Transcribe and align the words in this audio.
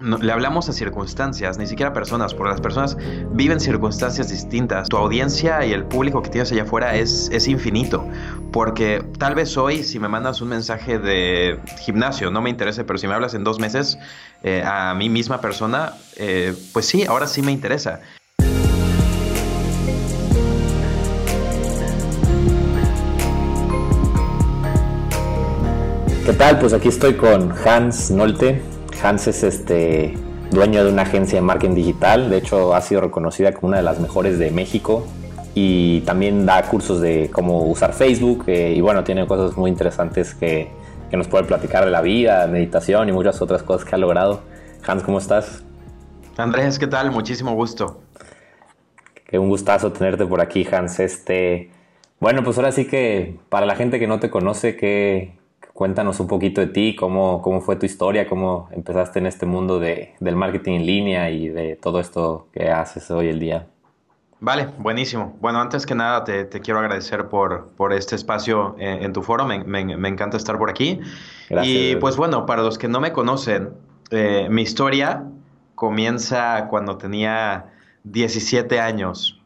le 0.00 0.30
hablamos 0.30 0.68
a 0.68 0.72
circunstancias, 0.72 1.58
ni 1.58 1.66
siquiera 1.66 1.90
a 1.90 1.92
personas, 1.92 2.32
porque 2.32 2.52
las 2.52 2.60
personas 2.60 2.96
viven 3.32 3.58
circunstancias 3.58 4.28
distintas. 4.28 4.88
Tu 4.88 4.96
audiencia 4.96 5.66
y 5.66 5.72
el 5.72 5.86
público 5.86 6.22
que 6.22 6.30
tienes 6.30 6.52
allá 6.52 6.62
afuera 6.62 6.94
es, 6.94 7.28
es 7.32 7.48
infinito, 7.48 8.06
porque 8.52 9.02
tal 9.18 9.34
vez 9.34 9.56
hoy 9.56 9.82
si 9.82 9.98
me 9.98 10.06
mandas 10.06 10.40
un 10.40 10.50
mensaje 10.50 11.00
de 11.00 11.58
gimnasio, 11.80 12.30
no 12.30 12.40
me 12.40 12.48
interesa, 12.48 12.84
pero 12.84 12.96
si 12.96 13.08
me 13.08 13.14
hablas 13.14 13.34
en 13.34 13.42
dos 13.42 13.58
meses 13.58 13.98
eh, 14.44 14.62
a 14.64 14.94
mi 14.94 15.08
misma 15.08 15.40
persona, 15.40 15.94
eh, 16.16 16.54
pues 16.72 16.86
sí, 16.86 17.04
ahora 17.04 17.26
sí 17.26 17.42
me 17.42 17.50
interesa. 17.50 18.00
¿Qué 26.24 26.32
tal? 26.34 26.60
Pues 26.60 26.72
aquí 26.72 26.86
estoy 26.86 27.14
con 27.14 27.52
Hans 27.66 28.12
Nolte 28.12 28.77
Hans 29.02 29.28
es 29.28 29.42
este 29.42 30.14
dueño 30.50 30.84
de 30.84 30.92
una 30.92 31.02
agencia 31.02 31.36
de 31.36 31.42
marketing 31.42 31.74
digital, 31.74 32.30
de 32.30 32.38
hecho 32.38 32.74
ha 32.74 32.80
sido 32.80 33.02
reconocida 33.02 33.52
como 33.52 33.68
una 33.68 33.76
de 33.78 33.82
las 33.82 34.00
mejores 34.00 34.38
de 34.38 34.50
México 34.50 35.06
y 35.54 36.00
también 36.02 36.46
da 36.46 36.62
cursos 36.62 37.00
de 37.00 37.30
cómo 37.32 37.64
usar 37.64 37.92
Facebook 37.92 38.44
eh, 38.46 38.72
y 38.74 38.80
bueno, 38.80 39.04
tiene 39.04 39.26
cosas 39.26 39.56
muy 39.56 39.70
interesantes 39.70 40.34
que, 40.34 40.68
que, 41.10 41.16
nos 41.16 41.28
puede 41.28 41.44
platicar 41.44 41.84
de 41.84 41.90
la 41.90 42.00
vida, 42.00 42.46
meditación 42.46 43.08
y 43.08 43.12
muchas 43.12 43.40
otras 43.42 43.62
cosas 43.62 43.88
que 43.88 43.94
ha 43.94 43.98
logrado. 43.98 44.40
Hans, 44.86 45.02
¿cómo 45.02 45.18
estás? 45.18 45.64
Andrés, 46.36 46.78
¿qué 46.78 46.86
tal? 46.86 47.10
Muchísimo 47.10 47.54
gusto. 47.54 48.00
Qué 49.26 49.38
un 49.38 49.48
gustazo 49.48 49.92
tenerte 49.92 50.24
por 50.24 50.40
aquí, 50.40 50.66
Hans. 50.70 51.00
Este, 51.00 51.70
bueno, 52.20 52.42
pues 52.44 52.56
ahora 52.56 52.72
sí 52.72 52.86
que 52.86 53.36
para 53.48 53.66
la 53.66 53.74
gente 53.74 53.98
que 53.98 54.06
no 54.06 54.20
te 54.20 54.30
conoce, 54.30 54.76
¿qué, 54.76 55.34
Cuéntanos 55.78 56.18
un 56.18 56.26
poquito 56.26 56.60
de 56.60 56.66
ti, 56.66 56.96
cómo, 56.96 57.40
cómo 57.40 57.60
fue 57.60 57.76
tu 57.76 57.86
historia, 57.86 58.26
cómo 58.26 58.68
empezaste 58.72 59.20
en 59.20 59.26
este 59.26 59.46
mundo 59.46 59.78
de, 59.78 60.16
del 60.18 60.34
marketing 60.34 60.72
en 60.72 60.86
línea 60.86 61.30
y 61.30 61.50
de 61.50 61.76
todo 61.76 62.00
esto 62.00 62.48
que 62.52 62.68
haces 62.68 63.08
hoy 63.12 63.28
el 63.28 63.38
día. 63.38 63.68
Vale, 64.40 64.70
buenísimo. 64.78 65.36
Bueno, 65.40 65.60
antes 65.60 65.86
que 65.86 65.94
nada 65.94 66.24
te, 66.24 66.46
te 66.46 66.58
quiero 66.58 66.80
agradecer 66.80 67.28
por, 67.28 67.68
por 67.76 67.92
este 67.92 68.16
espacio 68.16 68.74
en, 68.80 69.12
tu 69.12 69.22
foro. 69.22 69.44
Me, 69.44 69.62
me, 69.62 70.08
encanta 70.08 70.36
estar 70.36 70.58
por 70.58 70.68
aquí. 70.68 70.98
Gracias. 71.48 71.72
Y 71.72 71.94
pues 71.94 72.16
bueno, 72.16 72.44
para 72.44 72.62
los 72.62 72.76
que 72.76 72.88
no 72.88 72.98
me 72.98 73.12
conocen, 73.12 73.68
eh, 74.10 74.48
mi 74.50 74.62
historia 74.62 75.26
comienza 75.76 76.66
cuando 76.70 76.98
tenía 76.98 77.66
17 78.02 78.80
años. 78.80 79.40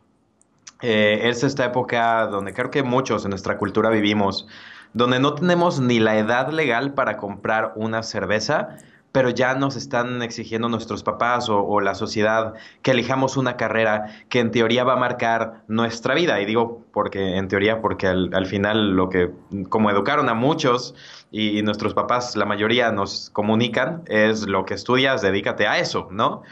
Eh, 0.81 1.29
es 1.29 1.45
esta 1.45 1.67
época 1.67 2.27
donde 2.29 2.55
creo 2.55 2.71
que 2.71 2.83
muchos 2.83 3.23
en 3.27 3.31
nuestra 3.33 3.59
cultura 3.59 3.91
vivimos 3.91 4.49
donde 4.95 5.21
no 5.21 5.35
tenemos 5.35 5.81
ni 5.81 6.01
la 6.01 6.19
edad 6.19 6.51
legal 6.51 6.95
para 6.95 7.17
comprar 7.17 7.73
una 7.77 8.03
cerveza, 8.03 8.77
pero 9.13 9.29
ya 9.29 9.55
nos 9.55 9.77
están 9.77 10.23
exigiendo 10.23 10.69
nuestros 10.71 11.03
papás 11.03 11.49
o, 11.51 11.81
la 11.81 11.95
sociedad 11.95 12.55
que 12.81 12.93
elijamos 12.93 13.37
una 13.37 13.59
carrera 13.59 14.07
que 14.31 14.41
en 14.41 14.51
teoría 14.51 14.85
va 14.85 14.95
a 14.95 14.97
marcar 14.97 15.63
nuestra 15.69 16.15
vida. 16.15 16.41
Y 16.41 16.47
digo 16.47 16.83
porque 16.93 17.37
en 17.37 17.49
teoría, 17.49 17.83
porque 17.83 18.07
al, 18.07 18.47
final 18.47 18.93
lo 18.97 19.11
que, 19.11 19.31
como 19.69 19.91
educaron 19.91 20.31
a 20.31 20.35
muchos 20.35 20.95
y, 21.31 21.59
y, 21.59 21.63
nuestros 21.63 21.93
papás, 21.93 22.37
la 22.37 22.47
mayoría 22.47 22.91
nos 22.91 23.29
comunican, 23.31 24.03
es 24.07 24.47
lo 24.47 24.65
que 24.65 24.75
estudias, 24.75 25.21
dedícate 25.21 25.67
a 25.67 25.79
eso, 25.79 26.09
¿no? 26.11 26.43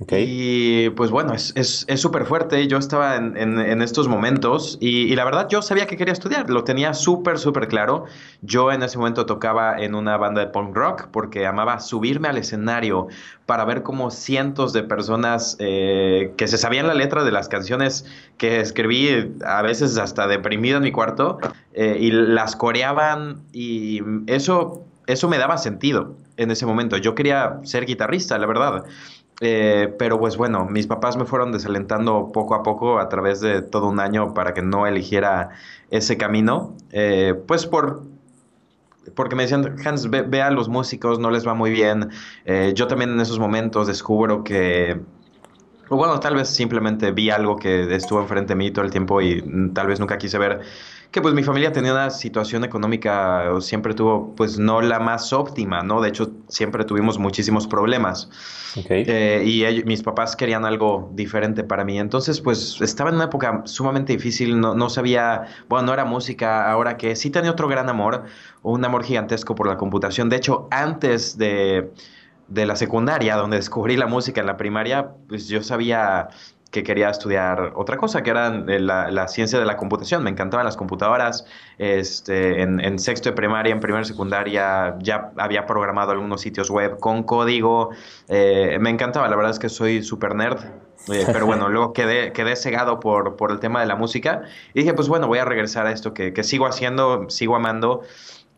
Y 0.00 0.90
pues 0.90 1.10
bueno, 1.10 1.34
es 1.34 1.86
súper 1.94 2.22
es, 2.22 2.28
fuerte. 2.28 2.66
Yo 2.66 2.78
estaba 2.78 3.14
en, 3.14 3.36
en, 3.36 3.80
estos 3.80 4.08
momentos 4.08 4.76
y, 4.80 5.14
la 5.14 5.24
verdad 5.24 5.46
yo 5.48 5.62
sabía 5.62 5.86
que 5.86 5.96
quería 5.96 6.12
estudiar, 6.12 6.50
lo 6.50 6.64
tenía 6.64 6.94
súper, 6.94 7.38
súper 7.38 7.68
claro. 7.68 8.04
Yo 8.42 8.72
en 8.72 8.82
ese 8.82 8.98
momento 8.98 9.24
tocaba 9.24 9.78
en 9.78 9.94
una 9.94 10.16
banda 10.16 10.40
de 10.40 10.48
punk 10.48 10.74
rock 10.74 11.08
porque 11.12 11.46
amaba 11.46 11.78
subirme 11.78 12.26
al 12.26 12.38
escenario 12.38 13.06
para 13.46 13.64
ver 13.64 13.84
cómo 13.84 14.10
cientos 14.10 14.72
de 14.72 14.82
personas 14.82 15.56
eh, 15.60 16.32
que 16.36 16.48
se 16.48 16.58
sabían 16.58 16.88
la 16.88 16.94
letra 16.94 17.22
de 17.22 17.30
las 17.30 17.48
canciones 17.48 18.04
que 18.36 18.60
escribí, 18.60 19.32
a 19.44 19.62
veces 19.62 19.96
hasta 19.96 20.26
deprimido 20.26 20.78
en 20.78 20.82
mi 20.82 20.90
cuarto, 20.90 21.38
eh, 21.72 21.98
y 22.00 22.10
las 22.10 22.56
coreaban 22.56 23.42
y 23.52 24.00
eso, 24.26 24.82
eso 25.06 25.28
me 25.28 25.38
daba 25.38 25.56
sentido 25.56 26.16
en 26.36 26.50
ese 26.50 26.66
momento. 26.66 26.96
Yo 26.96 27.14
quería 27.14 27.60
ser 27.62 27.86
guitarrista, 27.86 28.38
la 28.38 28.46
verdad. 28.46 28.84
Eh, 29.40 29.92
pero 29.98 30.18
pues 30.18 30.36
bueno, 30.36 30.64
mis 30.66 30.86
papás 30.86 31.16
me 31.16 31.24
fueron 31.24 31.52
desalentando 31.52 32.30
poco 32.32 32.54
a 32.54 32.62
poco 32.62 32.98
a 32.98 33.08
través 33.08 33.40
de 33.40 33.62
todo 33.62 33.88
un 33.88 33.98
año 34.00 34.32
para 34.32 34.54
que 34.54 34.62
no 34.62 34.86
eligiera 34.86 35.50
ese 35.90 36.16
camino. 36.16 36.76
Eh, 36.92 37.34
pues 37.46 37.66
por 37.66 38.02
porque 39.14 39.36
me 39.36 39.42
decían, 39.42 39.76
Hans, 39.84 40.08
ve, 40.08 40.42
a 40.42 40.50
los 40.50 40.68
músicos, 40.68 41.18
no 41.18 41.30
les 41.30 41.46
va 41.46 41.54
muy 41.54 41.70
bien. 41.70 42.10
Eh, 42.44 42.72
yo 42.74 42.86
también 42.86 43.10
en 43.10 43.20
esos 43.20 43.38
momentos 43.38 43.86
descubro 43.86 44.42
que, 44.42 44.98
bueno, 45.90 46.18
tal 46.20 46.34
vez 46.34 46.48
simplemente 46.48 47.10
vi 47.12 47.30
algo 47.30 47.56
que 47.56 47.94
estuvo 47.94 48.20
enfrente 48.20 48.54
de 48.54 48.56
mí 48.56 48.70
todo 48.70 48.84
el 48.84 48.90
tiempo 48.90 49.20
y 49.20 49.42
tal 49.74 49.88
vez 49.88 50.00
nunca 50.00 50.16
quise 50.16 50.38
ver 50.38 50.60
que 51.14 51.22
pues 51.22 51.32
mi 51.32 51.44
familia 51.44 51.70
tenía 51.70 51.92
una 51.92 52.10
situación 52.10 52.64
económica, 52.64 53.48
siempre 53.60 53.94
tuvo 53.94 54.34
pues 54.34 54.58
no 54.58 54.80
la 54.80 54.98
más 54.98 55.32
óptima, 55.32 55.80
¿no? 55.84 56.00
De 56.00 56.08
hecho, 56.08 56.32
siempre 56.48 56.84
tuvimos 56.84 57.20
muchísimos 57.20 57.68
problemas. 57.68 58.28
Eh, 58.74 59.44
y 59.46 59.84
mis 59.84 60.02
papás 60.02 60.34
querían 60.34 60.64
algo 60.64 61.12
diferente 61.14 61.62
para 61.62 61.84
mí. 61.84 62.00
Entonces, 62.00 62.40
pues 62.40 62.80
estaba 62.80 63.10
en 63.10 63.14
una 63.14 63.26
época 63.26 63.62
sumamente 63.64 64.12
difícil, 64.12 64.58
no, 64.58 64.74
no 64.74 64.90
sabía, 64.90 65.44
bueno, 65.68 65.86
no 65.86 65.92
era 65.92 66.04
música, 66.04 66.68
ahora 66.68 66.96
que 66.96 67.14
sí 67.14 67.30
tenía 67.30 67.52
otro 67.52 67.68
gran 67.68 67.88
amor, 67.88 68.24
un 68.64 68.84
amor 68.84 69.04
gigantesco 69.04 69.54
por 69.54 69.68
la 69.68 69.76
computación. 69.76 70.28
De 70.28 70.34
hecho, 70.34 70.66
antes 70.72 71.38
de 71.38 71.92
de 72.48 72.66
la 72.66 72.76
secundaria, 72.76 73.36
donde 73.36 73.56
descubrí 73.56 73.96
la 73.96 74.06
música 74.06 74.40
en 74.40 74.46
la 74.46 74.56
primaria, 74.56 75.12
pues 75.28 75.48
yo 75.48 75.62
sabía 75.62 76.28
que 76.74 76.82
quería 76.82 77.08
estudiar 77.08 77.72
otra 77.76 77.96
cosa, 77.96 78.24
que 78.24 78.30
era 78.30 78.48
eh, 78.48 78.80
la, 78.80 79.28
ciencia 79.28 79.60
de 79.60 79.64
la 79.64 79.76
computación. 79.76 80.24
Me 80.24 80.30
encantaban 80.30 80.66
las 80.66 80.76
computadoras. 80.76 81.46
Este, 81.78 82.62
en, 82.62 82.98
sexto 82.98 83.28
de 83.28 83.36
primaria, 83.36 83.72
en 83.72 83.78
primera 83.78 84.02
secundaria, 84.04 84.96
ya 84.98 85.30
había 85.36 85.66
programado 85.66 86.10
algunos 86.10 86.40
sitios 86.40 86.70
web 86.70 86.98
con 86.98 87.22
código. 87.22 87.90
Eh, 88.26 88.76
me 88.80 88.90
encantaba, 88.90 89.28
la 89.28 89.36
verdad 89.36 89.52
es 89.52 89.60
que 89.60 89.68
soy 89.68 90.02
súper 90.02 90.34
nerd. 90.34 90.64
Eh, 91.12 91.24
pero 91.32 91.46
bueno, 91.46 91.68
luego 91.68 91.92
quedé, 91.92 92.32
quedé 92.32 92.56
cegado 92.56 92.98
por, 92.98 93.36
por 93.36 93.52
el 93.52 93.60
tema 93.60 93.78
de 93.78 93.86
la 93.86 93.94
música. 93.94 94.42
Y 94.74 94.80
dije, 94.80 94.94
pues 94.94 95.06
bueno, 95.06 95.28
voy 95.28 95.38
a 95.38 95.44
regresar 95.44 95.86
a 95.86 95.92
esto 95.92 96.12
que, 96.12 96.32
que 96.32 96.42
sigo 96.42 96.66
haciendo, 96.66 97.30
sigo 97.30 97.54
amando. 97.54 98.02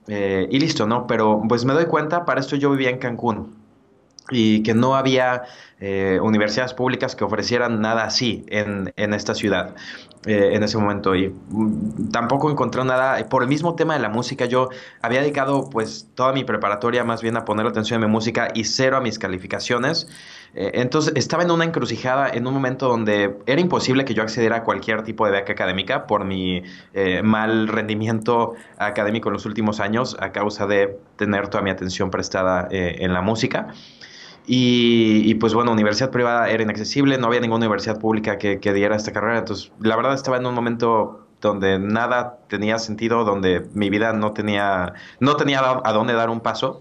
y 0.08 0.58
listo, 0.58 0.86
¿no? 0.86 1.06
Pero 1.06 1.42
pues 1.46 1.66
me 1.66 1.74
doy 1.74 1.84
cuenta, 1.84 2.24
para 2.24 2.40
esto 2.40 2.56
yo 2.56 2.70
vivía 2.70 2.88
en 2.88 2.98
Cancún 2.98 3.66
y 4.30 4.62
que 4.62 4.74
no 4.74 4.96
había 4.96 5.44
eh, 5.78 6.18
universidades 6.22 6.72
públicas 6.72 7.14
que 7.14 7.24
ofrecieran 7.24 7.82
nada 7.82 8.04
así 8.04 8.46
en, 8.48 8.94
en 8.96 9.12
esta 9.12 9.34
ciudad 9.34 9.74
eh, 10.24 10.54
en 10.54 10.62
ese 10.62 10.78
momento. 10.78 11.14
Y 11.14 11.28
mm, 11.28 12.10
tampoco 12.10 12.50
encontré 12.50 12.82
nada. 12.82 13.28
Por 13.28 13.42
el 13.42 13.48
mismo 13.50 13.74
tema 13.74 13.92
de 13.92 14.00
la 14.00 14.08
música 14.08 14.46
yo 14.46 14.70
había 15.02 15.20
dedicado 15.20 15.68
pues 15.68 16.08
toda 16.14 16.32
mi 16.32 16.44
preparatoria 16.44 17.04
más 17.04 17.20
bien 17.20 17.36
a 17.36 17.44
poner 17.44 17.66
atención 17.66 18.02
a 18.02 18.06
mi 18.06 18.10
música 18.10 18.48
y 18.54 18.64
cero 18.64 18.96
a 18.96 19.02
mis 19.02 19.18
calificaciones. 19.18 20.08
Eh, 20.54 20.70
entonces 20.76 21.12
estaba 21.14 21.42
en 21.42 21.50
una 21.50 21.64
encrucijada 21.64 22.30
en 22.30 22.46
un 22.46 22.54
momento 22.54 22.88
donde 22.88 23.36
era 23.44 23.60
imposible 23.60 24.06
que 24.06 24.14
yo 24.14 24.22
accediera 24.22 24.56
a 24.56 24.64
cualquier 24.64 25.02
tipo 25.02 25.26
de 25.26 25.32
beca 25.32 25.52
académica 25.52 26.06
por 26.06 26.24
mi 26.24 26.62
mal 27.22 27.68
rendimiento 27.68 28.54
académico 28.78 29.28
en 29.28 29.34
los 29.34 29.44
últimos 29.44 29.80
años 29.80 30.16
a 30.20 30.32
causa 30.32 30.66
de 30.66 30.98
tener 31.16 31.48
toda 31.48 31.62
mi 31.62 31.68
atención 31.68 32.10
prestada 32.10 32.66
en 32.70 33.12
la 33.12 33.20
música 33.20 33.74
y, 34.48 35.34
pues 35.34 35.54
bueno, 35.54 35.72
universidad 35.72 36.10
privada 36.10 36.48
era 36.48 36.62
inaccesible, 36.62 37.18
no 37.18 37.26
había 37.26 37.40
ninguna 37.40 37.66
universidad 37.66 37.98
pública 37.98 38.38
que, 38.38 38.58
diera 38.58 38.94
esta 38.94 39.12
carrera. 39.12 39.38
Entonces, 39.38 39.72
la 39.80 39.96
verdad 39.96 40.14
estaba 40.14 40.36
en 40.36 40.46
un 40.46 40.54
momento 40.54 41.26
donde 41.40 41.78
nada 41.78 42.38
tenía 42.48 42.78
sentido, 42.78 43.24
donde 43.24 43.66
mi 43.74 43.90
vida 43.90 44.12
no 44.12 44.32
tenía, 44.32 44.94
no 45.18 45.36
tenía 45.36 45.60
a 45.82 45.92
dónde 45.92 46.12
dar 46.14 46.30
un 46.30 46.40
paso. 46.40 46.80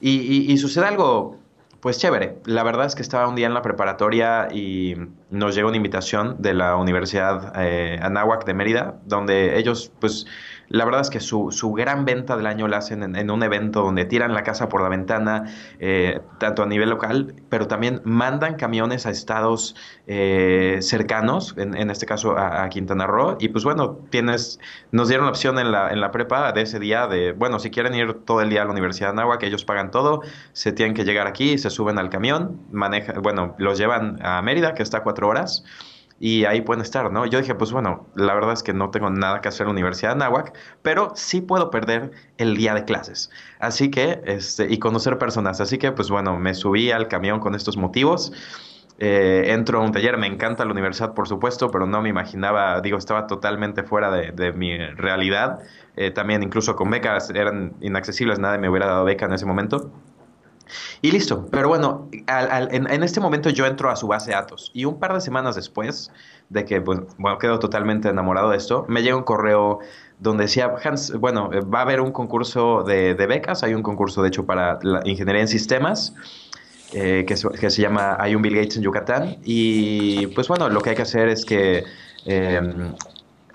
Y, 0.00 0.56
sucede 0.58 0.86
algo, 0.86 1.36
pues 1.80 1.98
chévere. 1.98 2.38
La 2.44 2.64
verdad 2.64 2.86
es 2.86 2.96
que 2.96 3.02
estaba 3.02 3.28
un 3.28 3.36
día 3.36 3.46
en 3.46 3.54
la 3.54 3.62
preparatoria 3.62 4.48
y 4.52 4.96
nos 5.30 5.54
llegó 5.54 5.68
una 5.68 5.76
invitación 5.76 6.36
de 6.38 6.54
la 6.54 6.76
Universidad 6.76 7.52
eh, 7.56 7.98
Anáhuac 8.02 8.44
de 8.44 8.54
Mérida, 8.54 8.94
donde 9.04 9.58
ellos, 9.58 9.92
pues, 10.00 10.26
la 10.68 10.84
verdad 10.84 11.00
es 11.00 11.10
que 11.10 11.20
su, 11.20 11.50
su 11.50 11.72
gran 11.72 12.04
venta 12.04 12.36
del 12.36 12.46
año 12.46 12.68
la 12.68 12.78
hacen 12.78 13.16
en, 13.16 13.30
un 13.30 13.42
evento 13.42 13.82
donde 13.82 14.04
tiran 14.04 14.34
la 14.34 14.42
casa 14.42 14.68
por 14.68 14.82
la 14.82 14.88
ventana, 14.88 15.44
eh, 15.78 16.20
tanto 16.38 16.62
a 16.62 16.66
nivel 16.66 16.90
local, 16.90 17.34
pero 17.48 17.66
también 17.66 18.02
mandan 18.04 18.56
camiones 18.56 19.06
a 19.06 19.10
estados 19.10 19.74
eh, 20.06 20.78
cercanos, 20.80 21.54
en, 21.56 21.74
en, 21.74 21.90
este 21.90 22.04
caso 22.04 22.36
a, 22.36 22.68
Quintana 22.68 23.06
Roo. 23.06 23.38
Y 23.40 23.48
pues 23.48 23.64
bueno, 23.64 23.98
tienes, 24.10 24.60
nos 24.92 25.08
dieron 25.08 25.26
la 25.26 25.30
opción 25.30 25.58
en 25.58 25.72
la, 25.72 25.90
en 25.90 26.00
la 26.00 26.10
prepa 26.10 26.52
de 26.52 26.62
ese 26.62 26.78
día 26.78 27.06
de, 27.06 27.32
bueno, 27.32 27.58
si 27.58 27.70
quieren 27.70 27.94
ir 27.94 28.12
todo 28.24 28.42
el 28.42 28.50
día 28.50 28.62
a 28.62 28.64
la 28.66 28.72
Universidad 28.72 29.10
Anáhuac, 29.10 29.42
ellos 29.42 29.64
pagan 29.64 29.90
todo, 29.90 30.20
se 30.52 30.72
tienen 30.72 30.94
que 30.94 31.04
llegar 31.04 31.26
aquí, 31.26 31.56
se 31.56 31.70
suben 31.70 31.98
al 31.98 32.10
camión, 32.10 32.60
maneja, 32.70 33.14
bueno, 33.20 33.54
los 33.58 33.78
llevan 33.78 34.18
a 34.22 34.42
Mérida, 34.42 34.74
que 34.74 34.82
está 34.82 34.98
a 34.98 35.02
horas 35.26 35.64
y 36.20 36.44
ahí 36.46 36.62
pueden 36.62 36.82
estar, 36.82 37.12
¿no? 37.12 37.26
Yo 37.26 37.38
dije, 37.38 37.54
pues 37.54 37.70
bueno, 37.70 38.06
la 38.16 38.34
verdad 38.34 38.52
es 38.52 38.62
que 38.62 38.72
no 38.72 38.90
tengo 38.90 39.08
nada 39.10 39.40
que 39.40 39.48
hacer 39.48 39.62
en 39.62 39.68
la 39.68 39.72
Universidad 39.72 40.10
de 40.10 40.16
Nahuac, 40.16 40.52
pero 40.82 41.12
sí 41.14 41.40
puedo 41.40 41.70
perder 41.70 42.10
el 42.38 42.56
día 42.56 42.74
de 42.74 42.84
clases. 42.84 43.30
Así 43.60 43.90
que, 43.90 44.20
este, 44.24 44.66
y 44.72 44.78
conocer 44.78 45.18
personas. 45.18 45.60
Así 45.60 45.78
que, 45.78 45.92
pues 45.92 46.10
bueno, 46.10 46.36
me 46.38 46.54
subí 46.54 46.90
al 46.90 47.06
camión 47.08 47.38
con 47.38 47.54
estos 47.54 47.76
motivos. 47.76 48.32
Eh, 49.00 49.52
entro 49.52 49.78
a 49.78 49.84
un 49.84 49.92
taller, 49.92 50.18
me 50.18 50.26
encanta 50.26 50.64
la 50.64 50.72
universidad, 50.72 51.14
por 51.14 51.28
supuesto, 51.28 51.70
pero 51.70 51.86
no 51.86 52.02
me 52.02 52.08
imaginaba, 52.08 52.80
digo, 52.80 52.98
estaba 52.98 53.28
totalmente 53.28 53.84
fuera 53.84 54.10
de, 54.10 54.52
mi 54.52 54.76
realidad. 54.76 55.60
Eh, 55.96 56.10
también 56.10 56.42
incluso 56.42 56.74
con 56.74 56.90
becas 56.90 57.30
eran 57.30 57.74
inaccesibles, 57.80 58.40
nadie 58.40 58.58
me 58.58 58.68
hubiera 58.68 58.86
dado 58.86 59.04
beca 59.04 59.26
en 59.26 59.34
ese 59.34 59.46
momento. 59.46 59.92
Y 61.02 61.10
listo, 61.10 61.46
pero 61.50 61.68
bueno, 61.68 62.08
en, 62.10 63.02
este 63.02 63.20
momento 63.20 63.50
yo 63.50 63.66
entro 63.66 63.90
a 63.90 63.96
su 63.96 64.06
base 64.06 64.30
de 64.30 64.36
datos. 64.36 64.70
Y 64.74 64.84
un 64.84 64.98
par 64.98 65.14
de 65.14 65.20
semanas 65.20 65.56
después 65.56 66.10
de 66.48 66.64
que, 66.64 66.80
bueno, 66.80 67.06
quedo 67.38 67.58
totalmente 67.58 68.08
enamorado 68.08 68.50
de 68.50 68.56
esto, 68.56 68.84
me 68.88 69.02
llega 69.02 69.16
un 69.16 69.24
correo 69.24 69.80
donde 70.18 70.44
decía, 70.44 70.74
Hans, 70.82 71.12
bueno, 71.18 71.50
va 71.72 71.80
a 71.80 71.82
haber 71.82 72.00
un 72.00 72.12
concurso 72.12 72.82
de, 72.82 73.14
becas, 73.14 73.62
hay 73.62 73.74
un 73.74 73.82
concurso 73.82 74.22
de 74.22 74.28
hecho 74.28 74.46
para 74.46 74.78
la 74.82 75.00
ingeniería 75.04 75.42
en 75.42 75.48
sistemas. 75.48 76.14
Eh, 76.92 77.26
que, 77.28 77.34
que, 77.34 77.68
se 77.68 77.82
llama 77.82 78.16
Hay 78.18 78.34
un 78.34 78.40
Bill 78.40 78.54
Gates 78.54 78.78
en 78.78 78.82
Yucatán 78.82 79.36
y 79.44 80.28
pues 80.28 80.48
bueno, 80.48 80.70
lo 80.70 80.80
que 80.80 80.88
hay 80.88 80.96
que 80.96 81.02
hacer 81.02 81.28
es 81.28 81.44
que 81.44 81.84
em, 82.24 82.94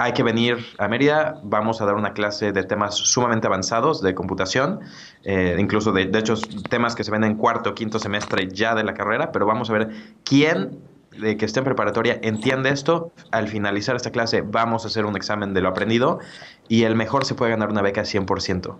hay 0.04 0.14
que 0.14 0.24
venir 0.24 0.58
a 0.78 0.88
Mérida, 0.88 1.40
vamos 1.44 1.82
a 1.82 1.86
dar 1.86 1.96
una 1.96 2.14
clase 2.14 2.52
de 2.52 2.64
temas 2.64 2.96
sumamente 2.96 3.48
avanzados 3.48 4.02
de 4.02 4.14
computación, 4.14 4.82
eh, 5.24 5.56
incluso 5.58 5.94
de, 5.94 6.08
de, 6.08 6.20
hecho 6.20 6.36
temas 6.70 6.94
que 6.94 7.04
se 7.06 7.12
ven 7.12 7.24
en 7.24 7.36
cuarto 7.36 7.70
o 7.70 7.74
quinto 7.74 8.00
semestre 8.00 8.50
ya 8.52 8.76
de 8.76 8.84
la 8.84 8.94
carrera, 8.94 9.32
pero 9.32 9.46
vamos 9.46 9.70
a 9.70 9.74
ver 9.74 9.90
quién 10.26 10.82
de 11.18 11.38
que 11.38 11.46
esté 11.46 11.60
en 11.60 11.66
preparatoria 11.66 12.20
entiende 12.22 12.70
esto. 12.70 13.12
Al 13.32 13.48
finalizar 13.48 13.96
esta 13.96 14.12
clase 14.12 14.42
vamos 14.42 14.84
a 14.84 14.88
hacer 14.88 15.06
un 15.06 15.16
examen 15.16 15.54
de 15.54 15.62
lo 15.62 15.70
aprendido 15.70 16.20
y 16.68 16.84
el 16.84 16.96
mejor 16.96 17.24
se 17.26 17.36
puede 17.36 17.52
ganar 17.52 17.70
una 17.70 17.82
beca 17.82 18.02
100%. 18.02 18.76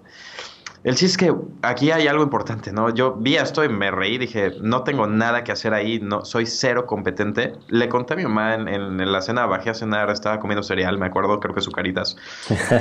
El 0.84 0.98
sí 0.98 1.06
es 1.06 1.16
que 1.16 1.34
aquí 1.62 1.92
hay 1.92 2.08
algo 2.08 2.24
importante, 2.24 2.74
¿no? 2.74 2.90
Yo 2.90 3.14
vi 3.14 3.38
esto 3.38 3.64
y 3.64 3.70
me 3.70 3.90
reí, 3.90 4.18
dije, 4.18 4.52
no 4.60 4.84
tengo 4.84 5.08
nada 5.08 5.46
que 5.46 5.54
hacer 5.54 5.74
ahí, 5.74 6.00
no, 6.02 6.26
soy 6.26 6.46
cero 6.46 6.86
competente. 6.86 7.54
Le 7.70 7.88
conté 7.88 8.14
a 8.14 8.18
mi 8.18 8.24
mamá 8.24 8.56
en, 8.56 9.12
la 9.12 9.22
cena, 9.22 9.46
bajé 9.46 9.70
a 9.70 9.74
cenar, 9.74 10.10
estaba 10.10 10.42
comiendo 10.42 10.62
cereal, 10.62 10.98
me 10.98 11.06
acuerdo, 11.06 11.40
creo 11.40 11.56
que 11.56 11.62
sucaritas. 11.62 12.18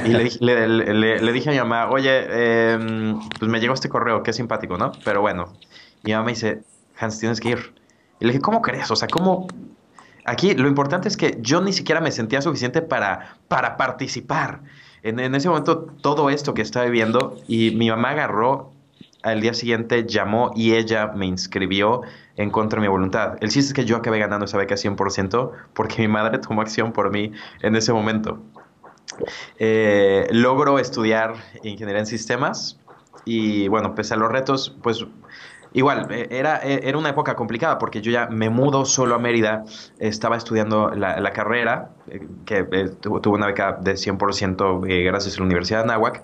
Y 0.04 0.08
le, 0.08 1.32
dije 1.32 1.50
a 1.50 1.52
mi 1.52 1.58
mamá, 1.58 1.90
oye, 1.90 2.72
em, 2.72 3.20
pues 3.38 3.48
me 3.48 3.60
llegó 3.60 3.74
este 3.74 3.88
correo, 3.88 4.24
qué 4.24 4.32
simpático, 4.32 4.76
¿no? 4.76 4.90
Pero 5.04 5.20
bueno, 5.20 5.52
mi 6.02 6.10
mamá 6.12 6.24
me 6.24 6.32
dice, 6.32 6.62
Hans, 6.98 7.20
tienes 7.20 7.38
que 7.38 7.50
ir. 7.50 7.72
Y 8.18 8.24
le 8.24 8.32
dije, 8.32 8.42
¿cómo 8.42 8.62
crees? 8.62 8.90
O 8.90 8.96
sea, 8.96 9.06
¿cómo...? 9.06 9.46
Aquí 10.24 10.54
lo 10.54 10.68
importante 10.68 11.08
es 11.08 11.16
que 11.16 11.38
yo 11.40 11.60
ni 11.60 11.72
siquiera 11.72 12.00
me 12.00 12.12
sentía 12.12 12.40
suficiente 12.42 12.80
para, 12.80 13.36
para 13.48 13.76
participar 13.76 14.60
en, 15.02 15.34
ese 15.34 15.48
momento 15.48 15.86
todo 16.00 16.30
esto 16.30 16.54
que 16.54 16.62
estaba 16.62 16.84
viviendo 16.86 17.36
y 17.48 17.72
mi 17.72 17.90
mamá 17.90 18.10
agarró 18.10 18.72
al 19.22 19.40
día 19.40 19.54
siguiente 19.54 20.04
llamó 20.06 20.52
y 20.54 20.74
ella 20.74 21.12
me 21.14 21.26
inscribió 21.26 22.02
en 22.36 22.50
contra 22.50 22.80
de 22.80 22.86
mi 22.86 22.90
voluntad. 22.90 23.36
El 23.40 23.50
chiste 23.50 23.68
es 23.68 23.74
que 23.74 23.84
yo 23.84 23.96
acabé 23.96 24.18
ganando 24.18 24.46
esa 24.46 24.58
beca 24.58 24.74
100% 24.74 25.50
porque 25.74 26.02
mi 26.02 26.08
madre 26.08 26.38
tomó 26.38 26.62
acción 26.62 26.92
por 26.92 27.10
mí 27.10 27.32
en 27.60 27.76
ese 27.76 27.92
momento. 27.92 28.40
Eh, 29.58 30.26
logro 30.30 30.78
estudiar 30.78 31.34
ingeniería 31.62 32.00
en 32.00 32.06
sistemas 32.06 32.78
y 33.24 33.68
bueno, 33.68 33.94
pese 33.94 34.14
a 34.14 34.16
los 34.16 34.30
retos, 34.30 34.76
pues 34.82 35.04
Igual, 35.74 36.08
eh, 36.10 36.28
era, 36.30 36.60
eh, 36.62 36.80
era 36.84 36.98
una 36.98 37.10
época 37.10 37.34
complicada 37.34 37.78
porque 37.78 38.02
yo 38.02 38.10
ya 38.10 38.26
me 38.26 38.50
mudo 38.50 38.84
solo 38.84 39.14
a 39.14 39.18
Mérida, 39.18 39.64
estaba 39.98 40.36
estudiando 40.36 40.90
la, 40.90 41.32
carrera, 41.32 41.90
eh, 42.08 42.26
que 42.44 42.64
tuve 43.00 43.30
una 43.30 43.46
beca 43.46 43.78
de 43.80 43.96
100% 43.96 45.04
gracias 45.04 45.36
a 45.36 45.38
la 45.38 45.46
Universidad 45.46 45.78
de 45.78 45.84
Anáhuac, 45.84 46.22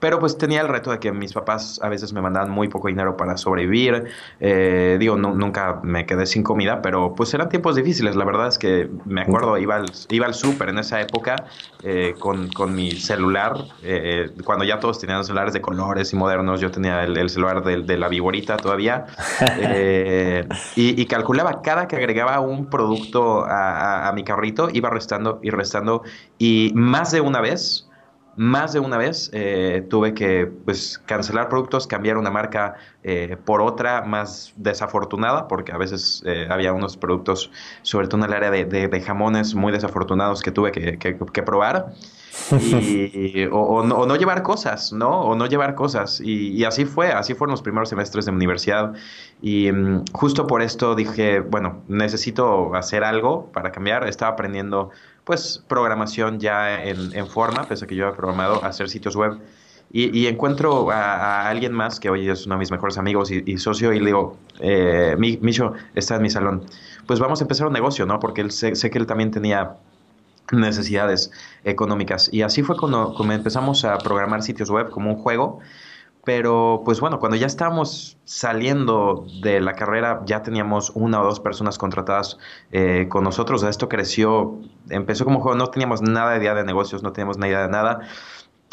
pero 0.00 0.18
pues 0.18 0.38
tenía 0.38 0.60
el 0.60 0.68
reto 0.68 0.90
de 0.90 0.98
que 0.98 1.12
mis 1.12 1.32
papás 1.32 1.80
a 1.82 1.88
veces 1.88 2.12
me 2.12 2.20
mandaban 2.20 2.50
muy 2.50 2.68
poco 2.68 2.88
dinero 2.88 3.16
para 3.16 3.36
sobrevivir. 3.36 4.04
Eh, 4.40 4.96
digo, 5.00 5.16
nunca 5.16 5.80
me 5.82 6.06
quedé 6.06 6.26
sin 6.26 6.42
comida, 6.42 6.82
pero 6.82 7.14
pues 7.14 7.34
eran 7.34 7.48
tiempos 7.48 7.76
difíciles. 7.76 8.14
La 8.16 8.24
verdad 8.24 8.48
es 8.48 8.58
que 8.58 8.88
me 9.04 9.22
acuerdo, 9.22 9.58
iba 9.58 9.76
al, 9.76 9.90
iba 10.10 10.26
al 10.26 10.34
súper 10.34 10.68
en 10.68 10.78
esa 10.78 11.00
época 11.00 11.36
eh, 11.82 12.14
con, 12.18 12.48
con, 12.48 12.74
mi 12.74 12.92
celular. 12.92 13.56
Eh, 13.82 14.30
cuando 14.44 14.64
ya 14.64 14.78
todos 14.78 15.00
tenían 15.00 15.24
celulares 15.24 15.52
de 15.52 15.60
colores 15.60 16.12
y 16.12 16.16
modernos, 16.16 16.60
yo 16.60 16.70
tenía 16.70 17.02
el, 17.02 17.28
celular 17.28 17.64
de, 17.64 17.82
de, 17.82 17.96
la 17.96 18.08
Viborita 18.08 18.56
todavía. 18.56 19.06
y, 20.76 21.00
y, 21.00 21.06
calculaba 21.06 21.62
cada 21.62 21.88
que 21.88 21.96
agregaba 21.96 22.40
un 22.40 22.66
producto 22.66 23.44
a, 23.44 24.04
a, 24.04 24.08
a 24.08 24.12
mi 24.12 24.22
carrito, 24.22 24.68
iba 24.72 24.90
restando 24.90 25.40
y 25.42 25.50
restando. 25.50 26.02
Y 26.38 26.72
más 26.74 27.10
de 27.10 27.20
una 27.20 27.40
vez 27.40 27.87
más 28.38 28.72
de 28.72 28.78
una 28.78 28.96
vez 28.96 29.30
eh, 29.32 29.84
tuve 29.90 30.14
que 30.14 30.46
pues, 30.46 30.98
cancelar 31.06 31.48
productos, 31.48 31.88
cambiar 31.88 32.16
una 32.16 32.30
marca 32.30 32.76
eh, 33.02 33.36
por 33.44 33.60
otra 33.60 34.02
más 34.02 34.52
desafortunada, 34.56 35.48
porque 35.48 35.72
a 35.72 35.76
veces 35.76 36.22
eh, 36.24 36.46
había 36.48 36.72
unos 36.72 36.96
productos, 36.96 37.50
sobre 37.82 38.06
todo 38.06 38.20
en 38.24 38.30
el 38.30 38.32
área 38.32 38.50
de, 38.50 39.00
jamones, 39.00 39.56
muy 39.56 39.72
desafortunados 39.72 40.42
que 40.42 40.52
tuve 40.52 40.70
que, 40.70 41.42
probar. 41.42 41.92
Y, 42.60 43.46
o, 43.50 43.82
no, 43.82 44.16
llevar 44.16 44.42
cosas, 44.42 44.92
¿no? 44.92 45.20
O 45.22 45.34
no 45.34 45.46
llevar 45.46 45.74
cosas. 45.74 46.20
Y, 46.20 46.64
así 46.64 46.84
fue, 46.84 47.12
así 47.12 47.34
fueron 47.34 47.52
los 47.52 47.62
primeros 47.62 47.88
semestres 47.88 48.26
de 48.26 48.32
universidad. 48.32 48.94
Y 49.42 49.70
mm, 49.70 50.04
justo 50.12 50.46
por 50.46 50.62
esto 50.62 50.94
dije, 50.94 51.40
bueno, 51.40 51.82
necesito 51.88 52.74
hacer 52.74 53.04
algo 53.04 53.50
para 53.52 53.72
cambiar. 53.72 54.08
Estaba 54.08 54.32
aprendiendo 54.32 54.90
pues 55.24 55.62
programación 55.68 56.40
ya 56.40 56.82
en, 56.82 57.26
forma, 57.26 57.64
pese 57.64 57.84
a 57.84 57.88
que 57.88 57.94
yo 57.94 58.08
he 58.08 58.12
programado 58.12 58.64
hacer 58.64 58.88
sitios 58.88 59.14
web. 59.14 59.38
Y, 59.90 60.26
encuentro 60.26 60.90
a, 60.90 61.48
alguien 61.48 61.72
más 61.72 61.98
que 61.98 62.10
hoy 62.10 62.28
es 62.28 62.44
uno 62.44 62.56
de 62.56 62.58
mis 62.58 62.70
mejores 62.70 62.98
amigos 62.98 63.30
y, 63.30 63.58
socio 63.58 63.92
y 63.92 64.00
le 64.00 64.06
digo, 64.06 64.36
eh, 64.60 65.16
Micho 65.18 65.72
está 65.94 66.16
en 66.16 66.22
mi 66.22 66.30
salón, 66.30 66.64
pues 67.06 67.20
vamos 67.20 67.40
a 67.40 67.44
empezar 67.44 67.66
un 67.66 67.72
negocio, 67.72 68.04
¿no? 68.04 68.20
Porque 68.20 68.42
él, 68.42 68.50
sé, 68.50 68.72
que 68.72 68.98
él 68.98 69.06
también 69.06 69.30
tenía 69.30 69.76
necesidades 70.52 71.30
económicas. 71.64 72.28
Y 72.32 72.42
así 72.42 72.62
fue 72.62 72.76
cuando, 72.76 73.14
empezamos 73.30 73.84
a 73.84 73.98
programar 73.98 74.42
sitios 74.42 74.70
web 74.70 74.90
como 74.90 75.10
un 75.10 75.16
juego 75.16 75.60
pero 76.24 76.82
pues 76.84 77.00
bueno, 77.00 77.20
cuando 77.20 77.38
ya 77.38 77.46
estábamos 77.46 78.18
saliendo 78.24 79.24
de 79.40 79.62
la 79.62 79.72
carrera, 79.72 80.20
ya 80.26 80.42
teníamos 80.42 80.90
una 80.94 81.22
o 81.22 81.24
dos 81.24 81.40
personas 81.40 81.78
contratadas 81.78 82.36
eh, 82.70 83.06
con 83.08 83.24
nosotros. 83.24 83.62
Esto 83.62 83.88
creció, 83.88 84.58
empezó 84.90 85.24
como 85.24 85.40
juego, 85.40 85.56
no 85.56 85.68
teníamos 85.68 86.02
nada 86.02 86.32
de 86.32 86.40
idea 86.40 86.54
de 86.54 86.64
negocios, 86.64 87.02
no 87.02 87.12
teníamos 87.12 87.38
nada 87.38 87.48
idea 87.48 87.62
de 87.62 87.68
nada. 87.70 88.00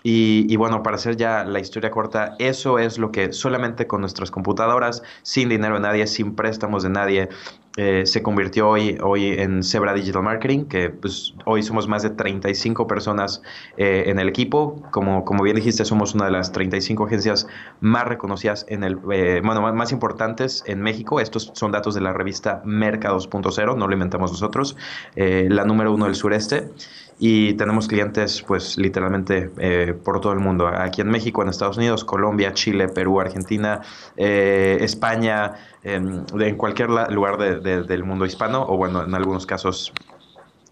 Y, 0.04 0.46
y, 0.50 0.58
bueno, 0.58 0.84
para 0.84 0.98
hacer 0.98 1.16
ya 1.16 1.46
la 1.46 1.62
historia 1.62 1.92
corta, 1.92 2.36
eso 2.40 2.78
es 2.78 2.98
lo 2.98 3.14
que 3.14 3.32
solamente 3.32 3.88
con 3.88 4.02
nuestras 4.02 4.32
computadoras, 4.32 5.02
sin 5.24 5.48
dinero 5.48 5.76
de 5.76 5.80
nadie, 5.80 6.08
sin 6.08 6.36
préstamos 6.36 6.84
de 6.84 6.90
nadie, 6.90 7.30
eh, 7.78 8.06
se 8.06 8.24
convirtió 8.24 8.70
hoy, 8.70 8.98
hoy 9.04 9.34
en 9.34 9.62
Zebra 9.62 9.94
Digital 9.94 10.24
Marketing, 10.24 10.64
que 10.66 10.90
pues, 10.90 11.34
hoy 11.44 11.62
somos 11.62 11.90
más 11.90 12.04
de 12.04 12.10
35 12.10 12.88
personas 12.88 13.42
eh, 13.76 14.06
en 14.08 14.18
el 14.18 14.30
equipo. 14.30 14.82
Como, 14.92 15.26
como 15.26 15.44
bien 15.44 15.58
dijiste, 15.58 15.84
somos 15.84 16.16
una 16.16 16.26
de 16.26 16.32
las 16.32 16.54
35 16.54 17.06
agencias 17.06 17.48
más 17.82 18.06
reconocidas 18.08 18.66
en 18.70 18.86
el, 18.86 18.98
eh, 19.12 19.42
bueno, 19.44 19.62
más 19.74 19.92
importantes 19.92 20.64
en 20.68 20.82
México. 20.82 21.20
Estos 21.20 21.52
son 21.54 21.74
datos 21.74 21.96
de 21.96 22.02
la 22.02 22.14
revista 22.14 22.62
Merca 22.64 23.12
2.0, 23.12 23.78
no 23.78 23.88
lo 23.88 23.94
inventamos 23.94 24.32
nosotros, 24.32 24.78
la 25.16 25.66
número 25.66 25.94
uno 25.94 26.06
del 26.06 26.16
sureste 26.16 26.70
y 27.18 27.54
tenemos 27.54 27.88
clientes 27.88 28.42
pues 28.42 28.78
literalmente 28.78 29.50
por 30.04 30.20
todo 30.20 30.34
el 30.34 30.40
mundo, 30.40 30.68
aquí 30.68 31.02
en 31.02 31.10
México, 31.10 31.42
en 31.42 31.50
Estados 31.50 31.78
Unidos, 31.78 32.04
Colombia, 32.04 32.54
Chile, 32.54 32.88
Perú, 32.90 33.20
Argentina, 33.20 33.82
España, 34.18 35.54
en 35.84 36.56
cualquier 36.58 36.90
lugar 36.90 37.38
del 37.66 38.04
mundo 38.04 38.26
hispano, 38.26 38.66
o 38.68 38.78
bueno, 38.78 39.04
en 39.04 39.14
algunos 39.14 39.46
casos 39.46 39.92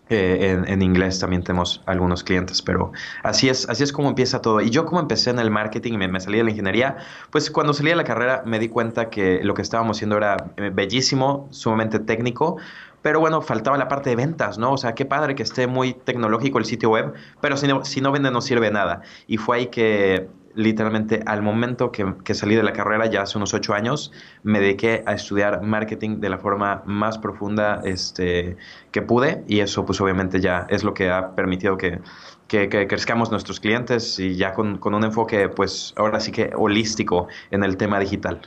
eh, 0.10 0.64
en, 0.68 0.82
inglés 0.82 1.18
también 1.20 1.44
tenemos 1.44 1.82
algunos 1.86 2.24
clientes, 2.24 2.62
pero 2.62 2.92
así 3.24 3.48
es, 3.50 3.70
así 3.70 3.84
es 3.84 3.94
como 3.94 4.10
empieza 4.10 4.42
todo. 4.42 4.62
Y 4.62 4.70
yo 4.70 4.86
como 4.86 5.00
empecé 5.00 5.30
en 5.30 5.40
el 5.40 5.50
marketing 5.50 5.94
y 5.94 5.98
me, 5.98 6.08
me, 6.08 6.20
salí 6.20 6.38
de 6.38 6.44
la 6.44 6.52
ingeniería, 6.52 6.98
pues 7.32 7.50
cuando 7.50 7.74
salí 7.74 7.90
de 7.90 7.96
la 7.96 8.04
carrera 8.04 8.44
me 8.46 8.60
di 8.60 8.68
cuenta 8.68 9.10
que 9.10 9.44
lo 9.44 9.54
que 9.54 9.62
estábamos 9.62 9.98
haciendo 9.98 10.18
era 10.18 10.52
eh, 10.58 10.72
bellísimo, 10.74 11.48
sumamente 11.52 12.00
técnico, 12.00 12.58
pero 13.02 13.22
bueno, 13.22 13.42
faltaba 13.42 13.78
la 13.78 13.88
parte 13.88 14.10
de 14.10 14.16
ventas, 14.18 14.58
¿no? 14.58 14.74
O 14.74 14.78
sea, 14.78 14.94
qué 14.94 15.06
padre 15.06 15.36
que 15.36 15.44
esté 15.44 15.68
muy 15.68 15.94
tecnológico 15.94 16.60
el 16.60 16.66
sitio 16.66 16.90
web, 16.90 17.14
pero 17.42 17.58
si 17.58 17.68
no, 17.68 17.84
si 17.86 18.02
no 18.02 18.12
vende 18.12 18.30
no 18.30 18.42
sirve 18.42 18.72
nada. 18.72 19.02
Y 19.28 19.38
fue 19.38 19.58
ahí 19.58 19.68
que 19.68 20.28
literalmente 20.55 21.22
al 21.25 21.41
momento 21.41 21.91
que, 21.91 22.33
salí 22.33 22.55
de 22.55 22.63
la 22.63 22.74
carrera, 22.74 23.05
ya 23.07 23.24
hace 23.24 23.38
unos 23.38 23.53
ocho 23.53 23.74
años, 23.74 24.12
me 24.43 24.60
dediqué 24.60 25.03
a 25.05 25.13
estudiar 25.13 25.62
marketing 25.62 26.19
de 26.19 26.29
la 26.29 26.38
forma 26.38 26.83
más 26.86 27.17
profunda 27.17 27.81
este, 27.83 28.57
que 28.91 29.01
pude 29.01 29.43
y 29.48 29.60
eso 29.60 29.86
pues 29.86 30.00
obviamente 30.01 30.39
ya 30.39 30.67
es 30.69 30.83
lo 30.83 30.93
que 30.93 31.10
ha 31.10 31.36
permitido 31.36 31.77
que, 31.77 32.00
crezcamos 32.48 33.31
nuestros 33.31 33.60
clientes 33.60 34.19
y 34.19 34.36
ya 34.36 34.53
con, 34.53 34.79
un 34.83 35.03
enfoque 35.03 35.50
pues 35.50 35.91
ahora 35.98 36.19
sí 36.19 36.31
que 36.31 36.51
holístico 36.55 37.27
en 37.50 37.63
el 37.63 37.77
tema 37.77 38.00
digital. 38.00 38.41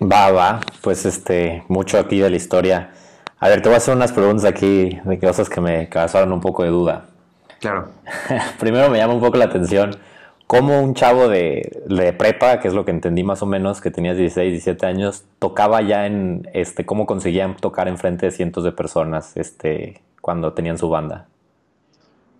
Va, 0.00 0.30
va, 0.30 0.60
pues 0.80 1.04
este, 1.06 1.64
mucho 1.66 1.98
aquí 1.98 2.20
de 2.20 2.30
la 2.30 2.36
historia 2.36 2.92
A 3.38 3.48
ver, 3.48 3.62
te 3.62 3.68
voy 3.68 3.74
a 3.74 3.78
hacer 3.78 3.96
unas 3.96 4.12
preguntas 4.12 4.44
aquí 4.44 4.96
de 5.04 5.18
cosas 5.18 5.48
que 5.48 5.60
me 5.60 5.88
causaron 5.88 6.32
un 6.32 6.40
poco 6.40 6.62
de 6.62 6.68
duda. 6.68 7.06
Claro. 7.60 7.88
Primero 8.60 8.90
me 8.90 8.98
llama 8.98 9.14
un 9.14 9.20
poco 9.20 9.38
la 9.38 9.46
atención 9.46 9.96
cómo 10.52 10.82
un 10.82 10.92
chavo 10.92 11.28
de, 11.28 11.82
de, 11.86 12.12
prepa, 12.12 12.60
que 12.60 12.68
es 12.68 12.74
lo 12.74 12.84
que 12.84 12.90
entendí 12.90 13.24
más 13.24 13.40
o 13.40 13.46
menos, 13.46 13.80
que 13.80 13.90
tenías 13.90 14.18
16, 14.18 14.52
17 14.52 14.84
años, 14.84 15.24
tocaba 15.38 15.80
ya 15.80 16.04
en, 16.04 16.46
este, 16.52 16.84
cómo 16.84 17.06
conseguían 17.06 17.56
tocar 17.56 17.88
en 17.88 17.96
frente 17.96 18.26
de 18.26 18.32
cientos 18.32 18.62
de 18.62 18.72
personas, 18.72 19.34
este, 19.38 20.02
cuando 20.20 20.52
tenían 20.52 20.76
su 20.76 20.90
banda. 20.90 21.26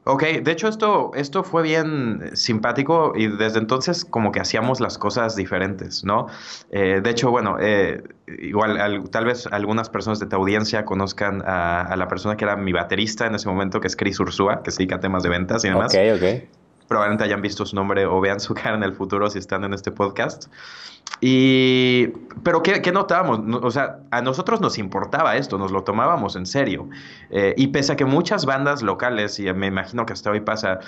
Ok, 0.04 0.24
de 0.42 0.52
hecho 0.52 0.68
esto, 0.68 1.12
esto 1.14 1.42
fue 1.42 1.62
bien 1.62 2.32
simpático 2.34 3.14
y 3.16 3.28
desde 3.28 3.60
entonces 3.60 4.04
como 4.04 4.30
que 4.30 4.40
hacíamos 4.40 4.80
las 4.80 4.98
cosas 4.98 5.34
diferentes, 5.34 6.04
¿no? 6.04 6.26
Eh, 6.70 7.00
de 7.02 7.10
hecho, 7.10 7.30
bueno, 7.30 7.56
eh, 7.60 8.02
igual 8.26 9.08
tal 9.10 9.24
vez 9.24 9.46
algunas 9.46 9.88
personas 9.88 10.18
de 10.18 10.26
tu 10.26 10.36
audiencia 10.36 10.84
conozcan 10.84 11.42
a, 11.46 11.94
la 11.96 12.08
persona 12.08 12.36
que 12.36 12.44
era 12.44 12.56
mi 12.56 12.72
baterista 12.72 13.26
en 13.26 13.36
ese 13.36 13.48
momento, 13.48 13.80
que 13.80 13.86
es 13.86 13.96
Chris 13.96 14.20
Ursúa, 14.20 14.62
que 14.62 14.70
se 14.70 14.78
dedica 14.78 14.96
a 14.96 15.00
temas 15.00 15.22
de 15.22 15.30
ventas 15.30 15.64
y 15.64 15.68
demás. 15.68 15.94
Ok, 15.94 16.00
ok 16.16 16.61
probablemente 16.92 17.24
hayan 17.24 17.40
visto 17.40 17.64
su 17.64 17.74
nombre 17.74 18.04
o 18.04 18.20
vean 18.20 18.38
su 18.38 18.52
cara 18.62 18.76
en 18.76 18.82
el 18.82 18.92
futuro 18.92 19.30
si 19.30 19.38
están 19.38 19.64
en 19.64 19.72
este 19.72 19.90
podcast. 19.90 20.48
Y, 21.20 22.08
pero 22.42 22.62
¿qué, 22.62 22.82
qué 22.82 22.92
notábamos? 22.92 23.40
O 23.62 23.70
sea, 23.70 24.00
a 24.10 24.20
nosotros 24.20 24.60
nos 24.60 24.76
importaba 24.76 25.36
esto, 25.36 25.56
nos 25.56 25.72
lo 25.72 25.84
tomábamos 25.84 26.36
en 26.36 26.44
serio. 26.44 26.88
Eh, 27.30 27.54
y 27.56 27.68
pese 27.68 27.92
a 27.92 27.96
que 27.96 28.04
muchas 28.04 28.44
bandas 28.44 28.82
locales, 28.82 29.38
y 29.38 29.50
me 29.54 29.68
imagino 29.68 30.04
que 30.04 30.12
hasta 30.12 30.30
hoy 30.30 30.40
pasa, 30.40 30.80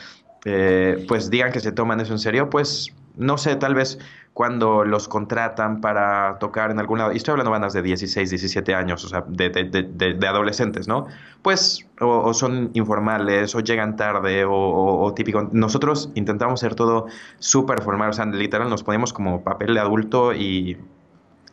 eh, 0.45 1.05
pues 1.09 1.31
digan 1.31 1.53
que 1.53 1.61
se 1.61 1.73
toman 1.73 2.01
eso 2.01 2.13
en 2.13 2.19
serio, 2.19 2.51
pues 2.51 2.93
no 3.17 3.39
sé, 3.39 3.57
tal 3.57 3.75
vez 3.75 3.99
cuando 4.35 4.85
los 4.85 5.07
contratan 5.07 5.81
para 5.81 6.39
tocar 6.41 6.73
en 6.73 6.81
algún 6.81 6.99
lado, 6.99 7.13
y 7.13 7.17
estoy 7.17 7.33
hablando 7.33 7.51
de 7.51 7.55
bandas 7.55 7.73
de 7.73 7.83
16, 7.83 8.31
17 8.31 8.75
años, 8.75 9.05
o 9.05 9.09
sea, 9.09 9.25
de, 9.29 9.49
de, 9.49 10.15
de, 10.15 10.27
adolescentes, 10.27 10.89
¿no? 10.89 11.07
Pues 11.41 11.87
o, 12.01 12.35
son 12.35 12.71
informales, 12.75 13.55
o 13.55 13.61
llegan 13.61 13.97
tarde, 13.97 14.45
o, 14.45 14.53
o, 14.53 15.15
típico. 15.15 15.49
Nosotros 15.53 16.11
intentamos 16.17 16.59
ser 16.59 16.75
todo 16.75 17.07
súper 17.39 17.81
formal, 17.83 18.11
o 18.11 18.13
sea, 18.13 18.27
literal 18.27 18.69
nos 18.69 18.83
poníamos 18.83 19.13
como 19.13 19.45
papel 19.45 19.75
de 19.75 19.81
adulto 19.81 20.35
y 20.35 20.79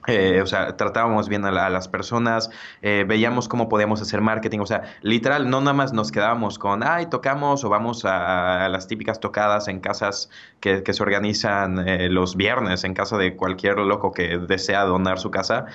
eh, 0.08 0.42
o 0.42 0.48
sea, 0.48 0.76
tratábamos 0.78 1.30
bien 1.30 1.46
a, 1.46 1.70
las 1.70 1.88
personas, 1.88 2.50
eh, 2.82 3.06
veíamos 3.08 3.48
cómo 3.48 3.70
podíamos 3.70 4.02
hacer 4.02 4.22
marketing, 4.22 4.60
o 4.60 4.66
sea, 4.66 4.96
literal, 5.02 5.50
no 5.50 5.60
nada 5.62 5.74
más 5.74 5.94
nos 5.94 6.12
quedábamos 6.12 6.58
con, 6.58 6.84
ay, 6.84 7.06
tocamos 7.08 7.64
o 7.64 7.70
vamos 7.70 8.04
a, 8.06 8.68
las 8.70 8.88
típicas 8.88 9.20
tocadas 9.20 9.68
en 9.68 9.80
casas 9.80 10.30
que, 10.60 10.84
se 10.92 11.04
organizan 11.04 11.88
eh, 11.88 12.10
los 12.10 12.36
viernes, 12.36 12.84
en 12.84 12.94
casa 12.94 13.18
de 13.18 13.36
cualquier 13.36 13.78
loco 13.78 14.12
que 14.12 14.38
desea 14.40 14.84
donar 14.84 15.20
su 15.20 15.30
casa, 15.30 15.68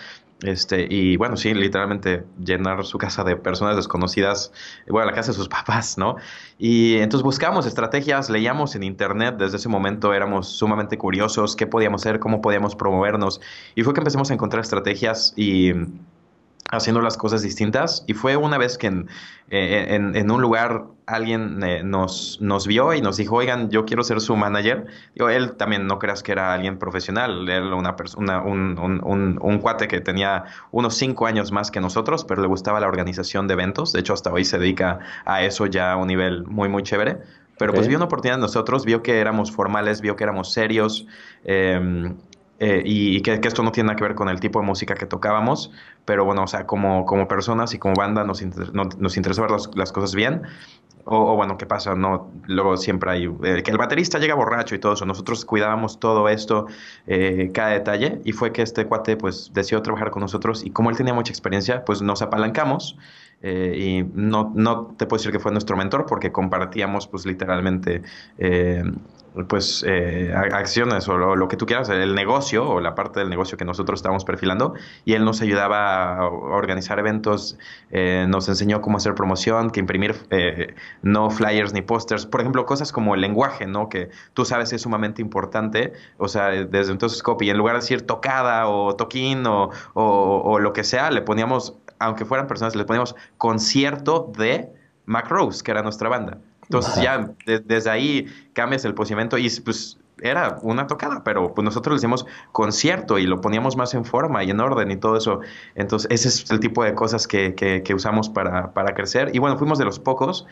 este, 0.43 0.87
y 0.91 1.17
bueno, 1.17 1.37
sí, 1.37 1.55
literalmente 1.55 2.25
llenar 2.39 2.85
su 2.85 2.99
casa 2.99 3.25
de 3.25 3.37
personas 3.37 3.77
desconocidas, 3.77 4.53
bueno, 4.87 5.07
la 5.07 5.15
casa 5.15 5.33
de 5.33 5.37
sus 5.37 5.49
papás, 5.49 5.97
¿no? 5.97 6.17
Y 6.59 6.97
entonces 6.97 7.23
buscamos 7.23 7.67
estrategias, 7.67 8.29
leíamos 8.29 8.75
en 8.75 8.83
internet, 8.83 9.37
desde 9.39 9.57
ese 9.57 9.69
momento 9.69 10.13
éramos 10.13 10.49
sumamente 10.49 10.99
curiosos, 10.99 11.57
qué 11.57 11.67
podíamos 11.67 12.03
hacer, 12.03 12.19
cómo 12.19 12.41
podíamos 12.43 12.77
promovernos, 12.77 13.41
y 13.75 13.83
fue 13.83 13.95
que 13.95 14.01
empezamos 14.01 14.31
a 14.31 14.35
encontrar 14.35 14.63
estrategias 14.63 15.33
y 15.37 15.73
haciendo 16.71 17.01
las 17.01 17.17
cosas 17.17 17.43
distintas. 17.43 18.05
Y 18.07 18.15
fue 18.15 18.37
una 18.37 18.59
vez 18.59 18.79
que 18.79 18.89
en, 18.89 19.09
eh, 19.51 19.87
en, 19.91 20.31
un 20.31 20.43
lugar 20.43 20.85
alguien 21.07 21.63
eh, 21.63 21.83
nos, 21.85 22.39
nos 22.41 22.67
vio 22.67 22.93
y 22.95 23.01
nos 23.01 23.17
dijo, 23.17 23.37
oigan, 23.37 23.71
yo 23.71 23.85
quiero 23.85 24.03
ser 24.03 24.21
su 24.21 24.37
manager. 24.37 24.87
Digo, 25.15 25.29
él 25.29 25.53
también 25.53 25.87
no 25.87 25.99
creas 25.99 26.23
que 26.23 26.33
era 26.33 26.53
alguien 26.53 26.79
profesional, 26.79 27.49
era 27.49 27.75
una 27.75 27.97
persona, 27.97 28.43
un, 28.43 28.79
un, 28.79 29.39
un, 29.41 29.59
cuate 29.59 29.89
que 29.89 30.01
tenía 30.01 30.45
unos 30.73 30.95
cinco 30.97 31.27
años 31.27 31.53
más 31.53 31.71
que 31.71 31.81
nosotros, 31.81 32.25
pero 32.25 32.43
le 32.43 32.49
gustaba 32.49 32.81
la 32.81 32.89
organización 32.89 33.47
de 33.47 33.55
eventos. 33.55 33.93
De 33.93 34.01
hecho, 34.01 34.15
hasta 34.15 34.33
hoy 34.33 34.45
se 34.45 34.59
dedica 34.59 34.99
a 35.25 35.43
eso 35.43 35.67
ya 35.67 35.93
a 35.93 35.97
un 35.97 36.09
nivel 36.09 36.45
muy, 36.45 36.69
muy 36.69 36.83
chévere. 36.83 37.19
Pero 37.59 37.73
pues 37.73 37.89
vio 37.89 37.97
una 37.97 38.05
oportunidad 38.05 38.35
en 38.35 38.43
nosotros, 38.43 38.85
vio 38.85 39.03
que 39.03 39.19
éramos 39.19 39.51
formales, 39.51 40.03
vio 40.03 40.15
que 40.15 40.25
éramos 40.25 40.53
serios. 40.53 41.07
Eh, 41.45 42.13
eh, 42.59 42.83
y, 42.85 43.21
que, 43.21 43.39
esto 43.43 43.63
no 43.63 43.71
tiene 43.71 43.89
nada 43.89 43.97
que 43.97 44.05
ver 44.05 44.15
con 44.15 44.29
el 44.29 44.41
tipo 44.41 44.61
de 44.61 44.67
música 44.67 44.95
que 44.95 45.07
tocábamos, 45.07 45.71
pero 46.05 46.25
bueno, 46.25 46.45
o 46.45 46.47
sea, 46.47 46.67
como, 46.67 47.05
como 47.05 47.29
personas 47.29 47.75
y 47.75 47.79
como 47.79 47.95
banda 47.95 48.25
nos, 48.25 48.43
nos 48.73 49.17
interesa 49.17 49.43
ver 49.43 49.51
las, 49.75 49.93
cosas 49.93 50.15
bien. 50.15 50.43
O, 51.05 51.37
bueno, 51.37 51.57
¿qué 51.57 51.67
pasa? 51.67 51.95
No, 51.95 52.33
luego 52.47 52.77
siempre 52.77 53.11
hay 53.11 53.25
eh, 53.45 53.63
que 53.63 53.71
el 53.71 53.79
baterista 53.79 54.19
llega 54.19 54.35
borracho 54.35 54.75
y 54.75 54.79
todo 54.81 54.95
eso. 54.95 55.07
Nosotros 55.07 55.45
cuidábamos 55.45 56.01
todo 56.01 56.29
esto, 56.29 56.67
eh, 57.07 57.51
cada 57.55 57.71
detalle, 57.71 58.21
y 58.25 58.33
fue 58.33 58.53
que 58.53 58.63
este 58.63 58.87
cuate 58.87 59.17
pues 59.17 59.53
decidió 59.55 59.83
trabajar 59.83 60.11
con 60.11 60.23
nosotros 60.23 60.65
y 60.65 60.71
como 60.71 60.91
él 60.91 60.97
tenía 60.97 61.15
mucha 61.15 61.31
experiencia, 61.31 61.85
pues 61.85 62.03
nos 62.03 62.23
apalancamos. 62.23 62.97
y 63.43 64.03
no, 64.15 64.51
no 64.55 64.95
te 64.97 65.07
puedo 65.07 65.19
decir 65.19 65.31
que 65.31 65.39
fue 65.39 65.53
nuestro 65.53 65.77
mentor 65.77 66.07
porque 66.07 66.33
compartíamos 66.33 67.07
pues 67.07 67.27
literalmente 67.27 68.03
pues 69.45 69.85
eh, 69.87 70.33
acciones 70.35 71.09
o 71.09 71.17
lo, 71.17 71.49
que 71.49 71.57
tú 71.57 71.67
quieras, 71.67 71.89
el 71.91 72.15
negocio 72.15 72.69
o 72.69 72.81
la 72.81 72.95
parte 72.95 73.21
del 73.21 73.29
negocio 73.29 73.59
que 73.59 73.65
nosotros 73.65 73.99
estábamos 73.99 74.25
perfilando 74.25 74.75
y 75.05 75.13
él 75.13 75.25
nos 75.25 75.43
ayudaba 75.43 76.17
a 76.17 76.27
organizar 76.27 76.99
eventos, 76.99 77.59
eh, 77.91 78.27
nos 78.29 78.49
enseñó 78.49 78.81
cómo 78.81 78.97
hacer 78.97 79.15
promoción, 79.15 79.71
que 79.71 79.81
imprimir 79.81 80.15
eh, 80.31 80.75
no 81.03 81.31
flyers 81.31 81.73
ni 81.73 81.83
pósters, 81.83 82.27
por 82.27 82.41
ejemplo, 82.41 82.65
cosas 82.65 82.93
como 82.93 83.15
el 83.15 83.21
lenguaje, 83.21 83.67
¿no? 83.67 83.89
Que 83.89 84.11
tú 84.33 84.45
sabes 84.45 84.73
es 84.73 84.83
sumamente 84.83 85.21
importante, 85.21 85.93
o 86.17 86.29
sea, 86.29 86.49
desde 86.49 86.93
entonces 86.93 87.23
copy, 87.23 87.51
en 87.51 87.59
lugar 87.59 87.75
de 87.75 87.81
decir 87.81 88.07
tocada 88.07 88.69
o 88.69 88.97
toquín 88.97 89.47
o, 89.47 89.71
o 89.95 90.59
lo 90.59 90.73
que 90.73 90.85
sea, 90.85 91.11
le 91.11 91.23
poníamos, 91.23 91.79
aunque 91.99 92.25
fueran 92.25 92.47
personas, 92.47 92.75
le 92.75 92.85
poníamos 92.85 93.15
concierto 93.39 94.33
de 94.37 94.73
Mac 95.05 95.29
Rose, 95.29 95.63
que 95.63 95.71
era 95.71 95.83
nuestra 95.83 96.09
banda. 96.09 96.39
Entonces 96.69 97.03
ya 97.03 97.31
desde 97.45 97.91
ahí 97.91 98.27
cambias 98.53 98.85
el 98.85 98.95
posicionamiento 98.95 99.39
y 99.39 99.49
pues 99.61 99.99
era 100.23 100.59
una 100.63 100.87
tocada, 100.87 101.23
pero 101.25 101.55
pues 101.55 101.65
nosotros 101.65 101.95
le 101.95 101.99
hicimos 101.99 102.27
concierto 102.53 103.19
y 103.19 103.27
lo 103.27 103.41
poníamos 103.41 103.77
más 103.77 103.95
en 103.95 104.05
forma 104.05 104.43
y 104.45 104.51
en 104.51 104.61
orden 104.61 104.91
y 104.91 104.97
todo 104.97 105.17
eso. 105.17 105.41
Entonces 105.75 106.11
ese 106.11 106.29
es 106.29 106.51
el 106.51 106.61
tipo 106.61 106.85
de 106.85 106.95
cosas 106.95 107.27
que, 107.27 107.55
que, 107.55 107.95
usamos 107.95 108.29
para, 108.29 108.73
para, 108.73 108.95
crecer. 108.95 109.31
Y 109.35 109.39
bueno, 109.39 109.59
fuimos 109.59 109.79
de 109.79 109.85
los 109.85 109.99
pocos. 109.99 110.47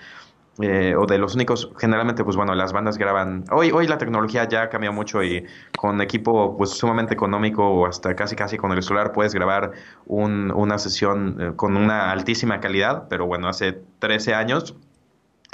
Eh, 0.61 0.95
o 0.97 1.05
de 1.05 1.19
los 1.19 1.35
únicos, 1.35 1.73
generalmente, 1.79 2.23
pues 2.23 2.37
bueno, 2.37 2.55
las 2.55 2.73
bandas 2.73 2.97
graban. 2.97 3.45
Hoy, 3.51 3.73
hoy 3.73 3.89
la 3.89 3.99
tecnología 3.99 4.49
ya 4.49 4.69
cambió 4.69 4.93
mucho 4.93 5.21
y 5.25 5.45
con 5.77 6.01
equipo 6.01 6.57
pues 6.57 6.71
sumamente 6.71 7.13
económico 7.13 7.67
o 7.69 7.87
hasta 7.87 8.15
casi 8.15 8.37
casi 8.37 8.57
con 8.57 8.71
el 8.71 8.81
celular 8.81 9.11
puedes 9.11 9.35
grabar 9.35 9.73
un, 10.07 10.53
una 10.53 10.79
sesión 10.79 11.37
eh, 11.41 11.53
con 11.57 11.77
una 11.77 12.13
altísima 12.13 12.61
calidad, 12.61 13.09
pero 13.09 13.27
bueno, 13.27 13.49
hace 13.49 13.83
13 13.99 14.35
años 14.35 14.77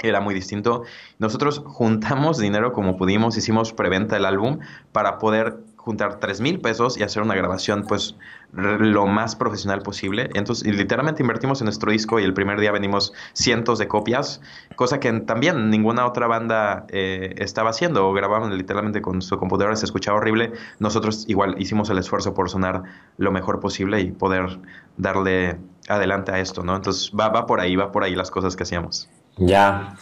era 0.07 0.21
muy 0.21 0.33
distinto. 0.33 0.83
Nosotros 1.19 1.61
juntamos 1.65 2.37
dinero 2.37 2.73
como 2.73 2.97
pudimos, 2.97 3.37
hicimos 3.37 3.73
preventa 3.73 4.15
del 4.15 4.25
álbum 4.25 4.59
para 4.91 5.17
poder 5.17 5.59
juntar 5.81 6.19
3 6.19 6.41
mil 6.41 6.61
pesos 6.61 6.95
y 6.97 7.03
hacer 7.03 7.23
una 7.23 7.33
grabación 7.33 7.85
pues 7.87 8.15
lo 8.53 9.07
más 9.07 9.35
profesional 9.35 9.81
posible. 9.81 10.29
Entonces, 10.35 10.67
literalmente 10.67 11.23
invertimos 11.23 11.59
en 11.61 11.65
nuestro 11.65 11.91
disco 11.91 12.19
y 12.19 12.23
el 12.23 12.35
primer 12.35 12.59
día 12.59 12.71
venimos 12.71 13.13
cientos 13.33 13.79
de 13.79 13.87
copias, 13.87 14.41
cosa 14.75 14.99
que 14.99 15.11
también 15.21 15.71
ninguna 15.71 16.05
otra 16.05 16.27
banda 16.27 16.85
eh, 16.89 17.33
estaba 17.37 17.71
haciendo 17.71 18.07
o 18.07 18.13
grababan 18.13 18.55
literalmente 18.55 19.01
con 19.01 19.23
su 19.23 19.37
computadora, 19.37 19.75
se 19.75 19.85
escuchaba 19.85 20.17
horrible. 20.17 20.51
Nosotros 20.79 21.25
igual 21.27 21.55
hicimos 21.59 21.89
el 21.89 21.97
esfuerzo 21.97 22.35
por 22.35 22.49
sonar 22.49 22.83
lo 23.17 23.31
mejor 23.31 23.59
posible 23.59 24.01
y 24.01 24.11
poder 24.11 24.59
darle 24.97 25.57
adelante 25.87 26.31
a 26.31 26.39
esto, 26.39 26.63
¿no? 26.63 26.75
Entonces, 26.75 27.11
va, 27.19 27.29
va 27.29 27.47
por 27.47 27.59
ahí, 27.59 27.75
va 27.75 27.91
por 27.91 28.03
ahí 28.03 28.15
las 28.15 28.29
cosas 28.29 28.55
que 28.55 28.63
hacíamos. 28.63 29.09
Ya. 29.37 29.95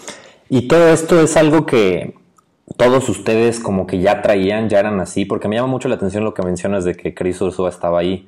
Y 0.50 0.68
todo 0.68 0.90
esto 0.90 1.22
es 1.22 1.38
algo 1.38 1.66
que 1.66 2.16
todos 2.78 3.10
ustedes 3.10 3.60
como 3.60 3.88
que 3.88 4.00
ya 4.00 4.22
traían, 4.22 4.70
ya 4.70 4.80
eran 4.80 5.00
así, 5.00 5.26
porque 5.26 5.48
me 5.48 5.56
llama 5.56 5.68
mucho 5.68 5.90
la 5.90 5.96
atención 5.96 6.24
lo 6.24 6.34
que 6.34 6.44
mencionas 6.44 6.86
de 6.86 6.96
que 6.96 7.14
Chris 7.14 7.42
Ursula 7.42 7.70
estaba 7.70 8.00
ahí. 8.00 8.28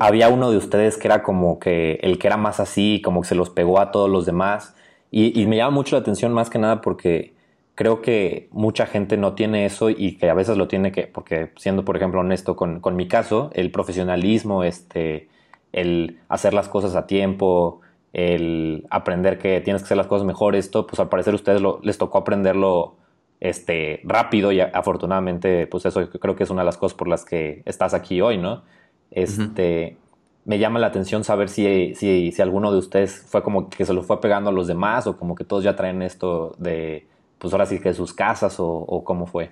había 0.00 0.28
uno 0.28 0.50
de 0.50 0.56
ustedes 0.56 0.96
que 0.98 1.08
era 1.08 1.22
como 1.22 1.58
que 1.58 1.98
el 2.02 2.18
que 2.18 2.26
era 2.26 2.36
más 2.36 2.60
así, 2.60 3.00
como 3.04 3.22
que 3.22 3.28
se 3.28 3.34
los 3.34 3.50
pegó 3.50 3.80
a 3.80 3.90
todos 3.90 4.10
los 4.10 4.26
demás. 4.26 4.74
Y, 5.10 5.46
me 5.46 5.56
llama 5.56 5.70
mucho 5.70 5.96
la 5.96 6.02
atención 6.02 6.32
más 6.34 6.50
que 6.50 6.58
nada 6.58 6.82
porque 6.82 7.32
creo 7.74 8.02
que 8.02 8.48
mucha 8.52 8.86
gente 8.86 9.16
no 9.16 9.34
tiene 9.34 9.64
eso 9.64 9.88
y 9.90 10.16
que 10.18 10.28
a 10.28 10.34
veces 10.34 10.58
lo 10.58 10.68
tiene 10.68 10.92
que, 10.92 11.06
porque 11.06 11.52
siendo 11.56 11.84
por 11.84 11.96
ejemplo 11.96 12.20
honesto 12.20 12.56
con, 12.56 12.80
con 12.80 12.96
mi 12.96 13.08
caso, 13.08 13.50
el 13.54 13.70
profesionalismo, 13.70 14.64
este, 14.64 15.28
el 15.72 16.18
hacer 16.28 16.54
las 16.54 16.68
cosas 16.68 16.94
a 16.94 17.06
tiempo, 17.06 17.80
el 18.12 18.86
aprender 18.90 19.38
que 19.38 19.60
tienes 19.60 19.82
que 19.82 19.86
hacer 19.86 19.96
las 19.96 20.06
cosas 20.06 20.26
mejor, 20.26 20.56
esto, 20.56 20.86
pues 20.86 21.00
al 21.00 21.08
parecer 21.08 21.32
a 21.32 21.36
ustedes 21.36 21.62
les 21.82 21.98
tocó 21.98 22.18
aprenderlo 22.18 22.96
este, 23.40 24.00
rápido 24.04 24.50
y 24.52 24.60
afortunadamente, 24.60 25.66
pues 25.66 25.86
eso 25.86 26.08
creo 26.08 26.34
que 26.34 26.44
es 26.44 26.50
una 26.50 26.62
de 26.62 26.66
las 26.66 26.76
cosas 26.76 26.96
por 26.96 27.08
las 27.08 27.24
que 27.24 27.62
estás 27.66 27.94
aquí 27.94 28.20
hoy, 28.20 28.38
¿no? 28.38 28.62
Este, 29.10 29.96
Me 30.44 30.58
llama 30.58 30.78
la 30.78 30.88
atención 30.88 31.24
saber 31.24 31.48
si, 31.48 31.94
si, 31.94 32.32
si, 32.32 32.42
alguno 32.42 32.72
de 32.72 32.78
ustedes 32.78 33.24
fue 33.28 33.42
como 33.42 33.68
que 33.68 33.84
se 33.84 33.92
lo 33.92 34.02
fue 34.02 34.20
pegando 34.20 34.50
a 34.50 34.52
los 34.52 34.66
demás 34.66 35.06
o 35.06 35.16
como 35.16 35.34
que 35.34 35.44
todos 35.44 35.64
ya 35.64 35.76
traen 35.76 36.02
esto 36.02 36.54
de, 36.58 37.06
pues 37.38 37.52
ahora 37.52 37.66
sí 37.66 37.80
que 37.80 37.92
sus 37.94 38.12
casas 38.14 38.56
o 38.58 39.02
cómo 39.04 39.26
fue. 39.26 39.50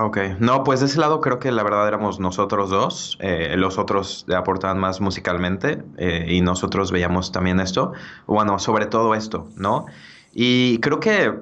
Ok, 0.00 0.18
no, 0.38 0.62
pues 0.62 0.78
de 0.78 0.86
ese 0.86 1.00
lado 1.00 1.20
creo 1.20 1.40
que 1.40 1.50
la 1.50 1.64
verdad 1.64 1.88
éramos 1.88 2.20
nosotros 2.20 2.70
dos, 2.70 3.18
eh, 3.20 3.54
los 3.56 3.78
otros 3.78 4.24
aportaban 4.32 4.78
más 4.78 5.00
musicalmente 5.00 5.82
eh, 5.96 6.24
y 6.28 6.40
nosotros 6.40 6.92
veíamos 6.92 7.32
también 7.32 7.58
esto, 7.58 7.92
bueno, 8.28 8.60
sobre 8.60 8.86
todo 8.86 9.16
esto, 9.16 9.48
¿no? 9.56 9.86
Y 10.32 10.78
creo 10.78 11.00
que 11.00 11.34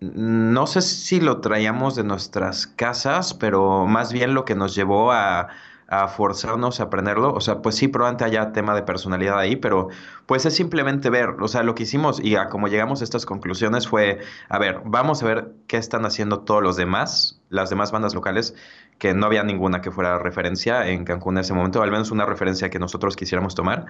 no 0.00 0.66
sé 0.66 0.82
si 0.82 1.20
lo 1.20 1.40
traíamos 1.40 1.94
de 1.94 2.02
nuestras 2.02 2.66
casas, 2.66 3.34
pero 3.34 3.86
más 3.86 4.12
bien 4.12 4.34
lo 4.34 4.44
que 4.44 4.56
nos 4.56 4.74
llevó 4.74 5.12
a 5.12 5.46
a 5.92 6.08
forzarnos 6.08 6.80
a 6.80 6.84
aprenderlo. 6.84 7.34
O 7.34 7.40
sea, 7.42 7.60
pues 7.60 7.76
sí, 7.76 7.86
probablemente 7.86 8.24
haya 8.24 8.52
tema 8.52 8.74
de 8.74 8.82
personalidad 8.82 9.38
ahí, 9.38 9.56
pero 9.56 9.88
pues 10.24 10.46
es 10.46 10.56
simplemente 10.56 11.10
ver, 11.10 11.36
o 11.38 11.48
sea, 11.48 11.62
lo 11.62 11.74
que 11.74 11.82
hicimos 11.82 12.18
y 12.18 12.36
a 12.36 12.48
como 12.48 12.68
llegamos 12.68 13.02
a 13.02 13.04
estas 13.04 13.26
conclusiones 13.26 13.86
fue, 13.86 14.20
a 14.48 14.58
ver, 14.58 14.80
vamos 14.86 15.22
a 15.22 15.26
ver 15.26 15.52
qué 15.66 15.76
están 15.76 16.06
haciendo 16.06 16.40
todos 16.40 16.62
los 16.62 16.76
demás, 16.76 17.42
las 17.50 17.68
demás 17.68 17.92
bandas 17.92 18.14
locales, 18.14 18.54
que 18.98 19.12
no 19.12 19.26
había 19.26 19.42
ninguna 19.42 19.82
que 19.82 19.90
fuera 19.90 20.18
referencia 20.18 20.88
en 20.88 21.04
Cancún 21.04 21.36
en 21.36 21.42
ese 21.42 21.52
momento, 21.52 21.82
al 21.82 21.90
menos 21.90 22.10
una 22.10 22.24
referencia 22.24 22.70
que 22.70 22.78
nosotros 22.78 23.14
quisiéramos 23.14 23.54
tomar, 23.54 23.84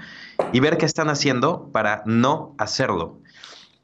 y 0.53 0.59
ver 0.59 0.79
qué 0.79 0.87
están 0.87 1.09
haciendo 1.09 1.71
para 1.71 2.03
no 2.05 2.57
hacerlo. 2.59 3.21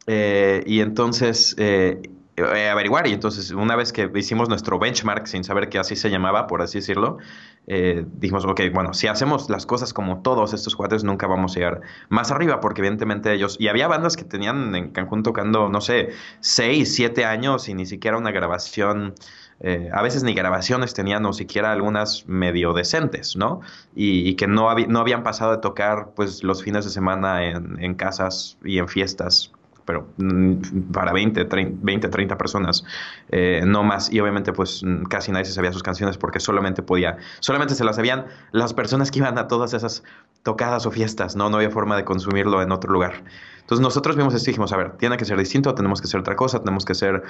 Eh, 0.08 0.64
y 0.66 0.80
entonces, 0.80 1.54
eh, 1.56 2.00
eh, 2.38 2.68
averiguar. 2.68 3.06
Y 3.06 3.12
entonces, 3.12 3.50
una 3.50 3.76
vez 3.76 3.92
que 3.92 4.10
hicimos 4.14 4.48
nuestro 4.48 4.78
benchmark, 4.78 5.26
sin 5.26 5.44
saber 5.44 5.68
que 5.68 5.78
así 5.78 5.96
se 5.96 6.10
llamaba, 6.10 6.46
por 6.46 6.62
así 6.62 6.78
decirlo, 6.78 7.18
eh, 7.66 8.04
dijimos, 8.14 8.44
ok, 8.44 8.60
bueno, 8.72 8.94
si 8.94 9.08
hacemos 9.08 9.50
las 9.50 9.66
cosas 9.66 9.92
como 9.92 10.22
todos 10.22 10.54
estos 10.54 10.74
cuates, 10.74 11.04
nunca 11.04 11.26
vamos 11.26 11.52
a 11.52 11.54
llegar 11.56 11.80
más 12.08 12.30
arriba, 12.30 12.60
porque 12.60 12.80
evidentemente 12.80 13.32
ellos, 13.32 13.56
y 13.58 13.68
había 13.68 13.88
bandas 13.88 14.16
que 14.16 14.24
tenían 14.24 14.74
en 14.74 14.90
Cancún 14.90 15.22
tocando, 15.22 15.68
no 15.68 15.80
sé, 15.80 16.10
seis, 16.40 16.94
siete 16.94 17.24
años 17.24 17.68
y 17.68 17.74
ni 17.74 17.86
siquiera 17.86 18.16
una 18.16 18.30
grabación. 18.30 19.14
Eh, 19.60 19.90
a 19.92 20.02
veces 20.02 20.22
ni 20.22 20.34
grabaciones 20.34 20.94
tenían, 20.94 21.26
o 21.26 21.32
siquiera 21.32 21.72
algunas 21.72 22.26
medio 22.28 22.72
decentes, 22.72 23.36
¿no? 23.36 23.60
Y, 23.94 24.34
que 24.36 24.46
no, 24.46 24.72
no 24.74 25.00
habían 25.00 25.24
pasado 25.24 25.50
de 25.50 25.58
tocar 25.58 26.12
pues 26.14 26.44
los 26.44 26.62
fines 26.62 26.84
de 26.84 26.90
semana 26.92 27.44
en 27.44 27.94
casas 27.96 28.56
y 28.64 28.78
en 28.78 28.86
fiestas 28.86 29.52
pero 29.88 30.06
mm, 30.18 30.92
para 30.92 31.14
20, 31.14 31.46
30, 31.46 31.78
20, 31.82 32.08
30 32.10 32.36
personas, 32.36 32.84
eh, 33.30 33.62
no 33.66 33.84
más. 33.84 34.12
Y 34.12 34.20
obviamente 34.20 34.52
pues 34.52 34.82
mm, 34.84 35.04
casi 35.04 35.32
nadie 35.32 35.46
se 35.46 35.52
sabía 35.52 35.72
sus 35.72 35.82
canciones 35.82 36.18
porque 36.18 36.40
solamente 36.40 36.82
podía, 36.82 37.16
solamente 37.40 37.74
se 37.74 37.84
las 37.84 37.96
sabían 37.96 38.26
las 38.52 38.74
personas 38.74 39.10
que 39.10 39.20
iban 39.20 39.38
a 39.38 39.48
todas 39.48 39.72
esas 39.72 40.04
tocadas 40.42 40.84
o 40.84 40.90
fiestas, 40.90 41.36
¿no? 41.36 41.48
No 41.48 41.56
había 41.56 41.70
forma 41.70 41.96
de 41.96 42.04
consumirlo 42.04 42.60
en 42.60 42.70
otro 42.70 42.92
lugar. 42.92 43.24
Entonces 43.60 43.82
nosotros 43.82 44.14
vimos 44.14 44.34
esto 44.34 44.50
y 44.50 44.52
dijimos, 44.52 44.74
a 44.74 44.76
ver, 44.76 44.98
tiene 44.98 45.16
que 45.16 45.24
ser 45.24 45.38
distinto, 45.38 45.74
tenemos 45.74 46.02
que 46.02 46.06
ser 46.06 46.20
otra 46.20 46.36
cosa, 46.36 46.58
tenemos 46.58 46.84
que 46.84 46.94
ser, 46.94 47.22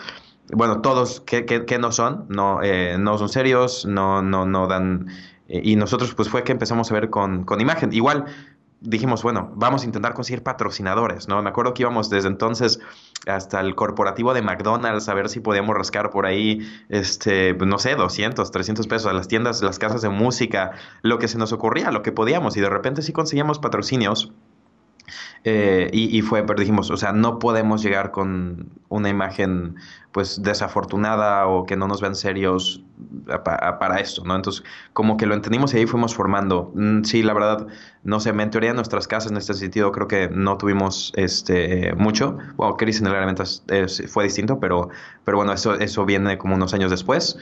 bueno, 0.52 0.80
todos 0.80 1.20
que, 1.20 1.44
que, 1.44 1.78
no 1.78 1.92
son, 1.92 2.26
no, 2.28 2.60
eh, 2.64 2.96
no 2.98 3.18
son 3.18 3.28
serios, 3.28 3.86
no, 3.86 4.20
no, 4.20 4.46
no 4.46 4.66
dan... 4.66 5.06
Eh, 5.48 5.60
y 5.62 5.76
nosotros 5.76 6.12
pues 6.14 6.28
fue 6.28 6.42
que 6.42 6.50
empezamos 6.50 6.90
a 6.90 6.94
ver 6.94 7.08
con, 7.08 7.44
con 7.44 7.60
imagen. 7.60 7.92
Igual, 7.92 8.24
dijimos, 8.80 9.22
bueno, 9.22 9.52
vamos 9.54 9.82
a 9.82 9.86
intentar 9.86 10.14
conseguir 10.14 10.42
patrocinadores, 10.42 11.28
¿no? 11.28 11.42
Me 11.42 11.50
acuerdo 11.50 11.74
que 11.74 11.82
íbamos 11.82 12.10
desde 12.10 12.28
entonces 12.28 12.80
hasta 13.26 13.60
el 13.60 13.74
corporativo 13.74 14.34
de 14.34 14.42
McDonald's 14.42 15.08
a 15.08 15.14
ver 15.14 15.28
si 15.28 15.40
podíamos 15.40 15.76
rascar 15.76 16.10
por 16.10 16.26
ahí, 16.26 16.60
este, 16.88 17.54
no 17.54 17.78
sé, 17.78 17.96
200, 17.96 18.50
300 18.50 18.86
pesos 18.86 19.10
a 19.10 19.12
las 19.12 19.28
tiendas, 19.28 19.62
las 19.62 19.78
casas 19.78 20.02
de 20.02 20.08
música, 20.08 20.72
lo 21.02 21.18
que 21.18 21.28
se 21.28 21.38
nos 21.38 21.52
ocurría, 21.52 21.90
lo 21.90 22.02
que 22.02 22.12
podíamos, 22.12 22.56
y 22.56 22.60
de 22.60 22.70
repente 22.70 23.02
sí 23.02 23.12
conseguíamos 23.12 23.58
patrocinios 23.58 24.32
eh, 25.44 25.88
y, 25.92 26.20
fue, 26.22 26.42
pero 26.42 26.60
dijimos, 26.60 26.90
o 26.90 26.96
sea, 26.96 27.12
no 27.12 27.38
podemos 27.38 27.82
llegar 27.82 28.10
con 28.10 28.70
una 28.88 29.08
imagen 29.08 29.76
pues 30.12 30.42
desafortunada 30.42 31.46
o 31.46 31.64
que 31.64 31.76
no 31.76 31.86
nos 31.86 32.00
vean 32.00 32.14
serios 32.14 32.82
para 33.44 34.00
esto, 34.00 34.24
¿no? 34.24 34.34
Entonces, 34.34 34.64
como 34.92 35.16
que 35.16 35.26
lo 35.26 35.34
entendimos 35.34 35.72
y 35.74 35.78
ahí 35.78 35.86
fuimos 35.86 36.14
formando. 36.14 36.72
Mm, 36.74 37.04
sí, 37.04 37.22
la 37.22 37.34
verdad, 37.34 37.66
no 38.02 38.20
sé, 38.20 38.30
en 38.30 38.50
teoría 38.50 38.70
en 38.70 38.76
nuestras 38.76 39.06
casas 39.06 39.30
en 39.30 39.36
este 39.36 39.54
sentido 39.54 39.92
creo 39.92 40.08
que 40.08 40.28
no 40.28 40.58
tuvimos 40.58 41.12
este 41.16 41.94
mucho. 41.94 42.38
Bueno, 42.56 42.76
Chris 42.76 43.00
en 43.00 43.06
el 43.06 43.14
elemento 43.14 43.44
fue 44.08 44.24
distinto, 44.24 44.58
pero, 44.60 44.88
pero 45.24 45.36
bueno, 45.36 45.52
eso, 45.52 45.74
eso 45.74 46.04
viene 46.04 46.36
como 46.38 46.56
unos 46.56 46.74
años 46.74 46.90
después. 46.90 47.38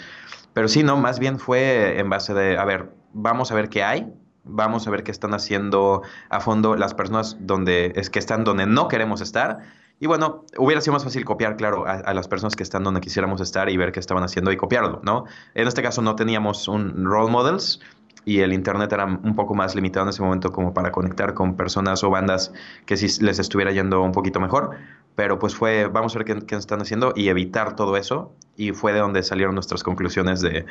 Pero 0.53 0.69
sí, 0.69 0.83
no, 0.83 0.97
más 0.97 1.19
bien 1.19 1.38
fue 1.38 1.99
en 1.99 2.09
base 2.09 2.35
de, 2.35 2.57
a 2.57 2.65
ver, 2.65 2.91
vamos 3.12 3.53
a 3.53 3.55
ver 3.55 3.69
qué 3.69 3.85
hay, 3.85 4.12
vamos 4.47 4.87
a 4.87 4.91
ver 4.91 5.03
qué 5.03 5.11
están 5.11 5.35
haciendo 5.35 6.03
a 6.31 6.41
fondo 6.41 6.76
las 6.76 6.95
personas 6.95 7.37
donde 7.41 7.93
es 7.97 8.11
que 8.11 8.19
están 8.19 8.45
donde 8.45 8.67
no 8.67 8.88
queremos 8.88 9.21
estar. 9.21 9.59
Y 9.99 10.07
bueno, 10.07 10.45
hubiera 10.59 10.80
sido 10.80 10.93
más 10.93 11.04
fácil 11.04 11.25
copiar, 11.25 11.56
claro, 11.56 11.87
a, 11.87 12.13
las 12.13 12.28
personas 12.28 12.54
que 12.54 12.63
están 12.63 12.85
donde 12.85 13.00
quisiéramos 13.00 13.41
estar 13.41 13.71
y 13.71 13.76
ver 13.76 13.93
qué 13.93 14.00
estaban 14.00 14.23
haciendo 14.23 14.52
y 14.52 14.56
copiarlo, 14.56 15.00
¿no? 15.02 15.25
En 15.54 15.67
este 15.67 15.82
caso 15.82 16.02
no 16.02 16.17
teníamos 16.17 16.69
un 16.69 17.04
role 17.06 17.30
models 17.30 17.80
y 18.26 18.41
el 18.41 18.52
internet 18.52 18.93
era 18.93 19.06
un 19.06 19.35
poco 19.35 19.54
más 19.54 19.75
limitado 19.75 20.04
en 20.04 20.11
ese 20.11 20.21
momento 20.21 20.52
como 20.52 20.75
para 20.75 20.93
conectar 20.93 21.32
con 21.32 21.56
personas 21.56 22.04
o 22.04 22.11
bandas 22.11 22.52
que 22.85 22.97
sí 22.97 23.23
les 23.23 23.39
estuviera 23.39 23.71
yendo 23.73 24.02
un 24.02 24.13
poquito 24.13 24.41
mejor. 24.41 24.76
Pero 25.17 25.39
pues 25.39 25.57
fue, 25.57 25.89
vamos 25.89 26.15
a 26.15 26.19
ver 26.19 26.26
qué, 26.26 26.47
qué 26.47 26.55
están 26.55 26.81
haciendo 26.81 27.13
y 27.17 27.29
evitar 27.29 27.75
todo 27.75 27.97
eso 27.97 28.33
y 28.57 28.73
fue 28.73 28.93
de 28.93 29.00
donde 29.00 29.23
salieron 29.23 29.55
nuestras 29.55 29.83
conclusiones 29.83 30.41
de, 30.41 30.65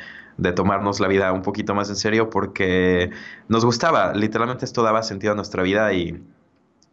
tomarnos 0.54 1.00
la 1.00 1.08
vida 1.08 1.32
un 1.32 1.42
poquito 1.42 1.76
más 1.76 1.90
en 1.90 1.96
serio 1.96 2.30
porque 2.30 3.12
nos 3.48 3.64
gustaba, 3.64 4.14
literalmente 4.14 4.66
esto 4.66 4.84
daba 4.84 5.04
sentido 5.04 5.34
a 5.34 5.36
nuestra 5.36 5.64
vida 5.64 5.94
y 5.94 6.22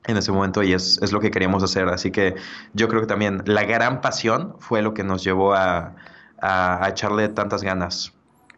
en 0.05 0.17
ese 0.17 0.33
momento 0.33 0.63
y 0.63 0.73
es, 0.73 0.99
es 1.03 1.13
lo 1.13 1.21
que 1.21 1.31
queríamos 1.31 1.63
hacer. 1.63 1.89
Así 1.89 2.11
que 2.11 2.35
yo 2.75 2.89
creo 2.89 3.01
que 3.01 3.07
también 3.07 3.43
la 3.47 3.65
gran 3.65 4.01
pasión 4.01 4.57
fue 4.59 4.83
lo 4.83 4.95
que 4.95 5.05
nos 5.05 5.25
llevó 5.25 5.55
a, 5.55 5.95
a, 6.41 6.87
echarle 6.89 7.29
tantas 7.29 7.63
ganas. 7.63 8.13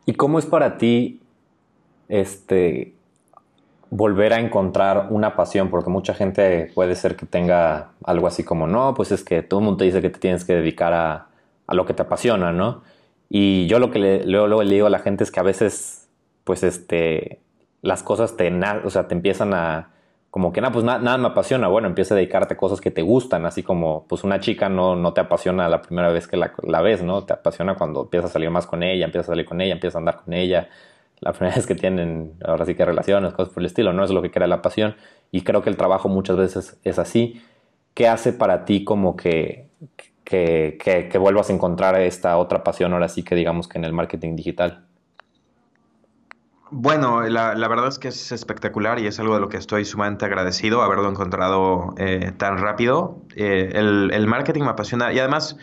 ¿Y 0.07 0.15
cómo 0.15 0.39
es 0.39 0.47
para 0.47 0.79
ti 0.79 1.21
este 2.09 2.95
volver 3.95 4.33
a 4.33 4.41
encontrar 4.41 5.07
una 5.11 5.37
pasión? 5.37 5.71
Porque 5.71 5.89
mucha 5.89 6.15
gente 6.15 6.73
puede 6.75 6.97
ser 6.97 7.15
que 7.15 7.27
tenga 7.27 7.93
algo 8.03 8.27
así 8.27 8.43
como, 8.43 8.67
no, 8.67 8.93
pues 8.95 9.13
es 9.13 9.23
que 9.23 9.43
todo 9.43 9.61
el 9.61 9.67
mundo 9.67 9.79
te 9.79 9.85
dice 9.85 10.03
que 10.03 10.11
te 10.11 10.19
tienes 10.19 10.45
que 10.45 10.55
dedicar 10.55 10.93
a, 10.93 11.29
a 11.69 11.75
lo 11.75 11.87
que 11.87 11.95
te 11.95 12.03
apasiona, 12.03 12.53
¿no? 12.53 12.83
Y 13.29 13.69
yo 13.69 13.79
lo 13.79 13.93
que 13.93 14.01
le, 14.01 14.25
luego, 14.27 14.65
le 14.65 14.75
digo 14.75 14.89
a 14.89 14.91
la 14.91 14.99
gente 14.99 15.23
es 15.23 15.31
que 15.31 15.39
a 15.39 15.45
veces, 15.45 16.09
pues, 16.43 16.65
este, 16.65 17.41
las 17.83 18.03
cosas 18.03 18.37
te, 18.37 18.53
o 18.85 18.91
sea, 18.91 19.07
te 19.07 19.15
empiezan 19.15 19.55
a, 19.55 19.91
como 20.31 20.53
que, 20.53 20.61
nada, 20.61 20.73
pues 20.73 20.85
nada, 20.85 21.17
me 21.17 21.29
apasiona, 21.29 21.69
bueno, 21.69 21.87
empieza 21.87 22.15
a 22.15 22.17
dedicarte 22.17 22.55
a 22.55 22.57
cosas 22.57 22.81
que 22.81 22.91
te 22.91 23.03
gustan, 23.03 23.47
así 23.47 23.63
como, 23.63 24.07
pues, 24.09 24.25
una 24.25 24.41
chica 24.41 24.69
no, 24.69 24.97
no 24.97 25.13
te 25.13 25.21
apasiona 25.21 25.69
la 25.69 25.83
primera 25.83 26.09
vez 26.11 26.27
que 26.27 26.37
la, 26.37 26.53
la 26.65 26.83
ves, 26.83 27.05
¿no? 27.05 27.23
Te 27.23 27.33
apasiona 27.33 27.77
cuando 27.77 28.03
empiezas 28.03 28.31
a 28.31 28.33
salir 28.33 28.51
más 28.51 28.67
con 28.67 28.83
ella, 28.83 29.05
empiezas 29.05 29.29
a 29.29 29.33
salir 29.33 29.47
con 29.47 29.61
ella, 29.61 29.75
empiezas 29.75 29.95
a 29.95 29.99
andar 30.01 30.23
con 30.25 30.35
ella, 30.35 30.69
la 31.21 31.33
primera 31.33 31.55
vez 31.57 31.67
que 31.67 31.75
tienen, 31.75 32.35
ahora 32.45 32.67
sí 32.67 32.75
que 32.75 32.85
relaciones, 32.85 33.33
cosas 33.33 33.53
por 33.53 33.63
el 33.63 33.67
estilo, 33.67 33.93
¿no? 33.93 34.05
Es 34.05 34.11
lo 34.11 34.23
que 34.23 34.31
crea 34.31 34.47
la 34.47 34.63
pasión. 34.63 34.97
Y 35.31 35.43
creo 35.43 35.63
que 35.63 35.71
el 35.71 35.77
trabajo 35.77 36.09
muchas 36.09 36.37
veces 36.37 36.79
es 36.85 36.99
así. 36.99 37.43
¿Qué 37.95 38.09
hace 38.09 38.33
para 38.33 38.65
ti 38.65 38.85
como 38.85 39.17
que 39.17 39.69
que, 40.25 41.19
vuelvas 41.19 41.51
a 41.51 41.53
encontrar 41.53 42.01
esta 42.01 42.37
otra 42.39 42.65
pasión 42.65 42.93
ahora 42.93 43.09
sí 43.09 43.23
que 43.23 43.35
digamos 43.35 43.69
que 43.69 43.79
en 43.79 43.85
el 43.85 43.93
marketing 43.93 44.37
digital? 44.37 44.85
Bueno, 46.71 47.23
la, 47.23 47.69
verdad 47.69 47.89
es 47.89 47.99
que 47.99 48.09
es 48.09 48.33
espectacular 48.33 48.99
y 48.99 49.07
es 49.07 49.21
algo 49.21 49.35
de 49.35 49.41
lo 49.41 49.49
que 49.49 49.59
estoy 49.59 49.85
sumamente 49.85 50.25
agradecido 50.25 50.83
haberlo 50.83 51.09
encontrado 51.09 51.95
eh, 51.99 52.33
tan 52.37 52.59
rápido. 52.59 53.23
Eh, 53.37 53.71
el, 53.75 54.11
el, 54.13 54.27
marketing 54.27 54.63
me 54.63 54.71
apasiona 54.71 55.13
y 55.13 55.19
además, 55.21 55.57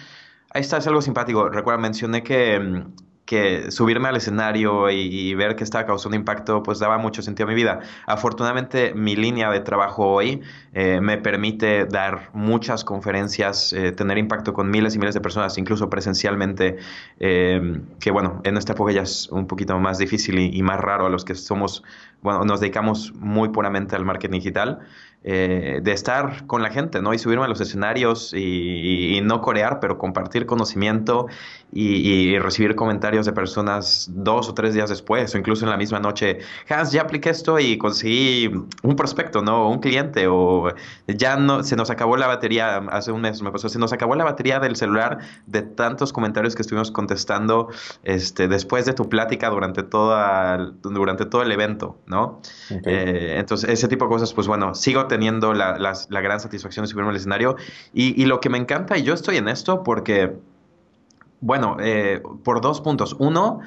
ahí 0.53 0.61
está, 0.61 0.77
es 0.77 0.87
algo 0.87 1.01
simpático. 1.01 1.49
Recuerda, 1.49 1.81
mencioné 1.81 2.23
que 2.23 2.59
mm, 2.59 2.93
que 3.31 3.71
subirme 3.71 4.09
al 4.09 4.17
escenario 4.17 4.89
y, 4.89 5.33
ver 5.35 5.55
que 5.55 5.63
estaba 5.63 5.85
causando 5.85 6.17
impacto, 6.17 6.63
pues 6.63 6.79
daba 6.79 6.97
mucho 6.97 7.21
sentido 7.21 7.47
a 7.47 7.49
mi 7.49 7.55
vida. 7.55 7.79
Afortunadamente, 8.05 8.93
mi 8.93 9.15
línea 9.15 9.49
de 9.49 9.61
trabajo 9.61 10.05
hoy 10.05 10.41
eh, 10.73 10.99
me 10.99 11.17
permite 11.17 11.85
dar 11.85 12.29
muchas 12.33 12.83
conferencias, 12.83 13.71
eh, 13.71 13.93
tener 13.93 14.17
impacto 14.17 14.51
con 14.51 14.69
miles 14.69 14.95
y 14.95 14.99
miles 14.99 15.15
de 15.15 15.21
personas, 15.21 15.57
incluso 15.57 15.89
presencialmente, 15.89 16.75
eh, 17.21 17.79
que 18.01 18.11
bueno, 18.11 18.41
en 18.43 18.57
esta 18.57 18.73
época 18.73 18.91
ya 18.91 19.03
es 19.03 19.29
un 19.29 19.47
poquito 19.47 19.79
más 19.79 19.97
difícil 19.97 20.37
y, 20.37 20.53
y, 20.53 20.61
más 20.61 20.81
raro 20.81 21.05
a 21.05 21.09
los 21.09 21.23
que 21.23 21.33
somos, 21.35 21.83
bueno, 22.21 22.43
nos 22.43 22.59
dedicamos 22.59 23.13
muy 23.15 23.47
puramente 23.47 23.95
al 23.95 24.03
marketing 24.03 24.39
digital. 24.39 24.79
Eh, 25.23 25.81
de 25.83 25.91
estar 25.91 26.47
con 26.47 26.63
la 26.63 26.71
gente, 26.71 26.99
¿no? 26.99 27.13
Y 27.13 27.19
subirme 27.19 27.45
a 27.45 27.47
los 27.47 27.61
escenarios 27.61 28.33
y, 28.33 29.19
no 29.21 29.39
corear, 29.39 29.79
pero 29.79 29.99
compartir 29.99 30.47
conocimiento 30.47 31.27
y, 31.71 32.39
recibir 32.39 32.75
comentarios 32.75 33.27
de 33.27 33.31
personas 33.31 34.09
dos 34.11 34.49
o 34.49 34.55
tres 34.55 34.73
días 34.73 34.89
después, 34.89 35.35
o 35.35 35.37
incluso 35.37 35.63
en 35.63 35.69
la 35.69 35.77
misma 35.77 35.99
noche. 35.99 36.39
Hans, 36.67 36.91
ya 36.91 37.03
apliqué 37.03 37.29
esto 37.29 37.59
y 37.59 37.77
conseguí 37.77 38.47
un 38.81 38.95
prospecto, 38.95 39.43
¿no? 39.43 39.69
Un 39.69 39.79
cliente, 39.79 40.25
o 40.27 40.73
ya 41.07 41.37
no, 41.37 41.61
se 41.61 41.75
nos 41.75 41.91
acabó 41.91 42.17
la 42.17 42.25
batería, 42.25 42.77
hace 42.89 43.11
un 43.11 43.21
mes 43.21 43.43
me 43.43 43.51
pasó, 43.51 43.69
se 43.69 43.77
nos 43.77 43.93
acabó 43.93 44.15
la 44.15 44.23
batería 44.23 44.59
del 44.59 44.75
celular 44.75 45.19
de 45.45 45.61
tantos 45.61 46.13
comentarios 46.13 46.55
que 46.55 46.63
estuvimos 46.63 46.89
contestando 46.89 47.69
este, 48.03 48.47
después 48.47 48.87
de 48.87 48.93
tu 48.93 49.07
plática 49.07 49.51
durante, 49.51 49.83
toda, 49.83 50.57
durante 50.81 51.27
todo 51.27 51.43
el 51.43 51.51
evento, 51.51 51.99
¿no? 52.07 52.41
Eh, 52.85 53.35
entonces, 53.37 53.69
ese 53.69 53.87
tipo 53.87 54.05
de 54.05 54.09
cosas, 54.09 54.33
pues 54.33 54.47
bueno, 54.47 54.73
sigo 54.73 55.10
teniendo 55.11 55.53
la, 55.53 55.75
gran 56.09 56.39
satisfacción 56.39 56.85
de 56.85 56.87
subirme 56.87 57.09
al 57.09 57.17
escenario. 57.17 57.57
Y, 57.93 58.23
lo 58.23 58.39
que 58.39 58.49
me 58.49 58.57
encanta, 58.57 58.97
y 58.97 59.03
yo 59.03 59.13
estoy 59.13 59.35
en 59.35 59.49
esto 59.49 59.83
porque 59.83 60.37
Bueno, 61.41 61.75
eh, 61.81 62.21
por 62.45 62.61
dos 62.61 62.79
puntos. 62.79 63.17
Uno, 63.19 63.59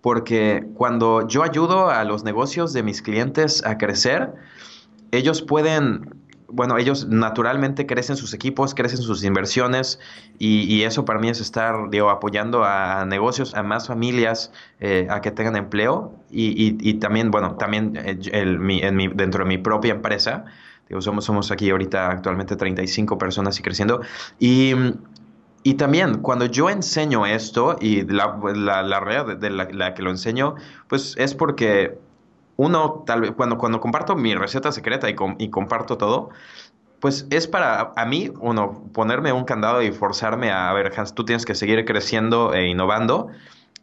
porque 0.00 0.64
cuando 0.74 1.26
yo 1.26 1.42
ayudo 1.42 1.90
a 1.90 2.04
los 2.04 2.22
negocios 2.22 2.72
de 2.72 2.84
mis 2.84 3.02
clientes 3.02 3.64
a 3.66 3.78
crecer, 3.78 4.32
ellos 5.10 5.42
pueden 5.42 6.22
bueno, 6.52 6.76
ellos 6.76 7.08
naturalmente 7.08 7.86
crecen 7.86 8.16
sus 8.16 8.34
equipos, 8.34 8.74
crecen 8.74 8.98
sus 8.98 9.24
inversiones 9.24 9.98
y, 10.38 10.82
eso 10.82 11.04
para 11.04 11.18
mí 11.18 11.30
es 11.30 11.40
estar, 11.40 11.88
digo, 11.90 12.10
apoyando 12.10 12.62
a 12.64 13.06
negocios, 13.06 13.54
a 13.54 13.62
más 13.62 13.86
familias, 13.86 14.52
eh, 14.78 15.06
a 15.08 15.22
que 15.22 15.30
tengan 15.30 15.56
empleo 15.56 16.14
y, 16.30 16.94
también, 16.94 17.30
bueno, 17.30 17.56
también 17.56 17.96
eh, 17.96 18.18
en 18.32 19.16
dentro 19.16 19.44
de 19.44 19.48
mi 19.48 19.58
propia 19.58 19.94
empresa, 19.94 20.44
digo, 20.92 21.00
somos, 21.00 21.24
somos 21.24 21.50
aquí 21.50 21.70
ahorita 21.70 22.10
actualmente 22.10 22.56
35 22.56 23.18
personas 23.18 23.58
y 23.58 23.62
creciendo 23.62 24.00
y... 24.38 24.74
Y 25.64 25.74
también 25.74 26.22
cuando 26.22 26.46
yo 26.46 26.68
enseño 26.68 27.24
esto 27.24 27.76
y 27.80 28.02
la, 28.02 28.36
la, 28.82 28.98
realidad 28.98 29.36
de 29.36 29.48
la, 29.48 29.68
la, 29.70 29.94
que 29.94 30.02
lo 30.02 30.10
enseño, 30.10 30.56
pues 30.88 31.14
es 31.16 31.36
porque 31.36 32.00
uno, 32.56 33.04
tal 33.06 33.20
vez, 33.20 33.30
cuando, 33.30 33.58
cuando 33.58 33.78
comparto 33.78 34.16
mi 34.16 34.34
receta 34.34 34.72
secreta 34.72 35.08
y, 35.08 35.14
y 35.38 35.50
comparto 35.50 35.98
todo, 35.98 36.30
pues 36.98 37.26
es 37.30 37.46
para 37.46 37.92
a 37.96 38.06
mí, 38.06 38.32
uno, 38.40 38.84
ponerme 38.92 39.32
un 39.32 39.44
candado 39.44 39.82
y 39.82 39.90
forzarme 39.92 40.50
a, 40.50 40.70
a 40.70 40.72
ver, 40.72 40.92
Hans, 40.96 41.14
tú 41.14 41.24
tienes 41.24 41.44
que 41.44 41.54
seguir 41.54 41.84
creciendo 41.84 42.54
e 42.54 42.66
innovando. 42.66 43.28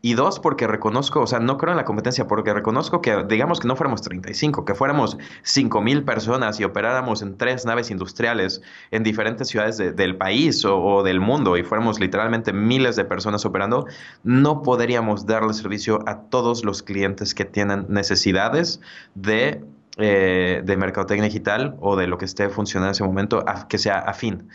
Y 0.01 0.13
dos, 0.13 0.39
porque 0.39 0.65
reconozco, 0.65 1.19
o 1.19 1.27
sea, 1.27 1.39
no 1.39 1.57
creo 1.57 1.71
en 1.71 1.77
la 1.77 1.83
competencia, 1.83 2.25
porque 2.25 2.53
reconozco 2.53 3.01
que, 3.01 3.25
digamos 3.27 3.59
que 3.59 3.67
no 3.67 3.75
fuéramos 3.75 4.01
35, 4.01 4.63
que 4.63 4.73
fuéramos 4.73 5.17
5 5.43 5.81
mil 5.81 6.03
personas 6.05 6.57
y 6.61 6.63
operáramos 6.63 7.21
en 7.21 7.37
tres 7.37 7.65
naves 7.65 7.91
industriales 7.91 8.61
en 8.91 9.03
diferentes 9.03 9.49
ciudades 9.49 9.77
del 9.77 10.15
país 10.15 10.63
o, 10.63 11.03
del 11.03 11.19
mundo 11.19 11.57
y 11.57 11.63
fuéramos 11.63 11.99
literalmente 11.99 12.53
miles 12.53 12.95
de 12.95 13.03
personas 13.03 13.45
operando, 13.45 13.87
no 14.23 14.61
podríamos 14.61 15.25
darle 15.25 15.53
servicio 15.53 15.99
a 16.07 16.21
todos 16.21 16.63
los 16.63 16.81
clientes 16.81 17.33
que 17.33 17.43
tienen 17.43 17.85
necesidades 17.89 18.79
de, 19.15 19.65
eh, 19.97 20.61
de 20.63 20.77
mercadotecnia 20.77 21.25
digital 21.25 21.75
o 21.81 21.97
de 21.97 22.07
lo 22.07 22.17
que 22.17 22.25
esté 22.25 22.47
funcionando 22.47 22.87
en 22.87 22.91
ese 22.91 23.03
momento, 23.03 23.43
que 23.67 23.77
sea 23.77 23.99
afín 23.99 24.47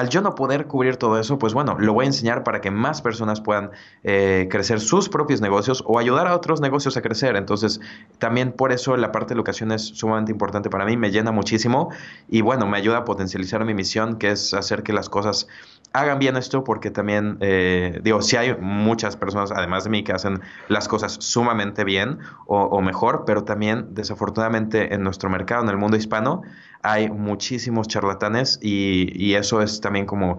al 0.00 0.08
yo 0.08 0.22
no 0.22 0.34
poder 0.34 0.66
cubrir 0.66 0.96
todo 0.96 1.18
eso, 1.18 1.38
pues 1.38 1.52
bueno, 1.52 1.76
lo 1.78 1.92
voy 1.92 2.04
a 2.04 2.06
enseñar 2.06 2.42
para 2.42 2.62
que 2.62 2.70
más 2.70 3.02
personas 3.02 3.42
puedan 3.42 3.70
eh, 4.02 4.48
crecer 4.50 4.80
sus 4.80 5.10
propios 5.10 5.42
negocios 5.42 5.84
o 5.86 5.98
ayudar 5.98 6.26
a 6.26 6.34
otros 6.34 6.62
negocios 6.62 6.96
a 6.96 7.02
crecer. 7.02 7.36
Entonces, 7.36 7.82
también 8.18 8.52
por 8.52 8.72
eso 8.72 8.96
la 8.96 9.12
parte 9.12 9.34
de 9.34 9.38
educación 9.38 9.72
es 9.72 9.82
sumamente 9.82 10.32
importante 10.32 10.70
para 10.70 10.86
mí, 10.86 10.96
me 10.96 11.10
llena 11.10 11.32
muchísimo 11.32 11.90
y 12.28 12.40
bueno, 12.40 12.66
me 12.66 12.78
ayuda 12.78 12.98
a 12.98 13.04
potencializar 13.04 13.62
mi 13.66 13.74
misión, 13.74 14.16
que 14.16 14.30
es 14.30 14.54
hacer 14.54 14.82
que 14.82 14.94
las 14.94 15.10
cosas 15.10 15.48
hagan 15.92 16.18
bien 16.18 16.36
esto, 16.38 16.64
porque 16.64 16.90
también, 16.90 17.36
eh, 17.40 18.00
digo, 18.02 18.22
si 18.22 18.36
hay 18.36 18.56
muchas 18.58 19.16
personas, 19.16 19.52
además 19.52 19.84
de 19.84 19.90
mí, 19.90 20.02
que 20.02 20.12
hacen 20.12 20.40
las 20.68 20.88
cosas 20.88 21.18
sumamente 21.20 21.84
bien 21.84 22.20
o 22.46 22.80
mejor, 22.80 23.24
pero 23.26 23.44
también, 23.44 23.94
desafortunadamente, 23.94 24.94
en 24.94 25.02
nuestro 25.02 25.28
mercado, 25.28 25.62
en 25.64 25.68
el 25.68 25.76
mundo 25.76 25.96
hispano, 25.96 26.42
hay 26.82 27.10
muchísimos 27.10 27.88
charlatanes 27.88 28.58
y, 28.62 29.34
eso 29.34 29.62
es 29.62 29.80
también 29.80 30.06
como 30.06 30.38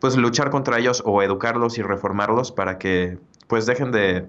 pues 0.00 0.16
luchar 0.16 0.50
contra 0.50 0.78
ellos 0.78 1.02
o 1.04 1.22
educarlos 1.22 1.78
y 1.78 1.82
reformarlos 1.82 2.52
para 2.52 2.78
que 2.78 3.18
pues 3.48 3.66
dejen 3.66 3.92
de, 3.92 4.26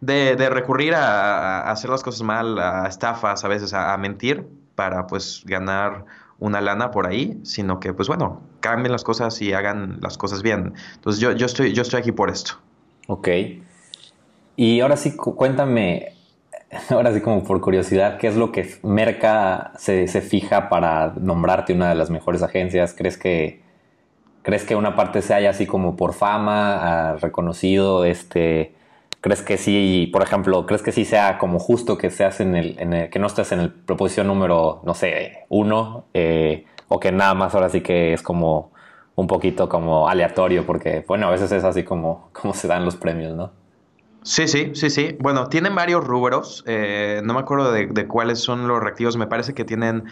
de, 0.00 0.50
recurrir 0.50 0.94
a, 0.94 1.70
hacer 1.70 1.90
las 1.90 2.02
cosas 2.02 2.22
mal, 2.22 2.58
a 2.58 2.86
estafas, 2.86 3.44
a 3.44 3.48
veces 3.48 3.72
a, 3.72 3.96
mentir 3.96 4.46
para 4.74 5.06
pues 5.06 5.42
ganar 5.46 6.04
una 6.38 6.60
lana 6.60 6.90
por 6.90 7.06
ahí, 7.06 7.40
sino 7.44 7.80
que 7.80 7.94
pues 7.94 8.08
bueno, 8.08 8.42
cambien 8.60 8.92
las 8.92 9.04
cosas 9.04 9.40
y 9.40 9.52
hagan 9.52 9.98
las 10.02 10.18
cosas 10.18 10.42
bien. 10.42 10.74
Entonces 10.94 11.20
yo, 11.20 11.32
yo, 11.32 11.46
estoy, 11.46 11.72
yo 11.72 11.82
estoy 11.82 12.00
aquí 12.00 12.12
por 12.12 12.28
esto. 12.28 12.54
Ok. 13.06 13.28
Y 14.56 14.80
ahora 14.80 14.96
sí, 14.96 15.16
cuéntame, 15.16 16.14
ahora 16.90 17.12
sí 17.12 17.20
como 17.20 17.44
por 17.44 17.60
curiosidad, 17.60 18.18
¿qué 18.18 18.26
es 18.26 18.36
lo 18.36 18.52
que 18.52 18.74
Merca 18.82 19.72
se, 19.76 20.06
fija 20.06 20.68
para 20.68 21.14
nombrarte 21.20 21.72
una 21.72 21.88
de 21.88 21.94
las 21.94 22.10
mejores 22.10 22.42
agencias? 22.42 22.94
¿Crees 22.94 23.16
que, 23.16 23.60
crees 24.42 24.64
que 24.64 24.76
una 24.76 24.96
parte 24.96 25.22
se 25.22 25.34
haya 25.34 25.50
así 25.50 25.66
como 25.66 25.96
por 25.96 26.14
fama, 26.14 27.12
ah, 27.12 27.16
reconocido? 27.20 28.04
Este, 28.04 28.74
¿Crees 29.20 29.42
que 29.42 29.56
sí, 29.56 30.10
por 30.12 30.22
ejemplo, 30.22 30.66
crees 30.66 30.82
que 30.82 30.92
sí 30.92 31.04
sea 31.04 31.38
como 31.38 31.58
justo 31.58 31.96
que 31.98 32.10
seas 32.10 32.40
en 32.40 32.54
el, 32.54 33.10
que 33.10 33.18
no 33.18 33.26
estés 33.26 33.52
en 33.52 33.60
el 33.60 33.72
proposición 33.72 34.26
número, 34.26 34.80
no 34.84 34.94
sé, 34.94 35.46
uno, 35.48 36.04
eh, 36.14 36.66
o 36.88 37.00
que 37.00 37.12
nada 37.12 37.34
más 37.34 37.54
ahora 37.54 37.70
sí 37.70 37.80
que 37.80 38.12
es 38.12 38.22
como 38.22 38.72
un 39.16 39.26
poquito 39.26 39.68
como 39.68 40.08
aleatorio, 40.08 40.66
porque 40.66 41.04
bueno, 41.08 41.28
a 41.28 41.30
veces 41.30 41.52
es 41.52 41.64
así 41.64 41.84
como, 41.84 42.30
como 42.32 42.52
se 42.54 42.68
dan 42.68 42.84
los 42.84 42.96
premios, 42.96 43.34
¿no? 43.34 43.63
Sí, 44.24 44.48
sí, 44.48 44.70
sí, 44.74 44.88
sí. 44.88 45.16
Bueno, 45.20 45.48
tienen 45.48 45.74
varios 45.74 46.02
rubros. 46.02 46.64
Eh, 46.66 47.20
no 47.24 47.34
me 47.34 47.40
acuerdo 47.40 47.70
de, 47.72 48.06
cuáles 48.08 48.38
son 48.40 48.66
los 48.66 48.82
reactivos. 48.82 49.18
Me 49.18 49.26
parece 49.26 49.52
que 49.52 49.66
tienen 49.66 50.04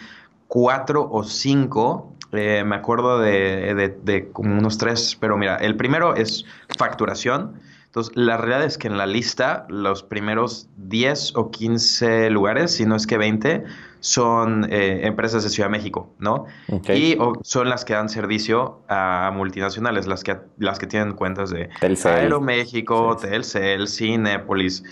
cuatro 0.47 1.09
o 1.11 1.23
cinco. 1.23 2.13
Eh, 2.31 2.63
me 2.63 2.75
acuerdo 2.75 3.17
de, 3.19 3.97
de, 4.03 4.31
como 4.31 4.55
unos 4.55 4.77
tres. 4.77 5.17
Pero 5.19 5.35
mira, 5.35 5.55
el 5.57 5.75
primero 5.75 6.15
es 6.15 6.45
facturación. 6.77 7.59
Entonces, 7.85 8.15
la 8.15 8.37
realidad 8.37 8.63
es 8.63 8.77
que 8.77 8.87
en 8.87 8.99
la 8.99 9.07
lista, 9.07 9.65
los 9.67 10.03
primeros 10.03 10.69
10 10.77 11.35
o 11.35 11.49
15 11.49 12.29
lugares, 12.29 12.75
si 12.75 12.85
no 12.85 12.95
es 12.95 13.07
que 13.07 13.17
20, 13.17 13.63
son 14.03 14.67
eh, 14.69 15.07
empresas 15.07 15.43
de 15.43 15.49
Ciudad 15.49 15.69
de 15.69 15.77
México, 15.77 16.09
¿no? 16.19 16.45
Y 16.93 17.17
son 17.41 17.69
las 17.69 17.85
que 17.85 17.93
dan 17.93 18.09
servicio 18.09 18.81
a 18.89 19.31
multinacionales, 19.33 20.07
las 20.07 20.25
que, 20.25 20.39
las 20.57 20.77
que 20.77 20.87
tienen 20.87 21.13
cuentas 21.13 21.51
de 21.51 21.69
Aeroméxico, 22.03 23.15
Telcel, 23.15 23.87
Cinepolis. 23.87 24.83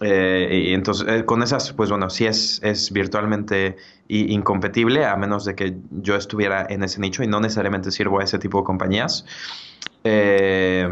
Eh, 0.00 0.64
y 0.66 0.74
entonces, 0.74 1.06
eh, 1.08 1.24
con 1.24 1.44
esas, 1.44 1.72
pues 1.74 1.90
bueno, 1.90 2.10
sí 2.10 2.26
es, 2.26 2.60
es 2.64 2.90
virtualmente 2.90 3.76
incompetible, 4.08 5.06
a 5.06 5.14
menos 5.14 5.44
de 5.44 5.54
que 5.54 5.76
yo 5.92 6.16
estuviera 6.16 6.66
en 6.68 6.82
ese 6.82 7.00
nicho 7.00 7.22
y 7.22 7.28
no 7.28 7.38
necesariamente 7.38 7.92
sirvo 7.92 8.18
a 8.18 8.24
ese 8.24 8.40
tipo 8.40 8.58
de 8.58 8.64
compañías. 8.64 9.24
Eh, 10.02 10.88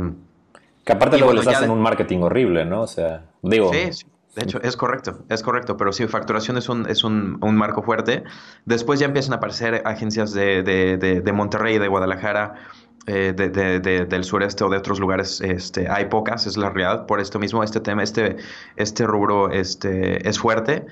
que 0.84 0.92
aparte 0.92 1.18
luego 1.18 1.32
les 1.32 1.48
hacen 1.48 1.70
un 1.70 1.80
marketing 1.80 2.20
horrible, 2.20 2.64
¿no? 2.64 2.82
O 2.82 2.86
sea, 2.86 3.24
digo... 3.42 3.72
Sí, 3.72 4.06
De 4.34 4.42
hecho, 4.42 4.60
es 4.62 4.76
correcto, 4.76 5.24
es 5.28 5.42
correcto, 5.42 5.76
pero 5.76 5.92
sí, 5.92 6.06
facturación 6.08 6.56
es 6.56 6.68
un, 6.68 6.88
es 6.88 7.04
un, 7.04 7.38
marco 7.40 7.82
fuerte. 7.82 8.24
Después 8.64 8.98
ya 8.98 9.06
empiezan 9.06 9.34
a 9.34 9.36
aparecer 9.36 9.82
agencias 9.84 10.32
de, 10.32 10.62
de, 10.62 10.96
de, 10.96 11.20
de 11.20 11.32
Monterrey, 11.32 11.78
de 11.78 11.86
Guadalajara, 11.86 12.54
eh, 13.06 13.34
del 13.34 14.24
sureste 14.24 14.64
o 14.64 14.70
de 14.70 14.78
otros 14.78 14.98
lugares. 14.98 15.42
Este, 15.42 15.88
hay 15.90 16.06
pocas, 16.06 16.46
es 16.46 16.56
la 16.56 16.70
realidad. 16.70 17.06
Por 17.06 17.20
esto 17.20 17.38
mismo, 17.38 17.62
este 17.62 17.80
tema, 17.80 18.02
este, 18.02 18.38
este 18.76 19.06
rubro 19.06 19.50
este, 19.50 20.26
es 20.26 20.38
fuerte. 20.38 20.86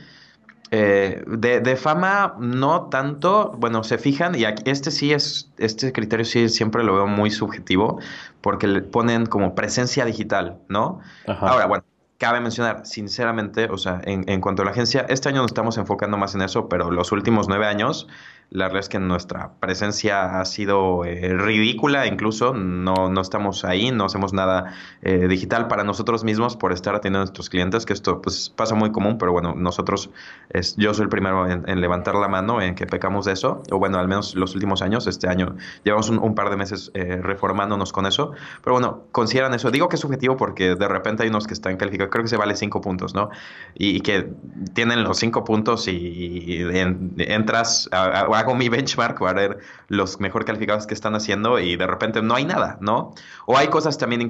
Eh, 0.71 1.23
de, 1.27 1.77
fama 1.77 2.35
no 2.39 2.89
tanto, 2.91 3.55
bueno, 3.59 3.83
se 3.83 3.99
fijan 3.99 4.35
y 4.35 4.45
aquí, 4.45 4.63
este 4.67 4.91
sí 4.91 5.13
es, 5.13 5.51
este 5.59 5.93
criterio 5.93 6.25
sí 6.25 6.49
siempre 6.49 6.83
lo 6.83 6.95
veo 6.95 7.07
muy 7.07 7.31
subjetivo 7.31 7.99
porque 8.41 8.67
le 8.67 8.81
ponen 8.81 9.27
como 9.27 9.55
presencia 9.55 10.07
digital, 10.07 10.59
¿no? 10.69 11.01
Ahora, 11.27 11.67
bueno, 11.67 11.85
cabe 12.23 12.39
mencionar, 12.39 12.87
sinceramente, 12.87 13.65
o 13.69 13.77
sea, 13.77 14.01
en, 14.05 14.25
en, 14.29 14.41
cuanto 14.41 14.63
a 14.63 14.65
la 14.65 14.71
agencia, 14.71 15.05
este 15.09 15.29
año 15.29 15.43
nos 15.43 15.51
estamos 15.51 15.77
enfocando 15.77 16.17
más 16.17 16.37
en 16.37 16.43
eso, 16.43 16.69
pero 16.69 16.93
los 16.93 17.11
últimos 17.11 17.49
nueve 17.49 17.67
años 17.67 18.07
la 18.53 18.67
verdad 18.67 18.81
es 18.81 18.89
que 18.89 18.99
nuestra 18.99 19.53
presencia 19.61 20.41
ha 20.41 20.45
sido 20.45 21.05
eh, 21.05 21.35
ridícula, 21.35 22.07
incluso 22.07 22.53
no, 22.53 23.09
no, 23.09 23.21
estamos 23.21 23.65
ahí, 23.65 23.91
no 23.91 24.05
hacemos 24.05 24.35
nada 24.35 24.75
eh, 25.01 25.27
digital 25.27 25.69
para 25.69 25.85
nosotros 25.85 26.23
mismos 26.23 26.57
por 26.57 26.73
estar 26.73 26.95
atendiendo 26.95 27.21
a 27.21 27.23
nuestros 27.23 27.49
clientes, 27.49 27.87
que 27.87 27.95
esto 27.95 28.21
pues 28.21 28.51
pasa 28.51 28.75
muy 28.75 28.93
común, 28.93 29.17
pero 29.17 29.33
bueno, 29.33 29.55
nosotros, 29.55 30.11
es, 30.51 30.77
yo 30.77 30.93
soy 30.93 31.05
el 31.05 31.09
primero 31.09 31.49
en, 31.49 31.81
levantar 31.81 32.15
la 32.15 32.29
mano 32.29 32.61
en 32.61 32.75
que 32.75 32.87
pecamos 32.87 33.25
de 33.25 33.33
eso, 33.33 33.63
o 33.71 33.79
bueno, 33.79 33.99
al 33.99 34.07
menos 34.07 34.35
los 34.35 34.55
últimos 34.55 34.83
años, 34.83 35.07
este 35.07 35.29
año 35.29 35.57
llevamos 35.85 36.11
un, 36.11 36.35
par 36.35 36.51
de 36.51 36.57
meses 36.57 36.91
eh, 36.95 37.21
reformándonos 37.23 37.93
con 37.93 38.07
eso, 38.07 38.33
pero 38.63 38.75
bueno, 38.75 39.05
consideran 39.13 39.55
eso. 39.55 39.71
Digo 39.71 39.89
que 39.89 39.97
es 39.97 40.01
subjetivo 40.01 40.37
porque 40.37 40.75
de 40.75 40.89
repente 40.89 41.23
hay 41.23 41.29
unos 41.29 41.47
que 41.47 41.55
están 41.55 41.77
calificados, 41.77 42.11
creo 42.11 42.25
que 42.25 42.29
se 42.29 42.37
vale 42.37 42.57
cinco 42.57 42.81
puntos, 42.81 43.15
¿no? 43.15 43.31
Y, 43.75 44.01
que 44.01 44.33
tienen 44.75 45.05
los 45.05 45.19
cinco 45.19 45.45
puntos 45.45 45.87
y, 45.89 46.63
entras 47.19 47.89
a 47.93 48.42
hago 48.43 48.55
mi 48.55 48.69
benchmark 48.69 49.19
para 49.19 49.33
ver 49.33 49.59
los 49.89 50.21
mejor 50.21 50.45
calificados 50.45 50.87
que 50.87 50.95
están 50.95 51.15
haciendo 51.15 51.59
y 51.59 51.77
de 51.77 51.87
repente 51.87 52.23
no 52.23 52.35
hay 52.35 52.45
nada, 52.45 52.79
¿no? 52.81 53.15
O 53.47 53.57
hay 53.57 53.69
cosas 53.69 53.99
también 53.99 54.21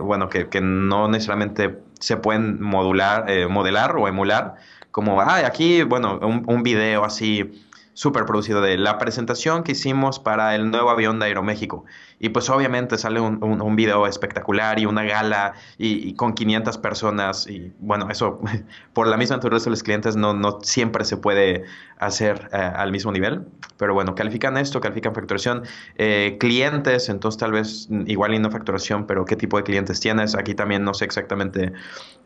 bueno, 0.00 0.28
que, 0.28 0.48
que, 0.48 0.60
no 0.60 1.08
necesariamente 1.08 1.78
se 1.98 2.16
pueden 2.16 2.60
modular, 2.62 3.30
eh, 3.30 3.46
modelar 3.46 3.96
o 3.96 4.08
emular, 4.08 4.56
como, 4.90 5.20
ah, 5.20 5.46
aquí, 5.46 5.82
bueno, 5.82 6.18
un, 6.20 6.44
un 6.46 6.62
video 6.62 7.04
así 7.04 7.52
súper 8.00 8.24
producido 8.24 8.62
de 8.62 8.78
la 8.78 8.96
presentación 8.96 9.62
que 9.62 9.72
hicimos 9.72 10.18
para 10.18 10.54
el 10.54 10.70
nuevo 10.70 10.88
avión 10.88 11.18
de 11.18 11.26
Aeroméxico. 11.26 11.84
Y 12.18 12.30
pues 12.30 12.48
obviamente 12.48 12.96
sale 12.96 13.20
un, 13.20 13.42
un, 13.42 13.76
video 13.76 14.06
espectacular 14.06 14.78
y 14.78 14.86
una 14.86 15.02
gala 15.02 15.52
y, 15.76 16.14
con 16.14 16.32
500 16.32 16.78
personas. 16.78 17.46
Y 17.46 17.74
bueno, 17.78 18.08
eso 18.10 18.40
por 18.94 19.06
la 19.06 19.18
misma 19.18 19.36
naturaleza 19.36 19.66
de 19.66 19.72
los 19.72 19.82
clientes 19.82 20.16
no, 20.16 20.32
no 20.32 20.60
siempre 20.62 21.04
se 21.04 21.18
puede 21.18 21.64
hacer 21.98 22.48
eh, 22.54 22.56
al 22.56 22.90
mismo 22.90 23.12
nivel. 23.12 23.46
Pero 23.76 23.92
bueno, 23.92 24.14
califican 24.14 24.56
esto, 24.56 24.80
califican 24.80 25.14
facturación. 25.14 25.64
Eh, 25.96 26.38
clientes, 26.40 27.10
entonces 27.10 27.38
tal 27.38 27.52
vez 27.52 27.86
igual 28.06 28.32
y 28.32 28.38
no 28.38 28.50
facturación, 28.50 29.06
pero 29.06 29.26
qué 29.26 29.36
tipo 29.36 29.58
de 29.58 29.62
clientes 29.62 30.00
tienes. 30.00 30.34
Aquí 30.34 30.54
también 30.54 30.84
no 30.84 30.94
sé 30.94 31.04
exactamente 31.04 31.74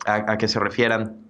a, 0.05 0.31
a 0.31 0.37
qué 0.37 0.47
se 0.47 0.57
refieran. 0.61 1.24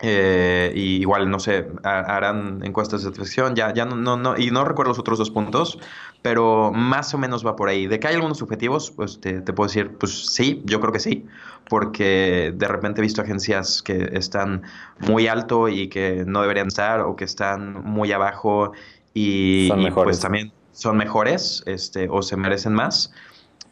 Eh, 0.00 0.72
y 0.74 0.96
igual, 0.96 1.30
no 1.30 1.38
sé, 1.38 1.68
harán 1.84 2.64
encuestas 2.64 3.02
de 3.02 3.04
satisfacción, 3.06 3.54
ya, 3.54 3.72
ya 3.72 3.84
no, 3.84 3.94
no, 3.94 4.16
no, 4.16 4.36
y 4.36 4.50
no 4.50 4.64
recuerdo 4.64 4.90
los 4.90 4.98
otros 4.98 5.18
dos 5.18 5.30
puntos, 5.30 5.78
pero 6.20 6.72
más 6.72 7.14
o 7.14 7.18
menos 7.18 7.46
va 7.46 7.54
por 7.54 7.68
ahí. 7.68 7.86
De 7.86 8.00
que 8.00 8.08
hay 8.08 8.14
algunos 8.14 8.42
objetivos, 8.42 8.90
pues 8.90 9.20
te, 9.20 9.40
te 9.40 9.52
puedo 9.52 9.68
decir, 9.68 9.92
pues 9.96 10.26
sí, 10.26 10.62
yo 10.64 10.80
creo 10.80 10.92
que 10.92 10.98
sí, 10.98 11.26
porque 11.68 12.52
de 12.56 12.68
repente 12.68 13.00
he 13.00 13.02
visto 13.02 13.22
agencias 13.22 13.82
que 13.82 14.10
están 14.12 14.62
muy 14.98 15.28
alto 15.28 15.68
y 15.68 15.88
que 15.88 16.24
no 16.26 16.42
deberían 16.42 16.66
estar, 16.66 17.00
o 17.00 17.14
que 17.14 17.24
están 17.24 17.84
muy 17.84 18.10
abajo 18.10 18.72
y, 19.14 19.72
y 19.72 19.90
pues 19.92 20.18
también 20.18 20.52
son 20.72 20.96
mejores, 20.96 21.62
este, 21.66 22.08
o 22.10 22.20
se 22.20 22.36
merecen 22.36 22.74
más 22.74 23.12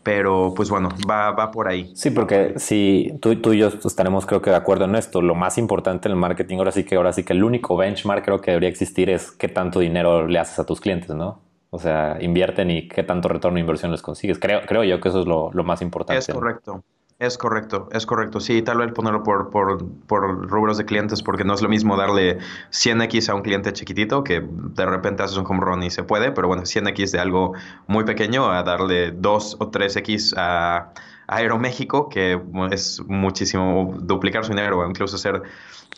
pero 0.03 0.53
pues 0.55 0.71
bueno, 0.71 0.88
va, 1.09 1.31
va 1.33 1.51
por 1.51 1.69
ahí. 1.69 1.93
Sí, 1.95 2.11
porque 2.11 2.55
si 2.57 3.12
tú, 3.21 3.37
tú 3.37 3.53
y 3.53 3.59
yo 3.59 3.69
estaremos 3.69 4.27
creo 4.27 4.43
que 4.43 4.51
de 4.51 4.57
acuerdo 4.57 4.85
en 4.85 4.97
esto, 4.97 5.23
lo 5.23 5.35
más 5.35 5.59
importante 5.59 6.09
en 6.09 6.12
el 6.12 6.19
marketing 6.19 6.59
ahora 6.59 6.73
sí 6.73 6.85
que 6.85 6.97
ahora 6.97 7.12
sí 7.12 7.25
que 7.25 7.33
el 7.33 7.45
único 7.45 7.77
benchmark 7.77 8.25
creo 8.25 8.41
que 8.41 8.51
debería 8.51 8.69
existir 8.69 9.11
es 9.11 9.31
qué 9.31 9.49
tanto 9.49 9.81
dinero 9.81 10.27
le 10.27 10.38
haces 10.38 10.59
a 10.59 10.67
tus 10.67 10.81
clientes, 10.81 11.11
¿no? 11.11 11.41
O 11.71 11.79
sea, 11.79 12.19
invierten 12.21 12.71
y 12.71 12.88
qué 12.88 13.03
tanto 13.03 13.29
retorno 13.29 13.55
de 13.55 13.61
inversión 13.61 13.93
les 13.93 14.03
consigues. 14.03 14.38
Creo, 14.38 14.61
creo 14.67 14.85
yo 14.85 15.01
que 15.01 15.09
eso 15.09 15.21
es 15.21 15.27
lo, 15.27 15.51
lo 15.53 15.65
más 15.65 15.81
importante. 15.81 16.21
Es 16.21 16.29
correcto. 16.29 16.85
Es 17.23 17.39
correcto, 17.39 17.89
es 17.93 18.05
correcto. 18.05 18.41
Sí, 18.41 18.63
tal 18.63 18.79
vez 18.79 18.91
ponerlo 18.91 19.23
por, 19.23 19.51
por, 19.51 19.87
por, 20.09 20.51
rubros 20.51 20.77
de 20.77 20.85
clientes, 20.85 21.23
porque 21.23 21.45
no 21.45 21.55
es 21.55 21.63
lo 21.63 21.69
mismo 21.69 21.97
darle 21.97 22.39
100x 22.73 23.29
a 23.29 23.37
un 23.37 23.43
cliente 23.43 23.73
chiquitito, 23.73 24.25
que 24.25 24.45
de 24.45 24.87
repente 24.87 25.23
haces 25.23 25.37
un 25.37 25.47
home 25.47 25.61
run 25.61 25.85
y 25.85 25.91
se 25.91 26.03
puede, 26.03 26.33
pero 26.33 26.49
bueno, 26.49 26.65
100x 26.65 27.13
de 27.13 27.21
algo 27.21 27.53
muy 27.87 28.03
pequeño 28.03 28.51
a 28.51 28.65
darle 28.65 29.13
2 29.13 29.57
o 29.61 29.71
3x 29.71 30.35
a, 30.37 30.93
Aeroméxico, 31.29 32.09
que 32.09 32.43
es 32.73 33.01
muchísimo, 33.07 33.95
duplicar 34.01 34.45
su 34.45 34.51
dinero 34.51 34.81
o 34.81 34.89
incluso 34.89 35.17
ser 35.17 35.43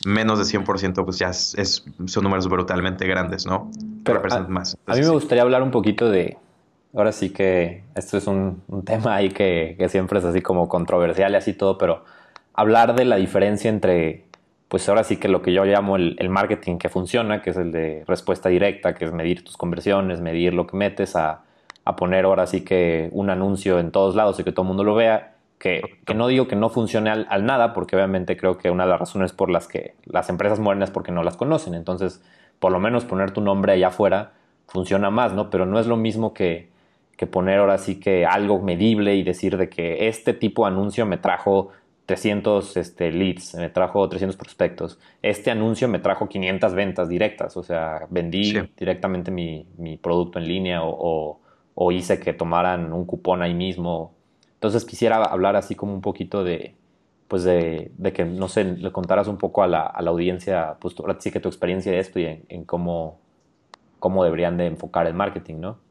menos 0.05 0.39
de 0.39 0.59
100%, 0.59 1.05
pues 1.07 1.19
ya 1.19 1.31
es, 1.31 1.87
son 2.05 2.23
números 2.23 2.47
brutalmente 2.49 3.07
grandes, 3.07 3.47
¿no? 3.47 3.71
Pero 4.05 4.21
más. 4.49 4.77
a 4.87 4.95
mí 4.95 5.01
me 5.01 5.09
gustaría 5.09 5.43
hablar 5.43 5.63
un 5.63 5.71
poquito 5.71 6.11
de, 6.11 6.37
ahora 6.95 7.13
sí 7.13 7.31
que 7.31 7.83
esto 7.95 8.17
es 8.17 8.27
un, 8.27 8.63
tema 8.85 9.17
ahí 9.17 9.31
que, 9.31 9.77
siempre 9.89 10.19
es 10.19 10.25
así 10.25 10.41
como 10.41 10.69
controversial 10.69 11.33
y 11.33 11.37
así 11.37 11.53
todo, 11.53 11.77
pero 11.77 12.05
hablar 12.55 12.95
de 12.95 13.05
la 13.05 13.17
diferencia 13.17 13.69
entre, 13.69 14.25
pues 14.69 14.89
ahora 14.89 15.05
sí 15.05 15.17
que 15.17 15.29
lo 15.29 15.43
que 15.43 15.53
yo 15.53 15.65
llamo 15.65 15.97
el, 15.97 16.29
marketing 16.31 16.79
que 16.79 16.89
funciona, 16.89 17.43
que 17.43 17.51
es 17.51 17.57
el 17.57 17.73
de 17.73 18.05
respuesta 18.07 18.49
directa, 18.49 18.95
que 18.95 19.05
es 19.05 19.13
medir 19.13 19.45
tus 19.45 19.57
conversiones, 19.57 20.21
medir 20.21 20.55
lo 20.55 20.67
que 20.67 20.77
metes, 20.77 21.17
a, 21.17 21.43
poner 21.99 22.25
ahora 22.25 22.47
sí 22.47 22.63
que 22.63 23.11
un 23.13 23.29
anuncio 23.29 23.79
en 23.79 23.91
todos 23.91 24.15
lados 24.15 24.41
y 24.41 24.45
que 24.45 24.53
todo 24.53 24.63
el 24.63 24.69
mundo 24.69 24.85
lo 24.85 24.95
vea. 24.95 25.33
Que, 25.59 25.83
no 26.15 26.29
digo 26.29 26.49
que 26.49 26.57
no 26.57 26.71
funcione 26.71 27.11
al, 27.11 27.27
al, 27.29 27.45
nada, 27.45 27.75
porque 27.75 27.97
obviamente 27.97 28.37
creo 28.37 28.57
que 28.57 28.71
una 28.71 28.85
de 28.85 28.91
las 28.91 29.01
razones 29.01 29.33
por 29.33 29.51
las 29.51 29.69
que 29.69 29.95
las 30.05 30.29
empresas 30.31 30.61
mueren 30.61 30.83
es 30.83 30.91
porque 30.91 31.13
no 31.13 31.23
las 31.23 31.37
conocen. 31.37 31.75
Entonces, 31.75 32.23
por 32.59 32.73
lo 32.73 32.81
menos 32.81 33.05
poner 33.05 33.33
tu 33.33 33.41
nombre 33.43 33.73
allá 33.73 33.89
afuera 33.89 34.33
funciona 34.67 35.11
más, 35.11 35.35
¿no? 35.35 35.51
Pero 35.51 35.67
no 35.67 35.79
es 35.79 35.87
lo 35.87 35.97
mismo 35.97 36.33
que, 36.33 36.69
que 37.17 37.27
poner 37.27 37.59
ahora 37.59 37.79
sí 37.79 38.01
que 38.01 38.27
algo 38.27 38.61
medible 38.61 39.15
y 39.17 39.23
decir 39.23 39.57
de 39.57 39.69
que 39.69 40.09
este 40.09 40.35
tipo 40.35 40.65
de 40.65 40.73
anuncio 40.73 41.07
me 41.07 41.19
trajo 41.19 41.71
300 42.07 42.77
este, 42.77 43.11
leads, 43.13 43.55
me 43.55 43.71
trajo 43.71 44.09
300 44.09 44.37
prospectos. 44.37 44.99
Este 45.23 45.51
anuncio 45.51 45.89
me 45.89 45.99
trajo 45.99 46.29
500 46.29 46.75
ventas 46.75 47.09
directas, 47.09 47.57
o 47.57 47.63
sea, 47.63 48.07
vendí 48.11 48.53
directamente 48.77 49.31
mi, 49.31 49.67
producto 50.03 50.39
en 50.39 50.49
línea 50.49 50.81
o, 50.83 51.41
hice 51.93 52.21
que 52.21 52.33
tomaran 52.33 52.93
un 52.93 53.05
cupón 53.07 53.43
ahí 53.43 53.55
mismo. 53.55 54.13
Entonces 54.55 54.85
quisiera 54.85 55.23
hablar 55.23 55.57
así 55.57 55.75
como 55.75 55.95
un 55.95 56.01
poquito 56.01 56.45
de, 56.45 56.75
pues 57.29 57.45
de, 57.45 57.91
que, 58.15 58.25
no 58.25 58.49
sé, 58.49 58.65
le 58.65 58.93
contaras 58.93 59.29
un 59.29 59.39
poco 59.39 59.63
a 59.63 59.67
la, 59.67 59.87
audiencia, 59.87 60.77
pues 60.81 60.95
ahora 60.99 61.17
sí 61.21 61.31
que 61.31 61.41
tu 61.41 61.49
experiencia 61.49 61.93
de 61.93 61.99
esto 62.01 62.19
y 62.21 62.27
en, 62.27 62.45
en 62.49 62.65
cómo, 62.65 63.19
cómo 63.99 64.25
deberían 64.25 64.57
de 64.57 64.67
enfocar 64.67 65.07
el 65.07 65.15
marketing, 65.15 65.57
¿no? 65.61 65.84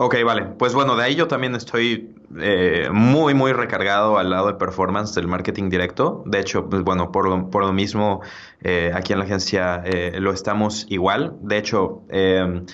Ok, 0.00 0.14
vale. 0.24 0.44
Pues 0.44 0.74
bueno, 0.74 0.94
de 0.94 1.02
ahí 1.02 1.16
yo 1.16 1.26
también 1.26 1.56
estoy 1.56 2.14
eh, 2.38 2.88
muy, 2.92 3.34
muy 3.34 3.52
recargado 3.52 4.16
al 4.16 4.30
lado 4.30 4.46
de 4.46 4.54
performance 4.54 5.12
del 5.16 5.26
marketing 5.26 5.70
directo. 5.70 6.22
De 6.24 6.38
hecho, 6.38 6.70
pues 6.70 6.84
bueno, 6.84 7.10
por 7.10 7.28
lo, 7.28 7.50
por 7.50 7.64
lo 7.64 7.72
mismo, 7.72 8.20
eh, 8.62 8.92
aquí 8.94 9.12
en 9.12 9.18
la 9.18 9.24
agencia 9.24 9.82
eh, 9.84 10.20
lo 10.20 10.30
estamos 10.30 10.86
igual. 10.88 11.36
De 11.40 11.58
hecho, 11.58 12.02
em, 12.10 12.64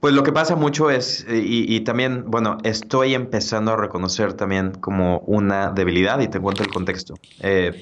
pues 0.00 0.14
lo 0.14 0.24
que 0.24 0.32
pasa 0.32 0.56
mucho 0.56 0.90
es, 0.90 1.24
y, 1.30 1.72
y, 1.72 1.80
también, 1.82 2.24
bueno, 2.26 2.58
estoy 2.64 3.14
empezando 3.14 3.70
a 3.74 3.76
reconocer 3.76 4.32
también 4.32 4.72
como 4.72 5.20
una 5.20 5.70
debilidad, 5.70 6.18
y 6.18 6.26
te 6.26 6.40
cuento 6.40 6.64
el 6.64 6.70
contexto. 6.70 7.14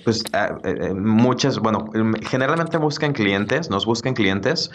pues 0.05 0.23
ah, 0.35 0.59
muchas, 0.95 1.61
bueno, 1.61 1.87
generalmente 2.21 2.77
buscan 2.77 3.15
clientes, 3.15 3.71
nos 3.71 3.87
buscan 3.87 4.13
clientes 4.13 4.71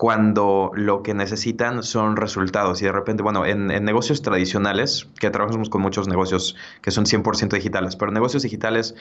cuando 0.00 0.70
lo 0.74 1.02
que 1.02 1.12
necesitan 1.12 1.82
son 1.82 2.16
resultados. 2.16 2.80
Y 2.80 2.86
de 2.86 2.92
repente, 2.92 3.22
bueno, 3.22 3.44
en, 3.44 3.66
negocios 3.66 4.22
tradicionales, 4.22 5.06
que 5.20 5.28
trabajamos 5.28 5.68
con 5.68 5.82
muchos 5.82 6.08
negocios 6.08 6.56
que 6.80 6.90
son 6.90 7.04
100% 7.04 7.50
digitales, 7.50 7.96
pero 7.96 8.08
en 8.08 8.14
negocios 8.14 8.42
digitales 8.42 8.94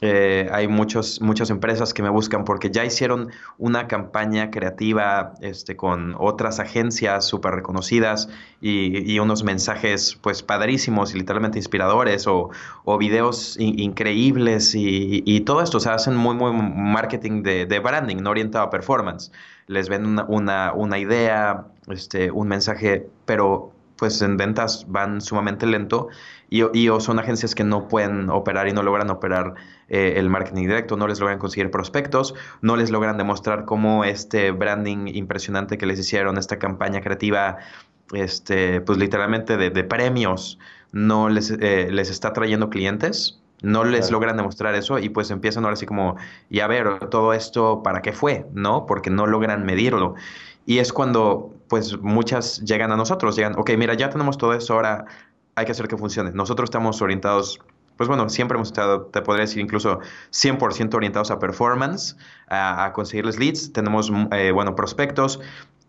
eh, 0.00 0.48
hay 0.50 0.66
muchos, 0.66 1.20
muchas 1.20 1.50
empresas 1.50 1.94
que 1.94 2.02
me 2.02 2.08
buscan 2.08 2.44
porque 2.44 2.72
ya 2.72 2.84
hicieron 2.84 3.30
una 3.56 3.86
campaña 3.86 4.50
creativa 4.50 5.34
este, 5.42 5.76
con 5.76 6.16
otras 6.18 6.58
agencias 6.58 7.24
súper 7.24 7.54
reconocidas 7.54 8.28
y, 8.60 9.20
unos 9.20 9.44
mensajes 9.44 10.18
pues 10.22 10.42
padrísimos 10.42 11.14
y 11.14 11.18
literalmente 11.18 11.58
inspiradores 11.60 12.26
o, 12.26 12.50
o 12.84 12.98
videos 12.98 13.56
increíbles 13.60 14.72
y, 14.74 15.40
todo 15.42 15.62
esto. 15.62 15.76
O 15.76 15.80
sea, 15.80 15.94
hacen 15.94 16.16
muy, 16.16 16.34
muy 16.34 16.50
marketing 16.52 17.44
de, 17.44 17.64
de 17.66 17.78
branding, 17.78 18.16
no 18.16 18.30
orientado 18.30 18.64
a 18.64 18.70
performance 18.70 19.30
les 19.66 19.88
ven 19.88 20.06
una, 20.28 20.72
una, 20.72 20.98
idea, 20.98 21.66
este, 21.88 22.30
un 22.30 22.48
mensaje, 22.48 23.08
pero 23.24 23.72
pues 23.96 24.20
en 24.22 24.36
ventas 24.36 24.86
van 24.88 25.20
sumamente 25.20 25.64
lento 25.66 26.08
y, 26.50 26.62
y, 26.76 26.88
o 26.88 26.98
son 26.98 27.18
agencias 27.18 27.54
que 27.54 27.62
no 27.62 27.88
pueden 27.88 28.30
operar 28.30 28.66
y 28.66 28.72
no 28.72 28.82
logran 28.82 29.10
operar 29.10 29.54
eh, 29.88 30.14
el 30.16 30.28
marketing 30.28 30.62
directo, 30.62 30.96
no 30.96 31.06
les 31.06 31.20
logran 31.20 31.38
conseguir 31.38 31.70
prospectos, 31.70 32.34
no 32.62 32.76
les 32.76 32.90
logran 32.90 33.16
demostrar 33.16 33.64
cómo 33.64 34.04
este 34.04 34.50
branding 34.50 35.06
impresionante 35.06 35.78
que 35.78 35.86
les 35.86 36.00
hicieron, 36.00 36.36
esta 36.36 36.58
campaña 36.58 37.00
creativa, 37.00 37.58
este, 38.12 38.80
pues 38.80 38.98
literalmente 38.98 39.56
de, 39.56 39.70
de 39.70 39.84
premios, 39.84 40.58
no 40.92 41.28
les, 41.28 41.50
eh, 41.50 41.88
les 41.90 42.10
está 42.10 42.32
trayendo 42.32 42.70
clientes 42.70 43.41
no 43.62 43.84
les 43.84 44.10
logran 44.10 44.36
demostrar 44.36 44.74
eso 44.74 44.98
y 44.98 45.08
pues 45.08 45.30
empiezan 45.30 45.64
ahora 45.64 45.74
así 45.74 45.86
como, 45.86 46.16
y 46.50 46.60
a 46.60 46.66
ver, 46.66 47.08
todo 47.08 47.32
esto, 47.32 47.82
¿para 47.82 48.02
qué 48.02 48.12
fue? 48.12 48.46
¿No? 48.52 48.86
Porque 48.86 49.10
no 49.10 49.26
logran 49.26 49.64
medirlo. 49.64 50.14
Y 50.66 50.78
es 50.78 50.92
cuando 50.92 51.54
pues 51.68 51.98
muchas 52.00 52.60
llegan 52.60 52.92
a 52.92 52.96
nosotros, 52.96 53.36
llegan, 53.36 53.58
ok, 53.58 53.70
mira, 53.78 53.94
ya 53.94 54.10
tenemos 54.10 54.36
todo 54.36 54.52
eso, 54.52 54.74
ahora 54.74 55.06
hay 55.54 55.64
que 55.64 55.72
hacer 55.72 55.88
que 55.88 55.96
funcione. 55.96 56.32
Nosotros 56.32 56.66
estamos 56.66 57.00
orientados, 57.02 57.60
pues 57.96 58.08
bueno, 58.08 58.28
siempre 58.28 58.56
hemos 58.56 58.68
estado, 58.68 59.06
te 59.06 59.22
podría 59.22 59.42
decir 59.42 59.60
incluso 59.60 60.00
100% 60.30 60.94
orientados 60.94 61.30
a 61.30 61.38
performance, 61.38 62.16
a, 62.48 62.84
a 62.84 62.92
conseguirles 62.92 63.38
leads, 63.38 63.72
tenemos, 63.72 64.12
eh, 64.32 64.50
bueno, 64.52 64.74
prospectos, 64.74 65.40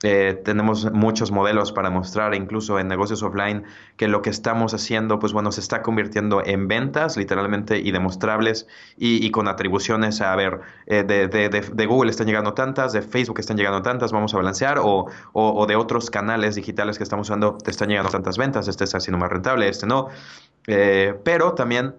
eh, 0.04 0.40
tenemos 0.44 0.92
muchos 0.92 1.32
modelos 1.32 1.72
para 1.72 1.90
mostrar, 1.90 2.36
incluso 2.36 2.78
en 2.78 2.90
negocios 2.90 3.24
offline, 3.24 3.64
que 3.96 4.10
lo 4.10 4.22
que 4.22 4.30
estamos 4.30 4.74
haciendo, 4.74 5.18
pues 5.18 5.32
bueno, 5.32 5.54
se 5.54 5.62
está 5.62 5.82
convirtiendo 5.82 6.46
en 6.46 6.68
ventas, 6.68 7.16
literalmente, 7.16 7.80
y 7.80 7.92
demostrables, 7.92 8.68
y, 8.98 9.32
con 9.32 9.48
atribuciones 9.48 10.20
a, 10.20 10.36
ver, 10.36 10.60
eh, 10.88 11.04
de, 11.04 11.30
de, 11.30 11.50
de, 11.50 11.86
Google 11.86 12.12
están 12.12 12.28
llegando 12.28 12.54
tantas, 12.54 12.92
de 12.92 13.02
Facebook 13.02 13.40
están 13.40 13.56
llegando 13.56 13.82
tantas, 13.82 14.12
vamos 14.12 14.34
a 14.34 14.38
balancear, 14.38 14.78
o, 14.80 15.08
o, 15.32 15.66
de 15.66 15.76
otros 15.78 16.10
canales 16.10 16.56
digitales 16.56 16.98
que 16.98 17.04
estamos 17.04 17.30
usando, 17.30 17.58
te 17.58 17.72
están 17.72 17.88
llegando 17.88 18.12
tantas 18.12 18.38
ventas, 18.38 18.68
este 18.68 18.84
está 18.84 19.00
siendo 19.00 19.20
más 19.20 19.32
rentable, 19.32 19.70
este 19.70 19.88
no. 19.88 20.10
Eh, 20.68 21.16
pero 21.24 21.54
también 21.54 21.96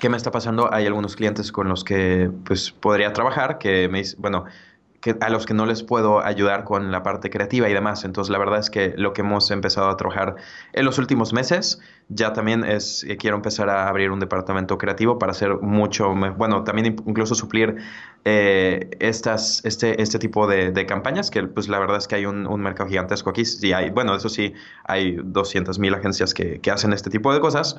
¿Qué 0.00 0.08
me 0.08 0.16
está 0.16 0.30
pasando? 0.30 0.72
Hay 0.72 0.86
algunos 0.86 1.16
clientes 1.16 1.50
con 1.50 1.68
los 1.68 1.82
que 1.82 2.30
pues 2.44 2.70
podría 2.70 3.12
trabajar 3.12 3.58
que 3.58 3.88
me 3.88 3.98
dicen, 3.98 4.20
bueno, 4.22 4.44
que, 5.00 5.16
a 5.20 5.30
los 5.30 5.46
que 5.46 5.54
no 5.54 5.66
les 5.66 5.82
puedo 5.82 6.24
ayudar 6.24 6.64
con 6.64 6.90
la 6.90 7.02
parte 7.02 7.30
creativa 7.30 7.68
y 7.68 7.72
demás. 7.72 8.04
Entonces, 8.04 8.30
la 8.30 8.38
verdad 8.38 8.58
es 8.58 8.70
que 8.70 8.94
lo 8.96 9.12
que 9.12 9.20
hemos 9.20 9.50
empezado 9.50 9.88
a 9.88 9.96
trabajar 9.96 10.36
en 10.72 10.84
los 10.84 10.98
últimos 10.98 11.32
meses 11.32 11.80
ya 12.08 12.32
también 12.32 12.64
es, 12.64 13.04
que 13.06 13.16
quiero 13.16 13.36
empezar 13.36 13.68
a 13.68 13.88
abrir 13.88 14.10
un 14.10 14.18
departamento 14.18 14.78
creativo 14.78 15.18
para 15.18 15.32
hacer 15.32 15.58
mucho, 15.60 16.14
bueno, 16.36 16.64
también 16.64 16.96
incluso 17.06 17.34
suplir 17.34 17.76
eh, 18.24 18.90
estas, 18.98 19.64
este, 19.64 20.00
este 20.00 20.18
tipo 20.18 20.46
de, 20.46 20.86
campañas, 20.86 21.30
que 21.30 21.42
pues 21.42 21.68
la 21.68 21.78
verdad 21.78 21.98
es 21.98 22.08
que 22.08 22.16
hay 22.16 22.26
un, 22.26 22.60
mercado 22.60 22.88
gigantesco 22.88 23.30
aquí. 23.30 23.42
Y 23.62 23.72
hay, 23.72 23.90
bueno, 23.90 24.14
eso 24.16 24.28
sí, 24.28 24.54
hay 24.84 25.18
200 25.22 25.78
mil 25.78 25.94
agencias 25.94 26.34
que, 26.34 26.60
que 26.60 26.70
hacen 26.70 26.92
este 26.92 27.10
tipo 27.10 27.32
de 27.32 27.40
cosas. 27.40 27.76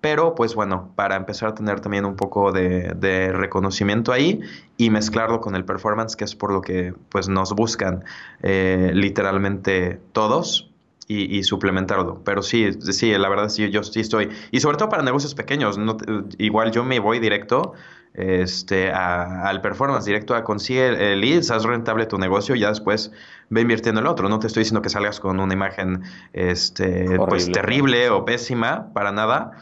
Pero 0.00 0.34
pues 0.36 0.54
bueno, 0.54 0.92
para 0.94 1.16
empezar 1.16 1.48
a 1.48 1.54
tener 1.54 1.80
también 1.80 2.04
un 2.04 2.14
poco 2.14 2.52
de, 2.52 3.32
reconocimiento 3.32 4.12
ahí 4.12 4.40
y 4.76 4.90
mezclarlo 4.90 5.40
con 5.40 5.56
el 5.56 5.64
performance, 5.64 6.14
que 6.14 6.24
es 6.24 6.36
por 6.36 6.52
lo 6.52 6.57
que 6.60 6.94
pues 7.08 7.28
nos 7.28 7.54
buscan 7.54 8.04
eh, 8.42 8.90
literalmente 8.94 10.00
todos, 10.12 10.68
y, 11.08 11.42
suplementarlo. 11.42 12.22
Pero 12.22 12.42
sí, 12.42 12.70
sí, 12.92 13.10
la 13.16 13.28
verdad 13.30 13.48
sí, 13.48 13.70
yo 13.70 13.82
sí 13.82 14.00
estoy. 14.00 14.28
Y 14.50 14.60
sobre 14.60 14.76
todo 14.76 14.90
para 14.90 15.02
negocios 15.02 15.34
pequeños, 15.34 15.78
no, 15.78 15.96
igual 16.36 16.70
yo 16.70 16.84
me 16.84 17.00
voy 17.00 17.18
directo 17.18 17.72
este, 18.12 18.90
al 18.90 19.60
performance, 19.62 20.04
directo 20.04 20.34
a 20.34 20.44
consigue 20.44 21.12
el 21.12 21.20
leads, 21.20 21.50
haz 21.50 21.64
rentable 21.64 22.04
tu 22.06 22.18
negocio 22.18 22.54
y 22.54 22.60
ya 22.60 22.68
después 22.68 23.10
ve 23.48 23.62
invirtiendo 23.62 24.00
en 24.00 24.06
el 24.06 24.12
otro. 24.12 24.28
No 24.28 24.38
te 24.38 24.48
estoy 24.48 24.62
diciendo 24.62 24.82
que 24.82 24.90
salgas 24.90 25.18
con 25.18 25.40
una 25.40 25.54
imagen 25.54 26.02
este, 26.34 27.18
pues 27.26 27.50
terrible 27.50 28.10
o 28.10 28.26
pésima, 28.26 28.92
para 28.92 29.10
nada 29.10 29.52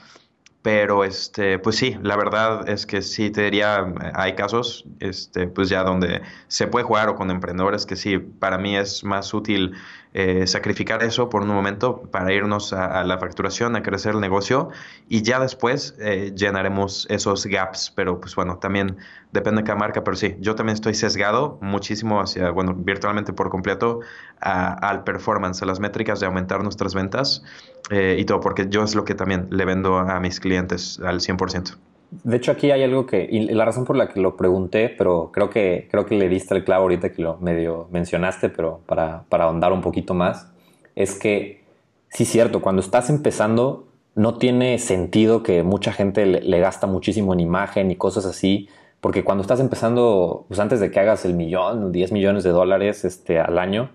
pero 0.66 1.04
este, 1.04 1.60
pues 1.60 1.76
sí, 1.76 1.96
la 2.02 2.16
verdad 2.16 2.68
es 2.68 2.86
que 2.86 3.00
sí 3.00 3.30
te 3.30 3.42
diría, 3.42 3.86
hay 4.14 4.34
casos, 4.34 4.84
este, 4.98 5.46
pues 5.46 5.68
ya 5.68 5.84
donde 5.84 6.22
se 6.48 6.66
puede 6.66 6.84
jugar 6.84 7.08
o 7.08 7.14
con 7.14 7.30
emprendedores 7.30 7.86
que 7.86 7.94
sí, 7.94 8.18
para 8.18 8.58
mí 8.58 8.76
es 8.76 9.04
más 9.04 9.32
útil 9.32 9.74
eh, 10.18 10.46
sacrificar 10.46 11.02
eso 11.02 11.28
por 11.28 11.42
un 11.42 11.48
momento 11.48 12.00
para 12.10 12.32
irnos 12.32 12.72
a, 12.72 13.04
la 13.04 13.18
facturación, 13.18 13.76
a 13.76 13.82
crecer 13.82 14.14
el 14.14 14.20
negocio 14.22 14.70
y 15.10 15.20
ya 15.20 15.38
después 15.38 15.94
eh, 16.00 16.32
llenaremos 16.34 17.06
esos 17.10 17.44
gaps. 17.44 17.92
Pero 17.94 18.18
pues 18.18 18.34
bueno, 18.34 18.56
también 18.56 18.96
depende 19.32 19.60
de 19.60 19.66
cada 19.66 19.78
marca, 19.78 20.04
pero 20.04 20.16
sí, 20.16 20.34
yo 20.40 20.54
también 20.54 20.72
estoy 20.72 20.94
sesgado 20.94 21.58
muchísimo 21.60 22.18
hacia, 22.18 22.50
bueno, 22.50 22.72
virtualmente 22.74 23.34
por 23.34 23.50
completo 23.50 24.00
al 24.40 25.04
performance, 25.04 25.62
a 25.62 25.66
las 25.66 25.80
métricas 25.80 26.18
de 26.18 26.24
aumentar 26.24 26.62
nuestras 26.62 26.94
ventas 26.94 27.42
eh, 27.90 28.16
y 28.18 28.24
todo, 28.24 28.40
porque 28.40 28.68
yo 28.70 28.84
es 28.84 28.94
lo 28.94 29.04
que 29.04 29.14
también 29.14 29.48
le 29.50 29.66
vendo 29.66 29.98
a 29.98 30.18
mis 30.18 30.40
clientes 30.40 30.98
al 31.04 31.20
100%. 31.20 31.76
De 32.10 32.36
hecho, 32.36 32.52
aquí 32.52 32.70
hay 32.70 32.82
algo 32.82 33.06
que, 33.06 33.26
y 33.30 33.40
la 33.40 33.64
razón 33.64 33.84
por 33.84 33.96
la 33.96 34.08
que 34.08 34.20
lo 34.20 34.36
pregunté, 34.36 34.88
pero 34.88 35.30
creo 35.32 35.50
que, 35.50 35.88
creo 35.90 36.06
que 36.06 36.16
le 36.16 36.28
diste 36.28 36.54
el 36.54 36.64
clavo 36.64 36.82
ahorita 36.82 37.12
que 37.12 37.22
lo 37.22 37.36
medio 37.38 37.88
mencionaste, 37.90 38.48
pero 38.48 38.80
para, 38.86 39.24
para 39.28 39.44
ahondar 39.44 39.72
un 39.72 39.80
poquito 39.80 40.14
más, 40.14 40.50
es 40.94 41.18
que 41.18 41.64
sí 42.08 42.24
cierto, 42.24 42.62
cuando 42.62 42.80
estás 42.80 43.10
empezando, 43.10 43.88
no 44.14 44.38
tiene 44.38 44.78
sentido 44.78 45.42
que 45.42 45.62
mucha 45.62 45.92
gente 45.92 46.24
le, 46.24 46.60
gasta 46.60 46.86
muchísimo 46.86 47.34
en 47.34 47.40
imagen 47.40 47.90
y 47.90 47.96
cosas 47.96 48.24
así, 48.24 48.68
porque 49.00 49.22
cuando 49.22 49.42
estás 49.42 49.60
empezando, 49.60 50.46
pues 50.48 50.58
antes 50.58 50.80
de 50.80 50.90
que 50.90 50.98
hagas 50.98 51.24
el 51.26 51.34
millón, 51.34 51.92
10 51.92 52.12
millones 52.12 52.42
de 52.42 52.50
dólares 52.50 53.04
este, 53.04 53.38
al 53.38 53.58
año, 53.58 53.90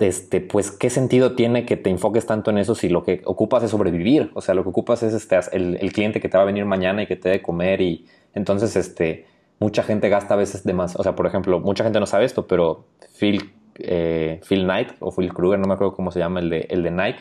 este, 0.00 0.40
pues 0.40 0.70
qué 0.70 0.90
sentido 0.90 1.34
tiene 1.34 1.66
que 1.66 1.76
te 1.76 1.90
enfoques 1.90 2.26
tanto 2.26 2.50
en 2.50 2.58
eso 2.58 2.74
si 2.74 2.88
lo 2.88 3.04
que 3.04 3.22
ocupas 3.24 3.62
es 3.62 3.70
sobrevivir, 3.70 4.30
o 4.34 4.40
sea, 4.40 4.54
lo 4.54 4.62
que 4.62 4.70
ocupas 4.70 5.02
es 5.02 5.14
este, 5.14 5.38
el, 5.52 5.92
cliente 5.92 6.20
que 6.20 6.28
te 6.28 6.36
va 6.36 6.42
a 6.42 6.46
venir 6.46 6.64
mañana 6.64 7.02
y 7.02 7.06
que 7.06 7.16
te 7.16 7.28
dé 7.28 7.42
comer 7.42 7.80
y 7.80 8.06
entonces 8.34 8.76
este, 8.76 9.26
mucha 9.58 9.82
gente 9.82 10.08
gasta 10.08 10.34
a 10.34 10.36
veces 10.36 10.64
de 10.64 10.72
más, 10.72 10.96
o 10.96 11.02
sea, 11.02 11.14
por 11.14 11.26
ejemplo, 11.26 11.60
mucha 11.60 11.84
gente 11.84 12.00
no 12.00 12.06
sabe 12.06 12.24
esto, 12.24 12.46
pero 12.46 12.86
Phil, 13.18 13.52
eh, 13.78 14.40
Phil 14.48 14.64
Knight 14.64 14.92
o 15.00 15.10
Phil 15.10 15.32
Kruger, 15.32 15.58
no 15.58 15.66
me 15.66 15.74
acuerdo 15.74 15.94
cómo 15.94 16.10
se 16.10 16.18
llama, 16.18 16.40
el 16.40 16.50
de, 16.50 16.66
el 16.70 16.82
de 16.82 16.90
Nike, 16.90 17.20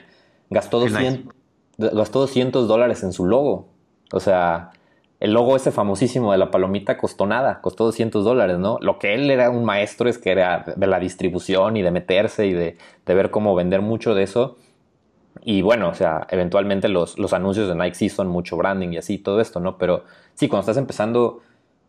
gastó, 0.50 0.80
200, 0.80 1.36
gastó 1.78 2.20
200 2.20 2.68
dólares 2.68 3.04
en 3.04 3.14
su 3.14 3.26
logo, 3.26 3.68
o 4.12 4.20
sea, 4.20 4.72
el 5.20 5.34
logo 5.34 5.56
ese 5.56 5.72
famosísimo 5.72 6.32
de 6.32 6.38
la 6.38 6.50
palomita 6.50 6.98
costó 6.98 7.26
nada, 7.26 7.60
costó 7.62 7.86
200 7.86 8.24
dólares, 8.24 8.58
¿no? 8.58 8.78
Lo 8.82 9.00
que 9.00 9.14
él 9.16 9.30
era 9.30 9.50
un 9.50 9.66
maestro 9.66 10.10
es 10.10 10.18
que 10.18 10.32
era 10.32 10.64
de 10.76 10.88
la 10.88 11.00
distribución 11.00 11.76
y 11.76 11.82
de 11.82 11.92
meterse 11.92 12.48
y 12.48 12.54
de, 12.54 12.78
ver 13.06 13.30
cómo 13.30 13.54
vender 13.54 13.82
mucho 13.82 14.16
de 14.16 14.24
eso. 14.24 14.58
Y 15.42 15.62
bueno, 15.62 15.90
o 15.90 15.94
sea, 15.94 16.26
eventualmente 16.30 16.88
los, 16.88 17.20
los, 17.20 17.34
anuncios 17.34 17.68
de 17.68 17.76
Nike 17.76 17.96
sí 17.96 18.10
son 18.10 18.28
mucho 18.28 18.56
branding 18.56 18.90
y 18.94 18.98
así, 18.98 19.18
todo 19.18 19.42
esto, 19.42 19.60
¿no? 19.60 19.78
Pero 19.78 20.04
sí, 20.36 20.48
cuando 20.48 20.62
estás 20.62 20.78
empezando, 20.78 21.42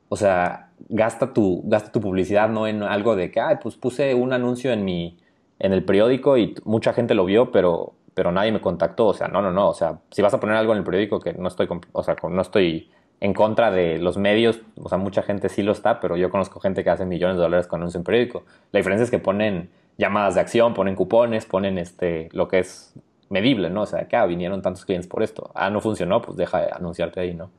o 0.08 0.16
sea, 0.16 0.70
gasta 0.88 1.32
tu, 1.32 1.62
gasta 1.64 1.92
tu 1.92 2.00
publicidad 2.00 2.48
no 2.48 2.66
en 2.66 2.82
algo 2.82 3.14
de 3.16 3.30
que, 3.30 3.40
ay, 3.40 3.56
pues 3.62 3.76
puse 3.76 4.14
un 4.14 4.32
anuncio 4.32 4.72
en 4.72 4.84
mi, 4.84 5.18
en 5.60 5.72
el 5.72 5.84
periódico 5.84 6.36
y 6.36 6.56
mucha 6.64 6.92
gente 6.92 7.14
lo 7.14 7.24
vio, 7.24 7.52
pero, 7.52 7.92
pero 8.14 8.32
nadie 8.32 8.50
me 8.50 8.60
contactó. 8.60 9.06
O 9.06 9.14
sea, 9.14 9.28
no, 9.28 9.40
no, 9.40 9.52
no. 9.52 9.68
O 9.68 9.74
sea, 9.74 10.00
si 10.10 10.20
vas 10.20 10.34
a 10.34 10.40
poner 10.40 10.56
algo 10.56 10.72
en 10.72 10.78
el 10.78 10.84
periódico 10.84 11.20
que 11.20 11.32
no 11.34 11.46
estoy, 11.46 11.68
o 11.92 12.02
sea, 12.02 12.16
no 12.28 12.42
estoy 12.42 12.90
en 13.20 13.34
contra 13.34 13.70
de 13.70 13.98
los 13.98 14.16
medios, 14.16 14.60
o 14.76 14.88
sea, 14.88 14.96
mucha 14.96 15.22
gente 15.22 15.48
sí 15.50 15.62
lo 15.62 15.72
está, 15.72 16.00
pero 16.00 16.16
yo 16.16 16.30
conozco 16.30 16.58
gente 16.58 16.82
que 16.82 16.90
hace 16.90 17.04
millones 17.04 17.36
de 17.36 17.42
dólares 17.42 17.66
con 17.66 17.82
en 17.82 18.02
periódico. 18.02 18.44
La 18.72 18.78
diferencia 18.78 19.04
es 19.04 19.10
que 19.10 19.18
ponen 19.18 19.70
llamadas 19.98 20.34
de 20.34 20.40
acción, 20.40 20.72
ponen 20.72 20.96
cupones, 20.96 21.44
ponen 21.44 21.76
este, 21.76 22.30
lo 22.32 22.48
que 22.48 22.60
es 22.60 22.94
medible, 23.28 23.68
¿no? 23.68 23.82
O 23.82 23.86
sea, 23.86 24.08
que 24.08 24.16
ah, 24.16 24.24
vinieron 24.24 24.62
tantos 24.62 24.86
clientes 24.86 25.06
por 25.06 25.22
esto. 25.22 25.50
Ah, 25.54 25.68
no 25.68 25.80
funcionó, 25.80 26.22
pues 26.22 26.36
deja 26.36 26.62
de 26.62 26.68
anunciarte 26.72 27.20
ahí, 27.20 27.34
¿no? 27.34 27.50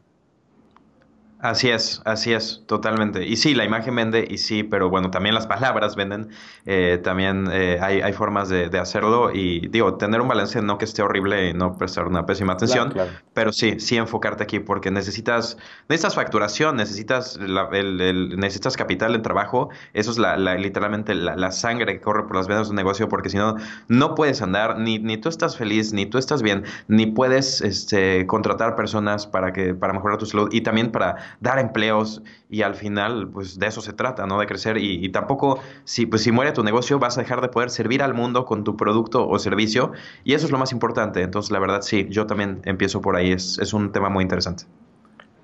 Así 1.41 1.71
es, 1.71 2.04
así 2.06 2.34
es, 2.34 2.62
totalmente. 2.67 3.25
Y 3.25 3.36
sí, 3.36 3.56
la 3.56 3.65
imagen 3.65 3.95
vende 3.95 4.27
y 4.30 4.38
sí, 4.38 4.62
pero 4.62 4.91
bueno, 4.91 5.10
también 5.10 5.34
las 5.34 5.47
palabras 5.47 5.95
venden, 5.95 6.30
eh, 6.67 6.99
también 7.04 7.49
eh, 7.51 7.80
hay, 7.82 7.99
hay, 8.01 8.13
formas 8.13 8.47
de, 8.47 8.69
de, 8.69 8.77
hacerlo 8.77 9.32
y 9.34 9.67
digo, 9.69 9.95
tener 9.95 10.21
un 10.21 10.27
balance 10.27 10.62
no 10.62 10.77
que 10.77 10.86
esté 10.86 11.01
horrible 11.01 11.49
y 11.49 11.54
no 11.56 11.75
prestar 11.80 12.06
una 12.06 12.27
pésima 12.27 12.54
atención, 12.54 12.93
pero 13.34 13.51
sí, 13.51 13.80
sí 13.80 13.97
enfocarte 13.97 14.43
aquí 14.43 14.60
porque 14.60 14.91
necesitas, 14.91 15.58
necesitas 15.89 16.13
facturación, 16.13 16.75
necesitas, 16.75 17.38
el, 17.38 18.38
necesitas 18.38 18.77
capital 18.77 19.15
en 19.15 19.23
trabajo, 19.23 19.69
eso 19.93 20.12
es 20.12 20.19
la, 20.19 20.38
literalmente 20.38 21.15
la, 21.15 21.51
sangre 21.51 21.93
que 21.93 22.01
corre 22.01 22.27
por 22.27 22.36
las 22.36 22.47
venas 22.47 22.67
de 22.67 22.71
un 22.71 22.75
negocio 22.75 23.10
porque 23.10 23.30
si 23.30 23.38
no, 23.38 23.56
no 23.88 24.13
puedes 24.13 24.43
andar, 24.43 24.77
ni, 24.77 24.99
ni 24.99 25.17
tú 25.17 25.27
estás 25.27 25.58
feliz, 25.58 25.91
ni 25.91 26.06
tú 26.06 26.19
estás 26.19 26.43
bien, 26.43 26.65
ni 26.88 27.08
puedes 27.08 27.62
este, 27.62 28.27
contratar 28.27 28.75
personas 28.75 29.25
para, 29.25 29.51
que, 29.54 29.73
para 29.73 29.93
mejorar 29.93 30.19
tu 30.19 30.27
salud 30.27 30.47
y 30.51 30.62
también 30.62 30.91
para 30.91 31.30
dar 31.39 31.59
empleos 31.59 32.21
y 32.49 32.61
al 32.61 32.75
final 32.75 33.29
pues 33.29 33.57
de 33.59 33.67
eso 33.67 33.81
se 33.81 33.93
trata, 33.93 34.25
¿no? 34.25 34.39
De 34.39 34.45
crecer 34.45 34.77
y, 34.77 35.09
tampoco 35.09 35.59
si, 35.83 36.05
pues, 36.05 36.23
si 36.23 36.31
muere 36.31 36.51
tu 36.51 36.63
negocio 36.63 36.99
vas 36.99 37.17
a 37.17 37.21
dejar 37.21 37.41
de 37.41 37.47
poder 37.47 37.69
servir 37.69 38.03
al 38.03 38.13
mundo 38.13 38.45
con 38.45 38.63
tu 38.63 38.75
producto 38.75 39.27
o 39.27 39.39
servicio 39.39 39.91
y 40.23 40.33
eso 40.33 40.45
es 40.45 40.51
lo 40.51 40.57
más 40.57 40.71
importante. 40.71 41.21
Entonces 41.21 41.51
la 41.51 41.59
verdad 41.59 41.81
sí, 41.81 42.07
yo 42.09 42.25
también 42.27 42.61
empiezo 42.65 43.01
por 43.01 43.15
ahí, 43.15 43.31
es, 43.31 43.57
es 43.59 43.73
un 43.73 43.91
tema 43.91 44.09
muy 44.09 44.23
interesante. 44.23 44.63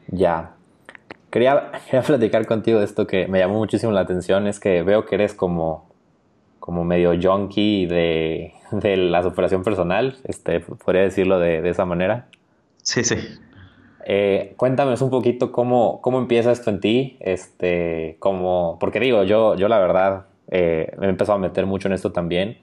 Ya. 0.09 0.53
Quería, 1.29 1.71
quería 1.85 2.01
platicar 2.01 2.45
contigo 2.47 2.79
de 2.79 2.85
esto 2.85 3.05
que 3.05 3.27
me 3.27 3.39
llamó 3.39 3.55
muchísimo 3.55 3.91
la 3.91 4.01
atención, 4.01 4.47
es 4.47 4.59
que 4.59 4.81
veo 4.81 5.05
que 5.05 5.15
eres 5.15 5.33
como, 5.33 5.89
como 6.59 6.83
medio 6.83 7.11
junkie 7.21 7.85
de, 7.85 8.53
de 8.71 8.97
la 8.97 9.23
superación 9.23 9.63
personal, 9.63 10.17
este, 10.23 10.59
podría 10.59 11.01
decirlo 11.01 11.39
de, 11.39 11.61
de 11.61 11.69
esa 11.69 11.85
manera. 11.85 12.27
Sí, 12.81 13.03
sí. 13.03 13.15
Eh, 14.05 14.53
cuéntanos 14.57 15.01
un 15.01 15.09
poquito 15.09 15.51
cómo, 15.51 16.01
cómo 16.01 16.19
empieza 16.19 16.51
esto 16.51 16.69
en 16.69 16.79
ti, 16.79 17.17
este, 17.19 18.15
cómo, 18.19 18.77
porque 18.79 18.99
digo, 18.99 19.23
yo, 19.23 19.55
yo 19.55 19.67
la 19.67 19.79
verdad 19.79 20.25
eh, 20.49 20.93
me 20.97 21.07
he 21.07 21.09
empezado 21.09 21.37
a 21.37 21.41
meter 21.41 21.65
mucho 21.65 21.87
en 21.87 21.93
esto 21.93 22.11
también 22.11 22.57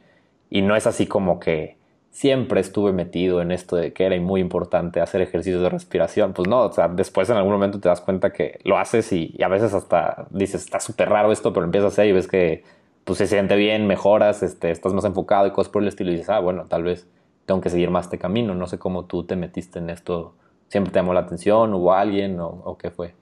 y 0.51 0.62
no 0.62 0.77
es 0.77 0.87
así 0.87 1.07
como 1.07 1.40
que 1.40 1.77
siempre 2.14 2.61
estuve 2.61 2.92
metido 2.92 3.42
en 3.42 3.51
esto 3.51 3.75
de 3.75 3.92
que 3.92 4.05
era 4.05 4.18
muy 4.20 4.40
importante 4.40 5.01
hacer 5.01 5.20
ejercicios 5.20 5.61
de 5.61 5.68
respiración. 5.68 6.33
Pues 6.33 6.49
no, 6.49 6.62
o 6.62 6.73
sea, 6.73 6.87
después 6.87 7.29
en 7.29 7.37
algún 7.37 7.53
momento 7.53 7.81
te 7.81 7.88
das 7.88 8.01
cuenta 8.01 8.33
que 8.33 8.61
lo 8.62 8.79
haces 8.79 9.12
y, 9.12 9.37
a 9.42 9.49
veces 9.49 9.75
hasta 9.75 10.27
dices, 10.31 10.62
está 10.62 10.79
súper 10.79 11.09
raro 11.09 11.33
esto, 11.33 11.53
pero 11.53 11.66
empiezas 11.66 11.87
a 11.87 11.92
hacer 11.92 12.07
y 12.07 12.12
ves 12.12 12.29
que 12.29 12.62
pues 13.03 13.18
se 13.18 13.27
siente 13.27 13.57
bien, 13.57 13.87
mejoras, 13.88 14.42
este, 14.44 14.70
estás 14.70 14.94
más 14.94 15.05
enfocado 15.05 15.47
y 15.49 15.51
cosas 15.51 15.73
por 15.73 15.83
el 15.83 15.88
estilo 15.88 16.11
y 16.11 16.14
dices, 16.14 16.31
ah, 16.31 16.38
bueno, 16.38 16.66
tal 16.68 16.85
vez 16.85 17.09
tengo 17.47 17.61
que 17.61 17.68
seguir 17.68 17.90
más 17.90 18.07
este 18.07 18.18
camino. 18.18 18.55
No 18.55 18.66
sé 18.68 18.79
cómo 18.79 19.07
tú 19.07 19.25
te 19.25 19.35
metiste 19.35 19.81
en 19.81 19.90
esto 19.90 20.37
siempre 20.74 20.92
te 20.92 20.98
llamó 20.98 21.14
la 21.14 21.20
atención? 21.20 21.72
¿Hubo 21.72 21.94
alguien 21.94 22.38
o, 22.40 22.76
qué 22.76 22.90
fue? 22.90 23.14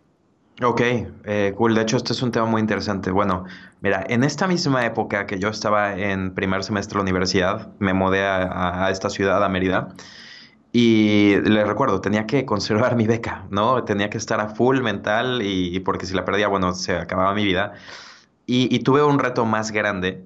Ok, 0.62 0.80
eh, 0.80 1.52
cool. 1.54 1.74
De 1.74 1.82
hecho, 1.82 1.98
este 1.98 2.14
es 2.14 2.22
un 2.22 2.32
tema 2.32 2.46
muy 2.46 2.62
interesante. 2.62 3.10
Bueno, 3.10 3.44
mira, 3.82 4.06
en 4.08 4.24
esta 4.24 4.46
misma 4.46 4.86
época 4.86 5.26
que 5.26 5.38
yo 5.38 5.50
estaba 5.50 5.94
en 5.94 6.32
primer 6.34 6.64
semestre 6.64 6.94
de 6.94 6.98
la 7.00 7.02
universidad, 7.02 7.68
me 7.78 7.92
mudé 7.92 8.24
a, 8.24 8.88
esta 8.90 9.10
ciudad, 9.10 9.44
a 9.44 9.50
Mérida, 9.50 9.88
y 10.72 11.34
les 11.44 11.66
recuerdo, 11.66 12.00
tenía 12.00 12.26
que 12.26 12.46
conservar 12.46 12.96
mi 13.00 13.06
beca, 13.06 13.44
¿no? 13.50 13.84
Tenía 13.84 14.08
que 14.08 14.16
estar 14.16 14.40
a 14.40 14.48
full 14.48 14.80
mental 14.80 15.42
y, 15.42 15.78
porque 15.80 16.06
si 16.06 16.14
la 16.14 16.24
perdía, 16.24 16.48
bueno, 16.48 16.72
se 16.72 16.96
acababa 16.96 17.34
mi 17.34 17.44
vida. 17.44 17.74
Y, 18.46 18.74
y 18.74 18.78
tuve 18.78 19.02
un 19.04 19.18
reto 19.18 19.44
más 19.44 19.72
grande 19.72 20.24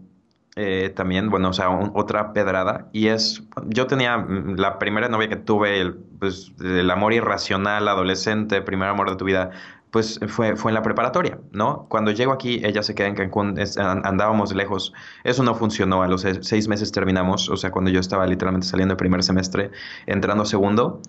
eh, 0.59 0.90
también, 0.97 1.29
bueno, 1.29 1.51
o 1.51 1.53
sea, 1.53 1.69
otra 1.69 2.33
pedrada. 2.33 2.88
Y 2.92 3.09
es, 3.09 3.42
yo 3.66 3.87
tenía 3.87 4.16
mm, 4.16 4.57
la 4.57 4.79
primera 4.79 5.09
novia 5.09 5.29
que 5.29 5.37
tuve, 5.37 5.81
el, 5.81 5.95
pues, 6.19 6.53
el 6.61 6.90
amor 6.90 7.12
irracional, 7.12 7.87
adolescente, 7.88 8.62
primer 8.62 8.88
amor 8.88 9.11
de 9.11 9.16
tu 9.16 9.27
vida, 9.27 9.51
pues 9.90 10.19
fue, 10.29 10.57
fue 10.57 10.71
en 10.71 10.75
la 10.75 10.83
preparatoria, 10.83 11.38
¿no? 11.53 11.87
Cuando 11.90 12.11
llego 12.11 12.33
aquí, 12.33 12.61
ella 12.64 12.83
se 12.83 12.95
queda 12.95 13.09
en 13.09 13.14
Cancún, 13.14 13.59
andábamos 13.79 14.55
lejos, 14.55 14.92
eso 15.25 15.42
no 15.42 15.55
funcionó, 15.55 16.03
a 16.03 16.09
los 16.09 16.27
seis 16.40 16.69
meses 16.69 16.90
terminamos, 16.90 17.49
o 17.49 17.57
sea, 17.57 17.71
cuando 17.71 17.90
yo 17.90 18.01
estaba 18.01 18.27
literalmente 18.27 18.66
saliendo 18.66 18.92
el 18.92 18.99
primer 18.99 19.23
semestre, 19.23 19.71
entrando 20.07 20.45
segundo, 20.45 21.01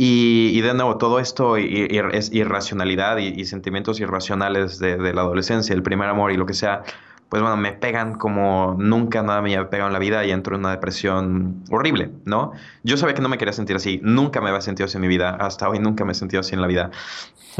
y, 0.00 0.60
de 0.60 0.74
nuevo, 0.74 0.96
todo 0.96 1.18
esto 1.18 1.56
es 1.56 2.32
irracionalidad 2.32 3.18
y, 3.18 3.44
sentimientos 3.44 3.98
irracionales 3.98 4.78
de, 4.78 4.96
de, 4.96 5.12
la 5.12 5.22
adolescencia, 5.22 5.74
el 5.74 5.82
primer 5.82 6.08
amor 6.08 6.30
y 6.30 6.36
lo 6.36 6.46
que 6.46 6.54
sea, 6.54 6.84
pues 7.28 7.42
bueno, 7.42 7.56
me 7.56 7.72
pegan 7.72 8.14
como 8.14 8.74
nunca 8.78 9.22
nada 9.22 9.42
me 9.42 9.54
había 9.54 9.68
pegado 9.68 9.88
en 9.88 9.92
la 9.92 9.98
vida 9.98 10.24
y 10.24 10.30
entro 10.30 10.54
en 10.56 10.60
una 10.60 10.70
depresión 10.70 11.62
horrible, 11.70 12.10
¿no? 12.24 12.52
Yo 12.84 12.96
sabía 12.96 13.14
que 13.14 13.22
no 13.22 13.28
me 13.28 13.36
quería 13.36 13.52
sentir 13.52 13.76
así, 13.76 14.00
nunca 14.02 14.40
me 14.40 14.48
había 14.48 14.62
sentido 14.62 14.86
así 14.86 14.96
en 14.96 15.02
mi 15.02 15.08
vida, 15.08 15.30
hasta 15.30 15.68
hoy 15.68 15.78
nunca 15.78 16.04
me 16.04 16.12
he 16.12 16.14
sentido 16.14 16.40
así 16.40 16.54
en 16.54 16.62
la 16.62 16.66
vida. 16.66 16.90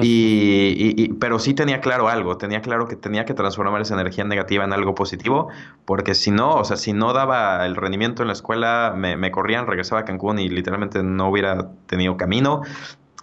Y, 0.00 1.12
pero 1.14 1.40
sí 1.40 1.54
tenía 1.54 1.80
claro 1.80 2.08
algo, 2.08 2.36
tenía 2.38 2.62
claro 2.62 2.86
que 2.86 2.94
tenía 2.94 3.24
que 3.24 3.34
transformar 3.34 3.80
esa 3.80 3.94
energía 3.94 4.22
negativa 4.24 4.64
en 4.64 4.72
algo 4.72 4.94
positivo, 4.94 5.48
porque 5.84 6.14
si 6.14 6.30
no, 6.30 6.54
o 6.54 6.64
sea, 6.64 6.76
si 6.76 6.92
no 6.92 7.12
daba 7.12 7.66
el 7.66 7.74
rendimiento 7.74 8.22
en 8.22 8.28
la 8.28 8.34
escuela, 8.34 8.94
me, 8.96 9.16
me 9.16 9.32
corrían, 9.32 9.66
regresaba 9.66 10.02
a 10.02 10.04
Cancún 10.04 10.38
y 10.38 10.48
literalmente 10.48 11.02
no 11.02 11.28
hubiera 11.28 11.70
tenido 11.86 12.16
camino. 12.16 12.62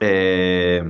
Eh, 0.01 0.83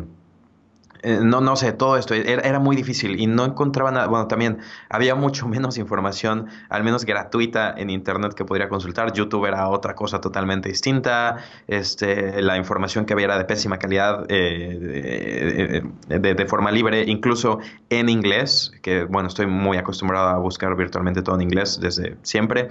eh, 1.05 1.19
no, 1.21 1.39
no 1.39 1.55
sé, 1.55 1.71
todo 1.71 1.97
esto 1.97 2.15
era, 2.15 2.59
muy 2.59 2.75
difícil 2.75 3.19
y 3.19 3.27
no 3.27 3.45
encontraba 3.45 3.91
nada. 3.91 4.07
Bueno, 4.07 4.27
también 4.27 4.57
había 4.89 5.13
mucho 5.13 5.47
menos 5.55 5.77
información, 5.77 6.47
al 6.67 6.83
menos 6.83 7.05
gratuita 7.05 7.75
en 7.77 7.91
internet 7.91 8.33
que 8.33 8.43
podría 8.43 8.69
consultar. 8.69 9.13
YouTube 9.13 9.45
era 9.45 9.69
otra 9.69 9.93
cosa 9.93 10.19
totalmente 10.19 10.67
distinta. 10.69 11.37
Este, 11.67 12.41
la 12.41 12.57
información 12.57 13.05
que 13.05 13.13
había 13.13 13.25
era 13.25 13.37
de 13.37 13.45
pésima 13.45 13.77
calidad, 13.77 14.25
eh, 14.29 15.83
de, 16.07 16.45
forma 16.47 16.71
libre, 16.71 17.03
incluso 17.05 17.59
en 17.89 18.09
inglés, 18.09 18.71
que 18.81 19.03
bueno, 19.03 19.27
estoy 19.27 19.45
muy 19.45 19.77
acostumbrado 19.77 20.29
a 20.29 20.39
buscar 20.39 20.75
virtualmente 20.75 21.21
todo 21.21 21.35
en 21.35 21.43
inglés 21.43 21.79
desde 21.79 22.17
siempre. 22.23 22.69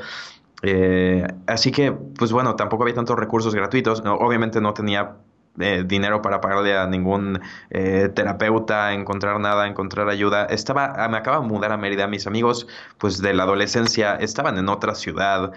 Eh, 0.63 1.25
así 1.47 1.71
que, 1.71 1.93
pues 1.93 2.33
bueno, 2.33 2.57
tampoco 2.57 2.83
había 2.83 2.97
tantos 2.97 3.17
recursos 3.17 3.55
gratuitos. 3.55 4.03
obviamente 4.05 4.61
no 4.61 4.75
tenía 4.75 5.19
eh, 5.61 5.85
dinero 5.87 6.21
para 6.23 6.41
pagarle 6.41 6.77
a 6.77 6.87
ningún 6.87 7.41
eh, 7.71 8.09
terapeuta, 8.15 8.93
encontrar 8.93 9.39
nada, 9.41 9.67
encontrar 9.67 10.09
ayuda. 10.09 10.47
Estaba, 10.47 10.93
ah, 10.97 11.09
me 11.09 11.17
acaba 11.17 11.41
de 11.41 11.47
mudar 11.47 11.73
a 11.73 11.77
Mérida, 11.77 12.07
mis 12.09 12.27
amigos, 12.27 12.67
pues 12.99 13.21
de 13.21 13.35
la 13.35 13.45
adolescencia, 13.45 14.17
estaban 14.17 14.59
en 14.59 14.69
otra 14.69 14.95
ciudad. 14.95 15.53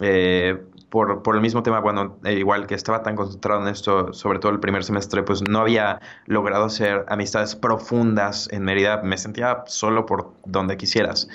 Eh, 0.00 0.58
por, 0.88 1.22
por, 1.22 1.34
el 1.36 1.40
mismo 1.42 1.62
tema, 1.62 1.80
bueno, 1.80 2.18
igual 2.24 2.66
que 2.66 2.74
estaba 2.74 3.02
tan 3.02 3.16
concentrado 3.16 3.62
en 3.62 3.68
esto, 3.68 4.12
sobre 4.12 4.38
todo 4.38 4.52
el 4.52 4.60
primer 4.60 4.84
semestre, 4.84 5.22
pues 5.22 5.42
no 5.48 5.60
había 5.60 6.00
logrado 6.26 6.64
hacer 6.64 7.04
amistades 7.08 7.54
profundas 7.56 8.48
en 8.52 8.64
Mérida. 8.64 9.02
Me 9.02 9.16
sentía 9.18 9.64
solo 9.66 10.06
por 10.06 10.32
donde 10.44 10.76
quisieras. 10.76 11.28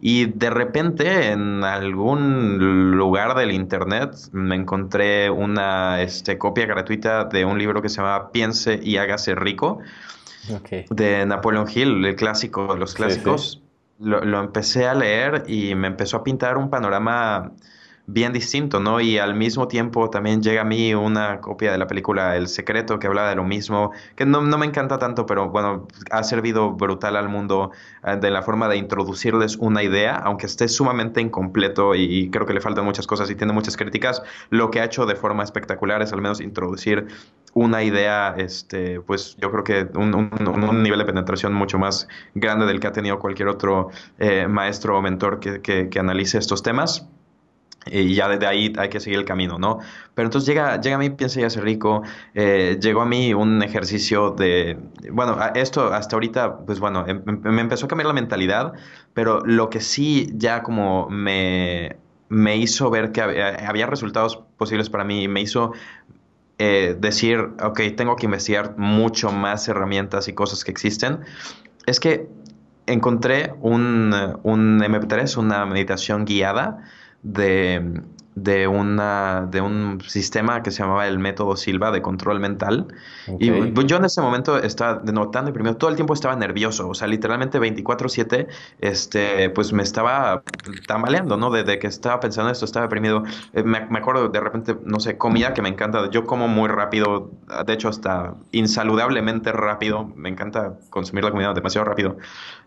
Y 0.00 0.26
de 0.26 0.50
repente 0.50 1.30
en 1.30 1.64
algún 1.64 2.96
lugar 2.96 3.34
del 3.34 3.52
internet 3.52 4.14
me 4.32 4.54
encontré 4.54 5.30
una 5.30 6.02
este, 6.02 6.36
copia 6.36 6.66
gratuita 6.66 7.24
de 7.24 7.44
un 7.44 7.58
libro 7.58 7.80
que 7.80 7.88
se 7.88 7.96
llama 7.96 8.30
Piense 8.30 8.78
y 8.82 8.98
hágase 8.98 9.34
rico 9.34 9.80
de 10.90 11.26
Napoleon 11.26 11.66
Hill, 11.72 12.04
el 12.04 12.14
clásico 12.14 12.74
de 12.74 12.80
los 12.80 12.94
clásicos. 12.94 13.62
Lo, 13.98 14.22
lo, 14.22 14.40
empecé 14.40 14.86
a 14.86 14.94
leer 14.94 15.44
y 15.46 15.74
me 15.74 15.86
empezó 15.86 16.18
a 16.18 16.24
pintar 16.24 16.58
un 16.58 16.68
panorama 16.68 17.52
bien 18.06 18.32
distinto, 18.32 18.78
¿no? 18.80 19.00
Y 19.00 19.18
al 19.18 19.34
mismo 19.34 19.66
tiempo 19.68 20.10
también 20.10 20.42
llega 20.42 20.62
a 20.62 20.64
mí 20.64 20.94
una 20.94 21.40
copia 21.40 21.72
de 21.72 21.78
la 21.78 21.86
película 21.86 22.36
El 22.36 22.48
Secreto 22.48 22.98
que 22.98 23.08
habla 23.08 23.28
de 23.28 23.34
lo 23.34 23.44
mismo, 23.44 23.92
que 24.14 24.24
no, 24.24 24.40
me 24.42 24.66
encanta 24.66 24.98
tanto, 24.98 25.26
pero 25.26 25.50
bueno, 25.50 25.88
ha 26.10 26.22
servido 26.22 26.72
brutal 26.72 27.16
al 27.16 27.28
mundo 27.28 27.72
eh, 28.04 28.16
de 28.16 28.30
la 28.30 28.42
forma 28.42 28.68
de 28.68 28.76
introducirles 28.76 29.56
una 29.56 29.82
idea, 29.82 30.16
aunque 30.16 30.46
esté 30.46 30.68
sumamente 30.68 31.20
incompleto 31.20 31.94
y, 31.94 32.30
creo 32.30 32.46
que 32.46 32.54
le 32.54 32.60
faltan 32.60 32.84
muchas 32.84 33.06
cosas 33.06 33.30
y 33.30 33.34
tiene 33.34 33.52
muchas 33.52 33.76
críticas, 33.76 34.22
lo 34.50 34.70
que 34.70 34.80
ha 34.80 34.84
hecho 34.84 35.06
de 35.06 35.16
forma 35.16 35.42
espectacular 35.42 36.00
es 36.02 36.12
al 36.12 36.22
menos 36.22 36.40
introducir 36.40 37.06
una 37.54 37.82
idea, 37.82 38.34
este, 38.36 39.00
pues 39.00 39.36
yo 39.40 39.50
creo 39.50 39.64
que 39.64 39.88
un, 39.98 40.14
un, 40.14 40.82
nivel 40.82 40.98
de 40.98 41.06
penetración 41.06 41.54
mucho 41.54 41.78
más 41.78 42.06
grande 42.34 42.66
del 42.66 42.80
que 42.80 42.86
ha 42.86 42.92
tenido 42.92 43.18
cualquier 43.18 43.48
otro 43.48 43.88
eh, 44.18 44.46
maestro 44.46 44.98
o 44.98 45.02
mentor 45.02 45.40
que, 45.40 45.88
que 45.88 45.98
analice 45.98 46.38
estos 46.38 46.62
temas 46.62 47.08
y 47.86 48.14
ya 48.14 48.28
desde 48.28 48.46
ahí 48.46 48.72
hay 48.78 48.88
que 48.88 49.00
seguir 49.00 49.18
el 49.18 49.24
camino, 49.24 49.58
¿no? 49.58 49.78
Pero 50.14 50.26
entonces 50.26 50.48
llega, 50.48 50.80
llega 50.80 50.96
a 50.96 50.98
mí, 50.98 51.10
piensa 51.10 51.40
ya 51.40 51.50
ser 51.50 51.64
rico, 51.64 52.02
eh, 52.34 52.78
llegó 52.80 53.02
a 53.02 53.06
mí 53.06 53.32
un 53.34 53.62
ejercicio 53.62 54.30
de, 54.30 54.78
bueno, 55.10 55.38
esto 55.54 55.92
hasta 55.92 56.16
ahorita, 56.16 56.58
pues 56.66 56.80
bueno, 56.80 57.04
em, 57.06 57.22
em, 57.26 57.40
me 57.42 57.60
empezó 57.60 57.86
a 57.86 57.88
cambiar 57.88 58.08
la 58.08 58.12
mentalidad, 58.12 58.72
pero 59.14 59.40
lo 59.44 59.70
que 59.70 59.80
sí 59.80 60.30
ya 60.34 60.62
como 60.62 61.08
me, 61.10 61.96
me 62.28 62.56
hizo 62.56 62.90
ver 62.90 63.12
que 63.12 63.20
había, 63.22 63.86
resultados 63.86 64.36
posibles 64.56 64.90
para 64.90 65.04
mí, 65.04 65.28
me 65.28 65.40
hizo 65.40 65.72
eh, 66.58 66.96
decir, 66.98 67.38
ok, 67.62 67.80
tengo 67.96 68.16
que 68.16 68.26
investigar 68.26 68.76
mucho 68.78 69.30
más 69.30 69.68
herramientas 69.68 70.28
y 70.28 70.32
cosas 70.32 70.64
que 70.64 70.70
existen, 70.72 71.20
es 71.86 72.00
que 72.00 72.28
encontré 72.86 73.52
un, 73.60 74.12
un 74.42 74.80
MP3, 74.80 75.36
una 75.36 75.66
meditación 75.66 76.24
guiada, 76.24 76.82
de, 77.26 78.02
de, 78.36 78.68
una, 78.68 79.48
de 79.50 79.62
un 79.62 80.00
sistema 80.06 80.62
que 80.62 80.70
se 80.70 80.82
llamaba 80.82 81.08
el 81.08 81.18
método 81.18 81.56
Silva 81.56 81.90
de 81.90 82.02
control 82.02 82.38
mental. 82.38 82.86
Y 83.40 83.50
yo 83.86 83.96
en 83.96 84.04
ese 84.04 84.20
momento 84.20 84.58
estaba 84.58 85.00
notando 85.10 85.52
primero 85.54 85.76
todo 85.76 85.88
el 85.88 85.96
tiempo 85.96 86.12
estaba 86.12 86.36
nervioso, 86.36 86.88
o 86.88 86.94
sea, 86.94 87.08
literalmente 87.08 87.58
24/7, 87.58 88.46
este, 88.80 89.50
pues 89.50 89.72
me 89.72 89.82
estaba 89.82 90.42
tambaleando, 90.86 91.38
¿no? 91.38 91.50
Desde 91.50 91.78
que 91.78 91.86
estaba 91.86 92.20
pensando 92.20 92.52
esto, 92.52 92.66
estaba 92.66 92.84
deprimido. 92.84 93.24
Eh, 93.54 93.62
me, 93.62 93.86
me, 93.86 93.98
acuerdo 93.98 94.28
de 94.28 94.40
repente, 94.40 94.76
no 94.84 95.00
sé, 95.00 95.16
comida 95.16 95.54
que 95.54 95.62
me 95.62 95.70
encanta, 95.70 96.10
yo 96.10 96.26
como 96.26 96.46
muy 96.46 96.68
rápido, 96.68 97.30
de 97.66 97.72
hecho 97.72 97.88
hasta 97.88 98.34
insaludablemente 98.52 99.50
rápido, 99.50 100.12
me 100.14 100.28
encanta 100.28 100.74
consumir 100.90 101.24
la 101.24 101.30
comida 101.30 101.54
demasiado 101.54 101.86
rápido. 101.86 102.18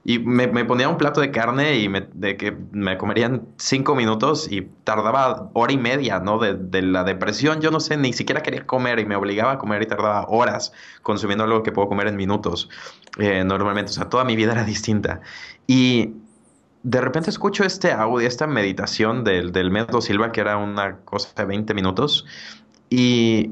Y 0.04 0.18
me, 0.20 0.48
me 0.48 0.66
ponía 0.66 0.90
un 0.90 0.98
plato 0.98 1.22
de 1.22 1.30
carne 1.30 1.78
y 1.78 1.90
me, 1.90 2.08
de 2.14 2.38
que 2.38 2.58
me 2.72 2.98
comerían 2.98 3.50
cinco 3.58 3.96
minutos 3.96 4.52
y 4.52 4.62
tardaba 4.84 5.50
hora 5.60 5.74
y 5.74 5.78
media, 5.78 6.20
¿no? 6.20 6.39
De, 6.39 6.82
la 6.82 7.03
depresión, 7.03 7.62
yo 7.62 7.72
no 7.72 7.80
sé, 7.80 7.97
ni 7.97 8.14
siquiera 8.14 8.41
quería 8.41 8.66
comer 8.66 8.99
y 8.99 9.05
me 9.05 9.16
obligaba 9.16 9.53
a 9.53 9.57
comer 9.57 9.82
y 9.84 9.88
tardaba 9.88 10.26
horas 10.28 10.74
consumiendo 11.01 11.43
algo 11.43 11.64
que 11.64 11.72
puedo 11.72 11.88
comer 11.88 12.07
en 12.07 12.16
minutos 12.16 12.70
eh, 13.18 13.43
normalmente. 13.43 13.91
O 13.91 13.93
sea, 13.93 14.10
toda 14.10 14.24
mi 14.24 14.36
vida 14.36 14.53
era 14.53 14.64
distinta. 14.64 15.22
Y 15.68 16.14
de 16.84 17.01
repente 17.01 17.30
escucho 17.30 17.64
este 17.64 17.91
audio, 17.91 18.28
esta 18.28 18.47
meditación 18.47 19.24
del, 19.24 19.51
del 19.51 19.72
método 19.72 20.01
Silva, 20.01 20.32
que 20.32 20.41
era 20.41 20.57
una 20.57 20.97
cosa 20.97 21.30
de 21.36 21.45
20 21.45 21.74
minutos. 21.74 22.26
Y 22.89 23.51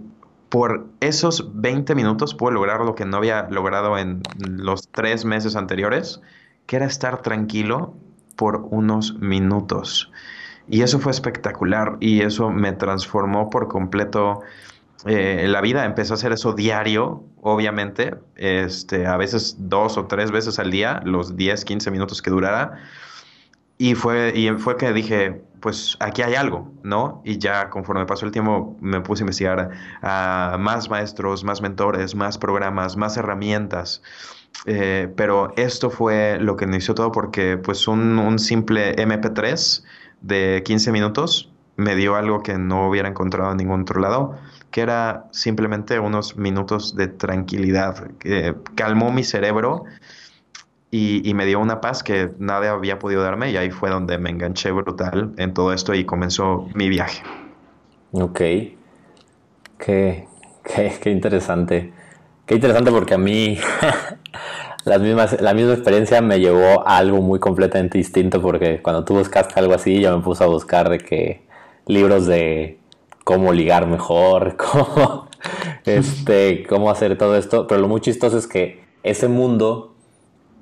por 0.50 0.88
esos 1.00 1.60
20 1.60 1.94
minutos 1.96 2.34
puedo 2.34 2.54
lograr 2.54 2.82
lo 2.82 2.96
que 2.96 3.06
no 3.06 3.18
había 3.18 3.48
logrado 3.50 3.98
en 3.98 4.22
los 4.38 4.88
tres 4.90 5.26
meses 5.26 5.56
anteriores, 5.56 6.22
que 6.66 6.78
era 6.78 6.86
estar 6.86 7.22
tranquilo 7.22 7.96
por 8.36 8.68
unos 8.70 9.16
minutos. 9.20 10.12
Y 10.70 10.82
eso 10.82 11.00
fue 11.00 11.12
espectacular 11.12 11.98
y 12.00 12.22
eso 12.22 12.50
me 12.50 12.74
transformó 12.74 13.50
por 13.50 13.68
completo 13.68 14.42
eh, 15.06 15.46
la 15.48 15.62
vida. 15.62 15.86
Empecé 15.86 16.14
a 16.14 16.16
hacer 16.16 16.32
eso 16.34 16.54
diario, 16.54 17.24
obviamente, 17.42 18.16
este, 18.36 19.06
a 19.06 19.16
veces 19.18 19.56
dos 19.60 19.98
o 19.98 20.08
tres 20.08 20.32
veces 20.32 20.60
al 20.60 20.72
día, 20.72 21.02
los 21.06 21.38
10, 21.38 21.64
15 21.64 21.92
minutos 21.92 22.22
que 22.22 22.30
durara. 22.30 22.80
Y 23.78 23.94
fue, 23.94 24.34
y 24.36 24.50
fue 24.58 24.76
que 24.76 24.92
dije, 24.92 25.42
pues 25.62 25.98
aquí 26.00 26.24
hay 26.24 26.34
algo, 26.36 26.72
¿no? 26.84 27.22
Y 27.24 27.38
ya 27.38 27.70
conforme 27.70 28.06
pasó 28.06 28.26
el 28.26 28.32
tiempo 28.32 28.76
me 28.82 29.02
puse 29.02 29.22
a 29.22 29.26
investigar 29.26 29.70
a 30.02 30.58
más 30.60 30.90
maestros, 30.90 31.44
más 31.44 31.62
mentores, 31.62 32.16
más 32.16 32.38
programas, 32.38 32.98
más 32.98 33.18
herramientas. 33.18 34.02
Eh, 34.66 35.14
pero 35.16 35.54
esto 35.56 35.92
fue 35.92 36.40
lo 36.40 36.56
que 36.56 36.66
inició 36.66 36.96
todo 36.96 37.12
porque 37.12 37.58
pues 37.58 37.88
un, 37.88 38.18
un 38.18 38.40
simple 38.40 38.96
MP3 38.96 39.84
de 40.22 40.64
15 40.66 40.92
minutos 40.92 41.52
me 41.78 41.96
dio 41.96 42.16
algo 42.16 42.42
que 42.42 42.58
no 42.58 42.90
hubiera 42.90 43.08
encontrado 43.08 43.52
en 43.52 43.58
ningún 43.58 43.82
otro 43.82 44.02
lado, 44.02 44.36
que 44.72 44.82
era 44.82 45.28
simplemente 45.32 46.00
unos 46.00 46.36
minutos 46.36 46.96
de 46.96 47.08
tranquilidad, 47.08 48.12
que 48.18 48.56
calmó 48.76 49.12
mi 49.12 49.24
cerebro 49.24 49.86
y, 50.90 51.34
me 51.36 51.46
dio 51.46 51.60
una 51.60 51.82
paz 51.82 52.02
que 52.02 52.32
nadie 52.40 52.70
había 52.70 52.98
podido 52.98 53.22
darme 53.22 53.52
y 53.52 53.58
ahí 53.58 53.70
fue 53.70 53.90
donde 53.90 54.18
me 54.18 54.32
enganché 54.32 54.72
brutal 54.72 55.34
en 55.38 55.54
todo 55.54 55.72
esto 55.72 55.94
y 55.94 56.06
comenzó 56.06 56.68
mi 56.74 56.90
viaje. 56.90 57.22
Ok, 58.14 58.40
qué, 59.78 60.28
qué 60.66 61.10
interesante. 61.12 61.94
Qué 62.48 62.56
interesante 62.56 62.92
porque 62.92 63.14
a 63.14 63.18
mí 63.18 63.60
las 64.88 65.02
mismas, 65.02 65.42
la 65.42 65.54
misma 65.54 65.74
experiencia 65.74 66.22
me 66.22 66.40
llevó 66.40 66.88
a 66.88 66.98
algo 66.98 67.22
muy 67.22 67.40
completamente 67.40 67.98
distinto 67.98 68.42
porque 68.42 68.82
cuando 68.82 69.04
tú 69.04 69.16
buscaste 69.16 69.60
algo 69.60 69.74
así, 69.74 70.00
yo 70.00 70.16
me 70.18 70.24
puse 70.24 70.44
a 70.44 70.48
buscar 70.48 70.90
de 70.90 71.00
que 71.00 71.42
libros 71.86 72.26
de 72.26 72.80
cómo 73.24 73.52
ligar 73.52 73.88
mejor, 73.88 74.56
cómo, 74.58 75.28
este, 75.86 76.66
cómo 76.68 76.90
hacer 76.90 77.18
todo 77.18 77.36
esto. 77.36 77.68
Pero 77.68 77.82
lo 77.82 77.88
muy 77.88 78.00
chistoso 78.00 78.38
es 78.38 78.48
que 78.48 78.84
ese 79.04 79.28
mundo 79.28 79.94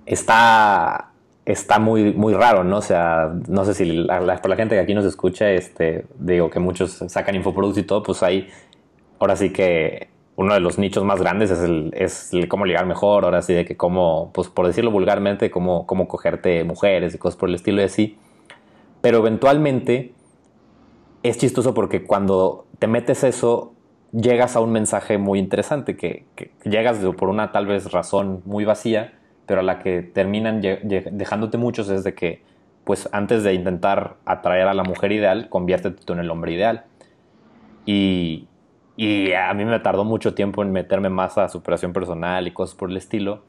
está, 0.07 1.11
está 1.45 1.77
muy, 1.77 2.11
muy 2.13 2.33
raro, 2.33 2.63
¿no? 2.63 2.77
O 2.77 2.81
sea, 2.81 3.31
no 3.47 3.63
sé 3.65 3.75
si 3.75 3.85
la, 3.85 4.19
la, 4.21 4.41
la 4.43 4.55
gente 4.55 4.75
que 4.75 4.81
aquí 4.81 4.95
nos 4.95 5.05
escucha, 5.05 5.51
este, 5.51 6.05
digo 6.17 6.49
que 6.49 6.59
muchos 6.59 7.03
sacan 7.07 7.35
infoproductos 7.35 7.83
y 7.83 7.85
todo, 7.85 8.01
pues 8.01 8.23
hay, 8.23 8.49
ahora 9.19 9.35
sí 9.35 9.51
que 9.53 10.14
uno 10.37 10.53
de 10.53 10.59
los 10.59 10.77
nichos 10.77 11.03
más 11.03 11.21
grandes 11.21 11.49
es 11.49 11.59
el, 11.59 11.91
es 11.95 12.31
cómo 12.49 12.65
ligar 12.65 12.85
mejor, 12.85 13.23
ahora 13.23 13.41
sí, 13.41 13.53
de 13.53 13.65
que 13.65 13.77
cómo, 13.77 14.31
pues 14.33 14.49
por 14.49 14.67
decirlo 14.67 14.91
vulgarmente, 14.91 15.49
cómo, 15.49 15.87
cómo 15.87 16.07
cogerte 16.07 16.63
mujeres 16.63 17.15
y 17.15 17.17
cosas 17.17 17.37
por 17.37 17.49
el 17.49 17.55
estilo 17.55 17.81
y 17.81 17.85
así. 17.85 18.17
Pero 19.01 19.19
eventualmente 19.19 20.13
es 21.23 21.37
chistoso 21.37 21.73
porque 21.73 22.03
cuando 22.03 22.65
te 22.79 22.87
metes 22.87 23.23
eso, 23.23 23.73
llegas 24.11 24.55
a 24.55 24.59
un 24.59 24.71
mensaje 24.71 25.17
muy 25.17 25.39
interesante, 25.39 25.95
que, 25.95 26.25
que 26.35 26.51
llegas 26.65 26.99
por 27.17 27.29
una 27.29 27.51
tal 27.51 27.65
vez 27.65 27.91
razón 27.91 28.41
muy 28.45 28.65
vacía, 28.65 29.13
pero 29.45 29.61
a 29.61 29.63
la 29.63 29.79
que 29.79 30.01
terminan 30.01 30.61
dejándote 30.61 31.57
muchos 31.57 31.89
es 31.89 32.03
de 32.03 32.13
que, 32.13 32.43
pues 32.83 33.07
antes 33.13 33.43
de 33.43 33.53
intentar 33.53 34.17
atraer 34.25 34.67
a 34.67 34.73
la 34.73 34.83
mujer 34.83 35.11
ideal, 35.13 35.47
conviértete 35.49 36.03
tú 36.03 36.13
en 36.13 36.19
el 36.19 36.29
hombre 36.29 36.53
ideal. 36.53 36.85
Y, 37.85 38.47
y 38.97 39.33
a 39.33 39.53
mí 39.53 39.65
me 39.65 39.79
tardó 39.79 40.05
mucho 40.05 40.33
tiempo 40.33 40.61
en 40.63 40.71
meterme 40.71 41.09
más 41.09 41.37
a 41.37 41.49
superación 41.49 41.91
personal 41.91 42.47
y 42.47 42.51
cosas 42.51 42.75
por 42.75 42.89
el 42.89 42.97
estilo. 42.97 43.41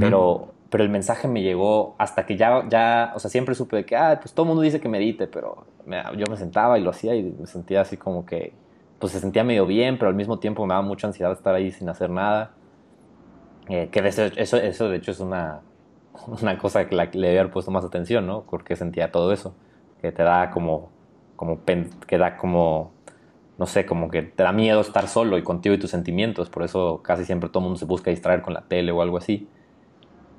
pero, 0.00 0.48
pero 0.70 0.84
el 0.84 0.90
mensaje 0.90 1.28
me 1.28 1.42
llegó 1.42 1.94
hasta 1.98 2.24
que 2.24 2.36
ya, 2.36 2.66
ya, 2.68 3.12
o 3.14 3.18
sea, 3.18 3.30
siempre 3.30 3.54
supe 3.54 3.76
de 3.76 3.84
que, 3.84 3.94
ah, 3.94 4.18
pues 4.20 4.32
todo 4.32 4.44
el 4.44 4.48
mundo 4.48 4.62
dice 4.62 4.80
que 4.80 4.88
medite, 4.88 5.26
pero 5.26 5.66
yo 6.16 6.26
me 6.30 6.36
sentaba 6.36 6.78
y 6.78 6.82
lo 6.82 6.90
hacía 6.90 7.14
y 7.14 7.22
me 7.22 7.46
sentía 7.46 7.82
así 7.82 7.96
como 7.96 8.24
que, 8.24 8.54
pues 8.98 9.12
se 9.12 9.20
sentía 9.20 9.44
medio 9.44 9.66
bien, 9.66 9.98
pero 9.98 10.08
al 10.08 10.14
mismo 10.14 10.38
tiempo 10.38 10.64
me 10.64 10.70
daba 10.74 10.82
mucha 10.82 11.06
ansiedad 11.06 11.32
estar 11.32 11.54
ahí 11.54 11.72
sin 11.72 11.88
hacer 11.88 12.10
nada. 12.10 12.52
Eh, 13.68 13.88
que 13.92 14.00
eso, 14.00 14.24
eso, 14.24 14.56
eso, 14.56 14.88
de 14.88 14.96
hecho 14.96 15.10
es 15.10 15.20
una, 15.20 15.60
una 16.42 16.58
cosa 16.58 16.88
que 16.88 16.96
le 16.96 17.28
había 17.28 17.40
haber 17.40 17.52
puesto 17.52 17.70
más 17.70 17.84
atención, 17.84 18.26
¿no? 18.26 18.42
Porque 18.48 18.74
sentía 18.76 19.12
todo 19.12 19.32
eso, 19.32 19.54
que 20.00 20.10
te 20.10 20.22
da 20.22 20.50
como, 20.50 20.90
como, 21.36 21.60
que 22.06 22.18
da 22.18 22.36
como 22.36 22.92
no 23.58 23.66
sé, 23.66 23.86
como 23.86 24.10
que 24.10 24.22
te 24.22 24.42
da 24.42 24.52
miedo 24.52 24.80
estar 24.80 25.08
solo 25.08 25.38
y 25.38 25.42
contigo 25.42 25.74
y 25.74 25.78
tus 25.78 25.90
sentimientos, 25.90 26.50
por 26.50 26.62
eso 26.62 27.00
casi 27.02 27.24
siempre 27.24 27.48
todo 27.48 27.60
el 27.60 27.64
mundo 27.64 27.78
se 27.78 27.84
busca 27.84 28.10
distraer 28.10 28.42
con 28.42 28.54
la 28.54 28.62
tele 28.62 28.92
o 28.92 29.02
algo 29.02 29.18
así. 29.18 29.48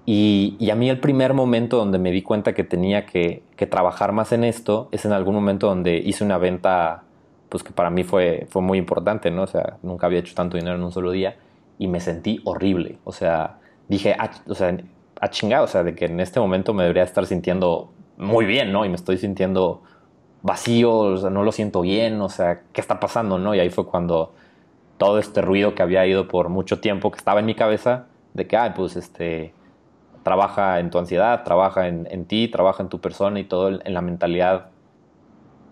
Y, 0.05 0.57
y 0.59 0.69
a 0.69 0.75
mí 0.75 0.89
el 0.89 0.99
primer 0.99 1.33
momento 1.33 1.77
donde 1.77 1.97
me 1.97 2.11
di 2.11 2.21
cuenta 2.21 2.53
que 2.53 2.63
tenía 2.63 3.05
que, 3.05 3.43
que, 3.55 3.65
trabajar 3.67 4.11
más 4.11 4.33
en 4.33 4.43
esto 4.43 4.89
es 4.91 5.05
en 5.05 5.13
algún 5.13 5.33
momento 5.33 5.67
donde 5.67 5.95
hice 5.97 6.25
una 6.25 6.37
venta, 6.37 7.03
pues 7.47 7.63
que 7.63 7.71
para 7.71 7.89
mí 7.89 8.03
fue, 8.03 8.45
fue 8.49 8.61
muy 8.61 8.77
importante, 8.77 9.31
¿no? 9.31 9.43
O 9.43 9.47
sea, 9.47 9.77
nunca 9.81 10.07
había 10.07 10.19
hecho 10.19 10.35
tanto 10.35 10.57
dinero 10.57 10.75
en 10.75 10.83
un 10.83 10.91
solo 10.91 11.11
día 11.11 11.37
y 11.77 11.87
me 11.87 12.01
sentí 12.01 12.41
horrible. 12.43 12.97
O 13.05 13.13
sea, 13.13 13.59
dije, 13.87 14.13
ah, 14.19 14.31
o 14.47 14.55
sea, 14.55 14.75
a 15.21 15.29
chingado, 15.29 15.63
o 15.63 15.67
sea, 15.67 15.83
de 15.83 15.95
que 15.95 16.05
en 16.05 16.19
este 16.19 16.39
momento 16.39 16.73
me 16.73 16.83
debería 16.83 17.03
estar 17.03 17.25
sintiendo 17.25 17.93
muy 18.17 18.45
bien, 18.45 18.73
¿no? 18.73 18.83
Y 18.85 18.89
me 18.89 18.95
estoy 18.95 19.17
sintiendo 19.17 19.83
vacío, 20.43 21.15
no 21.31 21.43
lo 21.43 21.51
siento 21.51 21.81
bien, 21.81 22.21
o 22.21 22.29
sea, 22.29 22.61
¿qué 22.73 22.81
está 22.81 22.99
pasando, 22.99 23.39
no? 23.39 23.55
Y 23.55 23.59
ahí 23.59 23.69
fue 23.69 23.85
cuando 23.87 24.33
todo 24.97 25.17
este 25.17 25.41
ruido 25.41 25.73
que 25.73 25.81
había 25.81 26.05
ido 26.05 26.27
por 26.27 26.49
mucho 26.49 26.79
tiempo, 26.79 27.11
que 27.11 27.17
estaba 27.17 27.39
en 27.39 27.47
mi 27.47 27.55
cabeza, 27.55 28.07
de 28.33 28.45
que, 28.45 28.57
ay, 28.57 28.73
pues, 28.75 28.95
este, 28.95 29.53
trabaja 30.23 30.79
en 30.79 30.89
tu 30.91 30.99
ansiedad, 30.99 31.43
trabaja 31.43 31.87
en, 31.87 32.25
ti, 32.25 32.49
trabaja 32.49 32.83
en 32.83 32.89
tu 32.89 32.99
persona 32.99 33.39
y 33.39 33.45
todo 33.45 33.69
en 33.69 33.93
la 33.93 34.01
mentalidad 34.01 34.67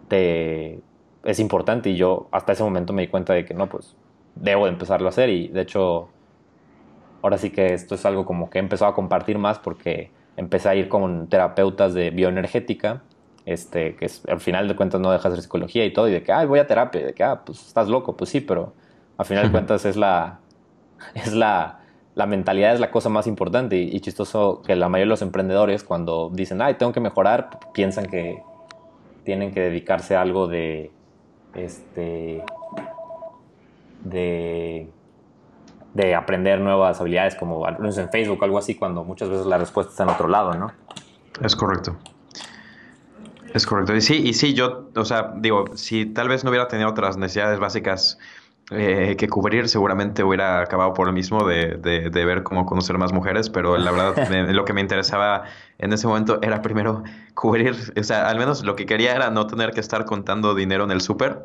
te, 0.07 0.81
es 1.23 1.39
importante. 1.39 1.89
Y 1.89 1.97
yo 1.97 2.27
hasta 2.31 2.53
ese 2.53 2.63
momento 2.63 2.93
me 2.93 3.03
di 3.03 3.07
cuenta 3.09 3.33
de 3.33 3.45
que 3.45 3.53
no, 3.53 3.67
pues, 3.69 3.95
debo 4.35 4.65
de 4.65 4.71
empezarlo 4.71 5.07
a 5.07 5.09
hacer 5.09 5.29
y 5.29 5.49
de 5.49 5.61
hecho, 5.61 6.09
ahora 7.21 7.37
sí 7.37 7.49
que 7.51 7.73
esto 7.73 7.95
es 7.95 8.05
algo 8.05 8.25
como 8.25 8.49
que 8.49 8.59
he 8.59 8.61
empezado 8.61 8.91
a 8.91 8.95
compartir 8.95 9.37
más 9.37 9.59
porque 9.59 10.11
empecé 10.37 10.69
a 10.69 10.75
ir 10.75 10.89
con 10.89 11.27
terapeutas 11.27 11.93
de 11.93 12.09
bioenergética 12.11 13.01
este, 13.45 13.95
que 13.95 14.09
al 14.27 14.39
final 14.39 14.67
de 14.67 14.75
cuentas 14.75 15.01
no 15.01 15.11
dejas 15.11 15.35
de 15.35 15.41
psicología 15.41 15.85
y 15.85 15.93
todo, 15.93 16.07
y 16.07 16.11
de 16.11 16.23
que, 16.23 16.31
ay, 16.31 16.47
voy 16.47 16.59
a 16.59 16.67
terapia, 16.67 17.05
de 17.05 17.13
que, 17.13 17.23
ah, 17.23 17.41
pues 17.45 17.67
estás 17.67 17.87
loco, 17.87 18.15
pues 18.15 18.29
sí, 18.29 18.41
pero 18.41 18.73
al 19.17 19.25
final 19.25 19.45
de 19.45 19.51
cuentas 19.51 19.85
es 19.85 19.95
la, 19.95 20.39
es 21.15 21.33
la, 21.33 21.79
la 22.15 22.25
mentalidad 22.25 22.73
es 22.73 22.79
la 22.79 22.91
cosa 22.91 23.09
más 23.09 23.27
importante 23.27 23.77
y, 23.77 23.99
chistoso 24.01 24.61
que 24.65 24.75
la 24.75 24.89
mayoría 24.89 25.05
de 25.07 25.09
los 25.09 25.21
emprendedores 25.21 25.83
cuando 25.83 26.29
dicen, 26.31 26.61
ay, 26.61 26.75
tengo 26.75 26.91
que 26.91 26.99
mejorar, 26.99 27.59
piensan 27.73 28.05
que 28.05 28.43
tienen 29.23 29.51
que 29.53 29.61
dedicarse 29.61 30.15
a 30.15 30.21
algo 30.21 30.47
de, 30.47 30.91
este, 31.55 32.43
de, 34.03 34.89
de 35.93 36.15
aprender 36.15 36.59
nuevas 36.59 36.99
habilidades 36.99 37.35
como 37.35 37.67
en 37.67 38.09
Facebook 38.09 38.39
o 38.41 38.45
algo 38.45 38.57
así, 38.57 38.75
cuando 38.75 39.03
muchas 39.03 39.29
veces 39.29 39.45
la 39.45 39.57
respuesta 39.57 39.91
está 39.91 40.03
en 40.03 40.09
otro 40.09 40.27
lado, 40.27 40.53
¿no? 40.55 40.71
Es 41.41 41.55
correcto. 41.55 41.95
Es 43.53 43.65
correcto. 43.65 43.95
Y 43.95 44.01
sí, 44.01 44.21
y 44.25 44.33
sí, 44.33 44.53
yo, 44.53 44.89
o 44.95 45.05
sea, 45.05 45.33
digo, 45.37 45.65
si 45.75 46.05
tal 46.05 46.29
vez 46.29 46.43
no 46.43 46.49
hubiera 46.49 46.67
tenido 46.67 46.89
otras 46.89 47.17
necesidades 47.17 47.59
básicas 47.59 48.17
eh, 48.71 49.15
que 49.17 49.27
cubrir, 49.27 49.67
seguramente 49.67 50.23
hubiera 50.23 50.61
acabado 50.61 50.93
por 50.93 51.05
lo 51.05 51.11
mismo 51.11 51.45
de, 51.45 51.75
de, 51.75 52.09
de, 52.09 52.25
ver 52.25 52.43
cómo 52.43 52.65
conocer 52.65 52.97
más 52.97 53.11
mujeres, 53.11 53.49
pero 53.49 53.77
la 53.77 53.91
verdad 53.91 54.29
lo 54.53 54.63
que 54.63 54.71
me 54.71 54.79
interesaba 54.79 55.43
en 55.77 55.91
ese 55.91 56.07
momento 56.07 56.39
era 56.41 56.61
primero 56.61 57.03
cubrir, 57.33 57.75
o 57.97 58.03
sea, 58.03 58.29
al 58.29 58.37
menos 58.37 58.63
lo 58.63 58.77
que 58.77 58.85
quería 58.85 59.13
era 59.13 59.29
no 59.29 59.47
tener 59.47 59.71
que 59.71 59.81
estar 59.81 60.05
contando 60.05 60.55
dinero 60.55 60.85
en 60.85 60.91
el 60.91 61.01
súper. 61.01 61.43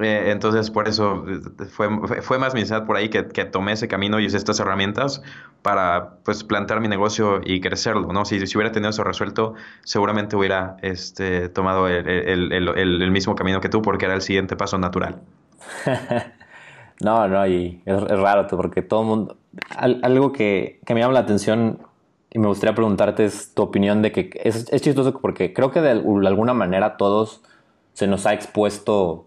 Eh, 0.00 0.30
entonces, 0.32 0.70
por 0.70 0.88
eso 0.88 1.24
eh, 1.28 1.66
fue, 1.66 1.88
fue 2.22 2.38
más 2.38 2.52
mi 2.52 2.60
necesidad 2.60 2.84
por 2.84 2.96
ahí 2.96 3.10
que, 3.10 3.28
que, 3.28 3.44
tomé 3.44 3.72
ese 3.72 3.86
camino 3.86 4.18
y 4.18 4.26
usé 4.26 4.36
estas 4.36 4.58
herramientas 4.58 5.22
para 5.62 6.16
pues 6.24 6.42
plantear 6.42 6.80
mi 6.80 6.88
negocio 6.88 7.40
y 7.44 7.60
crecerlo, 7.60 8.12
¿no? 8.12 8.24
Si, 8.24 8.44
si 8.44 8.58
hubiera 8.58 8.72
tenido 8.72 8.90
eso 8.90 9.04
resuelto, 9.04 9.54
seguramente 9.84 10.34
hubiera 10.34 10.76
este, 10.82 11.48
tomado 11.48 11.86
el, 11.86 12.08
el, 12.08 12.52
el, 12.52 13.02
el, 13.02 13.10
mismo 13.12 13.36
camino 13.36 13.60
que 13.60 13.68
tú 13.68 13.82
porque 13.82 14.06
era 14.06 14.14
el 14.14 14.22
siguiente 14.22 14.56
paso 14.56 14.78
natural. 14.78 15.20
no, 17.00 17.28
no, 17.28 17.46
y 17.46 17.80
es, 17.86 18.02
es 18.02 18.18
raro 18.18 18.48
porque 18.48 18.82
todo 18.82 19.02
el 19.02 19.06
mundo... 19.06 19.36
algo 19.76 20.32
que, 20.32 20.80
que, 20.84 20.94
me 20.94 21.00
llama 21.00 21.14
la 21.14 21.20
atención 21.20 21.78
y 22.32 22.40
me 22.40 22.48
gustaría 22.48 22.74
preguntarte 22.74 23.24
es 23.24 23.54
tu 23.54 23.62
opinión 23.62 24.02
de 24.02 24.10
que 24.10 24.30
es, 24.42 24.66
es 24.72 24.82
chistoso 24.82 25.20
porque 25.20 25.52
creo 25.52 25.70
que 25.70 25.80
de 25.80 25.90
alguna 25.90 26.52
manera 26.52 26.96
todos 26.96 27.42
se 27.92 28.08
nos 28.08 28.26
ha 28.26 28.34
expuesto 28.34 29.26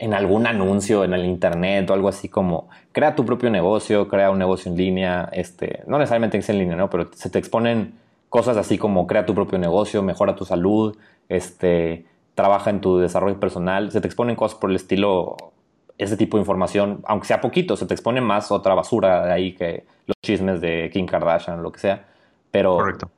en 0.00 0.14
algún 0.14 0.46
anuncio 0.46 1.04
en 1.04 1.12
el 1.12 1.26
internet 1.26 1.88
o 1.90 1.92
algo 1.92 2.08
así 2.08 2.30
como 2.30 2.70
crea 2.90 3.14
tu 3.14 3.26
propio 3.26 3.50
negocio, 3.50 4.08
crea 4.08 4.30
un 4.30 4.38
negocio 4.38 4.72
en 4.72 4.78
línea, 4.78 5.28
este, 5.30 5.82
no 5.86 5.98
necesariamente 5.98 6.40
en 6.48 6.58
línea, 6.58 6.74
¿no? 6.74 6.88
Pero 6.88 7.10
se 7.12 7.28
te 7.28 7.38
exponen 7.38 7.92
cosas 8.30 8.56
así 8.56 8.78
como 8.78 9.06
crea 9.06 9.26
tu 9.26 9.34
propio 9.34 9.58
negocio, 9.58 10.02
mejora 10.02 10.34
tu 10.34 10.46
salud, 10.46 10.96
este, 11.28 12.06
trabaja 12.34 12.70
en 12.70 12.80
tu 12.80 12.96
desarrollo 12.98 13.38
personal, 13.38 13.90
se 13.92 14.00
te 14.00 14.08
exponen 14.08 14.36
cosas 14.36 14.58
por 14.58 14.70
el 14.70 14.76
estilo, 14.76 15.36
ese 15.98 16.16
tipo 16.16 16.38
de 16.38 16.42
información, 16.42 17.02
aunque 17.04 17.26
sea 17.26 17.42
poquito, 17.42 17.76
se 17.76 17.84
te 17.84 17.92
expone 17.92 18.22
más 18.22 18.50
otra 18.50 18.72
basura 18.72 19.26
de 19.26 19.32
ahí 19.32 19.52
que 19.52 19.84
los 20.06 20.16
chismes 20.24 20.62
de 20.62 20.88
Kim 20.90 21.04
Kardashian, 21.04 21.62
lo 21.62 21.70
que 21.72 21.78
sea. 21.78 22.06
Pero, 22.50 22.76
Correcto 22.76 23.10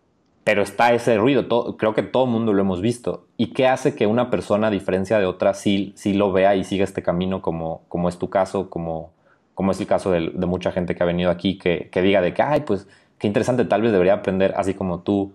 pero 0.45 0.63
está 0.63 0.93
ese 0.93 1.19
ruido, 1.19 1.77
creo 1.77 1.95
que 1.95 2.03
todo 2.03 2.25
el 2.25 2.31
mundo 2.31 2.53
lo 2.53 2.61
hemos 2.61 2.81
visto. 2.81 3.27
¿Y 3.37 3.49
qué 3.53 3.69
hace 3.69 3.95
que 3.95 4.07
una 4.07 4.31
persona, 4.31 4.69
a 4.69 4.71
diferencia 4.71 5.19
de 5.19 5.27
otra, 5.27 5.55
sí, 5.55 5.93
sí 5.97 6.15
lo 6.15 6.33
vea 6.33 6.57
y 6.57 6.65
siga 6.65 6.85
este 6.85 7.03
camino 7.03 7.43
como, 7.43 7.83
como 7.89 8.09
es 8.09 8.19
tu 8.19 8.29
caso, 8.29 8.69
como, 8.69 9.13
como 9.55 9.71
es 9.71 9.81
el 9.81 9.87
caso 9.87 10.11
de, 10.11 10.31
mucha 10.47 10.73
gente 10.73 10.95
que 10.95 11.03
ha 11.03 11.07
venido 11.07 11.31
aquí, 11.31 11.59
que, 11.59 11.89
que, 11.93 12.03
diga 12.03 12.21
de 12.21 12.35
que, 12.35 12.43
ay, 12.43 12.63
pues 12.63 12.89
qué 13.19 13.29
interesante, 13.29 13.65
tal 13.65 13.83
vez 13.83 13.93
debería 13.93 14.15
aprender, 14.15 14.55
así 14.57 14.75
como 14.75 15.01
tú, 15.01 15.33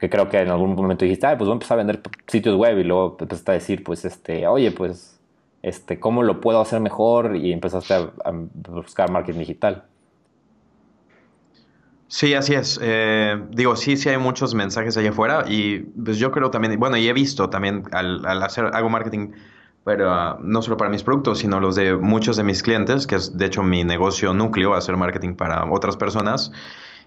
que 0.00 0.10
creo 0.10 0.28
que 0.28 0.38
en 0.40 0.50
algún 0.50 0.74
momento 0.74 1.04
dijiste, 1.04 1.26
ay, 1.26 1.36
pues 1.36 1.46
voy 1.46 1.52
a 1.52 1.56
empezar 1.56 1.78
a 1.78 1.84
vender 1.84 2.00
sitios 2.26 2.56
web 2.56 2.76
y 2.78 2.84
luego 2.84 3.16
empezaste 3.20 3.50
a 3.52 3.54
decir, 3.54 3.84
pues, 3.84 4.04
este, 4.04 4.48
oye, 4.48 4.72
pues, 4.72 5.20
este, 5.62 6.00
¿cómo 6.00 6.22
lo 6.24 6.40
puedo 6.40 6.60
hacer 6.60 6.80
mejor? 6.80 7.36
Y 7.36 7.52
empezaste 7.52 7.94
a 7.94 8.32
buscar 8.70 9.10
marketing 9.10 9.40
digital. 9.40 9.84
Sí, 12.10 12.34
así 12.34 12.54
es. 12.54 12.78
Eh, 12.82 13.40
digo, 13.50 13.76
sí, 13.76 13.96
sí 13.96 14.08
hay 14.08 14.18
muchos 14.18 14.52
mensajes 14.52 14.96
allá 14.96 15.10
afuera 15.10 15.44
y 15.46 15.78
pues 15.78 16.18
yo 16.18 16.32
creo 16.32 16.50
también, 16.50 16.76
bueno, 16.78 16.96
y 16.96 17.08
he 17.08 17.12
visto 17.12 17.48
también 17.50 17.84
al, 17.92 18.26
hacer, 18.42 18.66
hago 18.74 18.88
marketing, 18.90 19.30
pero 19.84 20.10
ah, 20.10 20.36
no 20.42 20.60
solo 20.60 20.76
para 20.76 20.90
mis 20.90 21.04
productos, 21.04 21.38
sino 21.38 21.60
los 21.60 21.76
de 21.76 21.96
muchos 21.96 22.36
de 22.36 22.42
mis 22.42 22.64
clientes, 22.64 23.06
que 23.06 23.14
es 23.14 23.38
de 23.38 23.46
hecho 23.46 23.62
mi 23.62 23.84
negocio 23.84 24.34
núcleo, 24.34 24.74
hacer 24.74 24.96
marketing 24.96 25.36
para 25.36 25.64
otras 25.70 25.96
personas. 25.96 26.50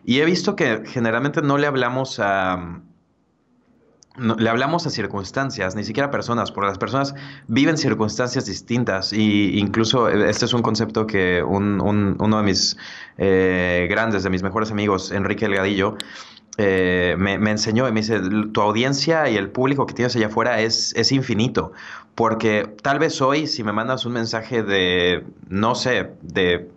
Y 0.06 0.22
he 0.22 0.26
visto 0.26 0.56
que 0.56 0.84
generalmente 0.86 1.41
no 1.41 1.58
le 1.58 1.68
hablamos 1.68 2.20
a 2.22 2.82
le 4.18 4.49
hablamos 4.49 4.86
a 4.86 4.89
circunstancias, 4.89 5.76
ni 5.76 5.84
siquiera 5.84 6.07
a 6.07 6.11
personas, 6.11 6.51
porque 6.51 6.68
las 6.68 6.78
personas 6.78 7.16
viven 7.47 7.78
circunstancias 7.78 8.45
distintas 8.45 9.11
y 9.11 9.57
incluso 9.57 10.07
eh, 10.09 10.30
este 10.30 10.45
es 10.45 10.53
un 10.53 10.61
concepto 10.61 11.07
que 11.07 11.41
uno 11.41 12.38
de 12.38 12.43
mis 12.43 12.78
eh, 13.18 13.88
grandes, 13.89 14.24
de 14.24 14.30
mis 14.30 14.43
mejores 14.43 14.72
amigos, 14.72 15.11
Enrique 15.11 15.45
Elgadillo, 15.45 15.97
eh, 16.57 17.16
me, 17.18 17.34
enseñó 17.49 17.88
y 17.88 17.91
me 17.91 18.01
dice, 18.01 18.20
tu 18.51 18.61
audiencia 18.61 19.28
y 19.28 19.38
el 19.38 19.49
público 19.49 19.88
que 19.88 19.95
tienes 19.95 20.16
allá 20.16 20.28
afuera 20.28 20.61
es, 20.61 20.93
es 20.95 21.11
infinito, 21.11 21.72
porque 22.14 22.70
tal 22.84 22.99
vez 22.99 23.20
hoy 23.22 23.47
si 23.47 23.64
me 23.64 23.74
mandas 23.74 24.05
un 24.05 24.14
mensaje 24.14 24.61
de, 24.61 25.26
no 25.49 25.74
sé, 25.74 26.11
de 26.22 26.70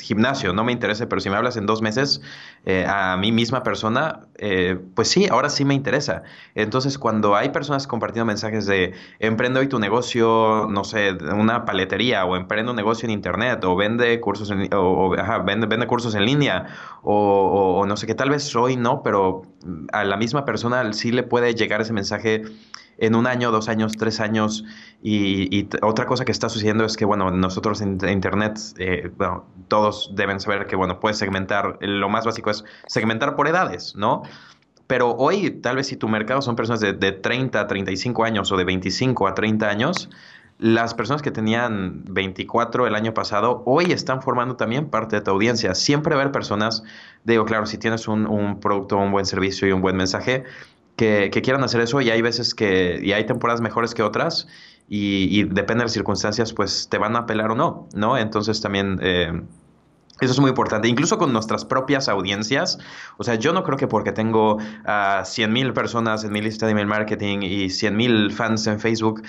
gimnasio 0.00 0.52
no 0.52 0.64
me 0.64 0.72
interese, 0.72 1.06
pero 1.06 1.20
si 1.20 1.30
me 1.30 1.36
hablas 1.36 1.56
en 1.56 1.66
dos 1.66 1.82
meses 1.82 2.20
eh, 2.64 2.84
a 2.86 3.16
mí 3.16 3.32
misma 3.32 3.62
persona, 3.62 4.20
eh, 4.36 4.78
pues 4.94 5.08
sí, 5.08 5.26
ahora 5.30 5.48
sí 5.48 5.64
me 5.64 5.74
interesa. 5.74 6.22
Entonces, 6.54 6.98
cuando 6.98 7.34
hay 7.34 7.50
personas 7.50 7.86
compartiendo 7.86 8.26
mensajes 8.26 8.66
de 8.66 8.94
emprende 9.18 9.60
hoy 9.60 9.68
tu 9.68 9.78
negocio, 9.78 10.68
no 10.70 10.84
sé, 10.84 11.12
una 11.12 11.64
paletería, 11.64 12.24
o 12.24 12.36
emprende 12.36 12.70
un 12.70 12.76
negocio 12.76 13.06
en 13.06 13.12
internet, 13.12 13.64
o 13.64 13.74
vende 13.76 14.20
cursos 14.20 14.50
en, 14.50 14.68
o, 14.72 15.10
vende, 15.44 15.66
vende, 15.66 15.86
cursos 15.86 16.14
en 16.14 16.24
línea, 16.24 16.66
o, 17.02 17.80
o 17.80 17.86
no 17.86 17.96
sé 17.96 18.06
qué, 18.06 18.14
tal 18.14 18.30
vez 18.30 18.54
hoy 18.54 18.76
no, 18.76 19.02
pero 19.02 19.42
a 19.92 20.04
la 20.04 20.16
misma 20.16 20.44
persona 20.44 20.92
sí 20.92 21.10
le 21.12 21.22
puede 21.22 21.54
llegar 21.54 21.80
ese 21.80 21.92
mensaje 21.92 22.42
en 22.98 23.14
un 23.14 23.26
año, 23.26 23.50
dos 23.50 23.68
años, 23.68 23.92
tres 23.96 24.20
años. 24.20 24.64
Y, 25.02 25.68
otra 25.82 26.06
cosa 26.06 26.24
que 26.24 26.32
está 26.32 26.48
sucediendo 26.48 26.84
es 26.84 26.96
que, 26.96 27.04
bueno, 27.04 27.30
nosotros 27.30 27.80
en 27.80 27.98
Internet, 28.08 28.58
eh, 28.78 29.10
todos 29.68 30.10
deben 30.14 30.40
saber 30.40 30.66
que, 30.66 30.76
bueno, 30.76 31.00
puedes 31.00 31.18
segmentar, 31.18 31.78
lo 31.80 32.08
más 32.08 32.24
básico 32.24 32.50
es 32.50 32.64
segmentar 32.86 33.36
por 33.36 33.48
edades, 33.48 33.94
¿no? 33.96 34.22
Pero 34.86 35.12
hoy, 35.12 35.50
tal 35.50 35.76
vez 35.76 35.86
si 35.86 35.96
tu 35.96 36.08
mercado 36.08 36.42
son 36.42 36.56
personas 36.56 36.80
de, 36.80 36.92
de 36.92 37.12
30 37.12 37.60
a 37.60 37.66
35 37.66 38.24
años 38.24 38.52
o 38.52 38.56
de 38.56 38.64
25 38.64 39.26
a 39.26 39.34
30 39.34 39.68
años, 39.68 40.10
las 40.62 40.94
personas 40.94 41.22
que 41.22 41.32
tenían 41.32 42.04
24 42.04 42.86
el 42.86 42.94
año 42.94 43.12
pasado, 43.14 43.64
hoy 43.66 43.90
están 43.90 44.22
formando 44.22 44.54
también 44.54 44.90
parte 44.90 45.16
de 45.16 45.22
tu 45.22 45.32
audiencia. 45.32 45.74
Siempre 45.74 46.14
va 46.14 46.30
personas, 46.30 46.84
digo, 47.24 47.44
claro, 47.44 47.66
si 47.66 47.78
tienes 47.78 48.06
un, 48.06 48.26
un 48.26 48.60
producto, 48.60 48.96
un 48.96 49.10
buen 49.10 49.26
servicio 49.26 49.66
y 49.66 49.72
un 49.72 49.82
buen 49.82 49.96
mensaje, 49.96 50.44
que, 50.96 51.30
quieran 51.30 51.64
hacer 51.64 51.80
eso 51.80 52.00
y 52.00 52.10
hay 52.10 52.22
veces 52.22 52.54
que, 52.54 53.00
y 53.02 53.12
hay 53.12 53.24
temporadas 53.24 53.60
mejores 53.60 53.94
que 53.94 54.02
otras 54.02 54.46
y, 54.88 55.44
depende 55.44 55.80
de 55.80 55.84
las 55.84 55.92
circunstancias, 55.92 56.52
pues 56.52 56.88
te 56.90 56.98
van 56.98 57.16
a 57.16 57.20
apelar 57.20 57.50
o 57.50 57.54
no, 57.54 57.88
¿no? 57.94 58.18
Entonces 58.18 58.60
también... 58.60 58.98
Eh, 59.02 59.42
eso 60.20 60.34
es 60.34 60.38
muy 60.38 60.50
importante, 60.50 60.86
incluso 60.86 61.18
con 61.18 61.32
nuestras 61.32 61.64
propias 61.64 62.08
audiencias. 62.08 62.78
O 63.16 63.24
sea, 63.24 63.34
yo 63.34 63.52
no 63.52 63.64
creo 63.64 63.76
que 63.76 63.88
porque 63.88 64.12
tengo 64.12 64.58
a 64.84 65.24
100 65.24 65.52
mil 65.52 65.72
personas 65.72 66.22
en 66.22 66.30
mi 66.30 66.40
lista 66.40 66.66
de 66.66 66.72
email 66.72 66.86
marketing 66.86 67.38
y 67.42 67.70
100 67.70 67.96
mil 67.96 68.30
fans 68.30 68.68
en 68.68 68.78
Facebook, 68.78 69.22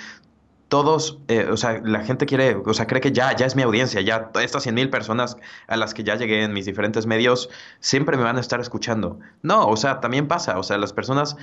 todos, 0.74 1.20
eh, 1.28 1.46
o 1.52 1.56
sea, 1.56 1.80
la 1.84 2.00
gente 2.00 2.26
quiere, 2.26 2.56
o 2.56 2.74
sea, 2.74 2.88
cree 2.88 3.00
que 3.00 3.12
ya, 3.12 3.36
ya 3.36 3.46
es 3.46 3.54
mi 3.54 3.62
audiencia, 3.62 4.00
ya 4.00 4.32
estas 4.42 4.64
100 4.64 4.74
mil 4.74 4.90
personas 4.90 5.36
a 5.68 5.76
las 5.76 5.94
que 5.94 6.02
ya 6.02 6.16
llegué 6.16 6.42
en 6.42 6.52
mis 6.52 6.66
diferentes 6.66 7.06
medios, 7.06 7.48
siempre 7.78 8.16
me 8.16 8.24
van 8.24 8.38
a 8.38 8.40
estar 8.40 8.58
escuchando. 8.60 9.20
No, 9.42 9.68
o 9.68 9.76
sea, 9.76 10.00
también 10.00 10.26
pasa, 10.26 10.58
o 10.58 10.64
sea, 10.64 10.76
las 10.76 10.92
personas 10.92 11.36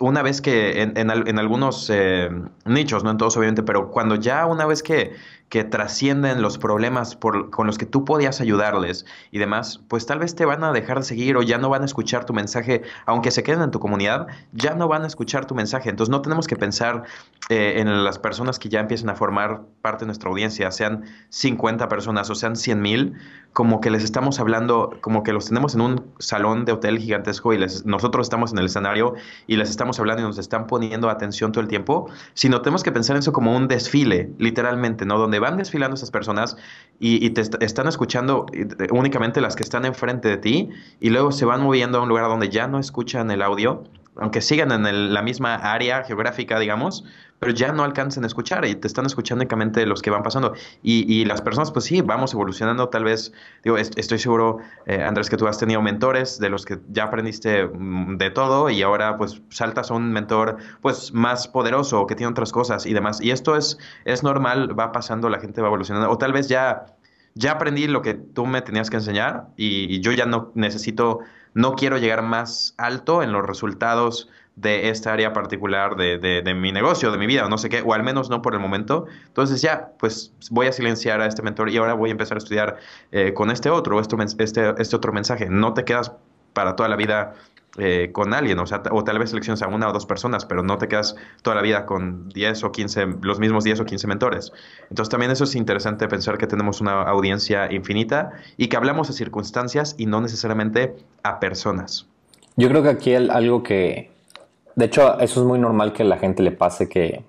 una 0.00 0.22
vez 0.22 0.40
que 0.40 0.82
en, 0.82 0.96
en, 0.96 1.38
algunos 1.38 1.88
eh, 1.90 2.30
nichos, 2.64 3.04
no 3.04 3.10
en 3.10 3.16
todos 3.16 3.36
obviamente, 3.36 3.62
pero 3.62 3.90
cuando 3.90 4.16
ya 4.16 4.44
una 4.46 4.66
vez 4.66 4.82
que, 4.82 5.14
que 5.48 5.64
trascienden 5.64 6.42
los 6.42 6.58
problemas 6.58 7.16
por, 7.16 7.50
con 7.50 7.66
los 7.66 7.78
que 7.78 7.86
tú 7.86 8.04
podías 8.04 8.40
ayudarles 8.40 9.06
y 9.30 9.38
demás, 9.38 9.80
pues 9.88 10.04
tal 10.04 10.18
vez 10.18 10.34
te 10.34 10.44
van 10.44 10.62
a 10.62 10.72
dejar 10.72 10.98
de 10.98 11.04
seguir 11.04 11.36
o 11.36 11.42
ya 11.42 11.58
no 11.58 11.70
van 11.70 11.82
a 11.82 11.84
escuchar 11.86 12.26
tu 12.26 12.34
mensaje, 12.34 12.82
aunque 13.06 13.30
se 13.30 13.42
queden 13.42 13.62
en 13.62 13.70
tu 13.70 13.80
comunidad, 13.80 14.26
ya 14.52 14.74
no 14.74 14.88
van 14.88 15.04
a 15.04 15.06
escuchar 15.06 15.46
tu 15.46 15.54
mensaje. 15.54 15.88
Entonces 15.88 16.10
no 16.10 16.20
tenemos 16.20 16.46
que 16.46 16.56
pensar 16.56 17.04
eh, 17.48 17.74
en 17.76 18.04
las 18.04 18.18
personas 18.18 18.58
que 18.58 18.68
ya 18.68 18.80
empiezan 18.80 19.08
a 19.08 19.14
formar 19.14 19.62
parte 19.80 20.00
de 20.00 20.06
nuestra 20.06 20.28
audiencia, 20.28 20.70
sean 20.70 21.04
50 21.30 21.88
personas 21.88 22.28
o 22.28 22.34
sean 22.34 22.56
100 22.56 22.82
mil, 22.82 23.14
como 23.54 23.80
que 23.80 23.90
les 23.90 24.04
estamos 24.04 24.40
hablando, 24.40 24.98
como 25.00 25.22
que 25.22 25.32
los 25.32 25.46
tenemos 25.46 25.74
en 25.74 25.80
un 25.80 26.12
salón 26.18 26.66
de 26.66 26.72
hotel 26.72 26.98
gigantesco 26.98 27.54
y 27.54 27.58
nosotros 27.84 28.26
estamos 28.26 28.52
en 28.52 28.58
el 28.58 28.66
escenario 28.66 29.14
y 29.46 29.56
les 29.56 29.70
estamos 29.78 30.00
hablando 30.00 30.22
y 30.22 30.26
nos 30.26 30.38
están 30.38 30.66
poniendo 30.66 31.08
atención 31.08 31.52
todo 31.52 31.62
el 31.62 31.68
tiempo, 31.68 32.10
sino 32.34 32.60
tenemos 32.62 32.82
que 32.82 32.90
pensar 32.90 33.14
en 33.14 33.20
eso 33.20 33.32
como 33.32 33.56
un 33.56 33.68
desfile, 33.68 34.30
literalmente, 34.38 35.06
¿no? 35.06 35.18
Donde 35.18 35.38
van 35.38 35.56
desfilando 35.56 35.94
estas 35.94 36.10
personas 36.10 36.56
y, 36.98 37.30
te 37.30 37.42
están 37.64 37.86
escuchando 37.86 38.46
únicamente 38.90 39.40
las 39.40 39.54
que 39.54 39.62
están 39.62 39.84
enfrente 39.84 40.28
de 40.28 40.36
ti 40.36 40.70
y 41.00 41.10
luego 41.10 41.30
se 41.30 41.44
van 41.44 41.62
moviendo 41.62 41.98
a 41.98 42.02
un 42.02 42.08
lugar 42.08 42.24
donde 42.26 42.48
ya 42.48 42.66
no 42.66 42.80
escuchan 42.80 43.30
el 43.30 43.40
audio, 43.40 43.84
aunque 44.16 44.40
sigan 44.40 44.72
en 44.72 45.14
la 45.14 45.22
misma 45.22 45.54
área 45.54 46.02
geográfica, 46.02 46.58
digamos, 46.58 47.04
pero 47.38 47.52
ya 47.52 47.72
no 47.72 47.84
alcanzan 47.84 48.24
a 48.24 48.26
escuchar 48.26 48.64
y 48.64 48.74
te 48.74 48.88
están 48.88 49.06
escuchando 49.06 49.42
únicamente 49.42 49.86
los 49.86 50.02
que 50.02 50.10
van 50.10 50.22
pasando. 50.22 50.54
Y, 50.82 51.12
y 51.12 51.24
las 51.24 51.40
personas, 51.40 51.70
pues 51.70 51.84
sí, 51.84 52.00
vamos 52.00 52.34
evolucionando, 52.34 52.88
tal 52.88 53.04
vez, 53.04 53.32
digo, 53.62 53.76
estoy 53.76 54.18
seguro, 54.18 54.58
eh, 54.86 55.02
Andrés, 55.02 55.30
que 55.30 55.36
tú 55.36 55.46
has 55.46 55.58
tenido 55.58 55.80
mentores 55.80 56.38
de 56.38 56.48
los 56.48 56.64
que 56.64 56.78
ya 56.88 57.04
aprendiste 57.04 57.66
mm, 57.66 58.16
de 58.16 58.30
todo 58.30 58.70
y 58.70 58.82
ahora 58.82 59.16
pues 59.16 59.40
saltas 59.50 59.90
a 59.90 59.94
un 59.94 60.12
mentor 60.12 60.56
pues 60.80 61.12
más 61.12 61.48
poderoso 61.48 62.06
que 62.06 62.14
tiene 62.14 62.30
otras 62.30 62.52
cosas 62.52 62.86
y 62.86 62.92
demás. 62.92 63.20
Y 63.20 63.30
esto 63.30 63.56
es, 63.56 63.78
es 64.04 64.22
normal, 64.22 64.78
va 64.78 64.92
pasando, 64.92 65.28
la 65.28 65.40
gente 65.40 65.60
va 65.60 65.68
evolucionando. 65.68 66.10
O 66.10 66.18
tal 66.18 66.32
vez 66.32 66.48
ya, 66.48 66.86
ya 67.34 67.52
aprendí 67.52 67.86
lo 67.86 68.02
que 68.02 68.14
tú 68.14 68.46
me 68.46 68.62
tenías 68.62 68.90
que 68.90 68.96
enseñar 68.96 69.48
y, 69.56 69.94
y 69.94 70.00
yo 70.00 70.12
ya 70.12 70.26
no 70.26 70.50
necesito, 70.54 71.20
no 71.54 71.74
quiero 71.74 71.98
llegar 71.98 72.22
más 72.22 72.74
alto 72.78 73.22
en 73.22 73.32
los 73.32 73.46
resultados 73.46 74.28
de 74.60 74.88
esta 74.88 75.12
área 75.12 75.32
particular 75.32 75.96
de, 75.96 76.18
de, 76.18 76.54
mi 76.54 76.72
negocio, 76.72 77.12
de 77.12 77.18
mi 77.18 77.26
vida, 77.26 77.46
o 77.46 77.48
no 77.48 77.58
sé 77.58 77.68
qué, 77.68 77.82
o 77.82 77.94
al 77.94 78.02
menos 78.02 78.28
no 78.28 78.42
por 78.42 78.54
el 78.54 78.60
momento. 78.60 79.06
Entonces 79.26 79.62
ya, 79.62 79.92
pues 79.98 80.34
voy 80.50 80.66
a 80.66 80.72
silenciar 80.72 81.20
a 81.20 81.26
este 81.26 81.42
mentor 81.42 81.70
y 81.70 81.76
ahora 81.76 81.94
voy 81.94 82.10
a 82.10 82.12
empezar 82.12 82.36
a 82.36 82.38
estudiar 82.38 82.78
eh, 83.12 83.32
con 83.34 83.50
este 83.50 83.70
otro, 83.70 84.00
este, 84.00 84.16
este, 84.38 84.74
este 84.78 84.96
otro 84.96 85.12
mensaje. 85.12 85.46
No 85.48 85.74
te 85.74 85.84
quedas 85.84 86.12
para 86.52 86.74
toda 86.74 86.88
la 86.88 86.96
vida 86.96 87.34
eh, 87.76 88.10
con 88.12 88.34
alguien, 88.34 88.58
o 88.58 88.66
sea, 88.66 88.82
o 88.90 89.04
tal 89.04 89.20
vez 89.20 89.30
selecciones 89.30 89.62
a 89.62 89.68
una 89.68 89.88
o 89.88 89.92
dos 89.92 90.06
personas, 90.06 90.44
pero 90.44 90.64
no 90.64 90.78
te 90.78 90.88
quedas 90.88 91.14
toda 91.42 91.54
la 91.54 91.62
vida 91.62 91.86
con 91.86 92.28
10 92.30 92.64
o 92.64 92.72
15, 92.72 93.06
los 93.22 93.38
mismos 93.38 93.62
10 93.62 93.80
o 93.80 93.84
15 93.84 94.08
mentores. 94.08 94.52
Entonces 94.90 95.10
también 95.10 95.30
eso 95.30 95.44
es 95.44 95.54
interesante 95.54 96.08
pensar 96.08 96.38
que 96.38 96.48
tenemos 96.48 96.80
una 96.80 97.02
audiencia 97.02 97.72
infinita 97.72 98.32
y 98.56 98.66
que 98.66 98.76
hablamos 98.76 99.08
a 99.10 99.12
circunstancias 99.12 99.94
y 99.98 100.06
no 100.06 100.20
necesariamente 100.20 100.96
a 101.22 101.38
personas. 101.38 102.08
Yo 102.56 102.68
creo 102.68 102.82
que 102.82 102.88
aquí 102.88 103.14
algo 103.14 103.62
que, 103.62 104.10
de 104.78 104.84
hecho, 104.84 105.18
eso 105.18 105.40
es 105.40 105.46
muy 105.46 105.58
normal 105.58 105.92
que 105.92 106.04
la 106.04 106.18
gente 106.18 106.44
le 106.44 106.52
pase 106.52 106.88
que, 106.88 107.24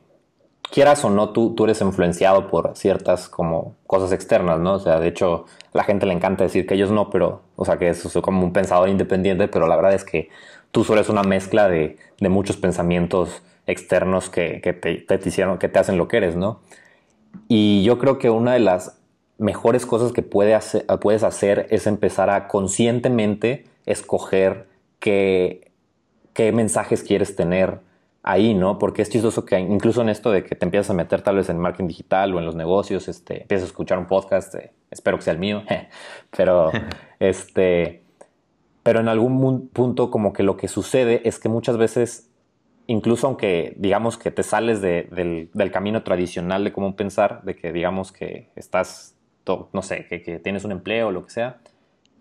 quieras 0.72 1.04
o 1.04 1.10
no, 1.10 1.30
tú, 1.32 1.56
tú 1.56 1.64
eres 1.64 1.82
influenciado 1.82 2.48
por 2.48 2.76
ciertas 2.76 3.28
como 3.28 3.76
cosas 3.88 4.12
externas, 4.12 4.60
¿no? 4.60 4.74
O 4.74 4.80
sea, 4.80 5.00
de 5.00 5.08
hecho, 5.08 5.46
a 5.74 5.78
la 5.78 5.84
gente 5.84 6.06
le 6.06 6.14
encanta 6.14 6.44
decir 6.44 6.68
que 6.68 6.76
ellos 6.76 6.92
no, 6.92 7.10
pero, 7.10 7.42
o 7.56 7.66
sea, 7.66 7.78
que 7.78 7.90
eso 7.90 8.08
es 8.08 8.24
como 8.24 8.44
un 8.44 8.54
pensador 8.54 8.90
independiente, 8.90 9.48
pero 9.48 9.68
la 9.68 9.76
verdad 9.76 9.94
es 9.94 10.04
que 10.04 10.30
tú 10.72 10.84
solo 10.84 11.00
eres 11.00 11.10
una 11.10 11.24
mezcla 11.24 11.68
de, 11.68 11.98
de 12.20 12.30
muchos 12.30 12.58
pensamientos 12.58 13.42
externos 13.66 14.30
que, 14.30 14.62
que 14.62 14.74
te, 14.74 15.20
hicieron, 15.26 15.58
que 15.58 15.70
te 15.70 15.80
hacen 15.80 15.98
lo 15.98 16.08
que 16.08 16.18
eres, 16.18 16.36
¿no? 16.36 16.60
Y 17.48 17.84
yo 17.84 17.98
creo 17.98 18.20
que 18.20 18.30
una 18.30 18.54
de 18.54 18.60
las 18.60 19.00
mejores 19.40 19.86
cosas 19.86 20.12
que 20.12 20.22
puedes 20.22 21.24
hacer 21.24 21.68
es 21.72 21.88
empezar 21.88 22.30
a 22.30 22.48
conscientemente 22.48 23.66
escoger 23.86 24.68
que 25.00 25.69
qué 26.34 26.52
mensajes 26.52 27.04
quieres 27.04 27.36
tener 27.36 27.80
ahí, 28.24 28.54
¿no? 28.54 28.80
Porque 28.80 29.02
es 29.02 29.10
chistoso 29.10 29.46
que 29.46 29.60
incluso 29.60 30.02
en 30.02 30.10
esto 30.10 30.32
de 30.32 30.44
que 30.44 30.56
te 30.56 30.66
empiezas 30.66 30.90
a 30.90 30.94
meter 30.94 31.22
tal 31.22 31.38
vez 31.38 31.50
en 31.50 31.58
marketing 31.58 31.88
digital 31.88 32.34
o 32.34 32.40
en 32.40 32.46
los 32.46 32.56
negocios, 32.56 33.08
este, 33.08 33.42
empiezas 33.42 33.66
a 33.66 33.68
escuchar 33.68 33.98
un 33.98 34.08
podcast, 34.08 34.56
eh, 34.56 34.72
espero 34.92 35.18
que 35.18 35.24
sea 35.24 35.34
el 35.34 35.40
mío, 35.40 35.64
pero 36.36 36.72
este, 37.20 38.04
pero 38.84 39.00
en 39.00 39.08
algún 39.08 39.70
punto 39.70 40.12
como 40.12 40.34
que 40.34 40.44
lo 40.44 40.58
que 40.58 40.68
sucede 40.68 41.22
es 41.28 41.40
que 41.40 41.50
muchas 41.50 41.78
veces, 41.78 42.30
incluso 42.88 43.28
aunque 43.28 43.74
digamos 43.78 44.18
que 44.18 44.32
te 44.32 44.44
sales 44.44 44.82
del, 44.82 45.50
camino 45.72 46.04
tradicional 46.04 46.64
de 46.64 46.74
cómo 46.74 46.96
pensar, 46.96 47.42
de 47.44 47.56
que 47.56 47.72
digamos 47.72 48.12
que 48.12 48.50
estás, 48.56 49.16
no 49.46 49.82
sé, 49.82 50.06
que, 50.08 50.22
que 50.22 50.40
tienes 50.40 50.64
un 50.66 50.72
empleo 50.72 51.08
o 51.08 51.12
lo 51.12 51.24
que 51.24 51.32
sea, 51.32 51.60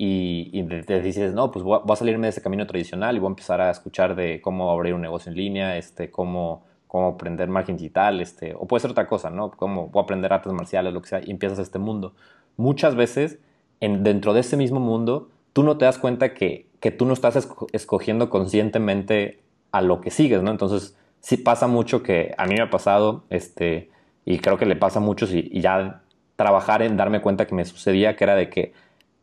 y, 0.01 0.63
te 0.85 1.01
dices, 1.03 1.35
no, 1.35 1.51
pues 1.51 1.65
voy 1.65 1.81
a, 1.85 1.97
salirme 1.97 2.29
de 2.29 2.31
ese 2.31 2.41
camino 2.41 2.69
tradicional 2.69 3.17
y 3.17 3.19
voy 3.19 3.27
a 3.27 3.31
empezar 3.31 3.61
a 3.61 3.69
escuchar 3.69 4.15
de 4.15 4.41
cómo 4.41 4.71
abrir 4.71 4.95
un 4.95 5.01
negocio 5.01 5.31
en 5.31 5.37
línea, 5.37 5.77
este, 5.77 6.09
cómo, 6.09 6.65
cómo 6.87 7.09
aprender 7.09 7.49
marketing 7.49 7.79
digital, 7.79 8.21
este, 8.21 8.55
o 8.55 8.67
puede 8.67 8.81
ser 8.81 8.93
otra 8.93 9.09
cosa, 9.09 9.31
¿no? 9.31 9.51
Cómo 9.51 9.89
voy 9.89 10.01
a 10.01 10.05
aprender 10.05 10.33
artes 10.33 10.53
marciales, 10.53 10.95
lo 10.95 11.03
que 11.03 11.09
sea, 11.09 11.21
y 11.25 11.33
empiezas 11.33 11.59
este 11.59 11.81
mundo. 11.81 12.15
Muchas 12.57 12.95
veces, 12.95 13.41
en, 13.81 14.05
dentro 14.05 14.35
de 14.35 14.41
ese 14.41 14.57
mismo 14.57 14.79
mundo, 14.79 15.31
tú 15.53 15.65
no 15.65 15.79
te 15.79 15.85
das 15.85 15.99
cuenta 15.99 16.33
que, 16.33 16.69
que 16.79 16.93
tú 16.93 17.05
no 17.05 17.13
estás 17.13 17.49
escogiendo 17.73 18.31
conscientemente 18.31 19.43
a 19.73 19.83
lo 19.83 20.01
que 20.01 20.13
sigues, 20.13 20.45
¿no? 20.45 20.53
Entonces, 20.53 20.97
sí 21.19 21.39
pasa 21.39 21.67
mucho 21.67 22.05
que 22.05 22.37
a 22.39 22.47
mí 22.47 22.55
me 22.55 22.63
ha 22.63 22.71
pasado, 22.71 23.25
este, 23.31 23.91
y 24.25 24.39
creo 24.39 24.59
que 24.59 24.67
le 24.67 24.77
pasa 24.77 25.01
a 25.01 25.03
muchos, 25.03 25.33
y, 25.33 25.49
y 25.51 25.61
ya 25.61 26.03
trabajar 26.37 26.83
en 26.83 26.97
darme 26.97 27.21
cuenta 27.21 27.49
que 27.49 27.57
me 27.57 27.65
sucedía, 27.65 28.15
que 28.15 28.23
era 28.23 28.37
de 28.37 28.49
que 28.49 28.73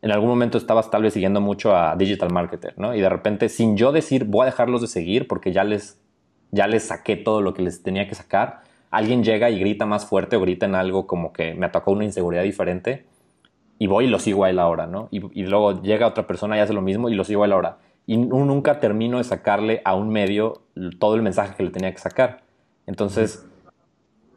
en 0.05 0.11
algún 0.11 0.29
momento 0.29 0.59
estabas 0.59 0.91
tal 0.91 1.01
vez 1.01 1.15
siguiendo 1.15 1.41
mucho 1.41 1.75
a 1.75 1.95
digital 1.95 2.31
marketer, 2.31 2.75
¿no? 2.77 2.93
Y 2.93 3.01
de 3.01 3.09
repente, 3.09 3.49
sin 3.49 3.75
yo 3.75 3.91
decir, 3.91 4.25
voy 4.25 4.43
a 4.43 4.45
dejarlos 4.45 4.81
de 4.81 4.87
seguir 4.87 5.27
porque 5.27 5.51
ya 5.51 5.63
les, 5.63 5.99
ya 6.51 6.67
les 6.67 6.83
saqué 6.83 7.15
todo 7.15 7.41
lo 7.41 7.55
que 7.55 7.63
les 7.63 7.81
tenía 7.81 8.07
que 8.07 8.13
sacar, 8.13 8.61
alguien 8.91 9.23
llega 9.23 9.49
y 9.49 9.59
grita 9.59 9.87
más 9.87 10.05
fuerte 10.05 10.35
o 10.35 10.41
grita 10.41 10.67
en 10.67 10.75
algo 10.75 11.07
como 11.07 11.33
que 11.33 11.55
me 11.55 11.65
atacó 11.65 11.91
una 11.91 12.03
inseguridad 12.03 12.43
diferente 12.43 13.07
y 13.79 13.87
voy 13.87 14.05
y 14.05 14.07
lo 14.07 14.19
sigo 14.19 14.43
a 14.43 14.51
él 14.51 14.59
ahora, 14.59 14.85
¿no? 14.85 15.07
Y, 15.09 15.21
luego 15.41 15.81
llega 15.81 16.05
otra 16.05 16.27
persona 16.27 16.55
y 16.55 16.59
hace 16.59 16.73
lo 16.73 16.83
mismo 16.83 17.09
y 17.09 17.15
lo 17.15 17.23
sigo 17.23 17.41
a 17.41 17.47
él 17.47 17.53
ahora. 17.53 17.79
Y 18.05 18.17
nunca 18.17 18.79
termino 18.79 19.17
de 19.17 19.23
sacarle 19.23 19.81
a 19.85 19.95
un 19.95 20.09
medio 20.09 20.61
todo 20.99 21.15
el 21.15 21.23
mensaje 21.23 21.55
que 21.55 21.63
le 21.63 21.71
tenía 21.71 21.91
que 21.91 21.97
sacar. 21.97 22.43
Entonces, 22.85 23.43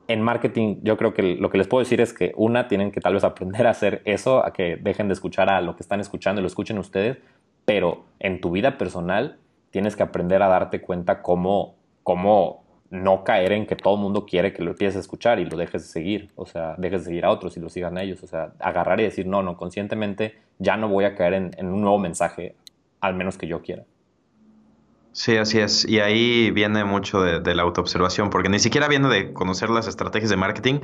en 0.08 0.22
marketing 0.22 0.76
yo 0.82 0.96
creo 0.96 1.12
que 1.12 1.36
lo 1.36 1.50
que 1.50 1.58
les 1.58 1.68
puedo 1.68 1.84
decir 1.84 2.00
es 2.00 2.12
que 2.12 2.32
una, 2.34 2.66
tienen 2.66 2.90
que 2.90 3.00
tal 3.00 3.14
vez 3.14 3.24
aprender 3.24 3.66
a 3.66 3.70
hacer 3.70 4.00
eso, 4.06 4.44
a 4.44 4.52
que 4.52 4.76
dejen 4.76 5.06
de 5.08 5.14
escuchar 5.14 5.50
a 5.50 5.60
lo 5.60 5.76
que 5.76 5.82
están 5.82 6.00
escuchando 6.00 6.40
y 6.40 6.42
lo 6.42 6.48
escuchen 6.48 6.78
ustedes, 6.78 7.18
pero 7.66 8.04
en 8.18 8.40
tu 8.40 8.50
vida 8.50 8.78
personal 8.78 9.38
tienes 9.70 9.96
que 9.96 10.02
aprender 10.02 10.42
a 10.42 10.48
darte 10.48 10.80
cuenta 10.80 11.20
cómo, 11.20 11.74
cómo 12.02 12.64
no 12.90 13.22
caer 13.22 13.52
en 13.52 13.66
que 13.66 13.76
todo 13.76 13.96
el 13.96 14.00
mundo 14.00 14.24
quiere 14.24 14.54
que 14.54 14.62
lo 14.62 14.70
empieces 14.70 14.96
a 14.96 15.00
escuchar 15.00 15.40
y 15.40 15.44
lo 15.44 15.58
dejes 15.58 15.82
de 15.82 15.88
seguir, 15.88 16.30
o 16.36 16.46
sea, 16.46 16.74
dejes 16.78 17.02
de 17.02 17.10
seguir 17.10 17.26
a 17.26 17.30
otros 17.30 17.58
y 17.58 17.60
lo 17.60 17.68
sigan 17.68 17.98
a 17.98 18.02
ellos, 18.02 18.22
o 18.22 18.26
sea, 18.26 18.54
agarrar 18.60 18.98
y 19.00 19.02
decir, 19.02 19.26
no, 19.26 19.42
no, 19.42 19.58
conscientemente 19.58 20.38
ya 20.58 20.78
no 20.78 20.88
voy 20.88 21.04
a 21.04 21.14
caer 21.14 21.34
en 21.34 21.66
un 21.66 21.82
nuevo 21.82 21.98
mensaje, 21.98 22.56
al 23.00 23.14
menos 23.14 23.36
que 23.36 23.46
yo 23.46 23.60
quiera. 23.60 23.84
Sí, 25.18 25.36
así 25.36 25.58
es. 25.58 25.84
Y 25.84 25.98
ahí 25.98 26.52
viene 26.52 26.84
mucho 26.84 27.20
de, 27.20 27.54
la 27.56 27.64
autoobservación, 27.64 28.30
porque 28.30 28.48
ni 28.48 28.60
siquiera 28.60 28.86
viene 28.86 29.08
de 29.08 29.32
conocer 29.32 29.68
las 29.68 29.88
estrategias 29.88 30.30
de 30.30 30.36
marketing, 30.36 30.78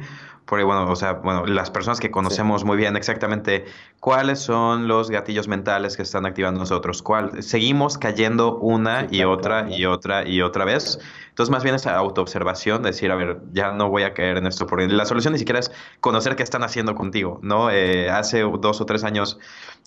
porque 0.44 0.64
bueno, 0.64 0.90
o 0.90 0.96
sea, 0.96 1.12
bueno, 1.12 1.46
las 1.46 1.70
personas 1.70 2.00
que 2.00 2.10
conocemos 2.10 2.64
muy 2.64 2.76
bien 2.76 2.96
exactamente 2.96 3.64
cuáles 4.00 4.40
son 4.40 4.88
los 4.88 5.08
gatillos 5.08 5.46
mentales 5.46 5.96
que 5.96 6.02
están 6.02 6.26
activando 6.26 6.58
nosotros, 6.58 7.00
cuál, 7.00 7.44
seguimos 7.44 7.96
cayendo 7.96 8.58
una 8.58 9.06
y 9.08 9.22
otra 9.22 9.70
y 9.70 9.86
otra 9.86 10.26
y 10.26 10.42
otra 10.42 10.64
vez. 10.64 10.98
Entonces, 11.28 11.52
más 11.52 11.62
bien 11.62 11.76
esa 11.76 11.94
autoobservación, 11.94 12.82
decir, 12.82 13.12
a 13.12 13.14
ver, 13.14 13.40
ya 13.52 13.70
no 13.70 13.88
voy 13.88 14.02
a 14.02 14.14
caer 14.14 14.38
en 14.38 14.48
esto, 14.48 14.66
porque 14.66 14.88
la 14.88 15.06
solución 15.06 15.32
ni 15.32 15.38
siquiera 15.38 15.60
es 15.60 15.70
conocer 16.00 16.34
qué 16.34 16.42
están 16.42 16.64
haciendo 16.64 16.96
contigo, 16.96 17.38
¿no? 17.42 17.70
Eh, 17.70 18.10
hace 18.10 18.40
dos 18.40 18.80
o 18.80 18.84
tres 18.84 19.04
años 19.04 19.38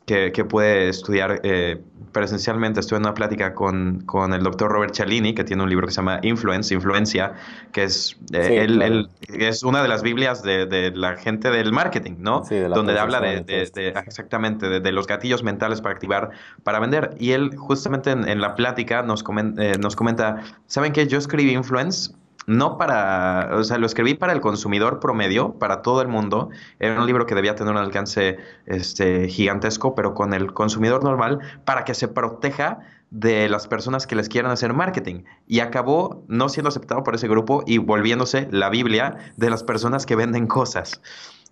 que, 0.08 0.32
que 0.32 0.46
pude 0.46 0.88
estudiar 0.88 1.42
eh, 1.44 1.82
presencialmente, 2.14 2.80
estuve 2.80 2.98
en 2.98 3.04
una 3.04 3.14
plática 3.14 3.54
con, 3.54 4.04
con, 4.06 4.34
el 4.34 4.42
doctor 4.42 4.72
Robert 4.72 4.96
Cialini, 4.96 5.36
que 5.36 5.44
tiene 5.44 5.64
un 5.64 5.70
libro 5.70 5.86
que 5.86 5.92
se 5.92 5.98
llama 5.98 6.22
Influence, 6.24 6.74
Influencia, 6.74 7.34
que 7.74 7.84
es, 7.84 8.18
eh, 8.32 8.64
él, 8.64 9.10
es 9.28 9.64
una 9.64 9.82
de 9.82 9.90
las 9.90 10.04
Biblias 10.04 10.42
de, 10.44 10.66
de, 10.66 10.92
la 10.92 11.18
gente 11.18 11.52
del 11.52 11.74
marketing, 11.74 12.16
¿no? 12.20 12.46
Sí, 12.46 12.56
de 12.56 12.70
Donde 12.70 12.98
habla 12.98 13.20
de, 13.20 13.42
de, 13.42 13.90
exactamente 13.90 14.80
de, 14.80 14.92
los 14.94 15.08
gatillos 15.08 15.44
mentales 15.44 15.82
para 15.82 15.96
activar, 15.96 16.32
para 16.64 16.80
vender. 16.80 17.14
Y 17.20 17.32
él 17.32 17.58
justamente 17.58 18.12
en, 18.12 18.30
en 18.30 18.40
la 18.40 18.56
plática 18.56 19.04
nos, 19.04 19.26
eh, 19.58 19.74
nos 19.78 19.98
comenta, 19.98 20.42
¿saben 20.68 20.94
qué? 20.94 21.06
Yo 21.08 21.18
escribí 21.18 21.52
Influence 21.52 22.12
no 22.48 22.78
para, 22.78 23.50
o 23.54 23.64
sea, 23.64 23.78
lo 23.78 23.86
escribí 23.86 24.14
para 24.14 24.32
el 24.32 24.40
consumidor 24.40 25.00
promedio, 25.02 25.54
para 25.60 25.82
todo 25.82 26.02
el 26.02 26.08
mundo. 26.08 26.50
Era 26.80 27.00
un 27.00 27.06
libro 27.06 27.26
que 27.26 27.36
debía 27.36 27.56
tener 27.56 27.74
un 27.74 27.78
alcance 27.78 28.38
este, 28.66 29.28
gigantesco, 29.28 29.94
pero 29.94 30.14
con 30.14 30.34
el 30.34 30.54
consumidor 30.54 31.04
normal, 31.04 31.40
para 31.66 31.84
que 31.84 31.94
se 31.94 32.08
proteja 32.08 32.80
de 33.10 33.50
las 33.50 33.68
personas 33.68 34.08
que 34.08 34.16
les 34.16 34.30
quieran 34.30 34.52
hacer 34.52 34.74
marketing. 34.74 35.24
Y 35.46 35.60
acabó 35.60 36.24
no 36.30 36.48
siendo 36.48 36.70
aceptado 36.70 37.04
por 37.04 37.16
ese 37.16 37.28
grupo 37.28 37.64
y 37.68 37.80
volviéndose 37.80 38.48
la 38.50 38.70
Biblia 38.70 39.18
de 39.36 39.50
las 39.50 39.64
personas 39.64 40.06
que 40.06 40.16
venden 40.16 40.48
cosas. 40.48 41.02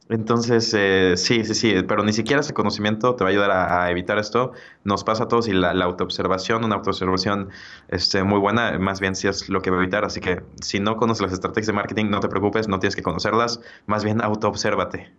Entonces, 0.07 0.71
eh, 0.77 1.13
sí, 1.17 1.43
sí, 1.45 1.55
sí, 1.55 1.73
pero 1.87 2.03
ni 2.03 2.13
siquiera 2.13 2.41
ese 2.41 2.53
conocimiento 2.53 3.15
te 3.15 3.23
va 3.23 3.29
a 3.29 3.33
ayudar 3.33 3.51
a, 3.51 3.89
evitar 3.89 4.19
esto. 4.19 4.51
Nos 4.83 5.03
pasa 5.03 5.23
a 5.23 5.27
todos 5.27 5.47
y 5.47 5.53
la, 5.53 5.71
autoobservación, 5.71 6.63
una 6.63 6.75
autoobservación 6.75 7.49
este, 7.87 8.23
muy 8.23 8.39
buena, 8.39 8.77
más 8.77 8.99
bien 8.99 9.15
sí 9.15 9.27
es 9.27 9.49
lo 9.49 9.61
que 9.61 9.71
va 9.71 9.77
a 9.77 9.79
evitar. 9.79 10.05
Así 10.05 10.19
que 10.19 10.43
si 10.61 10.79
no 10.79 10.97
conoces 10.97 11.23
las 11.23 11.33
estrategias 11.33 11.67
de 11.67 11.73
marketing, 11.73 12.11
no 12.11 12.19
te 12.19 12.27
preocupes, 12.27 12.67
no 12.67 12.79
tienes 12.79 12.95
que 12.95 13.01
conocerlas, 13.01 13.61
más 13.87 14.03
bien 14.03 14.21
autoobsérvate. 14.21 15.11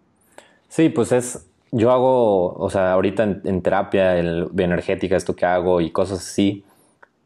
Sí, 0.69 0.89
pues 0.89 1.11
es, 1.11 1.49
yo 1.73 1.91
hago, 1.91 2.55
o 2.55 2.71
sea, 2.71 2.93
ahorita 2.93 3.25
en, 3.25 3.63
terapia, 3.63 4.19
en 4.19 4.49
bioenergética, 4.53 5.17
esto 5.17 5.35
que 5.35 5.47
hago 5.47 5.81
y 5.81 5.91
cosas 5.91 6.19
así, 6.19 6.65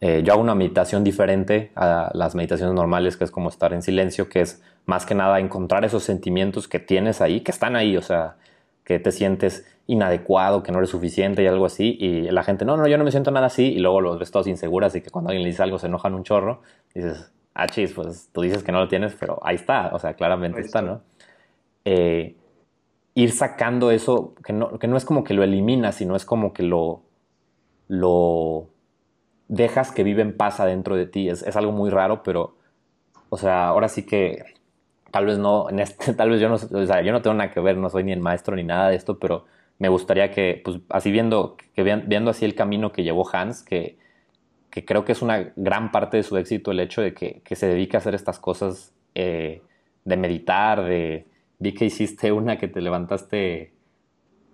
eh, 0.01 0.23
yo 0.25 0.33
hago 0.33 0.43
una 0.43 0.55
meditación 0.55 1.05
diferente 1.05 1.73
a 1.75 2.11
las 2.15 2.35
meditaciones 2.35 2.75
normales, 2.75 3.17
que 3.17 3.25
es 3.25 3.31
como 3.31 3.51
estar 3.51 3.73
en 3.73 3.83
silencio, 3.83 4.29
que 4.29 4.41
es 4.41 4.63
más 4.87 5.05
que 5.05 5.15
nada 5.15 5.41
encontrar 5.41 5.85
esos 5.85 6.05
sentimientos 6.05 6.69
que 6.69 6.79
tienes 6.79 7.21
ahí, 7.21 7.41
que 7.41 7.51
están 7.51 7.77
ahí, 7.77 7.97
o 7.97 8.03
sea, 8.03 8.37
que 8.85 8.99
te 8.99 9.13
sientes 9.13 9.67
inadecuado, 9.87 10.63
que 10.63 10.73
no 10.73 10.79
eres 10.79 10.91
suficiente 10.91 11.43
y 11.43 11.47
algo 11.47 11.67
así, 11.67 11.97
y 12.01 12.31
la 12.31 12.43
gente, 12.45 12.65
no, 12.65 12.77
no, 12.77 12.87
yo 12.87 12.97
no 12.97 13.05
me 13.05 13.11
siento 13.11 13.31
nada 13.31 13.47
así, 13.47 13.73
y 13.73 13.79
luego 13.79 14.01
los 14.01 14.19
ves 14.19 14.31
todos 14.31 14.47
inseguras 14.47 14.95
y 14.95 15.03
que 15.03 15.11
cuando 15.11 15.31
alguien 15.31 15.43
le 15.43 15.51
dice 15.51 15.63
algo 15.63 15.79
se 15.79 15.87
enojan 15.87 16.15
un 16.15 16.25
chorro, 16.25 16.63
dices, 16.95 17.31
ah, 17.55 17.67
chis, 17.67 17.93
pues 17.93 18.31
tú 18.33 18.41
dices 18.41 18.63
que 18.63 18.73
no 18.73 18.81
lo 18.81 18.89
tienes, 18.89 19.15
pero 19.19 19.39
ahí 19.43 19.57
está, 19.57 19.91
o 19.93 19.99
sea, 19.99 20.15
claramente 20.15 20.61
está. 20.61 20.81
¿no? 20.81 21.03
Eh, 21.85 22.37
ir 23.15 23.33
sacando 23.33 23.91
eso, 23.91 24.35
que 24.45 24.53
no, 24.53 24.79
que 24.79 24.87
no 24.87 24.97
es 24.97 25.05
como 25.05 25.25
que 25.25 25.35
lo 25.35 25.43
eliminas, 25.43 25.97
sino 25.97 26.17
es 26.17 26.25
como 26.25 26.53
que 26.53 26.63
lo, 26.63 27.03
lo 27.89 28.70
dejas 29.51 29.91
que 29.91 30.05
vive 30.05 30.23
en 30.23 30.37
paz 30.37 30.61
adentro 30.61 30.97
de 30.97 31.07
ti. 31.07 31.29
Es, 31.29 31.57
algo 31.57 31.73
muy 31.73 31.91
raro, 31.91 32.23
pero, 32.23 32.57
o 33.29 33.37
sea, 33.37 33.69
ahora 33.69 33.89
sí 33.89 34.07
que 34.07 34.45
tal 35.11 35.27
vez 35.27 35.39
no, 35.39 35.69
en 35.69 35.81
este, 35.81 36.15
tal 36.15 36.31
vez 36.31 36.41
yo 36.41 36.49
no, 36.49 36.55
o 36.55 36.87
sea, 36.87 37.03
yo 37.03 37.13
no 37.13 37.21
tengo 37.21 37.35
nada 37.35 37.51
que 37.51 37.61
ver, 37.61 37.77
no 37.77 37.91
soy 37.91 38.05
ni 38.05 38.13
el 38.13 38.21
maestro 38.21 38.57
ni 38.57 38.63
nada 38.63 38.89
de 38.89 38.97
esto, 38.97 39.19
pero 39.19 39.45
me 39.79 39.89
gustaría 39.89 40.31
que, 40.31 40.63
pues, 40.65 40.79
así 40.89 41.11
viendo, 41.11 41.57
que 41.75 41.83
viendo 41.83 42.31
así 42.31 42.45
el 42.45 42.55
camino 42.55 42.93
que 42.93 43.03
llevó 43.03 43.29
Hans, 43.31 43.63
que, 43.63 43.99
que 44.71 44.85
creo 44.85 45.05
que 45.05 45.13
es 45.13 45.23
una 45.23 45.53
gran 45.57 45.91
parte 45.91 46.17
de 46.17 46.23
su 46.23 46.37
éxito 46.37 46.71
el 46.71 46.81
hecho 46.81 47.03
de 47.03 47.13
que, 47.13 47.43
se 47.57 47.67
dedique 47.67 47.97
a 47.97 47.99
hacer 47.99 48.15
estas 48.15 48.39
cosas 48.39 48.95
eh, 49.17 49.63
de 50.05 50.17
meditar, 50.17 50.85
de, 50.85 51.27
vi 51.59 51.75
que 51.75 51.87
hiciste 51.87 52.31
una 52.31 52.57
que 52.57 52.69
te 52.69 52.81
levantaste 52.81 53.73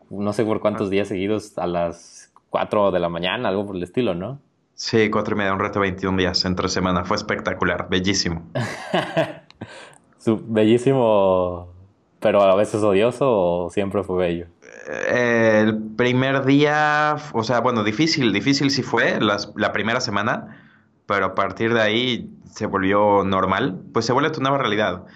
no 0.08 0.32
sé 0.32 0.44
por 0.44 0.60
cuántos 0.60 0.88
días 0.88 1.08
seguidos 1.08 1.58
a 1.58 1.66
las 1.66 2.32
4 2.50 2.92
de 2.92 3.00
la 3.00 3.08
mañana, 3.08 3.48
algo 3.48 3.66
por 3.66 3.76
el 3.76 3.82
estilo, 3.82 4.14
¿no? 4.14 4.40
Sí, 4.78 5.08
cuatro 5.08 5.34
y 5.34 5.38
media, 5.38 5.54
un 5.54 5.58
reto 5.58 5.80
21 5.80 6.18
días 6.18 6.44
entre 6.44 6.68
semana. 6.68 7.06
Fue 7.06 7.16
espectacular, 7.16 7.88
bellísimo. 7.88 8.46
bellísimo, 10.48 11.72
pero 12.20 12.42
a 12.42 12.54
veces 12.56 12.82
odioso 12.82 13.24
o 13.26 13.70
siempre 13.70 14.02
fue 14.02 14.18
bello. 14.18 14.46
Eh, 14.86 15.62
el 15.64 15.78
primer 15.96 16.44
día, 16.44 17.16
o 17.32 17.42
sea, 17.42 17.60
bueno, 17.60 17.84
difícil, 17.84 18.34
difícil 18.34 18.70
sí 18.70 18.82
fue 18.82 19.18
la 19.18 19.72
primera 19.72 20.02
semana, 20.02 20.62
pero 21.06 21.24
a 21.24 21.34
partir 21.34 21.72
de 21.72 21.80
ahí 21.80 22.30
se 22.52 22.66
volvió 22.66 23.24
normal, 23.24 23.80
pues 23.94 24.04
se 24.04 24.12
vuelve 24.12 24.28
tu 24.28 24.42
nueva 24.42 24.58
realidad. 24.58 25.06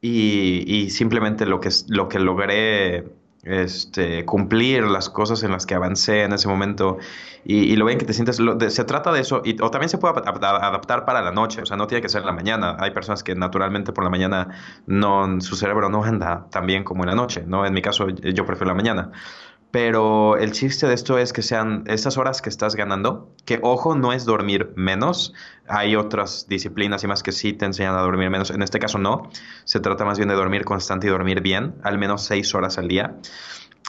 Y, 0.00 0.64
y 0.66 0.88
simplemente 0.88 1.44
lo 1.44 1.60
que, 1.60 1.68
lo 1.88 2.08
que 2.08 2.18
logré 2.18 3.12
este, 3.42 4.24
cumplir 4.24 4.84
las 4.84 5.10
cosas 5.10 5.42
en 5.42 5.50
las 5.50 5.66
que 5.66 5.74
avancé 5.74 6.22
en 6.22 6.32
ese 6.32 6.48
momento 6.48 6.98
y, 7.44 7.74
lo 7.74 7.84
ven 7.84 7.98
que 7.98 8.04
te 8.04 8.12
sientes, 8.12 8.40
se 8.68 8.84
trata 8.84 9.10
de 9.10 9.20
eso, 9.20 9.42
y, 9.44 9.60
o 9.60 9.70
también 9.70 9.88
se 9.88 9.98
puede 9.98 10.14
adaptar 10.16 11.04
para 11.04 11.22
la 11.22 11.32
noche, 11.32 11.62
o 11.62 11.66
sea, 11.66 11.76
no 11.76 11.88
tiene 11.88 12.00
que 12.00 12.08
ser 12.08 12.24
la 12.24 12.32
mañana, 12.32 12.76
hay 12.78 12.92
personas 12.92 13.24
que 13.24 13.34
naturalmente 13.34 13.92
por 13.92 14.04
la 14.04 14.10
mañana 14.10 14.48
no, 14.86 15.40
su 15.40 15.56
cerebro 15.56 15.88
no 15.88 16.04
anda 16.04 16.46
tan 16.50 16.66
bien 16.66 16.84
como 16.84 17.02
en 17.02 17.10
la 17.10 17.16
noche, 17.16 17.42
¿no? 17.44 17.66
En 17.66 17.74
mi 17.74 17.82
caso 17.82 18.08
yo 18.08 18.46
prefiero 18.46 18.66
la 18.66 18.74
mañana. 18.74 19.10
Pero 19.72 20.36
el 20.36 20.52
chiste 20.52 20.86
de 20.86 20.92
esto 20.92 21.16
es 21.16 21.32
que 21.32 21.40
sean 21.40 21.84
esas 21.86 22.18
horas 22.18 22.42
que 22.42 22.50
estás 22.50 22.76
ganando, 22.76 23.34
que 23.46 23.58
ojo, 23.62 23.96
no 23.96 24.12
es 24.12 24.26
dormir 24.26 24.70
menos. 24.76 25.32
Hay 25.66 25.96
otras 25.96 26.46
disciplinas 26.46 27.02
y 27.04 27.06
más 27.06 27.22
que 27.22 27.32
sí 27.32 27.54
te 27.54 27.64
enseñan 27.64 27.94
a 27.94 28.02
dormir 28.02 28.28
menos. 28.28 28.50
En 28.50 28.62
este 28.62 28.78
caso 28.78 28.98
no. 28.98 29.30
Se 29.64 29.80
trata 29.80 30.04
más 30.04 30.18
bien 30.18 30.28
de 30.28 30.34
dormir 30.34 30.66
constante 30.66 31.06
y 31.06 31.10
dormir 31.10 31.40
bien, 31.40 31.74
al 31.82 31.96
menos 31.96 32.22
seis 32.22 32.54
horas 32.54 32.76
al 32.76 32.86
día. 32.86 33.16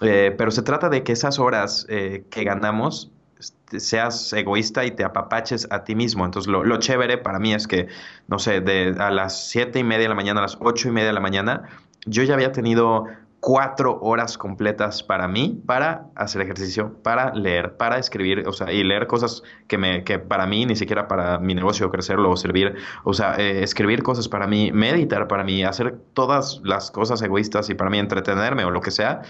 Eh, 0.02 0.34
pero 0.38 0.52
se 0.52 0.62
trata 0.62 0.88
de 0.88 1.04
que 1.04 1.12
esas 1.12 1.38
horas 1.38 1.86
eh, 1.90 2.24
que 2.30 2.46
ganamos 2.46 3.12
este, 3.38 3.82
seas 3.82 4.32
egoísta 4.32 4.86
y 4.86 4.92
te 4.92 5.04
apapaches 5.04 5.68
a 5.70 5.84
ti 5.84 5.96
mismo. 5.96 6.24
Entonces, 6.24 6.50
lo, 6.50 6.64
lo, 6.64 6.78
chévere 6.78 7.18
para 7.18 7.40
mí 7.40 7.54
es 7.54 7.68
que, 7.68 7.88
no 8.30 8.40
sé, 8.40 8.62
de 8.62 8.96
a 8.98 9.12
las 9.12 9.50
siete 9.50 9.80
y 9.80 9.84
media 9.84 10.04
de 10.04 10.10
la 10.10 10.16
mañana 10.16 10.40
a 10.40 10.44
las 10.44 10.58
ocho 10.62 10.88
y 10.88 10.92
media 10.92 11.08
de 11.08 11.14
la 11.14 11.20
mañana, 11.20 11.64
yo 12.06 12.24
ya 12.24 12.36
había 12.36 12.54
tenido 12.54 13.06
cuatro 13.44 14.00
horas 14.02 14.38
completas 14.38 15.04
para 15.04 15.28
mí, 15.28 15.62
para 15.66 16.06
hacer 16.16 16.42
ejercicio, 16.44 16.94
para 17.04 17.36
leer, 17.36 17.76
para 17.76 17.98
escribir, 17.98 18.48
o 18.48 18.54
sea, 18.54 18.72
y 18.72 18.86
leer 18.86 19.06
cosas 19.06 19.44
que, 19.68 19.78
me, 19.78 20.06
que 20.06 20.18
para 20.18 20.46
mí, 20.46 20.66
ni 20.66 20.78
siquiera 20.78 21.10
para 21.10 21.40
mi 21.40 21.54
negocio 21.54 21.92
crecerlo 21.92 22.32
o 22.32 22.38
servir, 22.38 22.74
o 23.04 23.14
sea, 23.14 23.36
eh, 23.36 23.62
escribir 23.62 24.02
cosas 24.02 24.30
para 24.30 24.48
mí, 24.48 24.72
meditar 24.72 25.28
para 25.28 25.44
mí, 25.44 25.62
hacer 25.62 26.00
todas 26.14 26.62
las 26.64 26.90
cosas 26.90 27.22
egoístas 27.22 27.70
y 27.70 27.76
para 27.76 27.90
mí 27.90 28.00
entretenerme 28.00 28.64
o 28.64 28.72
lo 28.72 28.80
que 28.80 28.92
sea. 28.92 29.24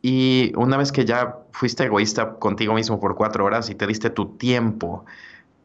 Y 0.00 0.52
una 0.54 0.76
vez 0.76 0.92
que 0.92 1.04
ya 1.04 1.38
fuiste 1.50 1.82
egoísta 1.82 2.34
contigo 2.34 2.74
mismo 2.74 3.00
por 3.00 3.16
cuatro 3.16 3.44
horas 3.44 3.68
y 3.68 3.74
te 3.74 3.88
diste 3.88 4.10
tu 4.10 4.36
tiempo, 4.36 5.06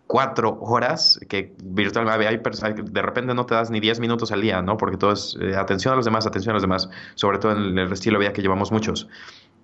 cuatro 0.10 0.58
horas, 0.62 1.20
que 1.30 1.54
virtualmente 1.64 2.28
hay, 2.28 2.74
de 2.74 3.02
repente 3.04 3.36
no 3.36 3.46
te 3.46 3.54
das 3.54 3.70
ni 3.70 3.80
diez 3.80 4.00
minutos 4.00 4.32
al 4.32 4.42
día, 4.42 4.60
¿no? 4.60 4.76
Porque 4.76 4.98
todo 4.98 5.12
es 5.12 5.38
eh, 5.40 5.56
atención 5.56 5.94
a 5.94 5.98
los 5.98 6.06
demás, 6.06 6.26
atención 6.26 6.54
a 6.54 6.56
los 6.56 6.64
demás, 6.64 6.90
sobre 7.14 7.38
todo 7.38 7.52
en 7.52 7.78
el 7.78 7.94
estilo 7.94 8.18
de 8.18 8.26
vida 8.26 8.34
que 8.34 8.42
llevamos 8.42 8.72
muchos. 8.72 9.08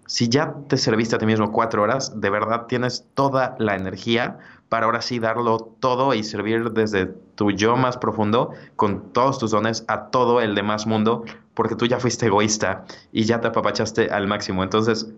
Si 0.05 0.29
ya 0.29 0.53
te 0.67 0.77
serviste 0.77 1.15
a 1.15 1.17
ti 1.17 1.25
mismo 1.25 1.51
cuatro 1.51 1.81
horas, 1.81 2.21
de 2.21 2.29
verdad 2.29 2.67
tienes 2.67 3.07
toda 3.15 3.55
la 3.57 3.75
energía 3.75 4.37
para 4.69 4.85
ahora 4.85 5.01
sí 5.01 5.17
darlo 5.17 5.57
todo 5.79 6.13
y 6.13 6.23
servir 6.23 6.69
desde 6.73 7.07
tu 7.07 7.49
yo 7.49 7.75
más 7.75 7.97
profundo, 7.97 8.51
con 8.75 9.13
todos 9.13 9.39
tus 9.39 9.49
dones, 9.49 9.83
a 9.87 10.11
todo 10.11 10.41
el 10.41 10.53
demás 10.53 10.85
mundo, 10.85 11.25
porque 11.55 11.75
tú 11.75 11.87
ya 11.87 11.99
fuiste 11.99 12.27
egoísta 12.27 12.85
y 13.11 13.23
ya 13.23 13.41
te 13.41 13.47
apapachaste 13.47 14.11
al 14.11 14.27
máximo. 14.27 14.61
Entonces, 14.61 15.11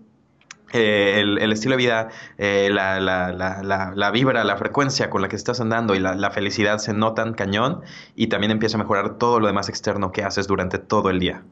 eh, 0.72 1.20
el, 1.20 1.52
estilo 1.52 1.72
de 1.72 1.76
vida, 1.78 2.08
eh, 2.36 2.68
la, 2.70 3.00
la, 3.00 3.32
la, 3.32 3.92
la, 3.94 4.10
vibra, 4.10 4.44
la 4.44 4.56
frecuencia 4.56 5.08
con 5.08 5.22
la 5.22 5.28
que 5.28 5.36
estás 5.36 5.60
andando 5.60 5.94
y 5.94 5.98
la, 5.98 6.30
felicidad 6.30 6.78
se 6.78 6.92
notan 6.92 7.32
cañón 7.32 7.80
y 8.14 8.26
también 8.26 8.50
empieza 8.50 8.76
a 8.76 8.78
mejorar 8.78 9.16
todo 9.16 9.40
lo 9.40 9.46
demás 9.46 9.70
externo 9.70 10.12
que 10.12 10.22
haces 10.22 10.46
durante 10.46 10.78
todo 10.78 11.08
el 11.08 11.20
día. 11.20 11.42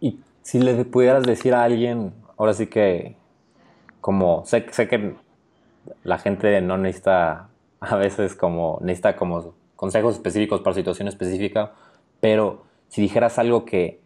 Y 0.00 0.20
si 0.42 0.60
le 0.60 0.84
pudieras 0.84 1.24
decir 1.24 1.54
a 1.54 1.64
alguien, 1.64 2.12
ahora 2.36 2.52
sí 2.54 2.68
que, 2.68 3.16
como, 4.00 4.44
sé, 4.46 4.64
sé 4.70 4.86
que 4.86 5.16
la 6.04 6.18
gente 6.18 6.60
no 6.60 6.78
necesita, 6.78 7.48
a 7.80 7.96
veces 7.96 8.36
como, 8.36 8.78
necesita 8.80 9.16
como 9.16 9.54
consejos 9.74 10.14
específicos 10.14 10.60
para 10.60 10.74
situación 10.74 11.08
específica, 11.08 11.72
pero 12.20 12.64
si 12.88 13.02
dijeras 13.02 13.38
algo 13.38 13.64
que 13.64 13.99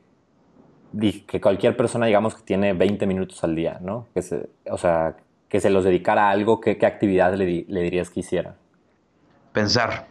que 1.27 1.41
cualquier 1.41 1.77
persona, 1.77 2.07
digamos, 2.07 2.35
que 2.35 2.43
tiene 2.43 2.73
20 2.73 3.07
minutos 3.07 3.43
al 3.45 3.55
día, 3.55 3.79
¿no? 3.81 4.07
Que 4.15 4.23
se, 4.23 4.49
o 4.71 4.79
sea, 4.79 5.17
que 5.49 5.61
se 5.61 5.71
los 5.71 5.85
dedicara 5.85 6.29
a 6.29 6.31
algo, 6.31 6.61
¿qué, 6.61 6.79
qué 6.79 6.87
actividad 6.87 7.35
le, 7.35 7.45
dirías 7.47 8.11
que 8.11 8.21
hiciera? 8.21 8.57
Pensar. 9.53 10.07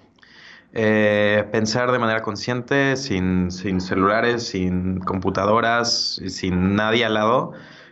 Eh, 0.73 1.43
pensar 1.51 1.91
de 1.91 1.99
manera 1.99 2.21
consciente, 2.21 2.95
sin, 2.95 3.51
sin, 3.51 3.79
celulares, 3.79 4.47
sin 4.47 4.99
computadoras, 4.99 6.21
sin 6.27 6.75
nadie 6.75 7.05
al 7.05 7.13
lado. 7.13 7.51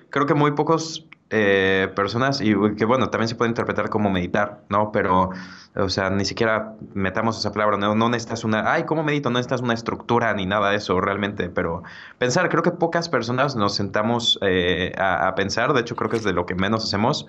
Creo 0.10 0.26
que 0.26 0.34
muy 0.34 0.52
pocos 0.52 1.08
eh, 1.32 1.90
personas, 1.96 2.42
y 2.42 2.54
que 2.78 2.86
bueno, 2.86 3.10
también 3.10 3.30
se 3.30 3.36
puede 3.36 3.50
interpretar 3.50 3.90
como 3.90 4.10
meditar, 4.10 4.62
¿no? 4.70 4.92
Pero 4.92 5.32
o 5.76 5.88
sea, 5.88 6.10
ni 6.10 6.26
siquiera 6.26 6.76
metamos 6.94 7.40
esa 7.40 7.52
palabra, 7.54 7.78
no, 7.78 7.96
no 7.96 8.10
necesitas 8.10 8.44
una, 8.44 8.74
ay, 8.74 8.84
¿cómo 8.84 9.04
medito? 9.04 9.30
No 9.30 9.40
necesitas 9.40 9.62
una 9.62 9.74
estructura 9.74 10.34
ni 10.34 10.46
nada 10.46 10.70
de 10.72 10.76
eso 10.76 11.00
realmente, 11.00 11.48
pero 11.50 11.84
pensar, 12.18 12.50
creo 12.50 12.62
que 12.62 12.72
pocas 12.72 13.08
personas 13.08 13.56
nos 13.56 13.76
sentamos 13.76 14.38
eh, 14.42 14.92
a, 14.98 15.34
pensar, 15.36 15.72
de 15.72 15.80
hecho 15.80 15.96
creo 15.96 16.10
que 16.10 16.18
es 16.18 16.24
de 16.24 16.34
lo 16.34 16.46
que 16.46 16.56
menos 16.56 16.84
hacemos, 16.84 17.26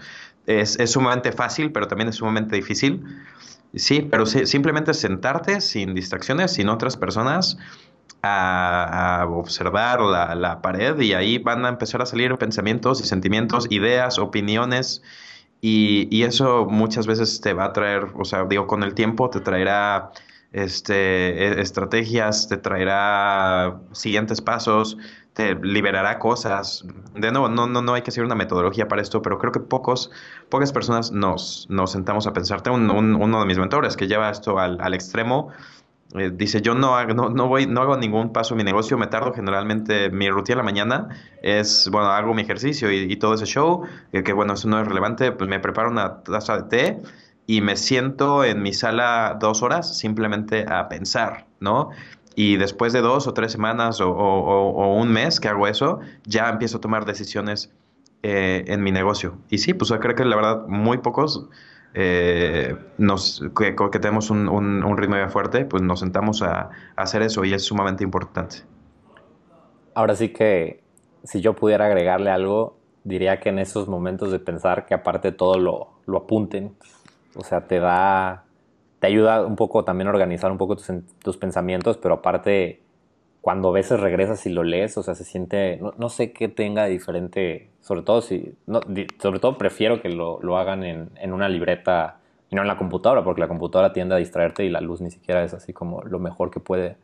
es, 0.47 0.77
sumamente 0.91 1.31
fácil, 1.31 1.71
pero 1.71 1.87
también 1.87 2.09
es 2.09 2.17
sumamente 2.17 2.57
difícil. 2.57 3.05
Sí, 3.75 4.07
pero 4.11 4.27
simplemente 4.27 4.93
sentarte 4.93 5.63
sin 5.63 5.95
distracciones, 5.95 6.53
sin 6.53 6.69
otras 6.69 6.99
personas, 6.99 7.57
a, 8.23 9.27
observar 9.29 10.01
la, 10.01 10.35
la, 10.35 10.63
pared 10.63 10.99
y 11.01 11.15
ahí 11.15 11.39
van 11.39 11.65
a 11.65 11.69
empezar 11.69 12.03
a 12.03 12.07
salir 12.07 12.37
pensamientos 12.39 13.01
y 13.01 13.05
sentimientos, 13.05 13.67
ideas, 13.71 14.19
opiniones 14.19 15.03
y, 15.65 16.25
eso 16.25 16.67
muchas 16.67 17.07
veces 17.07 17.41
te 17.41 17.55
va 17.55 17.67
a 17.67 17.73
traer, 17.73 18.09
o 18.17 18.25
sea, 18.25 18.45
digo, 18.47 18.67
con 18.67 18.83
el 18.83 18.95
tiempo 18.95 19.31
te 19.31 19.39
traerá 19.41 20.11
este, 20.53 20.95
e, 21.47 21.61
estrategias, 21.61 22.49
te 22.49 22.57
traerá 22.57 23.81
siguientes 23.93 24.41
pasos, 24.41 24.99
te 25.35 25.55
liberará 25.55 26.19
cosas. 26.19 26.85
De 27.15 27.31
nuevo, 27.31 27.49
no, 27.49 27.69
no, 27.69 27.81
no 27.81 27.95
hay 27.95 28.03
que 28.03 28.11
hacer 28.11 28.25
una 28.25 28.35
metodología 28.35 28.89
para 28.89 29.03
esto, 29.03 29.23
pero 29.23 29.39
creo 29.39 29.53
que 29.53 29.61
pocos, 29.61 30.11
pocas 30.51 30.73
personas 30.73 31.13
nos, 31.13 31.67
nos 31.71 31.93
sentamos 31.93 32.27
a 32.27 32.33
pensar. 32.33 32.63
Tengo 32.63 32.77
uno 32.77 33.41
de 33.41 33.47
mis 33.47 33.59
mentores 33.59 33.97
que 33.97 34.09
lleva 34.09 34.31
esto 34.31 34.59
al, 34.59 34.81
al 34.81 34.95
extremo 34.95 35.53
eh, 36.15 36.31
dice, 36.33 36.61
yo 36.61 36.75
no, 36.75 36.97
hago, 36.97 37.15
no, 37.15 37.31
no, 37.31 37.49
voy, 37.49 37.67
no 37.67 37.81
hago 37.81 37.97
ningún 37.97 38.33
paso 38.33 38.55
en 38.55 38.59
mi 38.59 38.65
negocio, 38.65 38.99
me 38.99 39.07
tardo 39.07 39.33
generalmente, 39.33 40.11
mi 40.11 40.29
rutina 40.29 40.59
la 40.59 40.63
mañana 40.63 41.09
es, 41.43 41.89
bueno, 41.91 42.09
hago 42.09 42.35
mi 42.35 42.43
ejercicio 42.43 42.93
y, 42.93 43.17
todo 43.17 43.35
ese 43.35 43.47
show, 43.47 43.83
que 44.13 44.33
bueno, 44.33 44.55
eso 44.55 44.69
no 44.69 44.81
es 44.81 44.87
relevante, 44.87 45.33
pues 45.33 45.49
me 45.49 45.59
preparo 45.59 45.91
una 45.91 46.23
taza 46.23 46.59
de 46.59 46.63
té 46.65 47.03
y 47.47 47.61
me 47.61 47.77
siento 47.77 48.45
en 48.45 48.63
mi 48.63 48.73
sala 48.73 49.37
dos 49.41 49.63
horas 49.63 49.97
simplemente 49.97 50.67
a 50.69 50.89
pensar, 50.89 51.47
¿no? 51.61 51.91
Y 52.35 52.57
después 52.57 52.93
de 52.93 53.01
dos 53.01 53.27
o 53.27 53.35
tres 53.35 53.53
semanas 53.53 54.01
o, 54.01 54.95
un 54.97 55.13
mes 55.13 55.41
que 55.41 55.49
hago 55.49 55.67
eso, 55.67 56.01
ya 56.25 56.49
empiezo 56.49 56.79
a 56.79 56.81
tomar 56.81 57.05
decisiones 57.05 57.71
eh, 58.23 58.65
en 58.69 58.83
mi 58.83 58.93
negocio. 58.93 59.39
Y 59.51 59.59
sí, 59.59 59.75
pues 59.75 59.93
creo 60.01 60.15
que 60.15 60.25
la 60.25 60.37
verdad 60.37 60.67
muy 60.67 60.99
pocos 60.99 61.49
eh, 61.95 62.75
nos, 62.97 63.43
que, 63.57 63.99
tenemos 63.99 64.31
un, 64.31 64.49
un, 64.49 64.97
ritmo 64.97 65.17
ya 65.17 65.29
fuerte, 65.29 65.65
pues 65.67 65.83
nos 65.83 66.01
sentamos 66.01 66.43
a, 66.43 66.71
hacer 66.97 67.23
eso 67.23 67.45
y 67.45 67.53
es 67.53 67.63
sumamente 67.65 68.03
importante. 68.03 68.59
Ahora 69.95 70.17
sí 70.17 70.31
que 70.31 70.83
si 71.25 71.41
yo 71.41 71.55
pudiera 71.55 71.87
agregarle 71.87 72.31
algo, 72.31 72.79
diría 73.05 73.41
que 73.41 73.51
en 73.51 73.59
esos 73.59 73.89
momentos 73.89 74.33
de 74.33 74.39
pensar 74.39 74.87
que 74.87 74.95
aparte 74.95 75.33
todo 75.33 75.59
lo, 75.59 75.91
lo 76.07 76.19
apunten, 76.19 76.75
o 77.35 77.45
sea, 77.45 77.67
te 77.67 77.79
da, 77.79 78.45
te 79.01 79.09
ayuda 79.09 79.45
un 79.45 79.57
poco 79.57 79.85
también 79.85 80.09
a 80.09 80.11
organizar 80.11 80.51
un 80.51 80.59
poco 80.59 80.77
tus, 80.77 80.91
tus 81.23 81.37
pensamientos, 81.37 81.99
pero 81.99 82.15
aparte 82.15 82.81
cuando 83.43 83.69
a 83.69 83.73
veces 83.73 84.01
regresas 84.01 84.47
y 84.47 84.51
lo 84.51 84.63
lees, 84.63 84.97
o 84.97 85.03
sea, 85.03 85.15
se 85.15 85.25
siente, 85.25 85.77
no, 85.79 85.93
no 85.99 86.09
sé 86.09 86.33
qué 86.33 86.49
tenga 86.49 86.87
diferente 86.87 87.72
sobre 87.83 88.03
todo 88.03 88.23
si, 88.23 88.55
no, 88.67 88.81
sobre 89.21 89.41
todo 89.41 89.59
prefiero 89.59 90.01
que 90.01 90.09
lo, 90.09 90.41
lo 90.41 90.57
hagan 90.57 90.85
en, 90.85 91.11
en, 91.17 91.33
una 91.33 91.49
libreta 91.49 92.19
y 92.49 92.55
no 92.55 92.63
en 92.63 92.69
la 92.69 92.79
computadora, 92.79 93.25
porque 93.25 93.41
la 93.41 93.49
computadora 93.49 93.93
tiende 93.93 94.15
a 94.15 94.19
distraerte 94.19 94.65
y 94.65 94.71
la 94.71 94.81
luz 94.81 95.01
ni 95.01 95.11
siquiera 95.11 95.43
es 95.43 95.53
así 95.53 95.73
como 95.73 96.03
lo 96.03 96.19
mejor 96.19 96.51
que 96.51 96.61
puede 96.61 96.97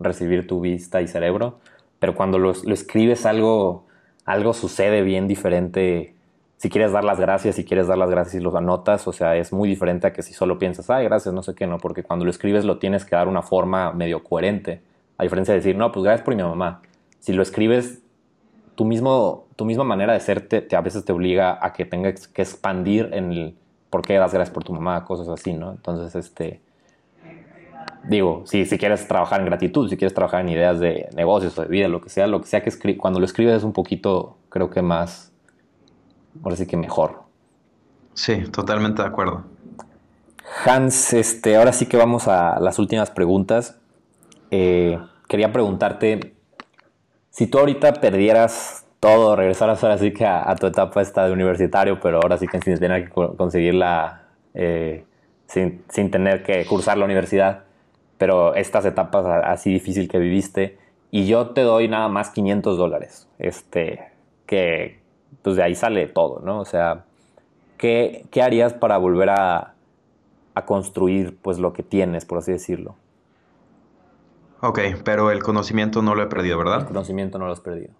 recibir 0.00 0.46
tu 0.46 0.60
vista 0.60 1.00
y 1.00 1.06
cerebro. 1.06 1.60
Pero 2.00 2.14
cuando 2.14 2.38
lo, 2.38 2.50
escribes 2.50 3.26
algo, 3.26 3.86
algo 4.24 4.52
sucede 4.54 5.02
bien 5.02 5.28
diferente. 5.28 6.14
Si 6.56 6.68
quieres 6.68 6.92
dar 6.92 7.04
las 7.04 7.20
gracias, 7.20 7.54
si 7.54 7.64
quieres 7.64 7.86
dar 7.86 7.98
las 7.98 8.10
gracias 8.10 8.34
y 8.34 8.40
los 8.40 8.54
anotas, 8.54 9.06
o 9.06 9.12
sea, 9.12 9.36
es 9.36 9.52
muy 9.52 9.68
diferente 9.68 10.06
a 10.06 10.12
que 10.12 10.22
si 10.22 10.32
solo 10.32 10.58
piensas, 10.58 10.90
ay, 10.90 11.04
gracias, 11.04 11.34
no 11.34 11.42
sé 11.42 11.54
qué, 11.54 11.66
no, 11.66 11.78
porque 11.78 12.02
cuando 12.02 12.24
lo 12.24 12.30
escribes 12.30 12.64
lo 12.64 12.78
tienes 12.78 13.04
que 13.04 13.14
dar 13.16 13.28
una 13.28 13.42
forma 13.42 13.92
medio 13.92 14.22
coherente. 14.22 14.82
A 15.16 15.22
diferencia 15.22 15.54
de 15.54 15.60
decir, 15.60 15.76
no, 15.76 15.92
pues 15.92 16.04
gracias 16.04 16.24
por 16.24 16.34
mi 16.34 16.42
mamá. 16.42 16.82
Si 17.20 17.32
lo 17.32 17.42
escribes 17.42 18.03
tu, 18.74 18.84
mismo, 18.84 19.46
tu 19.56 19.64
misma 19.64 19.84
manera 19.84 20.12
de 20.12 20.20
ser 20.20 20.46
te, 20.48 20.74
a 20.74 20.80
veces 20.80 21.04
te 21.04 21.12
obliga 21.12 21.58
a 21.60 21.72
que 21.72 21.84
tengas 21.84 22.28
que 22.28 22.42
expandir 22.42 23.10
en 23.12 23.32
el 23.32 23.56
por 23.90 24.02
qué 24.02 24.14
das 24.14 24.32
gracias 24.32 24.52
por 24.52 24.64
tu 24.64 24.72
mamá, 24.72 25.04
cosas 25.04 25.28
así, 25.28 25.52
¿no? 25.52 25.70
Entonces, 25.70 26.14
este, 26.16 26.60
digo, 28.08 28.42
si, 28.44 28.64
si 28.66 28.76
quieres 28.76 29.06
trabajar 29.06 29.40
en 29.40 29.46
gratitud, 29.46 29.88
si 29.88 29.96
quieres 29.96 30.14
trabajar 30.14 30.40
en 30.40 30.48
ideas 30.48 30.80
de 30.80 31.08
negocios 31.14 31.56
o 31.58 31.62
de 31.62 31.68
vida, 31.68 31.88
lo 31.88 32.00
que 32.00 32.08
sea, 32.08 32.26
lo 32.26 32.40
que 32.40 32.48
sea 32.48 32.62
que 32.62 32.70
escribes, 32.70 33.00
cuando 33.00 33.20
lo 33.20 33.24
escribes 33.24 33.58
es 33.58 33.64
un 33.64 33.72
poquito, 33.72 34.36
creo 34.48 34.68
que 34.70 34.82
más, 34.82 35.32
ahora 36.42 36.56
sí 36.56 36.66
que 36.66 36.76
mejor. 36.76 37.22
Sí, 38.14 38.44
totalmente 38.50 39.02
de 39.02 39.08
acuerdo. 39.08 39.44
Hans, 40.64 41.12
este, 41.12 41.56
ahora 41.56 41.72
sí 41.72 41.86
que 41.86 41.96
vamos 41.96 42.28
a 42.28 42.58
las 42.60 42.78
últimas 42.78 43.10
preguntas. 43.10 43.78
Eh, 44.50 44.98
quería 45.28 45.52
preguntarte, 45.52 46.33
si 47.34 47.48
tú 47.48 47.58
ahorita 47.58 47.94
perdieras 47.94 48.86
todo, 49.00 49.34
regresaras 49.34 49.82
ahora 49.82 49.98
sí 49.98 50.12
que 50.12 50.24
a, 50.24 50.54
tu 50.54 50.68
etapa 50.68 51.02
esta 51.02 51.26
de 51.26 51.32
universitario, 51.32 51.98
pero 51.98 52.18
ahora 52.18 52.38
sí 52.38 52.46
que 52.46 52.60
sin 52.60 52.78
tener 52.78 53.06
que 53.06 53.10
conseguirla, 53.10 54.22
eh, 54.54 55.04
sin, 55.48 55.82
sin, 55.88 56.12
tener 56.12 56.44
que 56.44 56.64
cursar 56.64 56.96
la 56.96 57.04
universidad, 57.04 57.64
pero 58.18 58.54
estas 58.54 58.84
etapas 58.84 59.26
así 59.44 59.72
difícil 59.72 60.08
que 60.08 60.18
viviste, 60.18 60.78
y 61.10 61.26
yo 61.26 61.48
te 61.48 61.62
doy 61.62 61.88
nada 61.88 62.06
más 62.06 62.30
500 62.30 62.78
dólares, 62.78 63.28
este, 63.40 64.12
que 64.46 65.00
pues 65.42 65.56
de 65.56 65.64
ahí 65.64 65.74
sale 65.74 66.06
todo, 66.06 66.38
¿no? 66.38 66.60
O 66.60 66.64
sea, 66.64 67.04
¿qué, 67.78 68.26
qué 68.30 68.42
harías 68.42 68.74
para 68.74 68.96
volver 68.96 69.30
a, 69.30 69.74
a 70.54 70.64
construir 70.64 71.36
pues 71.42 71.58
lo 71.58 71.72
que 71.72 71.82
tienes, 71.82 72.24
por 72.26 72.38
así 72.38 72.52
decirlo? 72.52 72.94
Ok, 74.66 74.80
pero 75.04 75.30
el 75.30 75.42
conocimiento 75.42 76.00
no 76.00 76.14
lo 76.14 76.22
he 76.22 76.26
perdido, 76.26 76.56
¿verdad? 76.56 76.80
El 76.80 76.86
conocimiento 76.86 77.38
no 77.38 77.44
lo 77.44 77.52
has 77.52 77.60
perdido. 77.60 77.92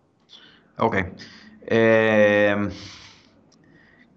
Ok. 0.78 0.96
Eh, 1.66 2.70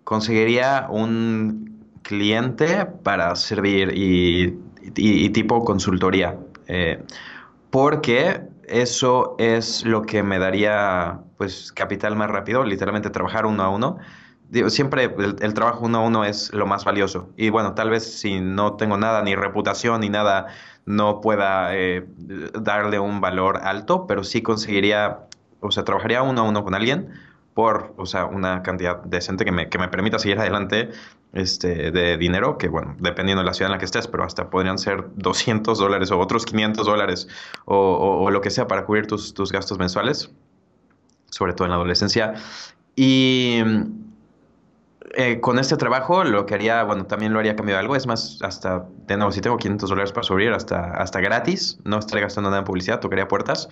conseguiría 0.06 0.88
un 0.90 1.86
cliente 2.04 2.86
para 3.04 3.36
servir 3.36 3.92
y, 3.94 5.30
tipo 5.32 5.66
consultoría. 5.66 6.38
Eh, 6.68 7.04
porque 7.70 8.44
eso 8.66 9.36
es 9.40 9.84
lo 9.84 10.04
que 10.04 10.24
me 10.24 10.40
daría 10.40 11.20
pues 11.36 11.74
capital 11.74 12.16
más 12.16 12.30
rápido, 12.30 12.64
literalmente 12.64 13.10
trabajar 13.10 13.46
uno 13.46 13.62
a 13.62 13.70
uno. 13.70 13.98
siempre 14.70 15.04
el, 15.04 15.36
el, 15.42 15.54
trabajo 15.54 15.86
uno 15.86 15.98
a 15.98 16.02
uno 16.02 16.24
es 16.24 16.54
lo 16.54 16.66
más 16.66 16.86
valioso. 16.86 17.30
Y 17.36 17.50
bueno, 17.50 17.74
tal 17.74 17.90
vez 17.90 18.20
si 18.20 18.40
no 18.40 18.78
tengo 18.78 18.98
nada, 18.98 19.22
ni 19.22 19.36
reputación, 19.36 20.00
ni 20.00 20.08
nada 20.08 20.48
no 20.88 21.20
pueda 21.20 21.76
eh, 21.76 22.06
darle 22.60 22.98
un 22.98 23.22
valor 23.22 23.60
alto, 23.64 24.08
pero 24.08 24.24
sí 24.24 24.42
conseguiría, 24.42 25.20
o 25.60 25.70
sea, 25.70 25.84
trabajaría 25.84 26.24
uno 26.24 26.42
a 26.42 26.44
uno 26.46 26.64
con 26.64 26.74
alguien 26.74 27.10
por, 27.54 27.94
o 27.98 28.06
sea, 28.06 28.26
una 28.26 28.64
cantidad 28.64 29.04
decente 29.04 29.44
que 29.44 29.52
me, 29.52 29.68
que 29.68 29.78
me 29.78 29.90
permita 29.90 30.18
seguir 30.18 30.40
adelante 30.40 30.92
este, 31.34 31.92
de 31.92 32.18
dinero, 32.18 32.58
que 32.58 32.70
bueno, 32.70 32.96
dependiendo 33.00 33.42
de 33.42 33.48
la 33.48 33.54
ciudad 33.54 33.70
en 33.70 33.74
la 33.74 33.80
que 33.80 33.86
estés, 33.86 34.08
pero 34.08 34.24
hasta 34.24 34.50
podrían 34.50 34.78
ser 34.78 35.06
200 35.16 35.78
dólares 35.78 36.10
o 36.12 36.20
otros 36.20 36.46
500 36.46 36.86
dólares 36.86 37.28
o, 37.66 38.22
o, 38.24 38.32
lo 38.32 38.40
que 38.42 38.50
sea 38.50 38.68
para 38.68 38.86
cubrir 38.86 39.08
tus, 39.08 39.34
tus 39.34 39.52
gastos 39.52 39.78
mensuales, 39.78 40.32
sobre 41.32 41.54
todo 41.54 41.66
en 41.66 41.72
la 41.72 41.76
adolescencia. 41.76 42.36
Y 42.96 43.62
eh, 45.20 45.40
con 45.40 45.58
este 45.58 45.78
trabajo 45.78 46.24
lo 46.24 46.46
que 46.46 46.54
haría, 46.54 46.84
bueno, 46.84 47.08
también 47.08 47.34
lo 47.34 47.40
haría 47.40 47.56
cambio 47.56 47.74
de 47.74 47.80
algo. 47.80 47.96
Es 47.96 48.06
más, 48.06 48.38
hasta, 48.44 48.86
de 49.08 49.18
nuevo, 49.18 49.32
si 49.32 49.42
tengo 49.42 49.58
500 49.58 49.90
dólares 49.90 50.12
para 50.12 50.24
subir, 50.24 50.54
hasta, 50.54 50.92
hasta 50.92 51.20
gratis. 51.20 51.80
No 51.84 51.98
estoy 51.98 52.22
gastando 52.22 52.52
nada 52.52 52.60
en 52.60 52.66
publicidad, 52.66 53.00
tocaría 53.00 53.28
puertas. 53.28 53.68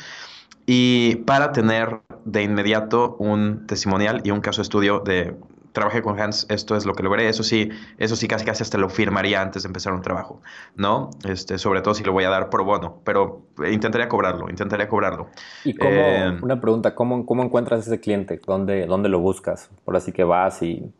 Y 0.66 1.18
para 1.18 1.52
tener 1.52 2.02
de 2.24 2.42
inmediato 2.42 3.16
un 3.20 3.68
testimonial 3.68 4.22
y 4.24 4.32
un 4.32 4.42
caso 4.42 4.64
estudio 4.64 5.02
de 5.02 5.36
trabajé 5.76 6.02
con 6.02 6.20
Hans, 6.20 6.48
esto 6.50 6.76
es 6.76 6.86
lo 6.86 6.94
que 6.94 7.04
logré, 7.04 7.28
eso 7.28 7.44
sí, 7.44 7.70
eso 8.00 8.16
sí 8.16 8.28
casi 8.28 8.46
casi 8.46 8.64
hasta 8.64 8.78
lo 8.80 8.90
firmaría 8.90 9.42
antes 9.42 9.64
de 9.64 9.68
empezar 9.68 9.94
un 9.94 10.02
trabajo, 10.02 10.42
¿no? 10.76 11.12
Este, 11.28 11.58
sobre 11.60 11.82
todo 11.82 11.94
si 11.94 12.04
lo 12.04 12.14
voy 12.14 12.24
a 12.24 12.30
dar 12.30 12.50
por 12.50 12.64
bono, 12.64 13.02
pero 13.04 13.42
intentaría 13.70 14.08
cobrarlo, 14.08 14.50
intentaría 14.50 14.88
cobrarlo. 14.88 15.28
Y 15.66 15.76
cómo, 15.76 15.92
eh, 15.94 16.40
una 16.42 16.60
pregunta, 16.60 16.96
¿cómo, 16.96 17.26
¿cómo 17.26 17.44
encuentras 17.44 17.86
ese 17.86 18.00
cliente? 18.00 18.40
¿Dónde, 18.48 18.86
¿Dónde 18.88 19.10
lo 19.10 19.20
buscas? 19.20 19.70
Por 19.84 19.98
así 19.98 20.14
que 20.14 20.24
vas 20.24 20.64
y 20.64 20.92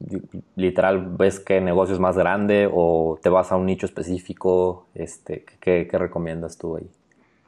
literal 0.56 1.08
ves 1.18 1.40
qué 1.40 1.62
negocio 1.62 1.96
es 1.96 2.02
más 2.02 2.18
grande 2.18 2.70
o 2.72 3.18
te 3.24 3.30
vas 3.30 3.52
a 3.52 3.56
un 3.56 3.66
nicho 3.66 3.86
específico, 3.86 4.88
este, 4.94 5.46
¿qué, 5.62 5.88
qué 5.90 5.98
recomiendas 5.98 6.58
tú 6.58 6.76
ahí? 6.76 6.90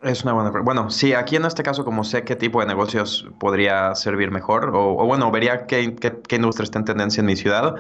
Es 0.02 0.24
una 0.24 0.34
buena 0.34 0.52
pregunta. 0.52 0.74
Bueno, 0.74 0.92
sí, 0.92 1.14
aquí 1.14 1.38
en 1.38 1.46
este 1.46 1.64
caso, 1.64 1.84
como 1.84 2.04
sé 2.04 2.24
qué 2.24 2.36
tipo 2.36 2.60
de 2.60 2.68
negocios 2.68 3.28
podría 3.40 3.96
servir 3.96 4.30
mejor, 4.30 4.72
o, 4.74 5.06
bueno, 5.06 5.32
vería 5.32 5.66
qué, 5.66 5.96
qué, 5.96 6.36
industria 6.36 6.66
está 6.66 6.80
en 6.80 6.86
tendencia 6.86 7.22
en 7.22 7.26
mi 7.26 7.36
ciudad. 7.36 7.76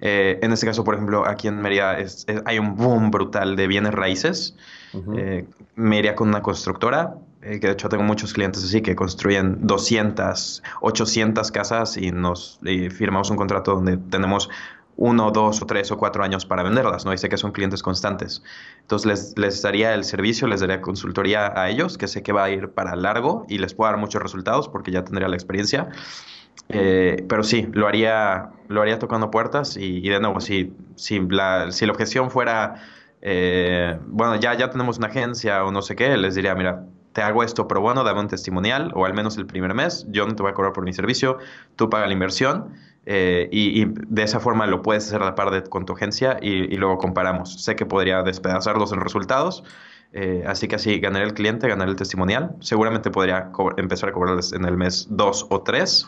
Eh, 0.00 0.40
en 0.42 0.52
este 0.52 0.66
caso, 0.66 0.82
por 0.82 0.94
ejemplo, 0.94 1.26
aquí 1.26 1.46
en 1.46 1.60
Mérida 1.60 1.96
hay 2.44 2.58
un 2.58 2.74
boom 2.74 3.10
brutal 3.12 3.54
de 3.54 3.68
bienes 3.68 3.92
raíces. 3.94 4.56
Eh, 5.16 5.46
me 5.76 5.98
iría 5.98 6.16
con 6.16 6.28
una 6.28 6.42
constructora, 6.42 7.14
eh, 7.42 7.60
que 7.60 7.68
de 7.68 7.72
hecho 7.74 7.88
tengo 7.88 8.02
muchos 8.02 8.32
clientes 8.32 8.64
así 8.64 8.80
que 8.80 8.96
construyen 8.96 9.58
200, 9.64 10.62
800 10.80 11.52
casas 11.52 11.96
y 11.96 12.10
nos 12.10 12.58
firmamos 12.90 13.30
un 13.30 13.36
contrato 13.36 13.74
donde 13.76 13.96
tenemos 13.96 14.50
uno, 15.00 15.30
dos 15.30 15.62
o 15.62 15.66
tres 15.66 15.90
o 15.90 15.96
cuatro 15.96 16.22
años 16.22 16.44
para 16.44 16.62
venderlas, 16.62 17.06
¿no? 17.06 17.12
Y 17.12 17.18
sé 17.18 17.30
que 17.30 17.38
son 17.38 17.52
clientes 17.52 17.82
constantes. 17.82 18.42
Entonces 18.82 19.06
les, 19.06 19.38
les 19.38 19.62
daría 19.62 19.94
el 19.94 20.04
servicio, 20.04 20.46
les 20.46 20.60
daría 20.60 20.82
consultoría 20.82 21.58
a 21.58 21.70
ellos, 21.70 21.96
que 21.96 22.06
sé 22.06 22.22
que 22.22 22.32
va 22.32 22.44
a 22.44 22.50
ir 22.50 22.68
para 22.68 22.94
largo 22.96 23.46
y 23.48 23.58
les 23.58 23.72
puedo 23.72 23.90
dar 23.90 23.98
muchos 23.98 24.22
resultados 24.22 24.68
porque 24.68 24.92
ya 24.92 25.02
tendría 25.02 25.26
la 25.26 25.36
experiencia. 25.36 25.88
Eh, 26.68 27.24
pero 27.28 27.42
sí, 27.42 27.66
lo 27.72 27.88
haría, 27.88 28.50
lo 28.68 28.82
haría 28.82 28.98
tocando 28.98 29.30
puertas 29.30 29.78
y, 29.78 30.06
de 30.06 30.20
nuevo, 30.20 30.38
si, 30.40 30.74
si, 30.96 31.18
la, 31.18 31.72
si 31.72 31.86
la 31.86 31.92
objeción 31.92 32.30
fuera, 32.30 32.74
eh, 33.22 33.98
bueno, 34.06 34.36
ya, 34.36 34.54
ya 34.54 34.70
tenemos 34.70 34.98
una 34.98 35.06
agencia 35.06 35.64
o 35.64 35.72
no 35.72 35.80
sé 35.80 35.96
qué, 35.96 36.14
les 36.18 36.34
diría, 36.34 36.54
mira, 36.54 36.84
te 37.12 37.22
hago 37.22 37.42
esto, 37.42 37.66
pero 37.66 37.80
bueno, 37.80 38.04
dame 38.04 38.20
un 38.20 38.28
testimonial 38.28 38.92
o 38.94 39.04
al 39.04 39.14
menos 39.14 39.36
el 39.36 39.46
primer 39.46 39.74
mes, 39.74 40.06
yo 40.10 40.26
no 40.26 40.34
te 40.34 40.42
voy 40.42 40.52
a 40.52 40.54
cobrar 40.54 40.72
por 40.72 40.84
mi 40.84 40.92
servicio, 40.92 41.38
tú 41.76 41.90
paga 41.90 42.06
la 42.06 42.12
inversión 42.12 42.74
eh, 43.06 43.48
y, 43.50 43.86
de 43.86 44.22
esa 44.22 44.40
forma 44.40 44.66
lo 44.66 44.82
puedes 44.82 45.06
hacer 45.06 45.22
a 45.22 45.24
la 45.24 45.34
par 45.34 45.50
de, 45.50 45.62
con 45.64 45.86
tu 45.86 45.94
agencia 45.94 46.38
y, 46.40 46.76
luego 46.76 46.98
comparamos. 46.98 47.62
Sé 47.62 47.74
que 47.74 47.86
podría 47.86 48.22
despedazarlos 48.22 48.92
en 48.92 49.00
resultados, 49.00 49.64
eh, 50.12 50.44
así 50.46 50.68
que 50.68 50.76
así 50.76 51.00
ganaré 51.00 51.24
el 51.24 51.34
cliente, 51.34 51.68
ganaré 51.68 51.90
el 51.90 51.96
testimonial. 51.96 52.56
Seguramente 52.60 53.10
podría 53.10 53.50
empezar 53.76 54.10
a 54.10 54.12
cobrarles 54.12 54.52
en 54.52 54.64
el 54.64 54.76
mes 54.76 55.06
2 55.10 55.46
o 55.50 55.62
3 55.62 56.06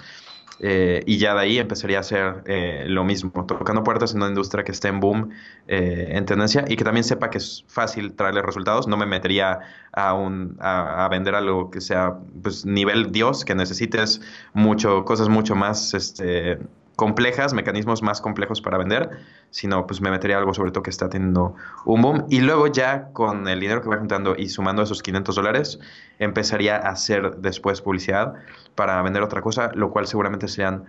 eh, 0.64 1.02
y 1.06 1.18
ya 1.18 1.34
de 1.34 1.40
ahí 1.40 1.58
empezaría 1.58 1.98
a 1.98 2.00
hacer 2.00 2.44
eh, 2.46 2.84
lo 2.86 3.02
mismo, 3.02 3.44
tocando 3.46 3.82
puertas 3.82 4.12
en 4.12 4.18
una 4.18 4.28
industria 4.28 4.62
que 4.62 4.70
esté 4.70 4.88
en 4.88 5.00
boom, 5.00 5.30
eh, 5.66 6.06
en 6.10 6.24
tendencia, 6.24 6.64
y 6.68 6.76
que 6.76 6.84
también 6.84 7.02
sepa 7.02 7.30
que 7.30 7.38
es 7.38 7.64
fácil 7.66 8.14
traerle 8.14 8.42
resultados. 8.42 8.86
No 8.86 8.96
me 8.96 9.04
metería 9.04 9.58
a, 9.92 10.14
un, 10.14 10.56
a, 10.60 11.08
vender 11.10 11.34
algo 11.34 11.70
que 11.72 11.80
sea 11.80 12.16
pues, 12.42 12.64
nivel 12.64 13.10
Dios, 13.10 13.44
que 13.44 13.56
necesites 13.56 14.20
mucho, 14.54 15.04
cosas 15.04 15.28
mucho 15.28 15.56
más 15.56 15.94
este, 15.94 16.60
complejas, 16.96 17.54
mecanismos 17.54 18.02
más 18.02 18.20
complejos 18.20 18.60
para 18.60 18.78
vender, 18.78 19.10
sino 19.50 19.86
pues 19.86 20.00
me 20.00 20.10
metería 20.10 20.38
algo 20.38 20.54
sobre 20.54 20.70
todo 20.70 20.82
que 20.82 20.90
está 20.90 21.08
teniendo 21.08 21.54
un 21.84 22.02
boom. 22.02 22.26
Y 22.28 22.40
luego 22.40 22.66
ya 22.66 23.08
con 23.12 23.48
el 23.48 23.60
dinero 23.60 23.80
que 23.82 23.88
voy 23.88 23.98
juntando 23.98 24.34
y 24.36 24.48
sumando 24.48 24.82
esos 24.82 25.02
500 25.02 25.34
dólares, 25.34 25.78
empezaría 26.18 26.76
a 26.76 26.90
hacer 26.90 27.36
después 27.38 27.80
publicidad 27.80 28.34
para 28.74 29.00
vender 29.02 29.22
otra 29.22 29.40
cosa, 29.40 29.70
lo 29.74 29.90
cual 29.90 30.06
seguramente 30.06 30.48
serían 30.48 30.84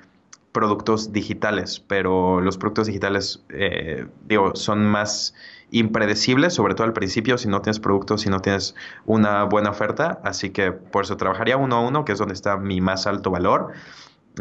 productos 0.51 1.11
digitales, 1.11 1.79
pero 1.79 2.39
los 2.39 2.57
productos 2.57 2.85
digitales, 2.85 3.43
eh, 3.49 4.05
digo, 4.27 4.55
son 4.55 4.85
más 4.85 5.33
impredecibles, 5.71 6.53
sobre 6.53 6.75
todo 6.75 6.85
al 6.85 6.93
principio, 6.93 7.39
si 7.39 7.47
no 7.47 7.61
tienes 7.61 7.79
productos, 7.79 8.21
si 8.21 8.29
no 8.29 8.39
tienes 8.39 8.75
una 9.05 9.43
buena 9.45 9.71
oferta, 9.71 10.21
así 10.23 10.51
que 10.51 10.71
por 10.71 11.05
eso 11.05 11.17
trabajaría 11.17 11.57
uno 11.57 11.77
a 11.77 11.79
uno, 11.79 12.05
que 12.05 12.11
es 12.11 12.19
donde 12.19 12.35
está 12.35 12.57
mi 12.57 12.79
más 12.79 13.07
alto 13.07 13.31
valor 13.31 13.73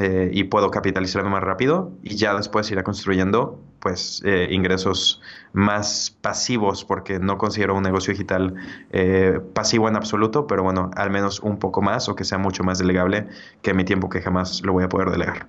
eh, 0.00 0.30
y 0.32 0.44
puedo 0.44 0.70
capitalizarme 0.70 1.28
más 1.28 1.42
rápido 1.42 1.92
y 2.02 2.16
ya 2.16 2.34
después 2.34 2.70
irá 2.70 2.82
construyendo 2.82 3.58
pues 3.78 4.22
eh, 4.24 4.48
ingresos 4.50 5.20
más 5.52 6.16
pasivos 6.20 6.84
porque 6.84 7.18
no 7.18 7.36
considero 7.36 7.76
un 7.76 7.82
negocio 7.82 8.12
digital 8.12 8.54
eh, 8.90 9.40
pasivo 9.52 9.88
en 9.88 9.96
absoluto, 9.96 10.46
pero 10.46 10.62
bueno, 10.62 10.90
al 10.96 11.10
menos 11.10 11.40
un 11.40 11.58
poco 11.58 11.82
más 11.82 12.08
o 12.08 12.14
que 12.14 12.24
sea 12.24 12.38
mucho 12.38 12.64
más 12.64 12.78
delegable 12.78 13.26
que 13.60 13.74
mi 13.74 13.84
tiempo 13.84 14.08
que 14.08 14.22
jamás 14.22 14.62
lo 14.62 14.72
voy 14.72 14.84
a 14.84 14.88
poder 14.88 15.10
delegar. 15.10 15.46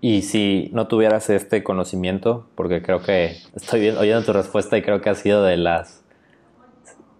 Y 0.00 0.22
si 0.22 0.70
no 0.72 0.88
tuvieras 0.88 1.28
este 1.30 1.62
conocimiento, 1.62 2.46
porque 2.54 2.82
creo 2.82 3.02
que 3.02 3.36
estoy 3.54 3.90
oyendo 3.90 4.24
tu 4.24 4.32
respuesta 4.32 4.78
y 4.78 4.82
creo 4.82 5.00
que 5.00 5.10
ha 5.10 5.14
sido 5.14 5.44
de 5.44 5.56
las 5.56 6.02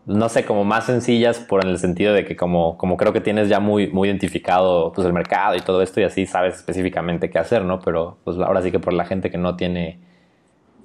no 0.08 0.30
sé, 0.30 0.46
como 0.46 0.64
más 0.64 0.86
sencillas 0.86 1.38
por 1.38 1.62
en 1.62 1.70
el 1.70 1.78
sentido 1.78 2.14
de 2.14 2.24
que 2.24 2.34
como, 2.34 2.78
como 2.78 2.96
creo 2.96 3.12
que 3.12 3.20
tienes 3.20 3.50
ya 3.50 3.60
muy, 3.60 3.88
muy 3.88 4.08
identificado 4.08 4.90
pues 4.92 5.06
el 5.06 5.12
mercado 5.12 5.54
y 5.54 5.60
todo 5.60 5.82
esto 5.82 6.00
y 6.00 6.04
así 6.04 6.24
sabes 6.24 6.56
específicamente 6.56 7.28
qué 7.28 7.38
hacer, 7.38 7.62
¿no? 7.62 7.78
Pero 7.80 8.16
pues 8.24 8.38
ahora 8.38 8.62
sí 8.62 8.72
que 8.72 8.80
por 8.80 8.94
la 8.94 9.04
gente 9.04 9.30
que 9.30 9.36
no 9.36 9.54
tiene, 9.56 10.00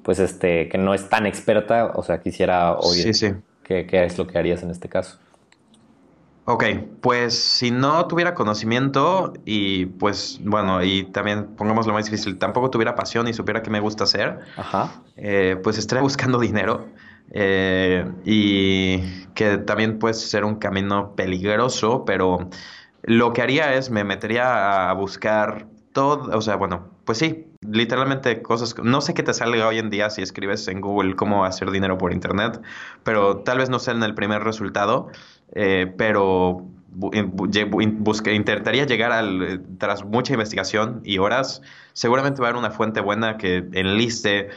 pues 0.03 0.19
este, 0.19 0.67
que 0.67 0.77
no 0.77 0.93
es 0.93 1.07
tan 1.07 1.25
experta, 1.25 1.93
o 1.95 2.03
sea, 2.03 2.19
quisiera 2.19 2.73
oír 2.73 3.13
Qué, 3.63 3.87
qué 3.87 4.03
es 4.03 4.17
lo 4.17 4.27
que 4.27 4.37
harías 4.37 4.61
en 4.61 4.71
este 4.71 4.89
caso. 4.89 5.19
Ok, 6.43 6.65
pues 6.99 7.41
si 7.41 7.71
no 7.71 8.05
tuviera 8.07 8.33
conocimiento 8.33 9.31
y 9.45 9.85
pues 9.85 10.41
bueno, 10.43 10.83
y 10.83 11.05
también 11.05 11.55
pongamos 11.55 11.87
lo 11.87 11.93
más 11.93 12.03
difícil, 12.03 12.37
tampoco 12.37 12.69
tuviera 12.69 12.95
pasión 12.95 13.29
y 13.29 13.33
supiera 13.33 13.63
qué 13.63 13.69
me 13.69 13.79
gusta 13.79 14.03
hacer, 14.03 14.39
eh, 15.15 15.57
pues 15.63 15.77
estaría 15.77 16.01
buscando 16.01 16.39
dinero. 16.39 16.87
Eh, 17.31 18.05
y 18.25 18.99
que 19.33 19.57
también 19.57 19.99
puede 19.99 20.13
ser 20.13 20.45
un 20.45 20.55
camino 20.55 21.15
peligroso, 21.15 22.05
pero 22.05 22.49
lo 23.03 23.33
que 23.33 23.41
haría 23.41 23.73
es 23.73 23.89
me 23.89 24.03
metería 24.03 24.89
a 24.89 24.93
buscar 24.93 25.67
todo, 25.93 26.35
o 26.35 26.41
sea, 26.41 26.55
bueno, 26.55 26.89
pues 27.05 27.19
sí, 27.19 27.47
literalmente 27.61 28.41
cosas, 28.41 28.75
no 28.83 29.01
sé 29.01 29.13
qué 29.13 29.23
te 29.23 29.33
salga 29.33 29.67
hoy 29.67 29.79
en 29.79 29.89
día 29.89 30.09
si 30.09 30.21
escribes 30.21 30.67
en 30.67 30.81
Google 30.81 31.15
cómo 31.15 31.45
hacer 31.45 31.71
dinero 31.71 31.97
por 31.97 32.13
Internet, 32.13 32.61
pero 33.03 33.37
tal 33.37 33.59
vez 33.59 33.69
no 33.69 33.79
sea 33.79 33.93
en 33.93 34.03
el 34.03 34.15
primer 34.15 34.43
resultado, 34.43 35.09
eh, 35.53 35.93
pero 35.97 36.65
intentaría 38.31 38.85
llegar 38.85 39.11
al, 39.11 39.63
tras 39.77 40.03
mucha 40.05 40.33
investigación 40.33 41.01
y 41.03 41.17
horas, 41.17 41.61
seguramente 41.93 42.41
va 42.41 42.47
a 42.47 42.49
haber 42.51 42.59
una 42.59 42.71
fuente 42.71 43.01
buena 43.01 43.37
que 43.37 43.65
enliste 43.73 44.49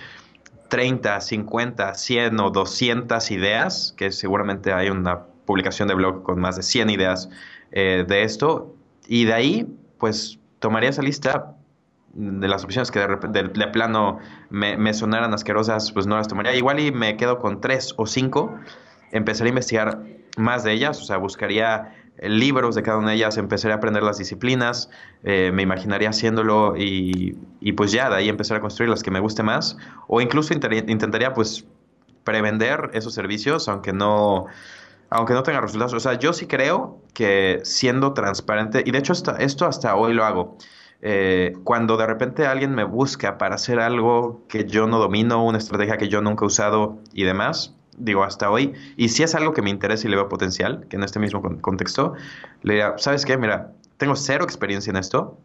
30, 0.68 1.20
50, 1.20 1.94
100 1.94 2.40
o 2.40 2.50
200 2.50 3.30
ideas, 3.30 3.94
que 3.96 4.10
seguramente 4.10 4.72
hay 4.72 4.90
una 4.90 5.22
publicación 5.44 5.88
de 5.88 5.94
blog 5.94 6.22
con 6.22 6.40
más 6.40 6.56
de 6.56 6.62
100 6.62 6.90
ideas 6.90 7.28
eh, 7.72 8.04
de 8.06 8.22
esto, 8.22 8.74
y 9.06 9.24
de 9.24 9.34
ahí, 9.34 9.78
pues 9.98 10.38
tomaría 10.58 10.90
esa 10.90 11.02
lista 11.02 11.56
de 12.14 12.48
las 12.48 12.64
opciones 12.64 12.90
que 12.90 13.00
de, 13.00 13.68
plano 13.68 14.18
me, 14.48 14.94
sonaran 14.94 15.34
asquerosas, 15.34 15.92
pues 15.92 16.06
no 16.06 16.16
las 16.16 16.28
tomaría. 16.28 16.54
Igual 16.54 16.80
y 16.80 16.90
me 16.90 17.16
quedo 17.16 17.38
con 17.38 17.60
tres 17.60 17.94
o 17.98 18.06
cinco, 18.06 18.58
empezaría 19.12 19.50
a 19.50 19.52
investigar 19.52 20.02
más 20.36 20.64
de 20.64 20.72
ellas, 20.72 21.00
o 21.00 21.04
sea, 21.04 21.18
buscaría 21.18 21.94
libros 22.20 22.74
de 22.74 22.82
cada 22.82 22.98
una 22.98 23.10
de 23.10 23.16
ellas, 23.16 23.36
empezaré 23.36 23.74
a 23.74 23.76
aprender 23.76 24.02
las 24.02 24.18
disciplinas, 24.18 24.90
eh, 25.22 25.50
me 25.52 25.62
imaginaría 25.62 26.10
haciéndolo 26.10 26.76
y, 26.76 27.36
y, 27.60 27.72
pues 27.72 27.92
ya 27.92 28.08
de 28.08 28.16
ahí 28.16 28.28
empezar 28.28 28.56
a 28.56 28.60
construir 28.60 28.90
las 28.90 29.02
que 29.02 29.10
me 29.10 29.20
guste 29.20 29.42
más 29.42 29.76
o 30.08 30.20
incluso 30.20 30.54
intentaría 30.54 31.34
pues 31.34 31.66
prevender 32.24 32.90
esos 32.94 33.14
servicios 33.14 33.68
aunque 33.68 33.92
no 33.92 34.46
aunque 35.10 35.34
no 35.34 35.42
tenga 35.42 35.60
resultados. 35.60 35.94
O 35.94 36.00
sea, 36.00 36.14
yo 36.14 36.32
sí 36.32 36.46
creo 36.46 37.00
que 37.14 37.60
siendo 37.64 38.12
transparente, 38.12 38.82
y 38.84 38.90
de 38.90 38.98
hecho 38.98 39.12
esto, 39.12 39.66
hasta 39.66 39.94
hoy 39.96 40.12
lo 40.12 40.24
hago, 40.24 40.56
eh, 41.02 41.52
cuando 41.64 41.96
de 41.96 42.06
repente 42.06 42.46
alguien 42.46 42.74
me 42.74 42.84
busca 42.84 43.38
para 43.38 43.54
hacer 43.54 43.78
algo 43.78 44.42
que 44.48 44.64
yo 44.64 44.86
no 44.86 44.98
domino, 44.98 45.44
una 45.44 45.58
estrategia 45.58 45.98
que 45.98 46.08
yo 46.08 46.22
nunca 46.22 46.44
he 46.44 46.48
usado 46.48 46.98
y 47.12 47.24
demás, 47.24 47.75
digo, 47.96 48.24
hasta 48.24 48.50
hoy, 48.50 48.74
y 48.96 49.08
si 49.08 49.22
es 49.22 49.34
algo 49.34 49.52
que 49.52 49.62
me 49.62 49.70
interesa 49.70 50.06
y 50.06 50.10
le 50.10 50.16
veo 50.16 50.28
potencial, 50.28 50.86
que 50.88 50.96
en 50.96 51.02
este 51.02 51.18
mismo 51.18 51.42
contexto, 51.60 52.14
le 52.62 52.74
diría, 52.74 52.94
¿sabes 52.98 53.24
qué? 53.24 53.36
Mira, 53.36 53.72
tengo 53.96 54.16
cero 54.16 54.44
experiencia 54.44 54.90
en 54.90 54.96
esto, 54.96 55.38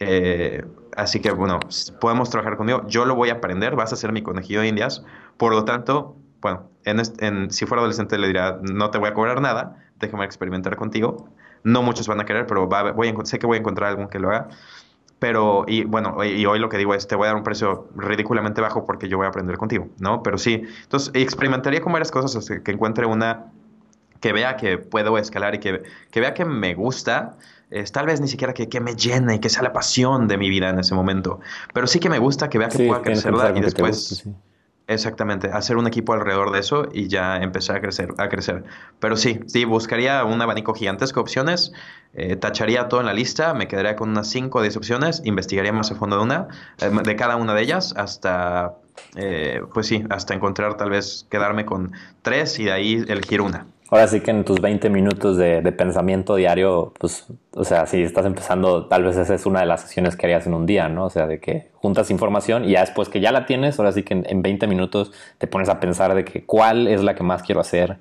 eh, 0.00 0.64
así 0.96 1.20
que, 1.20 1.30
bueno, 1.30 1.60
podemos 2.00 2.30
trabajar 2.30 2.56
conmigo, 2.56 2.86
yo 2.88 3.04
lo 3.04 3.14
voy 3.14 3.30
a 3.30 3.34
aprender, 3.34 3.76
vas 3.76 3.92
a 3.92 3.96
ser 3.96 4.12
mi 4.12 4.22
conejillo 4.22 4.60
de 4.60 4.68
indias, 4.68 5.04
por 5.36 5.52
lo 5.52 5.64
tanto, 5.64 6.16
bueno, 6.40 6.68
en, 6.84 7.50
si 7.50 7.66
fuera 7.66 7.80
adolescente 7.80 8.18
le 8.18 8.26
diría, 8.26 8.58
no 8.62 8.90
te 8.90 8.98
voy 8.98 9.08
a 9.08 9.14
cobrar 9.14 9.40
nada, 9.40 9.76
déjame 9.98 10.24
experimentar 10.24 10.76
contigo, 10.76 11.28
no 11.62 11.82
muchos 11.82 12.06
van 12.08 12.20
a 12.20 12.26
querer, 12.26 12.46
pero 12.46 12.66
voy 12.66 13.14
sé 13.24 13.38
que 13.38 13.46
voy 13.46 13.56
a 13.56 13.60
encontrar 13.60 13.90
algún 13.90 14.08
que 14.08 14.18
lo 14.18 14.28
haga, 14.28 14.48
pero, 15.18 15.64
y 15.66 15.84
bueno, 15.84 16.22
y 16.24 16.44
hoy 16.46 16.58
lo 16.58 16.68
que 16.68 16.76
digo 16.76 16.94
es, 16.94 17.06
te 17.06 17.16
voy 17.16 17.24
a 17.24 17.28
dar 17.28 17.36
un 17.36 17.44
precio 17.44 17.88
ridículamente 17.96 18.60
bajo 18.60 18.84
porque 18.84 19.08
yo 19.08 19.16
voy 19.16 19.26
a 19.26 19.28
aprender 19.28 19.56
contigo, 19.56 19.88
¿no? 19.98 20.22
Pero 20.22 20.38
sí, 20.38 20.62
entonces 20.82 21.10
experimentaría 21.14 21.80
con 21.80 21.92
varias 21.92 22.10
cosas 22.10 22.36
hasta 22.36 22.62
que 22.62 22.72
encuentre 22.72 23.06
una 23.06 23.46
que 24.20 24.32
vea 24.32 24.56
que 24.56 24.78
puedo 24.78 25.18
escalar 25.18 25.54
y 25.54 25.58
que, 25.58 25.82
que 26.10 26.20
vea 26.20 26.34
que 26.34 26.44
me 26.44 26.74
gusta. 26.74 27.36
Es, 27.70 27.92
tal 27.92 28.06
vez 28.06 28.20
ni 28.20 28.28
siquiera 28.28 28.54
que, 28.54 28.68
que, 28.68 28.80
me 28.80 28.94
llene 28.94 29.36
y 29.36 29.38
que 29.38 29.48
sea 29.48 29.62
la 29.62 29.72
pasión 29.72 30.28
de 30.28 30.36
mi 30.36 30.48
vida 30.48 30.68
en 30.68 30.78
ese 30.78 30.94
momento, 30.94 31.40
pero 31.72 31.86
sí 31.86 31.98
que 31.98 32.08
me 32.08 32.18
gusta 32.18 32.48
que 32.48 32.58
vea 32.58 32.68
que 32.68 32.86
pueda 32.86 33.02
crecerla 33.02 33.52
y 33.56 33.60
después... 33.60 34.24
Exactamente, 34.86 35.48
hacer 35.50 35.78
un 35.78 35.86
equipo 35.86 36.12
alrededor 36.12 36.52
de 36.52 36.58
eso 36.58 36.88
y 36.92 37.08
ya 37.08 37.38
empezar 37.38 37.76
a 37.76 37.80
crecer, 37.80 38.12
a 38.18 38.28
crecer. 38.28 38.64
Pero 38.98 39.16
sí, 39.16 39.40
sí, 39.46 39.64
buscaría 39.64 40.22
un 40.24 40.42
abanico 40.42 40.74
gigantesco 40.74 41.20
de 41.20 41.22
opciones, 41.22 41.72
eh, 42.12 42.36
tacharía 42.36 42.86
todo 42.86 43.00
en 43.00 43.06
la 43.06 43.14
lista, 43.14 43.54
me 43.54 43.66
quedaría 43.66 43.96
con 43.96 44.10
unas 44.10 44.28
5 44.28 44.58
o 44.58 44.62
10 44.62 44.76
opciones, 44.76 45.22
investigaría 45.24 45.72
más 45.72 45.90
a 45.90 45.94
fondo 45.94 46.18
de 46.18 46.22
una, 46.24 46.48
eh, 46.82 46.90
de 47.02 47.16
cada 47.16 47.36
una 47.36 47.54
de 47.54 47.62
ellas, 47.62 47.94
hasta, 47.96 48.74
eh, 49.16 49.62
pues 49.72 49.86
sí, 49.86 50.04
hasta 50.10 50.34
encontrar 50.34 50.76
tal 50.76 50.90
vez 50.90 51.26
quedarme 51.30 51.64
con 51.64 51.92
tres 52.20 52.58
y 52.58 52.64
de 52.64 52.72
ahí 52.72 53.04
elegir 53.08 53.40
una. 53.40 53.73
Ahora 53.94 54.08
sí 54.08 54.22
que 54.22 54.32
en 54.32 54.44
tus 54.44 54.60
20 54.60 54.90
minutos 54.90 55.36
de, 55.36 55.62
pensamiento 55.70 56.34
diario, 56.34 56.92
pues, 56.98 57.28
o 57.52 57.62
sea, 57.62 57.86
si 57.86 58.02
estás 58.02 58.26
empezando, 58.26 58.86
tal 58.86 59.04
vez 59.04 59.16
esa 59.16 59.32
es 59.32 59.46
una 59.46 59.60
de 59.60 59.66
las 59.66 59.82
sesiones 59.82 60.16
que 60.16 60.26
harías 60.26 60.48
en 60.48 60.54
un 60.54 60.66
día, 60.66 60.88
¿no? 60.88 61.04
O 61.04 61.10
sea, 61.10 61.28
de 61.28 61.38
que 61.38 61.70
juntas 61.74 62.10
información 62.10 62.64
y 62.64 62.72
ya 62.72 62.80
después 62.80 63.08
que 63.08 63.20
ya 63.20 63.30
la 63.30 63.46
tienes, 63.46 63.78
ahora 63.78 63.92
sí 63.92 64.02
que 64.02 64.14
en, 64.26 64.42
20 64.42 64.66
minutos 64.66 65.12
te 65.38 65.46
pones 65.46 65.68
a 65.68 65.78
pensar 65.78 66.12
de 66.16 66.24
que 66.24 66.44
cuál 66.44 66.88
es 66.88 67.04
la 67.04 67.14
que 67.14 67.22
más 67.22 67.44
quiero 67.44 67.60
hacer 67.60 67.98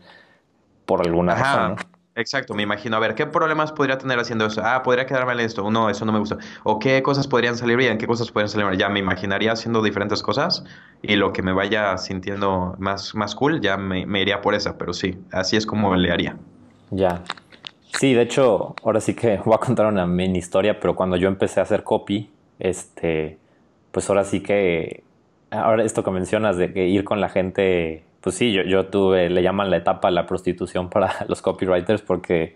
por 0.88 1.06
alguna 1.06 1.36
razón. 1.36 1.76
Exacto, 2.16 2.54
me 2.54 2.62
imagino. 2.62 2.96
A 2.96 3.00
ver, 3.00 3.16
¿qué 3.16 3.26
problemas 3.26 3.72
podría 3.72 3.98
tener 3.98 4.20
haciendo 4.20 4.46
eso? 4.46 4.62
Ah, 4.64 4.84
podría 4.84 5.06
quedarme 5.06 5.34
en 5.34 5.40
esto. 5.40 5.70
No, 5.72 5.90
eso 5.90 6.06
no 6.06 6.12
me 6.12 6.20
gusta. 6.20 6.38
O 6.64 6.78
qué 6.78 7.02
cosas 7.02 7.28
podrían 7.28 7.58
salir 7.58 7.76
bien, 7.76 7.98
qué 7.98 8.06
cosas 8.06 8.30
podrían 8.30 8.50
salir 8.50 8.66
mal. 8.68 8.78
Ya 8.78 8.88
me 8.90 9.00
imaginaría 9.00 9.52
haciendo 9.52 9.82
diferentes 9.82 10.22
cosas 10.22 10.64
y 11.02 11.16
lo 11.16 11.34
que 11.34 11.42
me 11.42 11.54
vaya 11.54 11.98
sintiendo 11.98 12.76
más, 12.78 13.16
más 13.16 13.34
cool, 13.34 13.62
ya 13.62 13.78
me, 13.78 14.22
iría 14.22 14.42
por 14.42 14.54
esa. 14.54 14.78
Pero 14.78 14.94
sí, 14.94 15.18
así 15.32 15.58
es 15.58 15.66
como 15.66 15.96
le 15.96 16.12
haría. 16.12 16.38
Ya. 16.92 17.24
Sí, 18.00 18.14
de 18.14 18.22
hecho, 18.22 18.76
ahora 18.84 19.02
sí 19.02 19.16
que 19.16 19.38
voy 19.46 19.56
a 19.56 19.58
contar 19.58 19.88
una 19.88 20.06
mini 20.06 20.38
historia, 20.38 20.80
pero 20.80 20.96
cuando 20.96 21.18
yo 21.18 21.28
empecé 21.28 21.62
a 21.62 21.64
hacer 21.64 21.84
copy, 21.84 22.30
este, 22.60 23.40
pues 23.92 24.08
ahora 24.10 24.24
sí 24.24 24.42
que, 24.42 25.04
ahora 25.50 25.84
esto 25.84 26.04
que 26.04 26.12
mencionas 26.12 26.58
de 26.58 26.72
que 26.74 26.86
ir 26.86 27.04
con 27.04 27.20
la 27.20 27.30
gente 27.30 28.04
pues 28.24 28.38
sí, 28.38 28.54
yo, 28.54 28.64
yo 28.64 28.86
tuve, 28.86 29.30
le 29.30 29.44
llaman 29.44 29.70
la 29.70 29.76
etapa 29.76 30.08
de 30.08 30.14
la 30.14 30.26
prostitución 30.26 30.90
para 30.90 31.14
los 31.28 31.42
copywriters 31.42 32.02
porque 32.02 32.56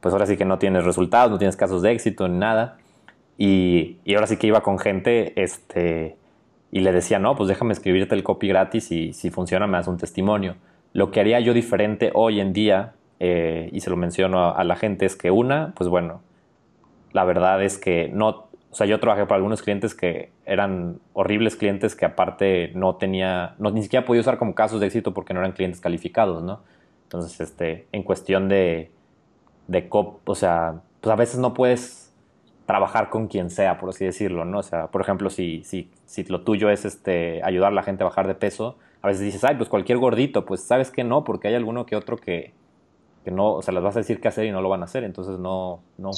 pues 0.00 0.12
ahora 0.12 0.26
sí 0.26 0.36
que 0.36 0.44
no 0.44 0.58
tienes 0.58 0.84
resultados, 0.84 1.30
no 1.30 1.38
tienes 1.38 1.56
casos 1.56 1.82
de 1.82 1.92
éxito 1.92 2.26
ni 2.26 2.36
nada. 2.36 2.78
Y, 3.38 3.98
y, 4.04 4.14
ahora 4.14 4.26
sí 4.26 4.36
que 4.36 4.48
iba 4.48 4.62
con 4.62 4.78
gente 4.78 5.40
este, 5.40 6.16
y 6.70 6.80
le 6.80 6.92
decía, 6.92 7.18
no, 7.18 7.36
pues 7.36 7.48
déjame 7.48 7.72
escribirte 7.72 8.14
el 8.14 8.22
copy 8.22 8.48
gratis 8.48 8.90
y 8.90 9.12
si 9.12 9.30
funciona 9.30 9.66
me 9.68 9.78
das 9.78 9.86
un 9.86 9.98
testimonio. 9.98 10.56
Lo 10.92 11.10
que 11.10 11.20
haría 11.20 11.40
yo 11.40 11.54
diferente 11.54 12.10
hoy 12.14 12.40
en 12.40 12.52
día, 12.52 12.94
eh, 13.20 13.70
y 13.72 13.80
se 13.80 13.90
lo 13.90 13.96
menciono 13.96 14.40
a, 14.40 14.50
a, 14.50 14.64
la 14.64 14.76
gente, 14.76 15.06
es 15.06 15.16
que 15.16 15.30
una, 15.30 15.72
pues 15.76 15.88
bueno, 15.88 16.22
la 17.12 17.24
verdad 17.24 17.62
es 17.62 17.78
que 17.78 18.10
no, 18.12 18.48
o 18.74 18.76
sea, 18.76 18.88
yo 18.88 18.98
trabajé 18.98 19.24
para 19.24 19.36
algunos 19.36 19.62
clientes 19.62 19.94
que 19.94 20.32
eran 20.44 20.98
horribles 21.12 21.54
clientes 21.54 21.94
que 21.94 22.06
aparte 22.06 22.72
no 22.74 22.96
tenía, 22.96 23.54
no, 23.60 23.70
ni 23.70 23.84
siquiera 23.84 24.04
podía 24.04 24.20
usar 24.20 24.36
como 24.36 24.56
casos 24.56 24.80
de 24.80 24.86
éxito 24.86 25.14
porque 25.14 25.32
no 25.32 25.38
eran 25.38 25.52
clientes 25.52 25.80
calificados, 25.80 26.42
¿no? 26.42 26.60
Entonces, 27.04 27.40
este, 27.40 27.86
en 27.92 28.02
cuestión 28.02 28.48
de, 28.48 28.90
de 29.68 29.88
cop, 29.88 30.28
o 30.28 30.34
sea, 30.34 30.80
pues 31.00 31.12
a 31.12 31.14
veces 31.14 31.38
no 31.38 31.54
puedes 31.54 32.12
trabajar 32.66 33.10
con 33.10 33.28
quien 33.28 33.48
sea, 33.48 33.78
por 33.78 33.90
así 33.90 34.06
decirlo, 34.06 34.44
¿no? 34.44 34.58
O 34.58 34.64
sea, 34.64 34.88
por 34.88 35.02
ejemplo, 35.02 35.30
si, 35.30 35.62
si, 35.62 35.88
si 36.04 36.24
lo 36.24 36.40
tuyo 36.40 36.68
es 36.68 36.84
este, 36.84 37.44
ayudar 37.44 37.70
a 37.70 37.76
la 37.76 37.84
gente 37.84 38.02
a 38.02 38.06
bajar 38.06 38.26
de 38.26 38.34
peso, 38.34 38.76
a 39.02 39.06
veces 39.06 39.22
dices, 39.22 39.44
ay, 39.44 39.54
pues 39.54 39.68
cualquier 39.68 39.98
gordito, 39.98 40.44
pues 40.44 40.64
sabes 40.64 40.90
que 40.90 41.04
no, 41.04 41.22
porque 41.22 41.46
hay 41.46 41.54
alguno 41.54 41.86
que 41.86 41.94
otro 41.94 42.16
que, 42.16 42.54
que 43.24 43.30
no, 43.30 43.54
o 43.54 43.62
sea, 43.62 43.72
les 43.72 43.82
vas 43.82 43.96
a 43.96 44.00
decir 44.00 44.20
qué 44.20 44.28
hacer 44.28 44.44
y 44.44 44.52
no 44.52 44.60
lo 44.60 44.68
van 44.68 44.82
a 44.82 44.84
hacer, 44.84 45.02
entonces 45.02 45.38
no, 45.38 45.80
no, 45.96 46.10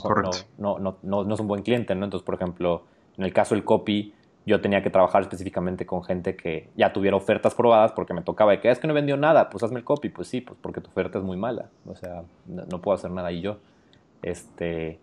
no, 0.58 0.78
no, 0.78 0.98
no, 1.02 1.24
no, 1.24 1.34
es 1.34 1.40
un 1.40 1.46
buen 1.46 1.62
cliente, 1.62 1.94
¿no? 1.94 2.04
Entonces, 2.04 2.26
por 2.26 2.34
ejemplo, 2.34 2.82
en 3.16 3.24
el 3.24 3.32
caso 3.32 3.54
del 3.54 3.64
copy, 3.64 4.12
yo 4.44 4.60
tenía 4.60 4.82
que 4.82 4.90
trabajar 4.90 5.22
específicamente 5.22 5.86
con 5.86 6.02
gente 6.02 6.36
que 6.36 6.68
ya 6.76 6.92
tuviera 6.92 7.16
ofertas 7.16 7.54
probadas 7.54 7.92
porque 7.92 8.12
me 8.12 8.22
tocaba 8.22 8.52
de 8.52 8.60
que 8.60 8.70
es 8.70 8.78
que 8.78 8.86
no 8.86 8.94
vendió 8.94 9.16
nada, 9.16 9.48
pues 9.48 9.62
hazme 9.62 9.78
el 9.78 9.84
copy, 9.84 10.08
pues 10.08 10.28
sí, 10.28 10.40
pues 10.40 10.58
porque 10.60 10.80
tu 10.80 10.90
oferta 10.90 11.18
es 11.18 11.24
muy 11.24 11.36
mala, 11.36 11.70
o 11.86 11.94
sea, 11.94 12.24
no, 12.46 12.80
puedo 12.80 12.96
hacer 12.96 13.10
nada 13.12 13.30
y 13.30 13.40
yo, 13.40 13.58
este, 14.22 14.98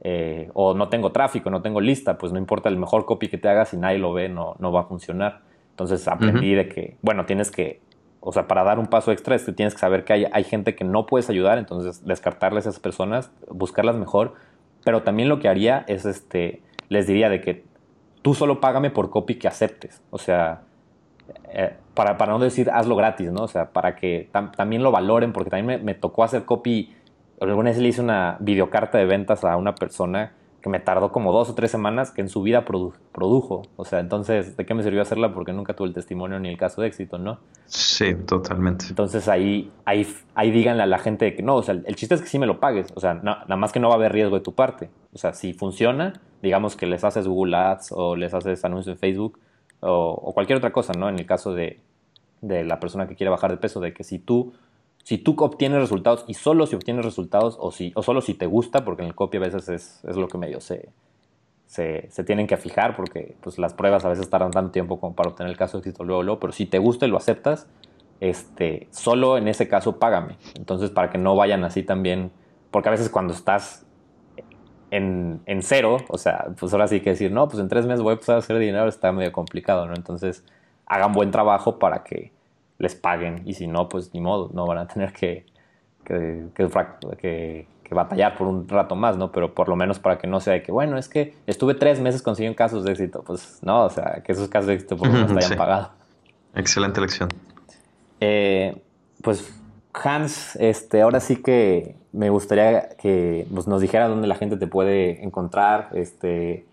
eh, 0.00 0.50
o 0.54 0.74
no 0.74 0.88
tengo 0.88 1.12
tráfico, 1.12 1.48
no 1.48 1.62
tengo 1.62 1.80
lista, 1.80 2.18
pues 2.18 2.32
no 2.32 2.38
importa 2.38 2.68
el 2.68 2.76
mejor 2.76 3.06
copy 3.06 3.28
que 3.28 3.38
te 3.38 3.48
hagas, 3.48 3.68
si 3.68 3.76
nadie 3.76 3.98
lo 3.98 4.12
ve, 4.12 4.28
no, 4.28 4.56
no 4.58 4.72
va 4.72 4.80
a 4.80 4.84
funcionar. 4.84 5.40
Entonces 5.70 6.08
aprendí 6.08 6.54
de 6.54 6.68
que, 6.68 6.96
bueno, 7.02 7.26
tienes 7.26 7.50
que 7.50 7.80
o 8.28 8.32
sea, 8.32 8.48
para 8.48 8.64
dar 8.64 8.80
un 8.80 8.88
paso 8.88 9.12
extra 9.12 9.36
es 9.36 9.44
que 9.44 9.52
tienes 9.52 9.72
que 9.72 9.78
saber 9.78 10.02
que 10.02 10.12
hay, 10.12 10.26
hay 10.32 10.42
gente 10.42 10.74
que 10.74 10.82
no 10.82 11.06
puedes 11.06 11.30
ayudar, 11.30 11.58
entonces 11.58 12.04
descartarles 12.04 12.66
a 12.66 12.70
esas 12.70 12.80
personas, 12.80 13.30
buscarlas 13.48 13.94
mejor, 13.94 14.34
pero 14.84 15.04
también 15.04 15.28
lo 15.28 15.38
que 15.38 15.48
haría 15.48 15.84
es, 15.86 16.04
este, 16.06 16.60
les 16.88 17.06
diría 17.06 17.28
de 17.28 17.40
que 17.40 17.62
tú 18.22 18.34
solo 18.34 18.60
págame 18.60 18.90
por 18.90 19.10
copy 19.10 19.36
que 19.36 19.46
aceptes, 19.46 20.02
o 20.10 20.18
sea, 20.18 20.62
eh, 21.50 21.76
para, 21.94 22.18
para, 22.18 22.32
no 22.32 22.40
decir 22.40 22.68
hazlo 22.68 22.96
gratis, 22.96 23.30
¿no? 23.30 23.44
O 23.44 23.48
sea, 23.48 23.70
para 23.70 23.94
que 23.94 24.28
también 24.56 24.82
lo 24.82 24.90
valoren, 24.90 25.32
porque 25.32 25.50
también 25.50 25.78
me, 25.78 25.84
me 25.84 25.94
tocó 25.94 26.24
hacer 26.24 26.44
copy, 26.44 26.96
alguna 27.40 27.70
vez 27.70 27.78
le 27.78 27.86
hice 27.86 28.00
una 28.00 28.38
videocarta 28.40 28.98
de 28.98 29.06
ventas 29.06 29.44
a 29.44 29.56
una 29.56 29.76
persona 29.76 30.32
que 30.66 30.70
me 30.70 30.80
tardó 30.80 31.12
como 31.12 31.30
dos 31.30 31.48
o 31.48 31.54
tres 31.54 31.70
semanas 31.70 32.10
que 32.10 32.20
en 32.20 32.28
su 32.28 32.42
vida 32.42 32.64
produjo. 32.64 33.62
O 33.76 33.84
sea, 33.84 34.00
entonces, 34.00 34.56
¿de 34.56 34.66
qué 34.66 34.74
me 34.74 34.82
sirvió 34.82 35.00
hacerla? 35.00 35.32
Porque 35.32 35.52
nunca 35.52 35.74
tuve 35.74 35.86
el 35.86 35.94
testimonio 35.94 36.40
ni 36.40 36.48
el 36.48 36.58
caso 36.58 36.82
de 36.82 36.88
éxito, 36.88 37.18
¿no? 37.18 37.38
Sí, 37.66 38.16
totalmente. 38.16 38.86
Entonces 38.88 39.28
ahí, 39.28 39.70
ahí, 39.84 40.04
ahí 40.34 40.50
díganle 40.50 40.82
a 40.82 40.86
la 40.86 40.98
gente 40.98 41.36
que 41.36 41.42
no, 41.44 41.54
o 41.54 41.62
sea, 41.62 41.80
el 41.86 41.94
chiste 41.94 42.16
es 42.16 42.20
que 42.20 42.26
sí 42.26 42.40
me 42.40 42.46
lo 42.46 42.58
pagues. 42.58 42.88
O 42.96 43.00
sea, 43.00 43.14
nada 43.14 43.54
más 43.54 43.70
que 43.70 43.78
no 43.78 43.86
va 43.86 43.94
a 43.94 43.96
haber 43.98 44.10
riesgo 44.10 44.34
de 44.34 44.42
tu 44.42 44.56
parte. 44.56 44.90
O 45.12 45.18
sea, 45.18 45.34
si 45.34 45.52
funciona, 45.52 46.14
digamos 46.42 46.74
que 46.74 46.86
les 46.86 47.04
haces 47.04 47.28
Google 47.28 47.56
Ads 47.56 47.92
o 47.92 48.16
les 48.16 48.34
haces 48.34 48.64
anuncios 48.64 48.96
en 48.96 48.98
Facebook 48.98 49.38
o, 49.78 50.32
cualquier 50.34 50.58
otra 50.58 50.72
cosa, 50.72 50.94
¿no? 50.94 51.08
En 51.08 51.16
el 51.16 51.26
caso 51.26 51.54
de, 51.54 51.78
de 52.40 52.64
la 52.64 52.80
persona 52.80 53.06
que 53.06 53.14
quiere 53.14 53.30
bajar 53.30 53.52
de 53.52 53.58
peso, 53.58 53.78
de 53.78 53.94
que 53.94 54.02
si 54.02 54.18
tú 54.18 54.52
si 55.06 55.18
tú 55.18 55.36
obtienes 55.38 55.78
resultados 55.78 56.24
y 56.26 56.34
solo 56.34 56.66
si 56.66 56.74
obtienes 56.74 57.04
resultados 57.04 57.56
o, 57.60 57.70
si, 57.70 57.92
o 57.94 58.02
solo 58.02 58.20
si 58.20 58.34
te 58.34 58.46
gusta, 58.46 58.84
porque 58.84 59.02
en 59.02 59.08
el 59.08 59.14
copy 59.14 59.36
a 59.36 59.40
veces 59.40 59.68
es, 59.68 60.04
es 60.04 60.16
lo 60.16 60.26
que 60.26 60.36
medio 60.36 60.60
se, 60.60 60.88
se, 61.66 62.08
se, 62.10 62.24
tienen 62.24 62.48
que 62.48 62.56
fijar, 62.56 62.96
porque 62.96 63.36
pues, 63.40 63.56
las 63.60 63.72
pruebas 63.72 64.04
a 64.04 64.08
veces 64.08 64.28
tardan 64.28 64.50
tanto 64.50 64.72
tiempo 64.72 64.98
como 64.98 65.14
para 65.14 65.30
obtener 65.30 65.52
el 65.52 65.56
caso 65.56 65.76
de 65.76 65.82
éxito 65.82 66.02
luego, 66.02 66.24
luego, 66.24 66.40
pero 66.40 66.52
si 66.52 66.66
te 66.66 66.80
gusta 66.80 67.06
y 67.06 67.08
lo 67.08 67.18
aceptas, 67.18 67.68
este, 68.18 68.88
solo 68.90 69.38
en 69.38 69.46
ese 69.46 69.68
caso 69.68 70.00
págame. 70.00 70.38
Entonces, 70.56 70.90
para 70.90 71.08
que 71.08 71.18
no 71.18 71.36
vayan 71.36 71.62
así 71.62 71.84
también, 71.84 72.32
porque 72.72 72.88
a 72.88 72.90
veces 72.90 73.08
cuando 73.08 73.32
estás 73.32 73.86
en, 74.90 75.40
en 75.46 75.62
cero, 75.62 75.98
o 76.08 76.18
sea, 76.18 76.48
pues 76.58 76.72
ahora 76.72 76.88
sí 76.88 76.98
que 76.98 77.10
decir, 77.10 77.30
no, 77.30 77.46
pues 77.46 77.60
en 77.60 77.68
tres 77.68 77.86
meses 77.86 78.02
voy 78.02 78.10
a 78.10 78.14
empezar 78.14 78.34
a 78.34 78.38
hacer 78.40 78.58
dinero, 78.58 78.88
está 78.88 79.12
medio 79.12 79.30
complicado, 79.30 79.86
¿no? 79.86 79.94
Entonces, 79.94 80.44
hagan 80.84 81.12
buen 81.12 81.30
trabajo 81.30 81.78
para 81.78 82.02
que 82.02 82.32
les 82.78 82.94
paguen 82.94 83.42
y 83.44 83.54
si 83.54 83.66
no, 83.66 83.88
pues 83.88 84.12
ni 84.12 84.20
modo, 84.20 84.50
no 84.52 84.66
van 84.66 84.78
a 84.78 84.86
tener 84.86 85.12
que, 85.12 85.46
que, 86.04 86.46
que, 86.54 87.94
batallar 87.94 88.36
por 88.36 88.46
un 88.46 88.68
rato 88.68 88.96
más, 88.96 89.16
¿no? 89.16 89.32
Pero 89.32 89.54
por 89.54 89.68
lo 89.68 89.76
menos 89.76 89.98
para 89.98 90.18
que 90.18 90.26
no 90.26 90.40
sea 90.40 90.54
de 90.54 90.62
que, 90.62 90.72
bueno, 90.72 90.98
es 90.98 91.08
que 91.08 91.34
estuve 91.46 91.74
tres 91.74 92.00
meses 92.00 92.22
consiguiendo 92.22 92.56
casos 92.56 92.84
de 92.84 92.92
éxito, 92.92 93.22
pues 93.24 93.60
no, 93.62 93.84
o 93.84 93.90
sea, 93.90 94.22
que 94.24 94.32
esos 94.32 94.48
casos 94.48 94.66
de 94.66 94.74
éxito 94.74 94.96
por 94.96 95.08
lo 95.08 95.14
menos 95.14 95.32
te 95.32 95.44
hayan 95.44 95.58
pagado. 95.58 95.90
Excelente 96.54 97.00
lección. 97.00 97.28
Eh, 98.20 98.80
pues 99.22 99.52
Hans, 99.92 100.56
este, 100.56 101.02
ahora 101.02 101.20
sí 101.20 101.42
que 101.42 101.96
me 102.12 102.30
gustaría 102.30 102.88
que 102.96 103.46
pues, 103.52 103.66
nos 103.66 103.80
dijera 103.80 104.08
dónde 104.08 104.26
la 104.26 104.34
gente 104.34 104.56
te 104.56 104.66
puede 104.66 105.22
encontrar, 105.22 105.90
este, 105.94 106.66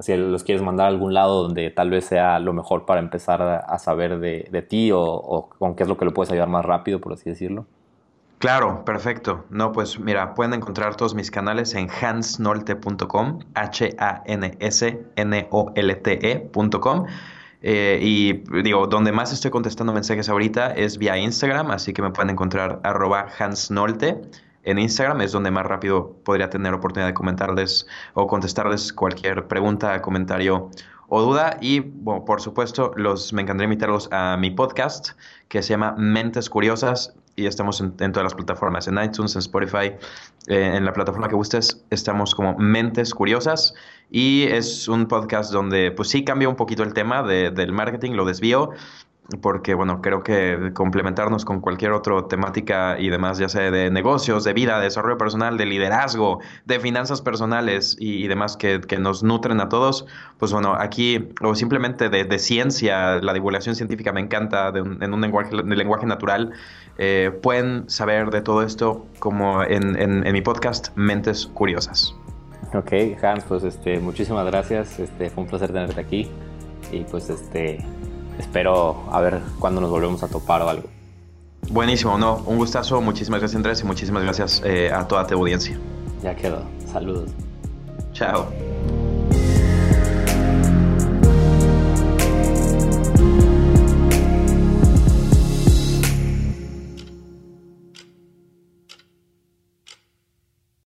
si 0.00 0.16
los 0.16 0.44
quieres 0.44 0.62
mandar 0.62 0.86
a 0.86 0.88
algún 0.88 1.14
lado 1.14 1.42
donde 1.42 1.70
tal 1.70 1.90
vez 1.90 2.06
sea 2.06 2.38
lo 2.38 2.52
mejor 2.52 2.86
para 2.86 3.00
empezar 3.00 3.42
a, 3.42 3.78
saber 3.78 4.18
de, 4.18 4.62
ti 4.68 4.90
o, 4.92 5.48
con 5.58 5.74
qué 5.74 5.82
es 5.82 5.88
lo 5.88 5.96
que 5.96 6.04
le 6.04 6.10
puedes 6.10 6.30
ayudar 6.30 6.48
más 6.48 6.64
rápido, 6.64 7.00
por 7.00 7.12
así 7.12 7.30
decirlo. 7.30 7.66
Claro, 8.38 8.84
perfecto. 8.86 9.44
No, 9.50 9.72
pues 9.72 10.00
mira, 10.00 10.34
pueden 10.34 10.54
encontrar 10.54 10.96
todos 10.96 11.14
mis 11.14 11.30
canales 11.30 11.74
en 11.74 11.88
hansnolte.com, 11.90 13.40
H-A-N-S-N-O-L-T-E.com. 13.54 14.16
Eh, 17.62 17.98
y 18.00 18.32
digo, 18.62 18.86
donde 18.86 19.12
más 19.12 19.34
estoy 19.34 19.50
contestando 19.50 19.92
mensajes 19.92 20.30
ahorita 20.30 20.72
es 20.72 20.96
vía 20.96 21.18
Instagram, 21.18 21.70
así 21.70 21.92
que 21.92 22.00
me 22.00 22.10
pueden 22.10 22.30
encontrar 22.30 22.80
arroba 22.82 23.26
hansnolte 23.38 24.22
en 24.62 24.78
Instagram 24.78 25.20
es 25.22 25.32
donde 25.32 25.50
más 25.50 25.66
rápido 25.66 26.16
podría 26.24 26.50
tener 26.50 26.74
oportunidad 26.74 27.08
de 27.08 27.14
comentarles 27.14 27.86
o 28.14 28.26
contestarles 28.26 28.92
cualquier 28.92 29.48
pregunta, 29.48 30.00
comentario 30.02 30.70
o 31.08 31.22
duda. 31.22 31.56
Y 31.60 31.80
por 31.80 32.40
supuesto, 32.40 32.92
los, 32.96 33.32
me 33.32 33.42
encantaría 33.42 33.66
invitarlos 33.66 34.08
a 34.12 34.36
mi 34.36 34.50
podcast 34.50 35.10
que 35.48 35.62
se 35.62 35.70
llama 35.70 35.94
Mentes 35.96 36.48
Curiosas 36.48 37.14
y 37.36 37.46
estamos 37.46 37.80
en, 37.80 37.92
todas 37.96 38.24
las 38.24 38.34
plataformas, 38.34 38.86
en 38.88 39.02
iTunes, 39.02 39.34
en 39.34 39.40
Spotify, 39.40 39.92
eh, 40.46 40.72
en 40.74 40.84
la 40.84 40.92
plataforma 40.92 41.28
que 41.28 41.34
gustes, 41.34 41.84
estamos 41.90 42.34
como 42.34 42.56
Mentes 42.58 43.14
Curiosas 43.14 43.74
y 44.10 44.42
es 44.44 44.88
un 44.88 45.06
podcast 45.06 45.52
donde 45.52 45.90
pues 45.90 46.10
sí 46.10 46.24
cambia 46.24 46.48
un 46.48 46.56
poquito 46.56 46.82
el 46.82 46.92
tema 46.92 47.22
del 47.22 47.72
marketing, 47.72 48.12
lo 48.12 48.24
desvío, 48.24 48.70
porque 49.40 49.74
bueno, 49.74 50.00
creo 50.02 50.22
que 50.22 50.72
complementarnos 50.74 51.44
con 51.44 51.60
cualquier 51.60 51.92
otra 51.92 52.26
temática 52.28 52.98
y 52.98 53.08
demás, 53.08 53.38
ya 53.38 53.48
sea 53.48 53.70
de 53.70 53.90
negocios, 53.90 54.44
de 54.44 54.52
vida, 54.52 54.78
de 54.78 54.84
desarrollo 54.84 55.18
personal, 55.18 55.56
de 55.56 55.66
liderazgo, 55.66 56.40
de 56.64 56.80
finanzas 56.80 57.22
personales 57.22 57.96
y, 57.98 58.26
demás 58.28 58.56
que, 58.56 58.80
nos 58.98 59.22
nutren 59.22 59.60
a 59.60 59.68
todos, 59.68 60.06
pues 60.38 60.52
bueno, 60.52 60.74
aquí, 60.74 61.28
o 61.42 61.54
simplemente 61.54 62.08
de, 62.08 62.38
ciencia, 62.38 63.20
la 63.20 63.32
divulgación 63.32 63.74
científica 63.74 64.12
me 64.12 64.20
encanta 64.20 64.68
en 64.68 65.14
un 65.14 65.20
lenguaje, 65.20 65.54
lenguaje 65.54 66.06
natural, 66.06 66.52
eh, 66.98 67.30
pueden 67.42 67.88
saber 67.88 68.30
de 68.30 68.42
todo 68.42 68.62
esto 68.62 69.06
como 69.18 69.62
en, 69.62 69.96
en, 69.96 70.32
mi 70.32 70.42
podcast 70.42 70.94
Mentes 70.96 71.46
Curiosas. 71.46 72.14
Ok, 72.74 72.92
Hans, 73.22 73.44
pues 73.44 73.64
este, 73.64 73.98
muchísimas 74.00 74.46
gracias, 74.46 74.98
este, 74.98 75.30
fue 75.30 75.44
un 75.44 75.50
placer 75.50 75.72
tenerte 75.72 76.00
aquí 76.00 76.30
y 76.92 77.00
pues 77.04 77.30
este 77.30 77.78
espero 78.40 79.04
a 79.10 79.20
ver 79.20 79.40
cuándo 79.58 79.80
nos 79.80 79.90
volvemos 79.90 80.22
a 80.22 80.28
topar 80.28 80.62
o 80.62 80.68
algo. 80.68 80.88
Buenísimo, 81.70 82.18
no, 82.18 82.36
un 82.46 82.56
gustazo, 82.56 83.00
muchísimas 83.00 83.40
gracias 83.40 83.56
Andrés 83.56 83.80
y 83.80 83.84
muchísimas 83.84 84.22
gracias 84.22 84.62
eh, 84.64 84.90
a 84.92 85.06
toda 85.06 85.26
tu 85.26 85.34
audiencia. 85.34 85.78
Ya 86.22 86.34
quedó, 86.34 86.62
saludos. 86.90 87.30
Chao. 88.12 88.48